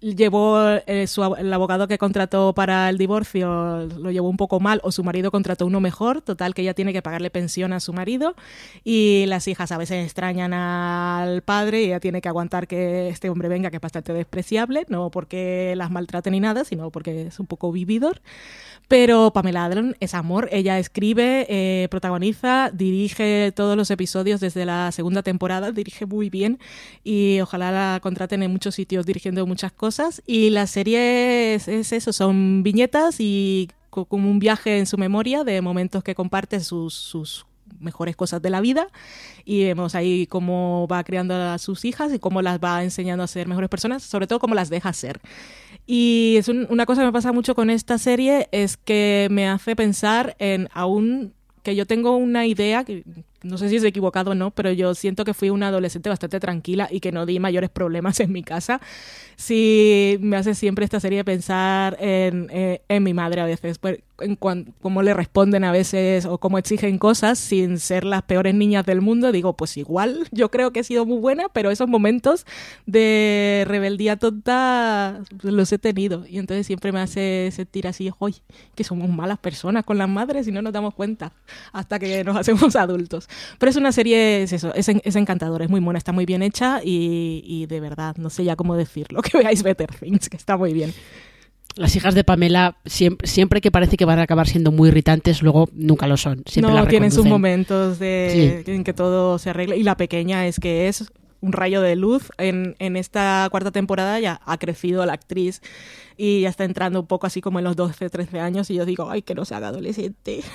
llevó 0.00 0.58
eh, 0.86 1.06
su, 1.06 1.22
el 1.34 1.52
abogado 1.52 1.88
que 1.88 1.98
contrató 1.98 2.54
para 2.54 2.88
el 2.88 2.98
divorcio, 2.98 3.86
lo 3.86 4.10
llevó 4.10 4.28
un 4.28 4.36
poco 4.36 4.60
mal, 4.60 4.80
o 4.84 4.92
su 4.92 5.04
marido 5.04 5.30
contrató 5.30 5.66
uno 5.66 5.80
mejor, 5.80 6.22
total 6.22 6.54
que 6.54 6.62
ella 6.62 6.74
tiene 6.74 6.92
que 6.92 7.02
pagarle 7.02 7.30
pensión 7.30 7.72
a 7.72 7.80
su 7.80 7.92
marido, 7.92 8.34
y 8.84 9.24
las 9.26 9.48
hijas 9.48 9.72
a 9.72 9.78
veces 9.78 10.04
extrañan 10.04 10.52
al 10.52 11.42
padre 11.42 11.82
y 11.82 11.84
ella 11.86 12.00
tiene 12.00 12.20
que 12.20 12.28
aguantar 12.28 12.66
que 12.66 13.08
este 13.08 13.30
hombre 13.30 13.48
venga, 13.48 13.70
que 13.70 13.76
es 13.76 13.82
bastante 13.82 14.12
despreciable, 14.12 14.84
no 14.88 15.10
porque 15.10 15.74
las 15.76 15.90
maltrate 15.90 16.30
ni 16.30 16.40
nada, 16.40 16.64
sino 16.64 16.90
porque 16.90 17.28
es 17.28 17.40
un 17.40 17.46
poco 17.46 17.72
vividor. 17.72 18.20
Pero 18.92 19.32
Pamela 19.32 19.64
Adlon 19.64 19.96
es 20.00 20.12
amor. 20.12 20.50
Ella 20.52 20.78
escribe, 20.78 21.46
eh, 21.48 21.88
protagoniza, 21.90 22.70
dirige 22.74 23.50
todos 23.56 23.74
los 23.74 23.90
episodios 23.90 24.38
desde 24.38 24.66
la 24.66 24.92
segunda 24.92 25.22
temporada, 25.22 25.72
dirige 25.72 26.04
muy 26.04 26.28
bien 26.28 26.58
y 27.02 27.40
ojalá 27.40 27.72
la 27.72 28.00
contraten 28.02 28.42
en 28.42 28.50
muchos 28.50 28.74
sitios 28.74 29.06
dirigiendo 29.06 29.46
muchas 29.46 29.72
cosas. 29.72 30.22
Y 30.26 30.50
la 30.50 30.66
serie 30.66 31.54
es, 31.54 31.68
es 31.68 31.90
eso, 31.92 32.12
son 32.12 32.62
viñetas 32.62 33.16
y 33.18 33.70
co- 33.88 34.04
como 34.04 34.30
un 34.30 34.38
viaje 34.38 34.78
en 34.78 34.84
su 34.84 34.98
memoria 34.98 35.42
de 35.42 35.62
momentos 35.62 36.04
que 36.04 36.14
comparte 36.14 36.60
sus, 36.60 36.92
sus 36.92 37.46
mejores 37.80 38.14
cosas 38.14 38.42
de 38.42 38.50
la 38.50 38.60
vida 38.60 38.88
y 39.46 39.64
vemos 39.64 39.94
ahí 39.94 40.26
cómo 40.26 40.86
va 40.86 41.02
creando 41.02 41.34
a 41.34 41.56
sus 41.56 41.86
hijas 41.86 42.12
y 42.12 42.18
cómo 42.18 42.42
las 42.42 42.58
va 42.60 42.84
enseñando 42.84 43.24
a 43.24 43.26
ser 43.26 43.48
mejores 43.48 43.70
personas, 43.70 44.02
sobre 44.02 44.26
todo 44.26 44.38
cómo 44.38 44.54
las 44.54 44.68
deja 44.68 44.92
ser. 44.92 45.18
Y 45.86 46.36
es 46.38 46.48
un- 46.48 46.66
una 46.70 46.86
cosa 46.86 47.02
que 47.02 47.06
me 47.06 47.12
pasa 47.12 47.32
mucho 47.32 47.54
con 47.54 47.70
esta 47.70 47.98
serie 47.98 48.48
es 48.52 48.76
que 48.76 49.28
me 49.30 49.48
hace 49.48 49.74
pensar 49.76 50.36
en 50.38 50.68
aún 50.72 51.34
que 51.62 51.76
yo 51.76 51.86
tengo 51.86 52.16
una 52.16 52.46
idea, 52.46 52.84
que 52.84 53.04
no 53.42 53.56
sé 53.58 53.68
si 53.68 53.76
es 53.76 53.84
equivocado 53.84 54.32
o 54.32 54.34
no, 54.34 54.50
pero 54.50 54.72
yo 54.72 54.94
siento 54.94 55.24
que 55.24 55.34
fui 55.34 55.50
una 55.50 55.68
adolescente 55.68 56.08
bastante 56.08 56.40
tranquila 56.40 56.88
y 56.90 57.00
que 57.00 57.12
no 57.12 57.24
di 57.26 57.38
mayores 57.38 57.70
problemas 57.70 58.18
en 58.20 58.32
mi 58.32 58.42
casa. 58.42 58.80
Sí, 59.36 60.18
me 60.20 60.36
hace 60.36 60.54
siempre 60.54 60.84
esta 60.84 61.00
serie 61.00 61.24
pensar 61.24 61.96
en, 62.00 62.48
eh, 62.50 62.82
en 62.88 63.02
mi 63.02 63.14
madre 63.14 63.40
a 63.40 63.46
veces, 63.46 63.78
en 64.22 64.36
cuan- 64.36 64.74
cómo 64.80 65.02
le 65.02 65.14
responden 65.14 65.64
a 65.64 65.72
veces 65.72 66.24
o 66.26 66.38
cómo 66.38 66.58
exigen 66.58 66.98
cosas 66.98 67.38
sin 67.38 67.78
ser 67.78 68.04
las 68.04 68.22
peores 68.22 68.54
niñas 68.54 68.86
del 68.86 69.00
mundo. 69.00 69.32
Digo, 69.32 69.56
pues 69.56 69.76
igual 69.76 70.26
yo 70.30 70.50
creo 70.50 70.72
que 70.72 70.80
he 70.80 70.84
sido 70.84 71.04
muy 71.06 71.18
buena, 71.18 71.48
pero 71.52 71.70
esos 71.70 71.88
momentos 71.88 72.46
de 72.86 73.64
rebeldía 73.66 74.16
tonta 74.16 75.20
los 75.42 75.72
he 75.72 75.78
tenido. 75.78 76.24
Y 76.26 76.38
entonces 76.38 76.66
siempre 76.66 76.92
me 76.92 77.00
hace 77.00 77.50
sentir 77.52 77.86
así, 77.86 78.10
hoy 78.18 78.36
que 78.74 78.84
somos 78.84 79.08
malas 79.08 79.38
personas 79.38 79.84
con 79.84 79.98
las 79.98 80.08
madres 80.08 80.48
y 80.48 80.52
no 80.52 80.62
nos 80.62 80.72
damos 80.72 80.94
cuenta 80.94 81.32
hasta 81.72 81.98
que 81.98 82.24
nos 82.24 82.36
hacemos 82.42 82.76
adultos. 82.76 83.28
Pero 83.58 83.70
es 83.70 83.76
una 83.76 83.92
serie, 83.92 84.42
es 84.42 84.52
eso, 84.52 84.72
es, 84.74 84.88
es 84.88 85.16
encantadora, 85.16 85.64
es 85.64 85.70
muy 85.70 85.80
buena, 85.80 85.98
está 85.98 86.12
muy 86.12 86.26
bien 86.26 86.42
hecha 86.42 86.80
y, 86.84 87.42
y 87.46 87.66
de 87.66 87.80
verdad, 87.80 88.16
no 88.16 88.30
sé 88.30 88.44
ya 88.44 88.56
cómo 88.56 88.76
decirlo, 88.76 89.22
que 89.22 89.38
veáis 89.38 89.62
Better 89.62 89.90
Things, 89.94 90.28
que 90.28 90.36
está 90.36 90.56
muy 90.56 90.72
bien. 90.72 90.92
Las 91.76 91.96
hijas 91.96 92.14
de 92.14 92.24
Pamela, 92.24 92.76
siempre, 92.84 93.26
siempre 93.26 93.60
que 93.60 93.70
parece 93.70 93.96
que 93.96 94.04
van 94.04 94.18
a 94.18 94.22
acabar 94.22 94.46
siendo 94.46 94.72
muy 94.72 94.88
irritantes, 94.88 95.42
luego 95.42 95.68
nunca 95.72 96.06
lo 96.06 96.16
son. 96.16 96.42
Siempre 96.46 96.74
no, 96.74 96.86
tienen 96.86 97.10
sus 97.10 97.24
momentos 97.24 97.98
de, 97.98 98.62
en 98.66 98.84
que 98.84 98.92
todo 98.92 99.38
se 99.38 99.50
arregla. 99.50 99.76
Y 99.76 99.82
la 99.82 99.96
pequeña 99.96 100.46
es 100.46 100.60
que 100.60 100.88
es 100.88 101.10
un 101.40 101.52
rayo 101.52 101.80
de 101.80 101.96
luz. 101.96 102.30
En, 102.36 102.76
en 102.78 102.96
esta 102.96 103.48
cuarta 103.50 103.70
temporada 103.70 104.20
ya 104.20 104.40
ha 104.44 104.58
crecido 104.58 105.06
la 105.06 105.14
actriz 105.14 105.62
y 106.16 106.42
ya 106.42 106.50
está 106.50 106.64
entrando 106.64 107.00
un 107.00 107.06
poco 107.06 107.26
así 107.26 107.40
como 107.40 107.58
en 107.58 107.64
los 107.64 107.76
12, 107.76 108.10
13 108.10 108.40
años. 108.40 108.70
Y 108.70 108.74
yo 108.74 108.84
digo, 108.84 109.10
ay, 109.10 109.22
que 109.22 109.34
no 109.34 109.44
se 109.44 109.54
haga 109.54 109.68
adolescente. 109.68 110.40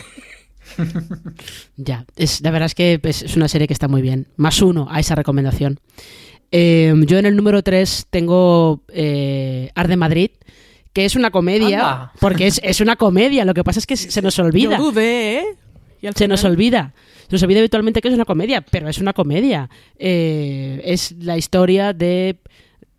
Ya, 1.78 2.06
es, 2.18 2.42
la 2.42 2.52
verdad 2.52 2.66
es 2.66 2.76
que 2.76 3.00
es, 3.02 3.24
es 3.24 3.38
una 3.38 3.48
serie 3.48 3.68
que 3.68 3.74
está 3.74 3.88
muy 3.88 4.02
bien. 4.02 4.28
Más 4.36 4.62
uno 4.62 4.88
a 4.90 5.00
esa 5.00 5.16
recomendación. 5.16 5.80
Eh, 6.52 6.94
yo 7.06 7.18
en 7.18 7.26
el 7.26 7.36
número 7.36 7.62
3 7.62 8.08
tengo 8.10 8.82
eh, 8.90 9.72
Ar 9.76 9.88
de 9.88 9.98
Madrid, 9.98 10.32
que 10.98 11.06
es 11.06 11.16
una 11.16 11.30
comedia, 11.30 11.78
Anda. 11.78 12.12
porque 12.20 12.48
es, 12.48 12.60
es 12.64 12.82
una 12.82 12.96
comedia, 12.96 13.46
lo 13.46 13.54
que 13.54 13.64
pasa 13.64 13.78
es 13.78 13.86
que 13.86 13.96
se 13.96 14.20
nos 14.20 14.40
olvida. 14.40 14.80
Yo 14.80 14.86
dudé, 14.86 15.38
¿eh? 15.38 15.46
Y 16.02 16.08
Se 16.16 16.28
nos 16.28 16.44
olvida. 16.44 16.96
Se 17.28 17.34
nos 17.34 17.44
olvida 17.44 17.60
habitualmente 17.60 18.02
que 18.02 18.08
es 18.08 18.16
una 18.16 18.26
comedia, 18.26 18.62
pero 18.62 18.90
es 18.90 18.98
una 18.98 19.14
comedia. 19.14 19.70
Eh, 20.00 20.82
es 20.86 21.12
la 21.20 21.38
historia 21.38 21.94
de 21.94 22.40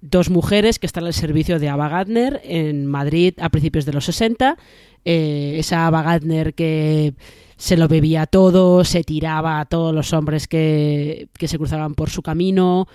dos 0.01 0.31
mujeres 0.31 0.79
que 0.79 0.87
están 0.87 1.07
al 1.07 1.13
servicio 1.13 1.59
de 1.59 1.69
Ava 1.71 1.89
Gardner 1.89 2.41
en 2.45 2.87
Madrid 2.87 3.35
a 3.41 3.49
principios 3.49 3.85
de 3.85 3.93
los 3.93 4.05
60. 4.05 4.57
Eh, 5.05 5.57
esa 5.59 5.89
Ava 5.89 6.03
Gardner 6.03 6.55
que 6.55 7.15
se 7.57 7.77
lo 7.77 7.89
bebía 7.89 8.27
todo, 8.27 8.85
se 8.85 9.03
tiraba 9.03 9.59
a 9.59 9.65
todos 9.65 9.93
los 9.93 10.13
hombres 10.13 10.47
que, 10.47 11.27
que 11.37 11.49
se 11.49 11.59
cruzaban 11.59 11.97
por 11.97 12.11
su 12.11 12.23
camino 12.23 12.87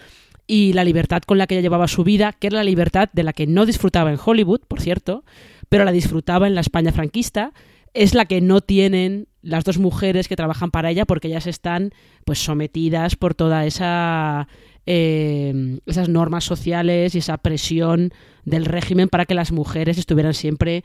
y 0.48 0.74
la 0.74 0.84
libertad 0.84 1.22
con 1.22 1.38
la 1.38 1.48
que 1.48 1.56
ella 1.56 1.62
llevaba 1.62 1.88
su 1.88 2.04
vida, 2.04 2.34
que 2.34 2.48
era 2.48 2.58
la 2.58 2.64
libertad 2.64 3.10
de 3.14 3.24
la 3.24 3.34
que 3.34 3.48
no 3.48 3.66
disfrutaba 3.66 4.12
en 4.12 4.20
Hollywood, 4.24 4.62
por 4.68 4.82
cierto, 4.82 5.24
pero 5.70 5.86
la 5.86 5.92
disfrutaba 5.92 6.48
en 6.48 6.56
la 6.56 6.62
España 6.62 6.92
franquista, 6.92 7.54
es 7.94 8.14
la 8.14 8.26
que 8.26 8.42
no 8.42 8.62
tienen 8.62 9.28
las 9.42 9.64
dos 9.64 9.78
mujeres 9.78 10.28
que 10.28 10.36
trabajan 10.36 10.72
para 10.72 10.90
ella 10.90 11.06
porque 11.06 11.28
ellas 11.28 11.48
están 11.48 11.92
pues 12.26 12.40
sometidas 12.40 13.16
por 13.16 13.36
toda 13.36 13.66
esa 13.66 14.48
eh, 14.86 15.80
esas 15.86 16.10
normas 16.10 16.44
sociales 16.44 17.16
y 17.16 17.20
esa 17.20 17.38
presión 17.38 18.12
del 18.46 18.66
régimen 18.66 19.10
para 19.10 19.26
que 19.26 19.36
las 19.36 19.52
mujeres 19.52 19.98
estuvieran 19.98 20.34
siempre 20.34 20.84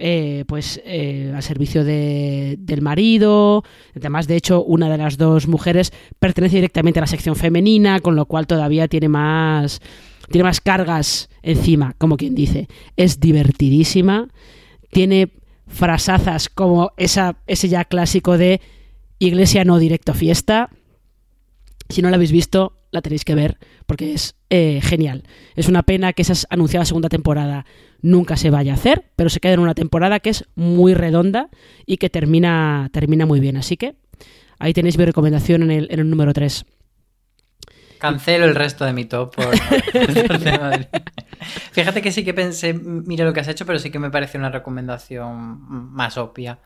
eh, 0.00 0.44
pues 0.48 0.80
eh, 0.84 1.32
al 1.34 1.42
servicio 1.42 1.84
de- 1.84 2.56
del 2.58 2.82
marido. 2.82 3.62
Además, 3.94 4.26
de 4.26 4.36
hecho, 4.36 4.64
una 4.64 4.88
de 4.88 4.98
las 4.98 5.16
dos 5.18 5.46
mujeres 5.46 5.92
pertenece 6.18 6.56
directamente 6.56 6.98
a 6.98 7.02
la 7.02 7.06
sección 7.06 7.36
femenina, 7.36 8.00
con 8.00 8.16
lo 8.16 8.24
cual 8.26 8.46
todavía 8.46 8.88
tiene 8.88 9.08
más 9.08 9.80
tiene 10.30 10.44
más 10.44 10.60
cargas 10.60 11.28
encima, 11.42 11.94
como 11.98 12.16
quien 12.16 12.36
dice. 12.36 12.68
Es 12.96 13.18
divertidísima, 13.18 14.28
tiene 14.92 15.32
frasazas 15.66 16.48
como 16.48 16.92
esa, 16.96 17.36
ese 17.48 17.68
ya 17.68 17.84
clásico 17.84 18.38
de 18.38 18.60
iglesia 19.18 19.64
no 19.64 19.78
directo 19.78 20.14
fiesta. 20.14 20.70
Si 21.88 22.00
no 22.00 22.10
la 22.10 22.14
habéis 22.16 22.30
visto, 22.32 22.74
la 22.92 23.02
tenéis 23.02 23.24
que 23.24 23.34
ver 23.34 23.58
porque 23.90 24.14
es 24.14 24.36
eh, 24.50 24.78
genial. 24.84 25.24
Es 25.56 25.66
una 25.66 25.82
pena 25.82 26.12
que 26.12 26.22
esa 26.22 26.46
anunciada 26.48 26.84
segunda 26.84 27.08
temporada 27.08 27.66
nunca 28.02 28.36
se 28.36 28.48
vaya 28.50 28.70
a 28.70 28.76
hacer, 28.76 29.10
pero 29.16 29.28
se 29.30 29.40
queda 29.40 29.54
en 29.54 29.58
una 29.58 29.74
temporada 29.74 30.20
que 30.20 30.30
es 30.30 30.44
muy 30.54 30.94
redonda 30.94 31.48
y 31.86 31.96
que 31.96 32.08
termina, 32.08 32.88
termina 32.92 33.26
muy 33.26 33.40
bien. 33.40 33.56
Así 33.56 33.76
que 33.76 33.96
ahí 34.60 34.72
tenéis 34.72 34.96
mi 34.96 35.04
recomendación 35.04 35.64
en 35.64 35.72
el, 35.72 35.88
en 35.90 35.98
el 35.98 36.08
número 36.08 36.32
3. 36.32 36.64
Cancelo 37.98 38.44
el 38.44 38.54
resto 38.54 38.84
de 38.84 38.92
mi 38.92 39.06
top 39.06 39.34
por, 39.34 39.46
por 40.28 40.38
tema 40.38 40.70
de- 40.70 40.88
Fíjate 41.72 42.00
que 42.00 42.12
sí 42.12 42.24
que 42.24 42.32
pensé, 42.32 42.72
mira 42.72 43.24
lo 43.24 43.32
que 43.32 43.40
has 43.40 43.48
hecho, 43.48 43.66
pero 43.66 43.80
sí 43.80 43.90
que 43.90 43.98
me 43.98 44.10
parece 44.10 44.38
una 44.38 44.50
recomendación 44.50 45.58
más 45.92 46.16
obvia. 46.16 46.60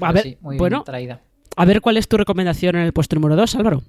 A 0.00 0.10
ver, 0.10 0.22
sí, 0.24 0.38
muy 0.40 0.58
bueno, 0.58 0.78
bien 0.78 0.84
traída. 0.84 1.20
a 1.56 1.64
ver 1.64 1.80
cuál 1.80 1.96
es 1.96 2.08
tu 2.08 2.16
recomendación 2.16 2.74
en 2.74 2.82
el 2.82 2.92
puesto 2.92 3.14
número 3.14 3.36
2, 3.36 3.54
Álvaro. 3.54 3.82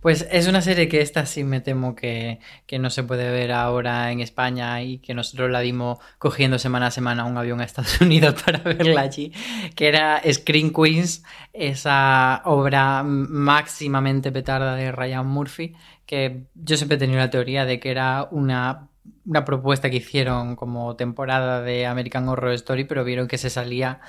Pues 0.00 0.28
es 0.30 0.46
una 0.46 0.60
serie 0.60 0.88
que 0.88 1.00
esta 1.00 1.26
sí 1.26 1.42
me 1.42 1.60
temo 1.60 1.94
que, 1.94 2.38
que 2.66 2.78
no 2.78 2.88
se 2.88 3.02
puede 3.02 3.30
ver 3.30 3.52
ahora 3.52 4.12
en 4.12 4.20
España 4.20 4.80
y 4.82 4.98
que 4.98 5.14
nosotros 5.14 5.50
la 5.50 5.60
dimos 5.60 5.98
cogiendo 6.18 6.58
semana 6.58 6.86
a 6.86 6.90
semana 6.90 7.24
un 7.24 7.36
avión 7.36 7.60
a 7.60 7.64
Estados 7.64 8.00
Unidos 8.00 8.40
para 8.42 8.60
verla 8.60 9.00
allí, 9.00 9.32
que 9.74 9.88
era 9.88 10.22
Screen 10.30 10.72
Queens, 10.72 11.24
esa 11.52 12.42
obra 12.44 13.02
máximamente 13.02 14.30
petarda 14.30 14.76
de 14.76 14.92
Ryan 14.92 15.26
Murphy, 15.26 15.74
que 16.06 16.44
yo 16.54 16.76
siempre 16.76 16.96
he 16.96 16.98
tenido 16.98 17.18
la 17.18 17.30
teoría 17.30 17.64
de 17.64 17.80
que 17.80 17.90
era 17.90 18.28
una, 18.30 18.88
una 19.26 19.44
propuesta 19.44 19.90
que 19.90 19.96
hicieron 19.96 20.56
como 20.56 20.96
temporada 20.96 21.60
de 21.60 21.86
American 21.86 22.28
Horror 22.28 22.52
Story, 22.52 22.84
pero 22.84 23.04
vieron 23.04 23.28
que 23.28 23.36
se 23.36 23.50
salía 23.50 24.00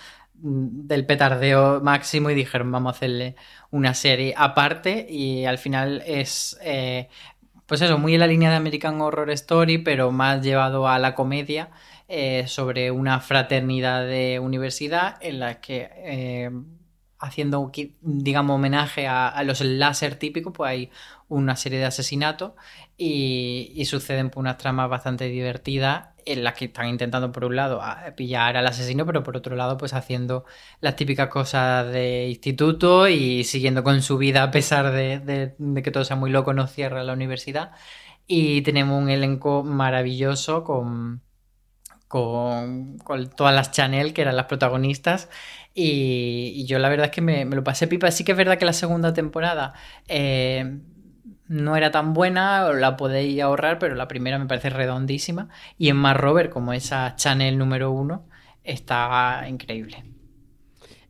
del 0.41 1.05
petardeo 1.05 1.81
máximo 1.81 2.29
y 2.29 2.35
dijeron 2.35 2.71
vamos 2.71 2.93
a 2.93 2.97
hacerle 2.97 3.35
una 3.71 3.93
serie 3.93 4.33
aparte 4.37 5.05
y 5.09 5.45
al 5.45 5.57
final 5.57 6.01
es 6.05 6.57
eh, 6.63 7.09
pues 7.65 7.81
eso, 7.81 7.97
muy 7.97 8.15
en 8.15 8.21
la 8.21 8.27
línea 8.27 8.49
de 8.49 8.55
American 8.55 8.99
Horror 9.01 9.29
Story 9.31 9.77
pero 9.77 10.11
más 10.11 10.41
llevado 10.41 10.87
a 10.87 10.97
la 10.99 11.15
comedia 11.15 11.69
eh, 12.07 12.45
sobre 12.47 12.89
una 12.91 13.19
fraternidad 13.19 14.05
de 14.05 14.39
universidad 14.39 15.17
en 15.21 15.39
la 15.39 15.61
que 15.61 15.89
eh, 15.95 16.49
haciendo 17.19 17.71
digamos 18.01 18.55
homenaje 18.55 19.07
a, 19.07 19.43
los 19.43 19.61
láser 19.61 20.15
típicos 20.15 20.53
pues 20.55 20.69
hay 20.69 20.91
una 21.27 21.55
serie 21.55 21.79
de 21.79 21.85
asesinatos 21.85 22.53
y, 22.97 23.83
suceden 23.85 24.29
por 24.29 24.41
unas 24.41 24.57
tramas 24.57 24.89
bastante 24.89 25.25
divertidas 25.25 26.09
en 26.25 26.43
las 26.43 26.53
que 26.53 26.65
están 26.65 26.87
intentando 26.87 27.31
por 27.31 27.45
un 27.45 27.55
lado 27.55 27.81
pillar 28.15 28.57
al 28.57 28.67
asesino, 28.67 29.05
pero 29.05 29.23
por 29.23 29.37
otro 29.37 29.55
lado 29.55 29.77
pues 29.77 29.93
haciendo 29.93 30.45
las 30.81 30.95
típicas 30.95 31.29
cosas 31.29 31.91
de 31.91 32.27
instituto 32.29 33.07
y 33.07 33.43
siguiendo 33.43 33.83
con 33.83 34.01
su 34.01 34.17
vida 34.17 34.43
a 34.43 34.51
pesar 34.51 34.91
de 34.91 35.55
que 35.83 35.91
todo 35.91 36.03
sea 36.05 36.15
muy 36.15 36.29
loco, 36.29 36.53
no 36.53 36.67
cierra 36.67 37.03
la 37.03 37.13
universidad. 37.13 37.71
Y 38.27 38.61
tenemos 38.61 39.01
un 39.01 39.09
elenco 39.09 39.63
maravilloso 39.63 40.63
con, 40.63 41.23
con, 42.09 42.97
con 42.99 43.29
todas 43.29 43.55
las 43.55 43.71
Chanel, 43.71 44.13
que 44.13 44.21
eran 44.23 44.35
las 44.35 44.47
protagonistas. 44.47 45.29
Y, 45.81 46.51
y 46.55 46.65
yo 46.65 46.77
la 46.79 46.89
verdad 46.89 47.05
es 47.05 47.11
que 47.11 47.21
me, 47.21 47.45
me 47.45 47.55
lo 47.55 47.63
pasé 47.63 47.87
pipa. 47.87 48.11
Sí 48.11 48.23
que 48.25 48.33
es 48.33 48.37
verdad 48.37 48.57
que 48.57 48.65
la 48.65 48.73
segunda 48.73 49.13
temporada 49.13 49.73
eh, 50.07 50.79
no 51.47 51.75
era 51.77 51.91
tan 51.91 52.13
buena, 52.13 52.71
la 52.73 52.97
podéis 52.97 53.41
ahorrar, 53.41 53.79
pero 53.79 53.95
la 53.95 54.07
primera 54.07 54.37
me 54.37 54.45
parece 54.45 54.69
redondísima. 54.69 55.47
Y 55.77 55.87
en 55.89 55.95
Mar 55.95 56.19
Rover, 56.19 56.49
como 56.49 56.73
esa 56.73 57.15
Chanel 57.15 57.57
número 57.57 57.91
uno, 57.91 58.27
está 58.63 59.45
increíble. 59.47 60.03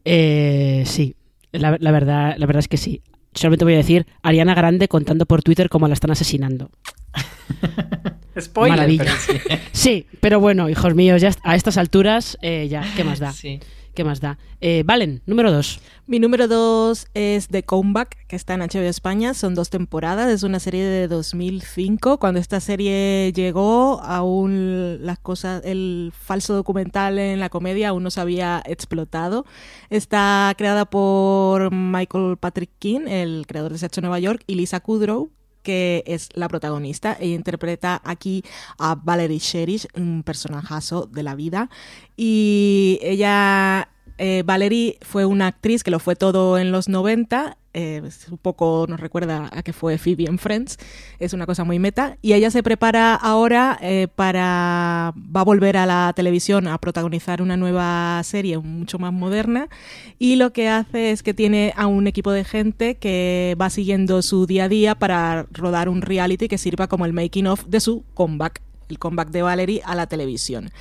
Eh, 0.05 0.83
sí, 0.85 1.15
la, 1.51 1.77
la 1.79 1.91
verdad, 1.91 2.35
la 2.37 2.45
verdad 2.45 2.59
es 2.59 2.67
que 2.67 2.77
sí. 2.77 3.01
Solamente 3.33 3.65
voy 3.65 3.73
a 3.73 3.77
decir 3.77 4.05
Ariana 4.21 4.53
Grande 4.55 4.87
contando 4.87 5.25
por 5.25 5.43
Twitter 5.43 5.69
cómo 5.69 5.87
la 5.87 5.93
están 5.93 6.11
asesinando. 6.11 6.69
Spoiler, 8.39 8.77
Maravilla. 8.77 9.05
pero 9.05 9.17
sí. 9.17 9.59
Sí, 9.71 10.05
pero 10.21 10.39
bueno, 10.39 10.69
hijos 10.69 10.95
míos, 10.95 11.21
ya 11.21 11.31
a 11.43 11.55
estas 11.55 11.77
alturas, 11.77 12.37
eh, 12.41 12.67
ya, 12.69 12.83
¿qué 12.95 13.03
más 13.03 13.19
da? 13.19 13.31
Sí. 13.31 13.59
¿Qué 13.99 14.05
más 14.05 14.21
da? 14.21 14.37
Eh, 14.61 14.83
Valen, 14.85 15.21
número 15.25 15.51
dos. 15.51 15.81
Mi 16.07 16.19
número 16.19 16.47
dos 16.47 17.07
es 17.13 17.49
The 17.49 17.63
Comeback, 17.63 18.15
que 18.27 18.37
está 18.37 18.53
en 18.53 18.61
HBO 18.61 18.83
España. 18.83 19.33
Son 19.33 19.55
dos 19.55 19.69
temporadas. 19.69 20.31
Es 20.31 20.43
una 20.43 20.61
serie 20.61 20.85
de 20.85 21.09
2005. 21.09 22.17
Cuando 22.17 22.39
esta 22.39 22.61
serie 22.61 23.33
llegó, 23.33 24.01
aún 24.01 24.99
las 25.05 25.19
cosas, 25.19 25.65
el 25.65 26.13
falso 26.17 26.53
documental 26.53 27.19
en 27.19 27.41
la 27.41 27.49
comedia 27.49 27.89
aún 27.89 28.03
no 28.03 28.09
se 28.09 28.21
había 28.21 28.63
explotado. 28.65 29.45
Está 29.89 30.53
creada 30.57 30.85
por 30.85 31.73
Michael 31.73 32.37
Patrick 32.37 32.71
King, 32.79 33.01
el 33.05 33.43
creador 33.47 33.73
de 33.73 33.79
Sexo 33.79 33.99
Nueva 33.99 34.19
York, 34.19 34.43
y 34.47 34.55
Lisa 34.55 34.79
Kudrow, 34.79 35.29
que 35.63 36.03
es 36.07 36.29
la 36.33 36.47
protagonista. 36.47 37.17
Ella 37.19 37.35
interpreta 37.35 38.01
aquí 38.03 38.43
a 38.77 38.95
Valerie 38.95 39.39
Cherish, 39.39 39.87
un 39.95 40.23
personajazo 40.23 41.05
de 41.05 41.23
la 41.23 41.35
vida. 41.35 41.69
Y 42.15 42.99
ella, 43.01 43.89
eh, 44.19 44.43
Valerie, 44.45 44.97
fue 45.01 45.25
una 45.25 45.47
actriz 45.47 45.81
que 45.81 45.91
lo 45.91 45.99
fue 45.99 46.15
todo 46.15 46.57
en 46.57 46.73
los 46.73 46.89
90. 46.89 47.57
eh, 47.73 48.01
es 48.05 48.27
un 48.27 48.37
poco 48.37 48.85
nos 48.89 48.99
recuerda 48.99 49.49
a 49.53 49.63
que 49.63 49.71
fue 49.71 49.97
Phoebe 49.97 50.25
en 50.25 50.37
Friends. 50.37 50.77
Es 51.19 51.33
una 51.33 51.45
cosa 51.45 51.63
muy 51.63 51.79
meta. 51.79 52.17
Y 52.21 52.33
ella 52.33 52.51
se 52.51 52.61
prepara 52.61 53.15
ahora 53.15 53.79
eh, 53.81 54.09
para. 54.13 55.13
Va 55.15 55.41
a 55.41 55.43
volver 55.45 55.77
a 55.77 55.85
la 55.85 56.11
televisión 56.13 56.67
a 56.67 56.77
protagonizar 56.79 57.41
una 57.41 57.55
nueva 57.55 58.21
serie 58.25 58.57
mucho 58.57 58.99
más 58.99 59.13
moderna. 59.13 59.69
Y 60.17 60.35
lo 60.35 60.51
que 60.51 60.67
hace 60.67 61.11
es 61.11 61.23
que 61.23 61.33
tiene 61.33 61.73
a 61.77 61.87
un 61.87 62.05
equipo 62.05 62.31
de 62.33 62.43
gente 62.43 62.95
que 62.95 63.55
va 63.59 63.69
siguiendo 63.69 64.21
su 64.21 64.45
día 64.47 64.65
a 64.65 64.69
día 64.69 64.95
para 64.95 65.47
rodar 65.51 65.87
un 65.87 66.01
reality 66.01 66.49
que 66.49 66.57
sirva 66.57 66.87
como 66.87 67.05
el 67.05 67.13
making 67.13 67.47
of 67.47 67.65
de 67.67 67.79
su 67.79 68.03
comeback 68.15 68.61
el 68.89 68.99
comeback 68.99 69.29
de 69.29 69.41
Valerie 69.41 69.81
a 69.85 69.95
la 69.95 70.07
televisión. 70.07 70.71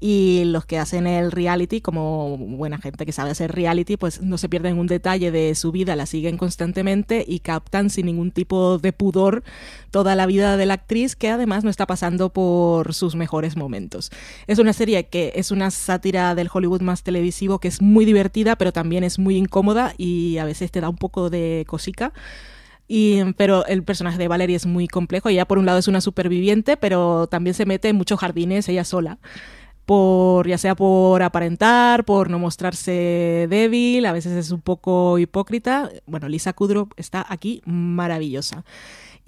Y 0.00 0.42
los 0.46 0.64
que 0.64 0.78
hacen 0.78 1.06
el 1.06 1.30
reality, 1.30 1.80
como 1.80 2.36
buena 2.38 2.78
gente 2.78 3.06
que 3.06 3.12
sabe 3.12 3.30
hacer 3.30 3.52
reality, 3.52 3.96
pues 3.96 4.20
no 4.22 4.38
se 4.38 4.48
pierden 4.48 4.78
un 4.78 4.86
detalle 4.86 5.30
de 5.30 5.54
su 5.54 5.72
vida, 5.72 5.96
la 5.96 6.06
siguen 6.06 6.36
constantemente 6.36 7.24
y 7.26 7.40
captan 7.40 7.90
sin 7.90 8.06
ningún 8.06 8.30
tipo 8.30 8.78
de 8.78 8.92
pudor 8.92 9.42
toda 9.90 10.14
la 10.14 10.26
vida 10.26 10.56
de 10.56 10.66
la 10.66 10.74
actriz, 10.74 11.16
que 11.16 11.30
además 11.30 11.64
no 11.64 11.70
está 11.70 11.86
pasando 11.86 12.32
por 12.32 12.94
sus 12.94 13.14
mejores 13.14 13.56
momentos. 13.56 14.10
Es 14.46 14.58
una 14.58 14.72
serie 14.72 15.06
que 15.06 15.32
es 15.36 15.50
una 15.50 15.70
sátira 15.70 16.34
del 16.34 16.50
Hollywood 16.52 16.82
más 16.82 17.02
televisivo, 17.02 17.58
que 17.58 17.68
es 17.68 17.80
muy 17.82 18.04
divertida, 18.04 18.56
pero 18.56 18.72
también 18.72 19.04
es 19.04 19.18
muy 19.18 19.36
incómoda 19.36 19.94
y 19.96 20.38
a 20.38 20.44
veces 20.44 20.70
te 20.70 20.80
da 20.80 20.88
un 20.88 20.96
poco 20.96 21.30
de 21.30 21.64
cosica. 21.66 22.12
Y, 22.88 23.22
pero 23.34 23.66
el 23.66 23.82
personaje 23.82 24.18
de 24.18 24.28
Valerie 24.28 24.56
es 24.56 24.66
muy 24.66 24.88
complejo. 24.88 25.28
Ella, 25.28 25.46
por 25.46 25.58
un 25.58 25.66
lado, 25.66 25.78
es 25.78 25.88
una 25.88 26.00
superviviente, 26.00 26.76
pero 26.78 27.26
también 27.26 27.54
se 27.54 27.66
mete 27.66 27.88
en 27.90 27.96
muchos 27.96 28.18
jardines 28.18 28.68
ella 28.68 28.84
sola. 28.84 29.18
Por, 29.84 30.48
ya 30.48 30.58
sea 30.58 30.74
por 30.74 31.22
aparentar, 31.22 32.04
por 32.04 32.28
no 32.28 32.38
mostrarse 32.38 33.46
débil, 33.48 34.04
a 34.04 34.12
veces 34.12 34.32
es 34.32 34.50
un 34.50 34.60
poco 34.60 35.18
hipócrita. 35.18 35.90
Bueno, 36.06 36.28
Lisa 36.28 36.52
Kudrow 36.52 36.88
está 36.96 37.24
aquí 37.28 37.62
maravillosa. 37.64 38.64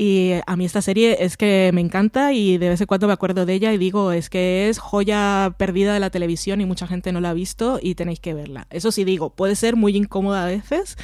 Y 0.03 0.33
a 0.47 0.57
mí 0.57 0.65
esta 0.65 0.81
serie 0.81 1.19
es 1.21 1.37
que 1.37 1.71
me 1.75 1.83
encanta 1.83 2.33
y 2.33 2.57
de 2.57 2.71
vez 2.71 2.81
en 2.81 2.87
cuando 2.87 3.07
me 3.07 3.13
acuerdo 3.13 3.45
de 3.45 3.53
ella 3.53 3.71
y 3.75 3.77
digo, 3.77 4.13
es 4.13 4.31
que 4.31 4.71
es 4.71 4.79
joya 4.79 5.55
perdida 5.59 5.93
de 5.93 6.01
la 6.01 6.09
televisión 6.09 6.63
y 6.63 6.65
mucha 6.65 6.87
gente 6.87 7.13
no 7.13 7.21
la 7.21 7.31
ha 7.31 7.35
visto 7.35 7.79
y 7.83 7.97
tenéis 7.97 8.19
que 8.19 8.33
verla. 8.33 8.67
Eso 8.71 8.93
sí 8.93 9.05
digo, 9.05 9.29
puede 9.29 9.57
ser 9.57 9.77
muy 9.77 9.95
incómoda 9.95 10.45
a 10.45 10.47
veces, 10.47 10.97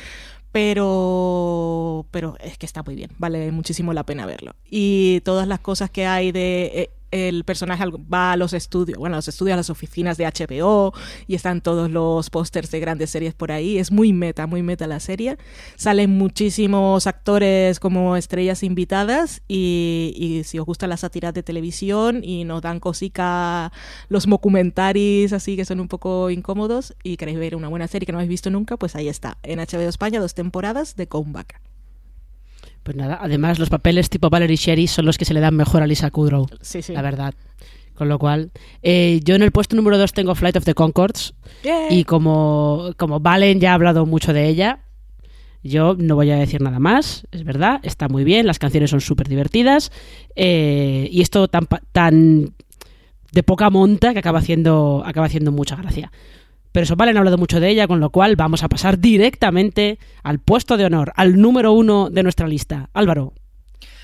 pero 0.57 2.07
pero 2.11 2.35
es 2.41 2.57
que 2.57 2.65
está 2.65 2.83
muy 2.83 2.95
bien, 2.95 3.11
vale 3.19 3.53
muchísimo 3.53 3.93
la 3.93 4.07
pena 4.07 4.25
verlo. 4.25 4.53
Y 4.65 5.21
todas 5.21 5.47
las 5.47 5.61
cosas 5.61 5.91
que 5.91 6.07
hay 6.07 6.33
de 6.33 6.65
eh, 6.75 6.91
el 7.17 7.45
personaje 7.45 7.85
va 8.13 8.33
a 8.33 8.37
los 8.37 8.53
estudios, 8.53 8.99
bueno, 8.99 9.17
a 9.17 9.19
los 9.19 9.29
estudios, 9.29 9.55
a 9.55 9.57
las 9.57 9.71
oficinas 9.71 10.17
de 10.17 10.27
HBO 10.27 10.93
y 11.27 11.35
están 11.35 11.61
todos 11.61 11.91
los 11.91 12.31
pósters 12.31 12.71
de 12.71 12.81
grandes 12.81 13.11
series 13.11 13.35
por 13.35 13.53
ahí. 13.53 13.79
Es 13.79 13.91
muy 13.91 14.13
meta, 14.13 14.47
muy 14.47 14.63
meta 14.63 14.87
la 14.87 15.01
serie. 15.01 15.37
Salen 15.77 16.11
muchísimos 16.11 17.07
actores 17.07 17.81
como 17.81 18.17
estrellas 18.17 18.63
invitadas 18.63 19.43
y, 19.49 20.43
si 20.45 20.59
os 20.59 20.67
gusta 20.67 20.87
la 20.87 20.97
sátira 20.97 21.33
de 21.33 21.43
televisión 21.43 22.23
y 22.23 22.45
nos 22.45 22.63
dan 22.63 22.81
cosica 22.81 23.73
los 24.09 24.27
documentaris 24.27 25.33
así 25.33 25.57
que 25.57 25.65
son 25.65 25.81
un 25.81 25.89
poco 25.89 26.31
incómodos 26.31 26.95
y 27.03 27.17
queréis 27.17 27.39
ver 27.39 27.57
una 27.57 27.69
buena 27.69 27.89
serie 27.89 28.07
que 28.07 28.13
no 28.13 28.19
habéis 28.19 28.29
visto 28.29 28.51
nunca, 28.51 28.77
pues 28.77 28.95
ahí 28.95 29.09
está. 29.09 29.39
En 29.43 29.59
HBO 29.59 29.89
España, 29.89 30.21
dos 30.21 30.35
temporadas 30.35 30.95
de 30.95 31.09
Comeback. 31.09 31.66
Pues 32.87 32.97
nada, 32.97 33.19
además 33.21 33.59
los 33.59 33.69
papeles 33.69 34.09
tipo 34.09 34.31
Valerie 34.31 34.57
Sherry 34.57 34.87
son 34.87 35.07
los 35.07 35.19
que 35.19 35.25
se 35.25 35.35
le 35.35 35.41
dan 35.41 35.57
mejor 35.57 35.83
a 35.83 35.89
Lisa 35.89 36.09
Kudrow, 36.13 36.47
Sí, 36.61 36.83
sí. 36.83 36.93
la 36.93 37.03
verdad. 37.03 37.35
Con 37.97 38.09
lo 38.09 38.17
cual, 38.21 38.53
eh, 38.81 39.19
yo 39.25 39.35
en 39.35 39.43
el 39.43 39.51
puesto 39.51 39.75
número 39.75 39.99
2 39.99 40.13
tengo 40.13 40.37
Flight 40.37 40.57
of 40.57 40.65
the 40.65 40.75
Concords 40.75 41.35
y 41.91 42.05
como, 42.05 42.93
como 42.97 43.19
Valen 43.19 43.59
ya 43.59 43.73
ha 43.73 43.75
hablado 43.75 44.07
mucho 44.07 44.33
de 44.33 44.47
ella, 44.47 44.85
yo 45.65 45.97
no 45.99 46.15
voy 46.15 46.31
a 46.31 46.37
decir 46.37 46.61
nada 46.61 46.79
más, 46.79 47.27
es 47.33 47.43
verdad, 47.43 47.81
está 47.83 48.07
muy 48.09 48.23
bien, 48.23 48.47
las 48.47 48.61
canciones 48.61 48.91
son 48.91 49.01
súper 49.01 49.27
divertidas 49.29 49.91
eh, 50.37 51.09
y 51.11 51.23
esto 51.23 51.49
tan, 51.49 51.67
tan 51.91 52.55
de 53.33 53.43
poca 53.43 53.69
monta 53.69 54.13
que 54.13 54.21
acaba 54.21 54.39
haciendo, 54.39 55.03
acaba 55.05 55.27
haciendo 55.27 55.51
mucha 55.51 55.75
gracia. 55.75 56.13
Pero 56.77 56.85
eso 56.85 56.95
Valen 56.95 57.17
ha 57.17 57.21
hablado 57.21 57.39
mucho 57.39 57.59
de 57.59 57.71
ella, 57.71 57.89
con 57.89 58.01
lo 58.01 58.11
cual 58.11 58.37
vamos 58.37 58.63
a 58.63 58.69
pasar 58.69 58.99
directamente 58.99 59.99
al 60.23 60.41
puesto 60.41 60.77
de 60.77 60.85
honor, 60.85 61.11
al 61.17 61.41
número 61.41 61.73
uno 61.73 62.11
de 62.11 62.23
nuestra 62.23 62.47
lista. 62.47 62.91
Álvaro, 62.93 63.33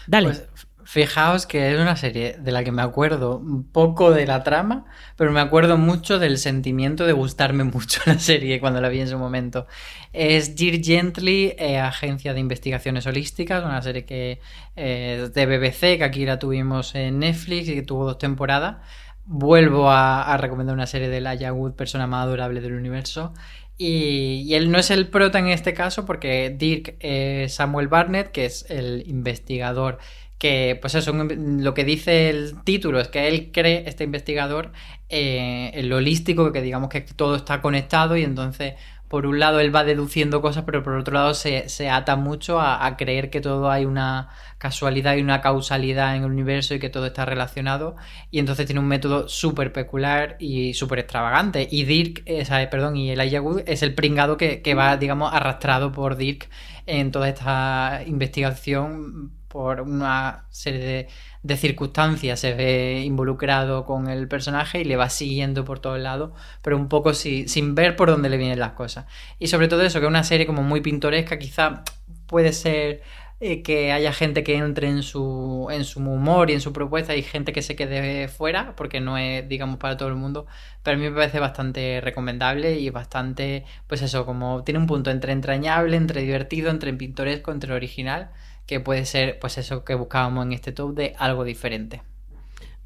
dale. 0.06 0.28
Pues 0.28 0.48
fijaos 0.82 1.44
que 1.44 1.70
es 1.70 1.78
una 1.78 1.96
serie 1.96 2.38
de 2.38 2.50
la 2.50 2.64
que 2.64 2.72
me 2.72 2.80
acuerdo 2.80 3.36
un 3.36 3.70
poco 3.70 4.10
de 4.10 4.24
la 4.24 4.42
trama, 4.42 4.86
pero 5.16 5.32
me 5.32 5.40
acuerdo 5.40 5.76
mucho 5.76 6.18
del 6.18 6.38
sentimiento 6.38 7.04
de 7.04 7.12
gustarme 7.12 7.64
mucho 7.74 8.00
la 8.06 8.18
serie 8.18 8.58
cuando 8.58 8.80
la 8.80 8.88
vi 8.88 9.00
en 9.00 9.08
su 9.08 9.18
momento. 9.18 9.66
Es 10.14 10.56
Dear 10.56 10.82
Gently, 10.82 11.54
eh, 11.58 11.78
Agencia 11.78 12.32
de 12.32 12.40
Investigaciones 12.40 13.06
Holísticas, 13.06 13.62
una 13.66 13.82
serie 13.82 14.06
que 14.06 14.40
eh, 14.76 15.28
de 15.34 15.44
BBC, 15.44 15.98
que 15.98 16.04
aquí 16.04 16.24
la 16.24 16.38
tuvimos 16.38 16.94
en 16.94 17.18
Netflix 17.18 17.68
y 17.68 17.74
que 17.74 17.82
tuvo 17.82 18.06
dos 18.06 18.16
temporadas. 18.16 18.76
Vuelvo 19.24 19.90
a, 19.90 20.36
recomendar 20.36 20.74
una 20.74 20.86
serie 20.86 21.08
de 21.08 21.18
Elijah 21.18 21.52
Wood, 21.52 21.72
persona 21.72 22.06
más 22.06 22.24
adorable 22.24 22.60
del 22.60 22.74
universo. 22.74 23.32
Y, 23.78 24.44
y 24.46 24.54
él 24.54 24.70
no 24.70 24.78
es 24.78 24.90
el 24.90 25.08
prota 25.08 25.38
en 25.38 25.48
este 25.48 25.74
caso 25.74 26.04
porque 26.04 26.50
Dirk 26.50 26.96
es 27.00 27.54
Samuel 27.54 27.88
Barnett, 27.88 28.30
que 28.30 28.44
es 28.44 28.66
el 28.70 29.04
investigador 29.06 29.98
que, 30.42 30.76
pues 30.80 30.96
eso, 30.96 31.12
lo 31.12 31.72
que 31.72 31.84
dice 31.84 32.28
el 32.28 32.64
título 32.64 32.98
es 32.98 33.06
que 33.06 33.28
él 33.28 33.50
cree, 33.52 33.84
este 33.86 34.02
investigador, 34.02 34.72
eh, 35.08 35.70
en 35.72 35.88
lo 35.88 35.98
holístico, 35.98 36.50
que 36.50 36.60
digamos 36.60 36.88
que 36.88 37.02
todo 37.02 37.36
está 37.36 37.62
conectado 37.62 38.16
y 38.16 38.24
entonces, 38.24 38.74
por 39.12 39.26
un 39.26 39.38
lado, 39.38 39.60
él 39.60 39.76
va 39.76 39.84
deduciendo 39.84 40.40
cosas, 40.40 40.64
pero 40.64 40.82
por 40.82 40.94
otro 40.94 41.12
lado 41.12 41.34
se, 41.34 41.68
se 41.68 41.90
ata 41.90 42.16
mucho 42.16 42.58
a, 42.62 42.96
creer 42.96 43.28
que 43.28 43.42
todo 43.42 43.70
hay 43.70 43.84
una 43.84 44.30
casualidad 44.56 45.16
y 45.16 45.20
una 45.20 45.42
causalidad 45.42 46.16
en 46.16 46.24
el 46.24 46.30
universo 46.30 46.74
y 46.74 46.78
que 46.78 46.88
todo 46.88 47.04
está 47.04 47.26
relacionado. 47.26 47.94
Y 48.30 48.38
entonces 48.38 48.64
tiene 48.64 48.80
un 48.80 48.88
método 48.88 49.28
súper 49.28 49.70
peculiar 49.70 50.36
y 50.38 50.72
súper 50.72 51.00
extravagante. 51.00 51.68
Y 51.70 51.84
Dirk, 51.84 52.22
eh, 52.24 52.46
sabe, 52.46 52.68
perdón, 52.68 52.96
y 52.96 53.10
Elijah 53.10 53.42
Wood 53.42 53.64
es 53.66 53.82
el 53.82 53.94
pringado 53.94 54.38
que, 54.38 54.62
que 54.62 54.72
va, 54.74 54.96
digamos, 54.96 55.30
arrastrado 55.34 55.92
por 55.92 56.16
Dirk 56.16 56.48
en 56.86 57.10
toda 57.10 57.28
esta 57.28 58.00
investigación 58.06 59.32
por 59.52 59.80
una 59.82 60.46
serie 60.50 61.08
de, 61.42 61.56
circunstancias 61.56 62.40
se 62.40 62.54
ve 62.54 63.02
involucrado 63.04 63.84
con 63.84 64.08
el 64.08 64.26
personaje 64.28 64.80
y 64.80 64.84
le 64.84 64.96
va 64.96 65.10
siguiendo 65.10 65.64
por 65.64 65.78
todos 65.80 65.98
lados, 66.00 66.32
pero 66.62 66.76
un 66.76 66.88
poco 66.88 67.12
si- 67.14 67.48
sin 67.48 67.74
ver 67.74 67.96
por 67.96 68.08
dónde 68.10 68.28
le 68.30 68.38
vienen 68.38 68.58
las 68.58 68.72
cosas. 68.72 69.06
Y 69.38 69.48
sobre 69.48 69.68
todo 69.68 69.82
eso, 69.82 70.00
que 70.00 70.06
es 70.06 70.10
una 70.10 70.24
serie 70.24 70.46
como 70.46 70.62
muy 70.62 70.80
pintoresca, 70.80 71.38
quizá 71.38 71.82
puede 72.26 72.52
ser 72.52 73.02
eh, 73.40 73.62
que 73.62 73.92
haya 73.92 74.12
gente 74.12 74.44
que 74.44 74.56
entre 74.56 74.88
en 74.88 75.02
su, 75.02 75.68
en 75.72 75.84
su 75.84 75.98
humor 76.00 76.48
y 76.50 76.54
en 76.54 76.60
su 76.60 76.72
propuesta 76.72 77.16
y 77.16 77.22
gente 77.22 77.52
que 77.52 77.62
se 77.62 77.74
quede 77.76 78.28
fuera, 78.28 78.74
porque 78.76 79.00
no 79.00 79.18
es, 79.18 79.48
digamos, 79.48 79.78
para 79.78 79.96
todo 79.96 80.08
el 80.08 80.14
mundo, 80.14 80.46
pero 80.82 80.96
a 80.96 81.00
mí 81.00 81.08
me 81.08 81.14
parece 81.16 81.40
bastante 81.40 82.00
recomendable 82.00 82.78
y 82.78 82.90
bastante, 82.90 83.64
pues 83.88 84.00
eso, 84.02 84.24
como 84.26 84.62
tiene 84.64 84.78
un 84.78 84.86
punto 84.86 85.10
entre 85.10 85.32
entrañable, 85.32 85.96
entre 85.96 86.22
divertido, 86.22 86.70
entre 86.70 86.92
pintoresco, 86.94 87.50
entre 87.52 87.72
original, 87.74 88.30
que 88.66 88.80
puede 88.80 89.04
ser, 89.04 89.38
pues 89.38 89.58
eso 89.58 89.84
que 89.84 89.94
buscábamos 89.94 90.46
en 90.46 90.52
este 90.52 90.72
top 90.72 90.94
de 90.94 91.14
algo 91.18 91.44
diferente. 91.44 92.02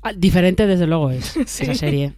Ah, 0.02 0.12
Diferente, 0.12 0.66
desde 0.66 0.86
luego, 0.86 1.10
es 1.10 1.24
Sí. 1.46 1.64
esa 1.64 1.74
serie. 1.74 2.12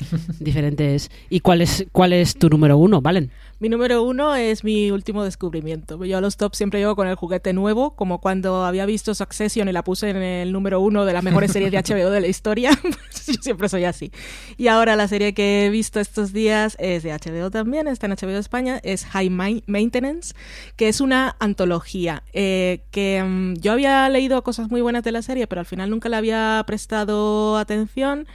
diferentes. 0.40 1.10
¿Y 1.30 1.40
cuál 1.40 1.62
es, 1.62 1.86
cuál 1.92 2.12
es 2.12 2.34
tu 2.36 2.48
número 2.48 2.76
uno, 2.76 3.00
Valen? 3.00 3.30
Mi 3.62 3.68
número 3.68 4.02
uno 4.02 4.34
es 4.34 4.64
mi 4.64 4.90
último 4.90 5.22
descubrimiento. 5.22 6.04
Yo 6.04 6.18
a 6.18 6.20
los 6.20 6.36
tops 6.36 6.58
siempre 6.58 6.80
llego 6.80 6.96
con 6.96 7.06
el 7.06 7.14
juguete 7.14 7.52
nuevo, 7.52 7.94
como 7.94 8.20
cuando 8.20 8.64
había 8.64 8.86
visto 8.86 9.14
Succession 9.14 9.68
y 9.68 9.72
la 9.72 9.84
puse 9.84 10.10
en 10.10 10.16
el 10.16 10.50
número 10.50 10.80
uno 10.80 11.04
de 11.04 11.12
las 11.12 11.22
mejores 11.22 11.52
series 11.52 11.70
de 11.70 11.78
HBO 11.78 12.10
de 12.10 12.20
la 12.20 12.26
historia. 12.26 12.72
Yo 13.26 13.34
siempre 13.40 13.68
soy 13.68 13.84
así. 13.84 14.10
Y 14.56 14.66
ahora 14.66 14.96
la 14.96 15.06
serie 15.06 15.32
que 15.32 15.66
he 15.66 15.70
visto 15.70 16.00
estos 16.00 16.32
días 16.32 16.76
es 16.80 17.04
de 17.04 17.12
HBO 17.12 17.52
también, 17.52 17.86
está 17.86 18.06
en 18.06 18.14
HBO 18.14 18.36
España, 18.36 18.80
es 18.82 19.04
High 19.04 19.30
Maintenance, 19.30 20.34
que 20.74 20.88
es 20.88 21.00
una 21.00 21.36
antología. 21.38 22.24
Eh, 22.32 22.82
que 22.90 23.22
mm, 23.22 23.60
yo 23.60 23.70
había 23.70 24.08
leído 24.08 24.42
cosas 24.42 24.72
muy 24.72 24.80
buenas 24.80 25.04
de 25.04 25.12
la 25.12 25.22
serie, 25.22 25.46
pero 25.46 25.60
al 25.60 25.66
final 25.66 25.88
nunca 25.88 26.08
le 26.08 26.16
había 26.16 26.64
prestado 26.66 27.56
atención 27.56 28.26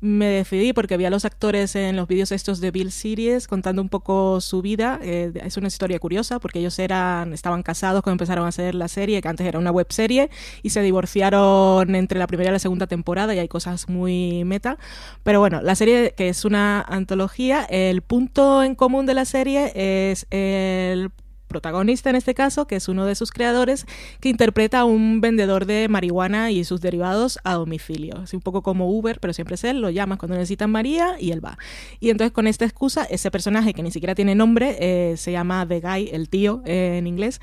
me 0.00 0.26
decidí 0.26 0.72
porque 0.72 0.96
vi 0.96 1.04
a 1.04 1.10
los 1.10 1.24
actores 1.24 1.74
en 1.76 1.96
los 1.96 2.06
vídeos 2.08 2.32
estos 2.32 2.60
de 2.60 2.70
Bill 2.70 2.92
Series 2.92 3.48
contando 3.48 3.82
un 3.82 3.88
poco 3.88 4.40
su 4.40 4.62
vida. 4.62 4.98
Eh, 5.02 5.32
es 5.44 5.56
una 5.56 5.68
historia 5.68 5.98
curiosa 5.98 6.38
porque 6.38 6.58
ellos 6.58 6.78
eran, 6.78 7.32
estaban 7.32 7.62
casados 7.62 8.02
cuando 8.02 8.14
empezaron 8.14 8.44
a 8.44 8.48
hacer 8.48 8.74
la 8.74 8.88
serie, 8.88 9.22
que 9.22 9.28
antes 9.28 9.46
era 9.46 9.58
una 9.58 9.70
web 9.70 9.86
serie, 9.90 10.30
y 10.62 10.70
se 10.70 10.82
divorciaron 10.82 11.94
entre 11.94 12.18
la 12.18 12.26
primera 12.26 12.50
y 12.50 12.52
la 12.52 12.58
segunda 12.58 12.86
temporada 12.86 13.34
y 13.34 13.38
hay 13.38 13.48
cosas 13.48 13.88
muy 13.88 14.44
meta. 14.44 14.78
Pero 15.22 15.40
bueno, 15.40 15.60
la 15.62 15.74
serie 15.74 16.14
que 16.16 16.28
es 16.28 16.44
una 16.44 16.80
antología, 16.82 17.64
el 17.64 18.02
punto 18.02 18.62
en 18.62 18.74
común 18.74 19.06
de 19.06 19.14
la 19.14 19.24
serie 19.24 19.72
es 19.74 20.26
el 20.30 21.10
protagonista 21.46 22.10
en 22.10 22.16
este 22.16 22.34
caso, 22.34 22.66
que 22.66 22.76
es 22.76 22.88
uno 22.88 23.06
de 23.06 23.14
sus 23.14 23.30
creadores, 23.30 23.86
que 24.20 24.28
interpreta 24.28 24.80
a 24.80 24.84
un 24.84 25.20
vendedor 25.20 25.66
de 25.66 25.88
marihuana 25.88 26.50
y 26.50 26.64
sus 26.64 26.80
derivados 26.80 27.38
a 27.44 27.54
domicilio. 27.54 28.22
Es 28.22 28.34
un 28.34 28.40
poco 28.40 28.62
como 28.62 28.90
Uber, 28.90 29.20
pero 29.20 29.32
siempre 29.32 29.54
es 29.54 29.64
él, 29.64 29.80
lo 29.80 29.90
llamas 29.90 30.18
cuando 30.18 30.36
necesitan 30.36 30.70
María 30.70 31.16
y 31.18 31.32
él 31.32 31.44
va. 31.44 31.58
Y 32.00 32.10
entonces 32.10 32.32
con 32.32 32.46
esta 32.46 32.64
excusa, 32.64 33.04
ese 33.04 33.30
personaje 33.30 33.74
que 33.74 33.82
ni 33.82 33.90
siquiera 33.90 34.14
tiene 34.14 34.34
nombre, 34.34 34.76
eh, 34.80 35.16
se 35.16 35.32
llama 35.32 35.66
The 35.66 35.80
Guy, 35.80 36.10
el 36.12 36.28
tío 36.28 36.62
eh, 36.64 36.96
en 36.98 37.06
inglés, 37.06 37.40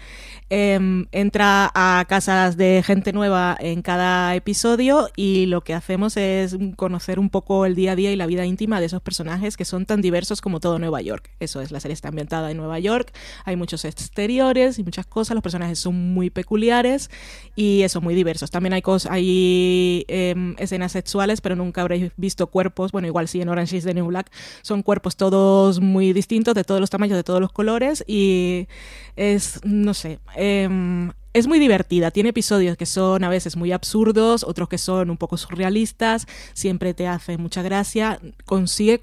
em, 0.49 1.05
entra 1.11 1.71
a 1.73 2.05
casas 2.07 2.57
de 2.57 2.83
gente 2.85 3.13
nueva 3.13 3.55
en 3.59 3.81
cada 3.81 4.35
episodio 4.35 5.09
y 5.15 5.45
lo 5.47 5.61
que 5.61 5.73
hacemos 5.73 6.17
es 6.17 6.57
conocer 6.75 7.19
un 7.19 7.29
poco 7.29 7.65
el 7.65 7.75
día 7.75 7.93
a 7.93 7.95
día 7.95 8.11
y 8.11 8.15
la 8.15 8.25
vida 8.25 8.45
íntima 8.45 8.79
de 8.79 8.87
esos 8.87 9.01
personajes 9.01 9.57
que 9.57 9.65
son 9.65 9.85
tan 9.85 10.01
diversos 10.01 10.41
como 10.41 10.59
todo 10.59 10.79
Nueva 10.79 11.01
York. 11.01 11.29
Eso 11.39 11.61
es, 11.61 11.71
la 11.71 11.79
serie 11.79 11.93
está 11.93 12.09
ambientada 12.09 12.51
en 12.51 12.57
Nueva 12.57 12.79
York, 12.79 13.13
hay 13.45 13.55
muchos 13.55 13.85
exteriores 13.93 14.79
y 14.79 14.83
muchas 14.83 15.05
cosas. 15.05 15.35
Los 15.35 15.43
personajes 15.43 15.79
son 15.79 16.13
muy 16.13 16.29
peculiares 16.29 17.09
y 17.55 17.83
eso, 17.83 18.01
muy 18.01 18.15
diversos. 18.15 18.51
También 18.51 18.73
hay, 18.73 18.81
cosas, 18.81 19.11
hay 19.11 20.05
em, 20.07 20.55
escenas 20.57 20.91
sexuales, 20.91 21.41
pero 21.41 21.55
nunca 21.55 21.81
habréis 21.81 22.11
visto 22.17 22.47
cuerpos. 22.47 22.91
Bueno, 22.91 23.07
igual 23.07 23.27
sí 23.27 23.41
en 23.41 23.49
Orange 23.49 23.77
is 23.77 23.85
the 23.85 23.93
New 23.93 24.07
Black. 24.07 24.31
Son 24.61 24.83
cuerpos 24.83 25.15
todos 25.15 25.79
muy 25.79 26.13
distintos, 26.13 26.55
de 26.55 26.63
todos 26.63 26.81
los 26.81 26.89
tamaños, 26.89 27.15
de 27.15 27.23
todos 27.23 27.39
los 27.39 27.51
colores 27.51 28.03
y 28.07 28.67
es, 29.15 29.59
no 29.63 29.93
sé, 29.93 30.19
em, 30.35 31.11
es 31.33 31.47
muy 31.47 31.57
divertida. 31.57 32.11
Tiene 32.11 32.29
episodios 32.29 32.77
que 32.77 32.85
son 32.85 33.23
a 33.23 33.29
veces 33.29 33.55
muy 33.55 33.71
absurdos, 33.71 34.43
otros 34.43 34.69
que 34.69 34.77
son 34.77 35.09
un 35.09 35.17
poco 35.17 35.37
surrealistas. 35.37 36.27
Siempre 36.53 36.93
te 36.93 37.07
hace 37.07 37.37
mucha 37.37 37.63
gracia. 37.63 38.19
Consigue 38.45 38.99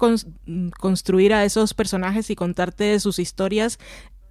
construir 0.79 1.33
a 1.33 1.43
esos 1.43 1.73
personajes 1.73 2.29
y 2.29 2.35
contarte 2.35 2.97
sus 3.01 3.19
historias 3.19 3.79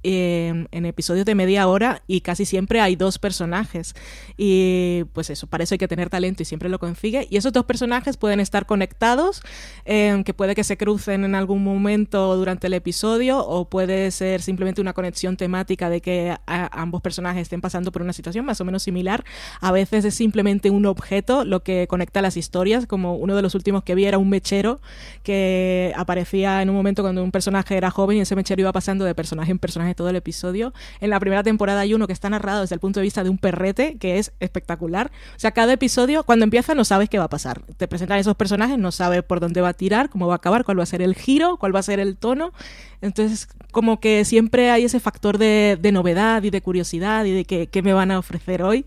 en, 0.02 0.68
episodios 0.86 1.26
de 1.26 1.34
media 1.34 1.68
hora 1.68 2.02
y 2.06 2.20
casi 2.22 2.44
siempre 2.44 2.80
hay 2.80 2.96
dos 2.96 3.18
personajes. 3.18 3.94
Y 4.36 5.04
pues 5.12 5.30
eso, 5.30 5.46
para 5.46 5.64
eso 5.64 5.74
hay 5.74 5.78
que 5.78 5.88
tener 5.88 6.10
talento 6.10 6.42
y 6.42 6.46
siempre 6.46 6.68
lo 6.68 6.78
consigue. 6.78 7.26
Y 7.30 7.36
esos 7.36 7.52
dos 7.52 7.64
personajes 7.64 8.16
pueden 8.16 8.40
estar 8.40 8.66
conectados, 8.66 9.42
eh, 9.84 10.22
que 10.24 10.34
puede 10.34 10.54
que 10.54 10.64
se 10.64 10.76
crucen 10.76 11.24
en 11.24 11.34
algún 11.34 11.62
momento 11.62 12.36
durante 12.36 12.68
el 12.68 12.74
episodio 12.74 13.44
o 13.46 13.68
puede 13.68 14.10
ser 14.10 14.42
simplemente 14.42 14.80
una 14.80 14.92
conexión 14.92 15.36
temática 15.36 15.90
de 15.90 16.00
que 16.00 16.36
ambos 16.46 17.02
personajes 17.02 17.42
estén 17.42 17.60
pasando 17.60 17.92
por 17.92 18.02
una 18.02 18.12
situación 18.12 18.44
más 18.44 18.60
o 18.60 18.64
menos 18.64 18.82
similar. 18.82 19.24
A 19.60 19.72
veces 19.72 20.04
es 20.04 20.14
simplemente 20.14 20.70
un 20.70 20.86
objeto 20.86 21.44
lo 21.44 21.62
que 21.62 21.86
conecta 21.86 22.22
las 22.22 22.36
historias, 22.36 22.86
como 22.86 23.16
uno 23.16 23.36
de 23.36 23.42
los 23.42 23.54
últimos 23.54 23.84
que 23.84 23.94
vi 23.94 24.06
era 24.06 24.18
un 24.18 24.28
mechero 24.28 24.80
que 25.22 25.92
aparecía 25.96 26.62
en 26.62 26.70
un 26.70 26.76
momento 26.76 27.02
cuando 27.02 27.22
un 27.22 27.30
personaje 27.30 27.76
era 27.76 27.90
joven 27.90 28.18
y 28.18 28.20
ese 28.20 28.36
mechero 28.36 28.60
iba 28.62 28.72
pasando 28.72 29.04
de 29.04 29.14
personaje 29.14 29.50
en 29.50 29.58
personaje 29.58 29.89
todo 29.94 30.08
el 30.10 30.16
episodio. 30.16 30.72
En 31.00 31.10
la 31.10 31.20
primera 31.20 31.42
temporada 31.42 31.80
hay 31.80 31.94
uno 31.94 32.06
que 32.06 32.12
está 32.12 32.30
narrado 32.30 32.62
desde 32.62 32.74
el 32.74 32.80
punto 32.80 33.00
de 33.00 33.04
vista 33.04 33.24
de 33.24 33.30
un 33.30 33.38
perrete, 33.38 33.96
que 33.98 34.18
es 34.18 34.32
espectacular. 34.40 35.10
O 35.36 35.38
sea, 35.38 35.52
cada 35.52 35.72
episodio, 35.72 36.24
cuando 36.24 36.44
empieza, 36.44 36.74
no 36.74 36.84
sabes 36.84 37.08
qué 37.08 37.18
va 37.18 37.24
a 37.24 37.30
pasar. 37.30 37.62
Te 37.76 37.88
presentan 37.88 38.18
esos 38.18 38.36
personajes, 38.36 38.78
no 38.78 38.92
sabes 38.92 39.22
por 39.22 39.40
dónde 39.40 39.60
va 39.60 39.70
a 39.70 39.74
tirar, 39.74 40.10
cómo 40.10 40.26
va 40.26 40.34
a 40.34 40.36
acabar, 40.36 40.64
cuál 40.64 40.78
va 40.78 40.82
a 40.82 40.86
ser 40.86 41.02
el 41.02 41.14
giro, 41.14 41.56
cuál 41.56 41.74
va 41.74 41.80
a 41.80 41.82
ser 41.82 42.00
el 42.00 42.16
tono. 42.16 42.52
Entonces, 43.00 43.48
como 43.72 44.00
que 44.00 44.24
siempre 44.24 44.70
hay 44.70 44.84
ese 44.84 45.00
factor 45.00 45.38
de, 45.38 45.78
novedad 45.92 46.42
y 46.42 46.50
de 46.50 46.60
curiosidad 46.60 47.24
y 47.24 47.44
de 47.44 47.44
qué, 47.44 47.82
me 47.82 47.92
van 47.92 48.10
a 48.10 48.18
ofrecer 48.18 48.62
hoy 48.62 48.84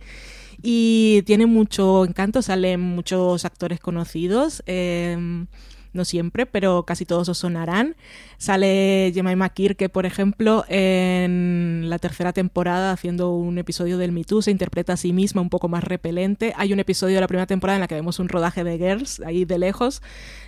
y 0.62 1.24
tiene 1.24 1.46
mucho 1.46 2.06
encanto, 2.06 2.42
salen 2.42 2.80
muchos 2.80 3.44
actores 3.44 3.80
conocidos. 3.80 4.64
Eh, 4.66 5.46
no 5.94 6.06
siempre, 6.06 6.46
pero 6.46 6.84
casi 6.84 7.06
todos 7.06 7.30
os 7.30 7.38
sonarán. 7.38 7.96
Sale 8.38 9.12
Jemima 9.14 9.50
Kirke, 9.50 9.90
por 9.90 10.06
ejemplo, 10.06 10.66
en 10.68 11.90
la 11.90 12.00
tercera 12.00 12.34
temporada 12.34 12.92
haciendo 12.92 13.32
un 13.34 13.58
episodio 13.58 13.98
del 13.98 14.12
Me 14.12 14.24
Too, 14.24 14.42
se 14.42 14.52
interpreta 14.52 14.94
a 14.94 14.98
sí 14.98 15.14
misma 15.14 15.42
un 15.42 15.50
poco 15.50 15.70
más 15.70 15.84
repelente. 15.84 16.54
Hay 16.58 16.74
un 16.74 16.80
episodio 16.80 17.16
de 17.16 17.22
la 17.22 17.28
primera 17.28 17.48
temporada 17.48 17.78
en 17.78 17.82
la 17.82 17.88
que 17.88 17.96
vemos 17.96 18.20
un 18.20 18.30
rodaje 18.30 18.64
de 18.64 18.78
Girls, 18.78 19.22
ahí 19.22 19.46
de 19.46 19.58
lejos, 19.58 20.02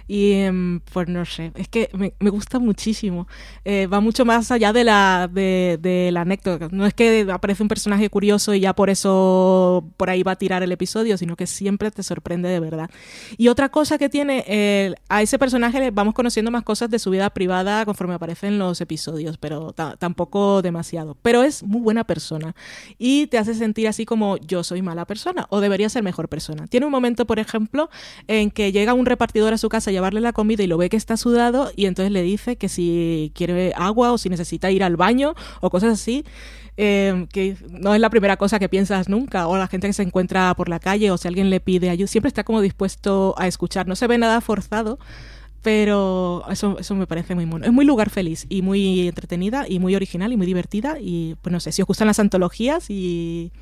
y 0.08 0.34
em, 0.34 0.80
pues 0.94 1.08
no 1.08 1.26
sé, 1.26 1.52
es 1.56 1.68
que 1.68 1.90
me, 1.94 2.30
gusta 2.30 2.60
muchísimo. 2.60 3.28
Eh, 3.64 3.88
va 3.88 4.00
mucho 4.00 4.26
más 4.26 4.52
allá 4.52 4.72
de 4.72 4.84
la, 4.84 5.30
de, 5.32 6.10
la 6.12 6.22
anécdota. 6.22 6.68
No 6.72 6.86
es 6.86 6.94
que 6.94 7.28
aparece 7.32 7.64
un 7.64 7.70
personaje 7.70 8.10
curioso 8.10 8.54
y 8.54 8.60
ya 8.60 8.74
por 8.74 8.90
eso 8.90 9.90
por 9.98 10.10
ahí 10.10 10.22
va 10.24 10.34
a 10.34 10.36
tirar 10.36 10.62
el 10.64 10.72
episodio, 10.72 11.18
sino 11.18 11.36
que 11.36 11.48
siempre 11.48 11.90
te 11.92 12.04
sorprende 12.04 12.50
de 12.50 12.60
verdad. 12.60 12.90
Y 13.38 13.48
otra 13.48 13.70
cosa 13.70 13.98
que 13.98 14.10
tiene, 14.10 14.44
eh, 14.48 14.94
a 15.10 15.22
ese 15.22 15.40
personaje 15.40 15.90
vamos 15.92 16.14
conociendo 16.14 16.52
más 16.52 16.64
cosas 16.64 16.90
de 16.90 17.00
su 17.00 17.10
vida 17.10 17.30
privada 17.32 17.86
conforme 17.86 18.14
aparecen 18.14 18.60
los 18.60 18.82
episodios, 18.82 19.38
pero 19.38 19.74
tampoco 19.74 20.62
demasiado. 20.62 21.18
Pero 21.22 21.44
es 21.44 21.64
muy 21.64 21.82
buena 21.82 22.04
persona 22.04 22.56
y 22.98 23.28
te 23.28 23.38
hace 23.38 23.56
sentir 23.56 23.88
así 23.88 24.06
como 24.06 24.38
yo 24.38 24.64
soy 24.64 24.82
mala 24.82 25.06
persona 25.06 25.48
o 25.50 25.62
debería 25.62 25.90
ser 25.90 26.04
mejor 26.04 26.30
persona. 26.30 26.68
Tiene 26.68 26.86
un 26.86 26.92
momento, 26.92 27.26
por 27.26 27.40
ejemplo, 27.40 27.90
en 28.28 28.52
que 28.52 28.72
llega 28.72 28.94
un 28.94 29.06
repartidor 29.06 29.54
a 29.54 29.58
su 29.58 29.70
casa 29.70 29.92
llevarle 29.96 30.22
la 30.22 30.34
comida 30.34 30.64
y 30.64 30.68
lo 30.68 30.78
ve 30.78 30.90
que 30.90 30.98
está 30.98 31.18
sudado 31.18 31.72
y 31.76 31.86
entonces 31.86 32.12
le 32.12 32.22
dice 32.22 32.58
que 32.58 32.70
si 32.70 33.32
quiere 33.34 33.74
agua 33.76 34.12
o 34.12 34.18
si 34.18 34.30
necesita 34.30 34.70
ir 34.72 34.84
al 34.84 34.98
baño 34.98 35.34
o 35.62 35.70
cosas 35.70 35.94
así. 35.94 36.26
Eh, 36.78 37.28
que 37.32 37.56
no 37.70 37.94
es 37.94 38.02
la 38.02 38.10
primera 38.10 38.36
cosa 38.36 38.60
que 38.60 38.68
piensas 38.68 39.08
nunca, 39.08 39.48
o 39.48 39.58
la 39.58 39.68
gente 39.68 39.88
que 39.88 39.94
se 39.94 40.04
encuentra 40.04 40.54
por 40.56 40.68
la 40.68 40.80
calle, 40.80 41.10
o 41.10 41.18
si 41.18 41.26
alguien 41.28 41.50
le 41.50 41.62
pide 41.62 41.90
ayuda, 41.90 42.08
siempre 42.08 42.28
está 42.28 42.44
como 42.44 42.60
dispuesto 42.60 43.34
a 43.38 43.48
escuchar, 43.48 43.88
no 43.88 43.96
se 43.96 44.08
ve 44.08 44.18
nada 44.18 44.42
forzado, 44.42 45.00
pero 45.62 46.44
eso, 46.50 46.78
eso 46.78 46.94
me 46.96 47.08
parece 47.08 47.34
muy 47.34 47.46
mono. 47.46 47.66
Es 47.66 47.72
muy 47.72 47.86
lugar 47.86 48.10
feliz 48.10 48.46
y 48.50 48.62
muy 48.62 49.08
entretenida 49.08 49.66
y 49.70 49.80
muy 49.80 49.96
original 49.96 50.34
y 50.34 50.38
muy 50.38 50.46
divertida, 50.46 50.98
y 51.00 51.36
pues 51.42 51.54
no 51.54 51.62
sé, 51.62 51.72
si 51.72 51.82
os 51.82 51.88
gustan 51.88 52.08
las 52.08 52.20
antologías 52.20 52.90
y 52.90 53.54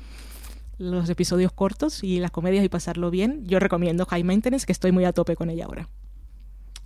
los 0.78 1.08
episodios 1.08 1.52
cortos 1.52 2.02
y 2.02 2.18
las 2.18 2.30
comedias 2.30 2.64
y 2.64 2.68
pasarlo 2.68 3.10
bien, 3.10 3.46
yo 3.46 3.60
recomiendo 3.60 4.06
High 4.06 4.24
Maintenance, 4.24 4.66
que 4.66 4.72
estoy 4.72 4.90
muy 4.90 5.04
a 5.04 5.12
tope 5.12 5.36
con 5.36 5.50
ella 5.50 5.66
ahora. 5.66 5.88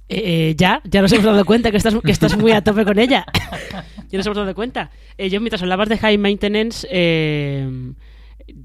Eh, 0.09 0.55
ya, 0.57 0.81
ya 0.85 1.03
nos 1.03 1.13
hemos 1.13 1.27
dado 1.27 1.45
cuenta 1.45 1.71
que 1.71 1.77
estás, 1.77 2.37
muy 2.39 2.53
a 2.53 2.63
tope 2.63 2.85
con 2.85 2.99
ella. 2.99 3.27
ya 4.11 4.19
nos 4.19 4.27
hemos 4.27 4.37
dado 4.37 4.55
cuenta. 4.55 4.91
Eh, 5.17 5.29
yo 5.31 5.41
mientras 5.41 5.63
hablabas 5.63 5.89
de 5.89 5.99
High 5.99 6.19
Maintenance, 6.19 6.87
eh, 6.91 7.69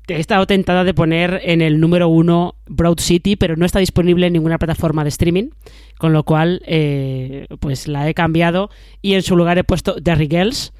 he 0.08 0.20
estado 0.20 0.48
tentada 0.48 0.84
de 0.84 0.94
poner 0.94 1.42
en 1.44 1.62
el 1.62 1.80
número 1.80 2.08
uno 2.08 2.56
Broad 2.68 3.00
City, 3.00 3.36
pero 3.36 3.56
no 3.58 3.66
está 3.66 3.80
disponible 3.80 4.28
en 4.28 4.34
ninguna 4.34 4.58
plataforma 4.58 5.04
de 5.04 5.10
streaming, 5.10 5.50
con 5.98 6.14
lo 6.14 6.24
cual 6.24 6.62
pues 7.60 7.88
la 7.90 8.08
he 8.10 8.14
cambiado 8.14 8.70
y 9.02 9.16
en 9.16 9.24
su 9.24 9.36
lugar 9.36 9.58
he 9.58 9.64
puesto 9.66 9.96
Derry 9.96 10.28
Girls 10.30 10.72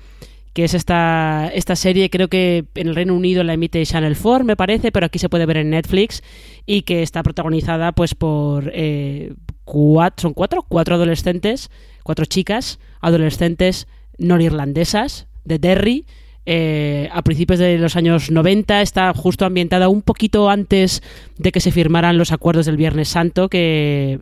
que 0.54 0.64
es 0.64 0.76
esta, 0.76 1.50
esta 1.54 1.76
serie, 1.76 2.10
creo 2.12 2.28
que 2.28 2.66
en 2.76 2.88
el 2.88 2.96
Reino 2.96 3.16
Unido 3.16 3.44
la 3.44 3.54
emite 3.54 3.84
Channel 3.86 4.16
4, 4.16 4.46
me 4.46 4.56
parece, 4.56 4.92
pero 4.92 5.08
aquí 5.08 5.18
se 5.18 5.28
puede 5.28 5.48
ver 5.48 5.58
en 5.58 5.72
Netflix 5.72 6.24
y 6.68 6.84
que 6.84 7.02
está 7.02 7.24
protagonizada 7.24 7.92
pues 7.92 8.14
por 8.14 8.72
eh, 8.74 9.34
cuatro, 9.66 10.22
son 10.22 10.34
cuatro, 10.34 10.64
cuatro 10.68 10.96
adolescentes, 10.96 11.70
cuatro 12.04 12.26
chicas 12.26 12.80
adolescentes 13.02 13.88
norirlandesas 14.18 15.28
de 15.46 15.60
Derry. 15.60 16.06
Eh, 16.46 17.10
a 17.14 17.22
principios 17.22 17.60
de 17.60 17.78
los 17.78 17.96
años 17.96 18.30
90 18.30 18.82
está 18.82 19.14
justo 19.14 19.46
ambientada 19.46 19.88
un 19.88 20.02
poquito 20.02 20.50
antes 20.50 21.02
de 21.38 21.54
que 21.54 21.62
se 21.62 21.72
firmaran 21.72 22.18
los 22.18 22.34
acuerdos 22.34 22.66
del 22.66 22.76
Viernes 22.76 23.08
Santo 23.08 23.48
que 23.48 24.20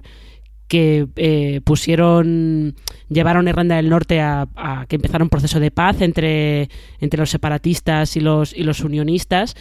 que 0.71 1.05
eh, 1.17 1.59
pusieron, 1.65 2.75
llevaron 3.09 3.45
a 3.45 3.49
Irlanda 3.49 3.75
del 3.75 3.89
Norte 3.89 4.21
a, 4.21 4.47
que 4.87 4.95
empezara 4.95 5.21
un 5.21 5.29
proceso 5.29 5.59
de 5.59 5.69
paz 5.69 5.99
entre, 5.99 6.69
entre 7.01 7.19
los 7.19 7.29
separatistas 7.29 8.15
y 8.15 8.21
los, 8.21 8.53
y 8.53 8.63
los 8.63 8.79
unionistas, 8.79 9.57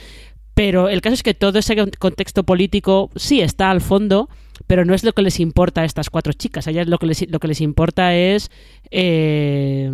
Pero 0.54 0.88
el 0.88 1.00
caso 1.00 1.14
es 1.14 1.24
que 1.24 1.34
todo 1.34 1.58
ese 1.58 1.74
contexto 1.98 2.44
político 2.44 3.10
sí 3.16 3.40
está 3.40 3.72
al 3.72 3.80
fondo, 3.80 4.28
pero 4.70 4.84
no 4.84 4.94
es 4.94 5.02
lo 5.02 5.12
que 5.14 5.22
les 5.22 5.40
importa 5.40 5.80
a 5.80 5.84
estas 5.84 6.10
cuatro 6.10 6.32
chicas. 6.32 6.68
A 6.68 6.70
ellas 6.70 6.86
lo 6.86 6.98
que 6.98 7.06
les, 7.06 7.28
lo 7.28 7.40
que 7.40 7.48
les 7.48 7.60
importa 7.60 8.14
es 8.14 8.52
eh, 8.92 9.90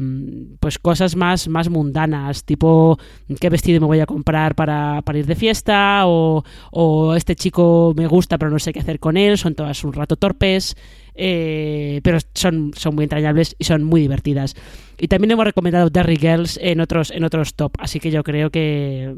pues 0.60 0.78
cosas 0.78 1.16
más, 1.16 1.48
más 1.48 1.70
mundanas, 1.70 2.44
tipo 2.44 2.98
qué 3.40 3.48
vestido 3.48 3.80
me 3.80 3.86
voy 3.86 4.00
a 4.00 4.04
comprar 4.06 4.54
para, 4.54 5.00
para 5.00 5.18
ir 5.18 5.24
de 5.24 5.34
fiesta, 5.34 6.02
o, 6.04 6.44
o, 6.72 7.14
este 7.14 7.36
chico 7.36 7.94
me 7.96 8.06
gusta 8.06 8.36
pero 8.36 8.50
no 8.50 8.58
sé 8.58 8.74
qué 8.74 8.80
hacer 8.80 9.00
con 9.00 9.16
él, 9.16 9.38
son 9.38 9.54
todas 9.54 9.82
un 9.82 9.94
rato 9.94 10.16
torpes. 10.16 10.76
Eh, 11.16 12.00
pero 12.02 12.18
son, 12.34 12.72
son 12.76 12.94
muy 12.94 13.04
entrañables 13.04 13.56
y 13.58 13.64
son 13.64 13.82
muy 13.82 14.00
divertidas. 14.00 14.54
Y 14.98 15.08
también 15.08 15.30
hemos 15.30 15.44
recomendado 15.44 15.90
Derry 15.90 16.16
Girls 16.16 16.58
en 16.62 16.80
otros, 16.80 17.10
en 17.10 17.24
otros 17.24 17.54
top, 17.54 17.72
así 17.78 18.00
que 18.00 18.10
yo 18.10 18.22
creo 18.22 18.50
que, 18.50 19.14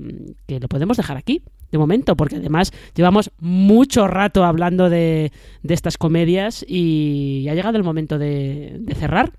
que 0.46 0.60
lo 0.60 0.68
podemos 0.68 0.96
dejar 0.96 1.16
aquí 1.16 1.42
de 1.70 1.78
momento, 1.78 2.16
porque 2.16 2.36
además 2.36 2.72
llevamos 2.94 3.30
mucho 3.38 4.08
rato 4.08 4.44
hablando 4.44 4.90
de, 4.90 5.32
de 5.62 5.74
estas 5.74 5.98
comedias 5.98 6.64
y 6.66 7.46
ha 7.48 7.54
llegado 7.54 7.76
el 7.76 7.84
momento 7.84 8.18
de, 8.18 8.76
de 8.78 8.94
cerrar. 8.94 9.32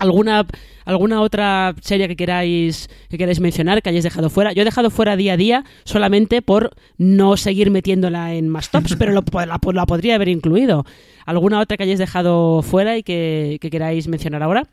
¿Alguna, 0.00 0.46
¿Alguna 0.86 1.20
otra 1.20 1.74
serie 1.82 2.08
que 2.08 2.16
queráis, 2.16 2.88
que 3.10 3.18
queráis 3.18 3.38
mencionar, 3.38 3.82
que 3.82 3.90
hayáis 3.90 4.04
dejado 4.04 4.30
fuera? 4.30 4.54
Yo 4.54 4.62
he 4.62 4.64
dejado 4.64 4.88
fuera 4.88 5.14
día 5.14 5.34
a 5.34 5.36
día 5.36 5.64
solamente 5.84 6.40
por 6.40 6.70
no 6.96 7.36
seguir 7.36 7.70
metiéndola 7.70 8.32
en 8.32 8.48
más 8.48 8.70
tops, 8.70 8.96
pero 8.98 9.12
lo, 9.12 9.22
la, 9.34 9.60
la, 9.74 9.86
podría 9.86 10.14
haber 10.14 10.28
incluido. 10.28 10.86
¿Alguna 11.26 11.60
otra 11.60 11.76
que 11.76 11.84
hayáis 11.84 11.98
dejado 11.98 12.62
fuera 12.62 12.96
y 12.96 13.02
que, 13.02 13.58
que 13.60 13.70
queráis 13.70 14.08
mencionar 14.08 14.42
ahora? 14.42 14.66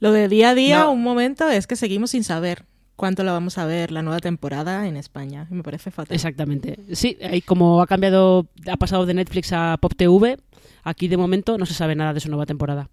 Lo 0.00 0.12
de 0.12 0.28
día 0.28 0.50
a 0.50 0.54
día, 0.54 0.80
no. 0.80 0.92
un 0.92 1.02
momento, 1.02 1.48
es 1.48 1.66
que 1.66 1.76
seguimos 1.76 2.10
sin 2.10 2.24
saber 2.24 2.64
cuánto 2.96 3.24
la 3.24 3.32
vamos 3.32 3.58
a 3.58 3.66
ver 3.66 3.90
la 3.90 4.02
nueva 4.02 4.20
temporada 4.20 4.86
en 4.86 4.96
España. 4.96 5.46
Me 5.50 5.62
parece 5.62 5.90
fatal. 5.90 6.14
Exactamente. 6.14 6.78
Sí, 6.92 7.16
y 7.32 7.40
como 7.42 7.80
ha 7.82 7.86
cambiado, 7.86 8.46
ha 8.70 8.76
pasado 8.76 9.06
de 9.06 9.14
Netflix 9.14 9.52
a 9.52 9.76
Pop 9.80 9.94
TV, 9.96 10.38
aquí 10.82 11.08
de 11.08 11.16
momento 11.16 11.58
no 11.58 11.66
se 11.66 11.74
sabe 11.74 11.94
nada 11.94 12.12
de 12.12 12.20
su 12.20 12.28
nueva 12.28 12.46
temporada. 12.46 12.90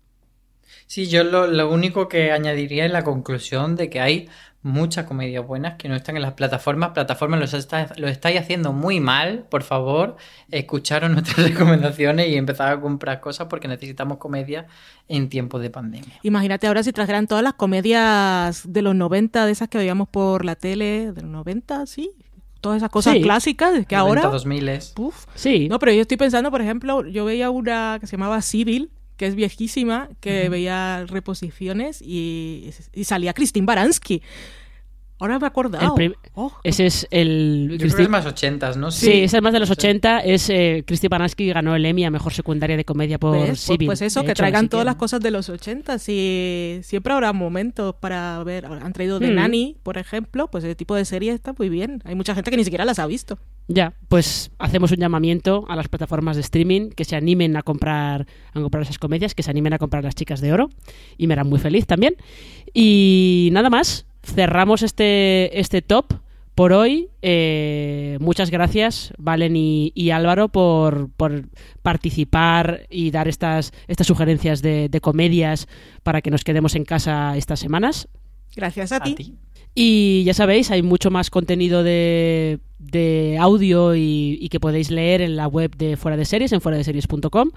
Sí, 0.88 1.08
yo 1.08 1.24
lo, 1.24 1.48
lo, 1.48 1.72
único 1.72 2.08
que 2.10 2.32
añadiría 2.32 2.86
es 2.86 2.92
la 2.92 3.04
conclusión 3.04 3.76
de 3.76 3.90
que 3.90 4.02
hay 4.02 4.30
muchas 4.64 5.06
comedias 5.06 5.46
buenas 5.46 5.76
que 5.76 5.90
no 5.90 5.96
están 5.96 6.16
en 6.16 6.22
las 6.22 6.34
plataformas. 6.34 6.92
Plataformas 6.92 7.40
los, 7.40 7.54
está, 7.54 7.90
los 7.98 8.12
estáis 8.12 8.40
haciendo 8.40 8.74
muy 8.74 9.00
mal, 9.00 9.46
por 9.50 9.64
favor. 9.64 10.18
Escucharon 10.52 11.12
nuestras 11.14 11.50
recomendaciones 11.50 12.28
y 12.28 12.36
empezar 12.36 12.72
a 12.72 12.80
comprar 12.80 13.20
cosas 13.22 13.48
porque 13.48 13.68
necesitamos 13.68 14.18
comedia 14.18 14.68
en 15.08 15.30
tiempos 15.30 15.62
de 15.62 15.70
pandemia. 15.70 16.20
Imagínate 16.24 16.68
ahora 16.68 16.84
si 16.84 16.94
trajeran 16.94 17.28
todas 17.28 17.44
las 17.44 17.54
comedias 17.54 18.64
de 18.72 18.82
los 18.82 18.96
90, 18.96 19.46
de 19.46 19.52
esas 19.52 19.68
que 19.68 19.78
veíamos 19.78 20.08
por 20.08 20.46
la 20.46 20.56
tele, 20.56 21.12
de 21.12 21.22
los 21.22 21.32
90, 21.32 21.86
sí, 21.86 22.12
todas 22.62 22.78
esas 22.78 22.90
cosas 22.90 23.16
sí. 23.16 23.22
clásicas 23.22 23.72
que 23.88 23.96
90, 23.96 23.98
ahora 23.98 24.22
2000 24.28 24.70
es. 24.70 24.94
Uf. 24.98 25.26
Sí. 25.36 25.68
No, 25.68 25.80
pero 25.80 25.92
yo 25.92 26.02
estoy 26.02 26.18
pensando, 26.18 26.52
por 26.52 26.62
ejemplo, 26.62 27.06
yo 27.06 27.26
veía 27.26 27.50
una 27.50 27.98
que 28.00 28.08
se 28.08 28.12
llamaba 28.12 28.42
Civil, 28.42 28.92
que 29.22 29.28
es 29.28 29.36
viejísima, 29.36 30.10
que 30.20 30.42
uh 30.42 30.46
-huh. 30.46 30.50
veía 30.50 31.06
reposiciones 31.06 32.02
y, 32.02 32.74
y 32.92 33.04
salía 33.04 33.34
Christine 33.34 33.68
Baranski. 33.68 34.24
Ahora 35.22 35.38
me 35.38 35.46
he 35.46 35.48
acordado. 35.48 35.96
Oh. 36.34 36.52
Ese 36.64 36.88
es 36.88 37.08
el... 37.12 37.68
Yo 37.74 37.78
creo 37.78 37.96
que 37.96 38.02
es 38.02 38.10
más 38.10 38.26
ochentas, 38.26 38.76
¿no? 38.76 38.90
Sí, 38.90 39.06
sí, 39.06 39.12
ese 39.22 39.38
es 39.38 39.44
más 39.44 39.54
de 39.54 39.60
los 39.60 39.70
80. 39.70 40.22
Es 40.22 40.50
eh, 40.50 40.84
Cristi 40.88 41.10
Panaski 41.10 41.54
ganó 41.54 41.76
el 41.76 41.86
Emmy 41.86 42.06
a 42.06 42.10
Mejor 42.10 42.34
Secundaria 42.34 42.76
de 42.76 42.86
Comedia 42.86 43.20
por 43.20 43.34
¿Ves? 43.38 43.60
Civil. 43.60 43.86
Pues, 43.86 44.00
pues 44.00 44.12
eso, 44.12 44.22
que 44.22 44.32
hecho, 44.32 44.38
traigan 44.38 44.68
todas 44.68 44.84
que... 44.84 44.88
las 44.88 44.96
cosas 44.96 45.20
de 45.20 45.30
los 45.30 45.48
80. 45.48 45.98
Y 46.08 46.80
siempre 46.82 47.14
habrá 47.14 47.34
momentos 47.34 47.94
para 48.00 48.44
ver. 48.44 48.66
Han 48.66 48.94
traído 48.94 49.20
The 49.20 49.30
mm. 49.30 49.36
Nanny, 49.36 49.78
por 49.84 50.00
ejemplo. 50.00 50.48
Pues 50.48 50.64
ese 50.64 50.74
tipo 50.74 50.96
de 50.96 51.06
serie 51.06 51.34
está 51.34 51.54
muy 51.56 51.70
bien. 51.70 52.02
Hay 52.06 52.16
mucha 52.16 52.34
gente 52.34 52.50
que 52.50 52.58
ni 52.58 52.64
siquiera 52.64 52.84
las 52.84 52.98
ha 52.98 53.06
visto. 53.06 53.38
Ya, 53.68 53.94
pues 54.08 54.50
hacemos 54.58 54.92
un 54.92 54.98
llamamiento 54.98 55.66
a 55.70 55.76
las 55.76 55.88
plataformas 55.88 56.36
de 56.36 56.42
streaming 56.42 56.90
que 56.90 57.06
se 57.06 57.16
animen 57.16 57.56
a 57.58 57.62
comprar, 57.62 58.26
a 58.56 58.60
comprar 58.60 58.82
esas 58.82 58.98
comedias, 58.98 59.36
que 59.36 59.44
se 59.44 59.52
animen 59.52 59.74
a 59.74 59.78
comprar 59.78 60.04
las 60.04 60.16
chicas 60.16 60.42
de 60.42 60.52
oro. 60.52 60.72
Y 61.16 61.28
me 61.28 61.36
harán 61.36 61.48
muy 61.48 61.60
feliz 61.60 61.86
también. 61.86 62.16
Y 62.74 63.50
nada 63.52 63.70
más 63.70 64.08
cerramos 64.24 64.82
este, 64.84 65.60
este 65.60 65.82
top 65.82 66.14
por 66.56 66.74
hoy. 66.74 67.10
Eh, 67.22 68.18
muchas 68.20 68.52
gracias, 68.52 69.14
Valen 69.18 69.56
y, 69.56 69.92
y 69.96 70.12
Álvaro, 70.12 70.50
por, 70.50 71.10
por, 71.12 71.46
participar 71.82 72.88
y 72.90 73.12
dar 73.12 73.28
estas, 73.28 73.74
estas 73.88 74.08
sugerencias 74.08 74.62
de, 74.62 74.90
de, 74.90 75.02
comedias 75.02 75.68
para 76.04 76.22
que 76.22 76.32
nos 76.32 76.44
quedemos 76.44 76.76
en 76.76 76.86
casa 76.86 77.36
estas 77.38 77.60
semanas. 77.60 78.08
Gracias 78.56 78.92
a, 78.92 78.98
a 78.98 79.04
ti. 79.04 79.16
ti. 79.16 79.36
Y 79.74 80.24
ya 80.26 80.34
sabéis, 80.34 80.70
hay 80.70 80.82
mucho 80.82 81.10
más 81.12 81.30
contenido 81.30 81.82
de, 81.82 82.60
de 82.78 83.38
audio 83.40 83.96
y, 83.96 84.38
y, 84.42 84.50
que 84.50 84.60
podéis 84.60 84.92
leer 84.92 85.22
en 85.22 85.38
la 85.38 85.48
web 85.48 85.76
de 85.78 85.96
Fuera 85.96 86.18
de 86.18 86.26
Series, 86.26 86.52
en 86.52 86.60
fuera 86.60 86.78
de 86.78 86.84
series.com. 86.84 87.52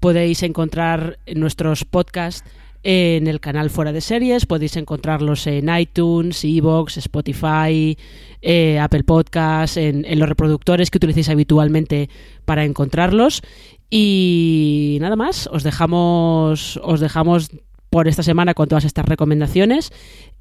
Podéis 0.00 0.42
encontrar 0.42 1.18
nuestros 1.34 1.84
podcasts 1.84 2.42
en 2.82 3.26
el 3.26 3.40
canal 3.40 3.70
Fuera 3.70 3.92
de 3.92 4.00
Series. 4.00 4.46
Podéis 4.46 4.76
encontrarlos 4.76 5.46
en 5.46 5.68
iTunes, 5.74 6.44
Evox, 6.44 6.96
Spotify, 6.96 7.96
eh, 8.42 8.78
Apple 8.78 9.04
Podcasts, 9.04 9.76
en, 9.76 10.04
en, 10.04 10.18
los 10.18 10.28
reproductores 10.28 10.90
que 10.90 10.98
utilicéis 10.98 11.28
habitualmente 11.28 12.08
para 12.44 12.64
encontrarlos. 12.64 13.42
Y 13.90 14.98
nada 15.00 15.16
más, 15.16 15.48
os 15.52 15.62
dejamos, 15.62 16.78
os 16.82 17.00
dejamos 17.00 17.50
por 17.90 18.06
esta 18.06 18.22
semana 18.22 18.54
con 18.54 18.68
todas 18.68 18.84
estas 18.84 19.04
recomendaciones. 19.04 19.92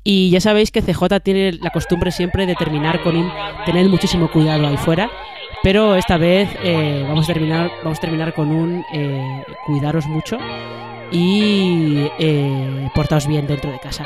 Y 0.03 0.29
ya 0.29 0.39
sabéis 0.39 0.71
que 0.71 0.81
CJ 0.81 1.19
tiene 1.23 1.53
la 1.53 1.71
costumbre 1.71 2.11
siempre 2.11 2.45
de 2.45 2.55
terminar 2.55 3.01
con 3.03 3.17
un 3.17 3.31
tener 3.65 3.89
muchísimo 3.89 4.31
cuidado 4.31 4.67
ahí 4.67 4.77
fuera. 4.77 5.09
Pero 5.61 5.95
esta 5.95 6.18
vez 6.18 6.49
eh, 6.64 7.03
vamos, 7.07 7.30
a 7.30 7.34
terminar, 7.34 7.69
vamos 7.84 7.98
a 7.98 8.02
terminar 8.02 8.34
con 8.34 8.52
un 8.52 8.86
eh, 8.94 9.44
cuidaros 9.65 10.06
mucho 10.07 10.38
y 11.11 12.07
eh, 12.18 12.90
portaos 12.95 13.27
bien 13.27 13.45
dentro 13.45 13.72
de 13.72 13.80
casa. 13.80 14.06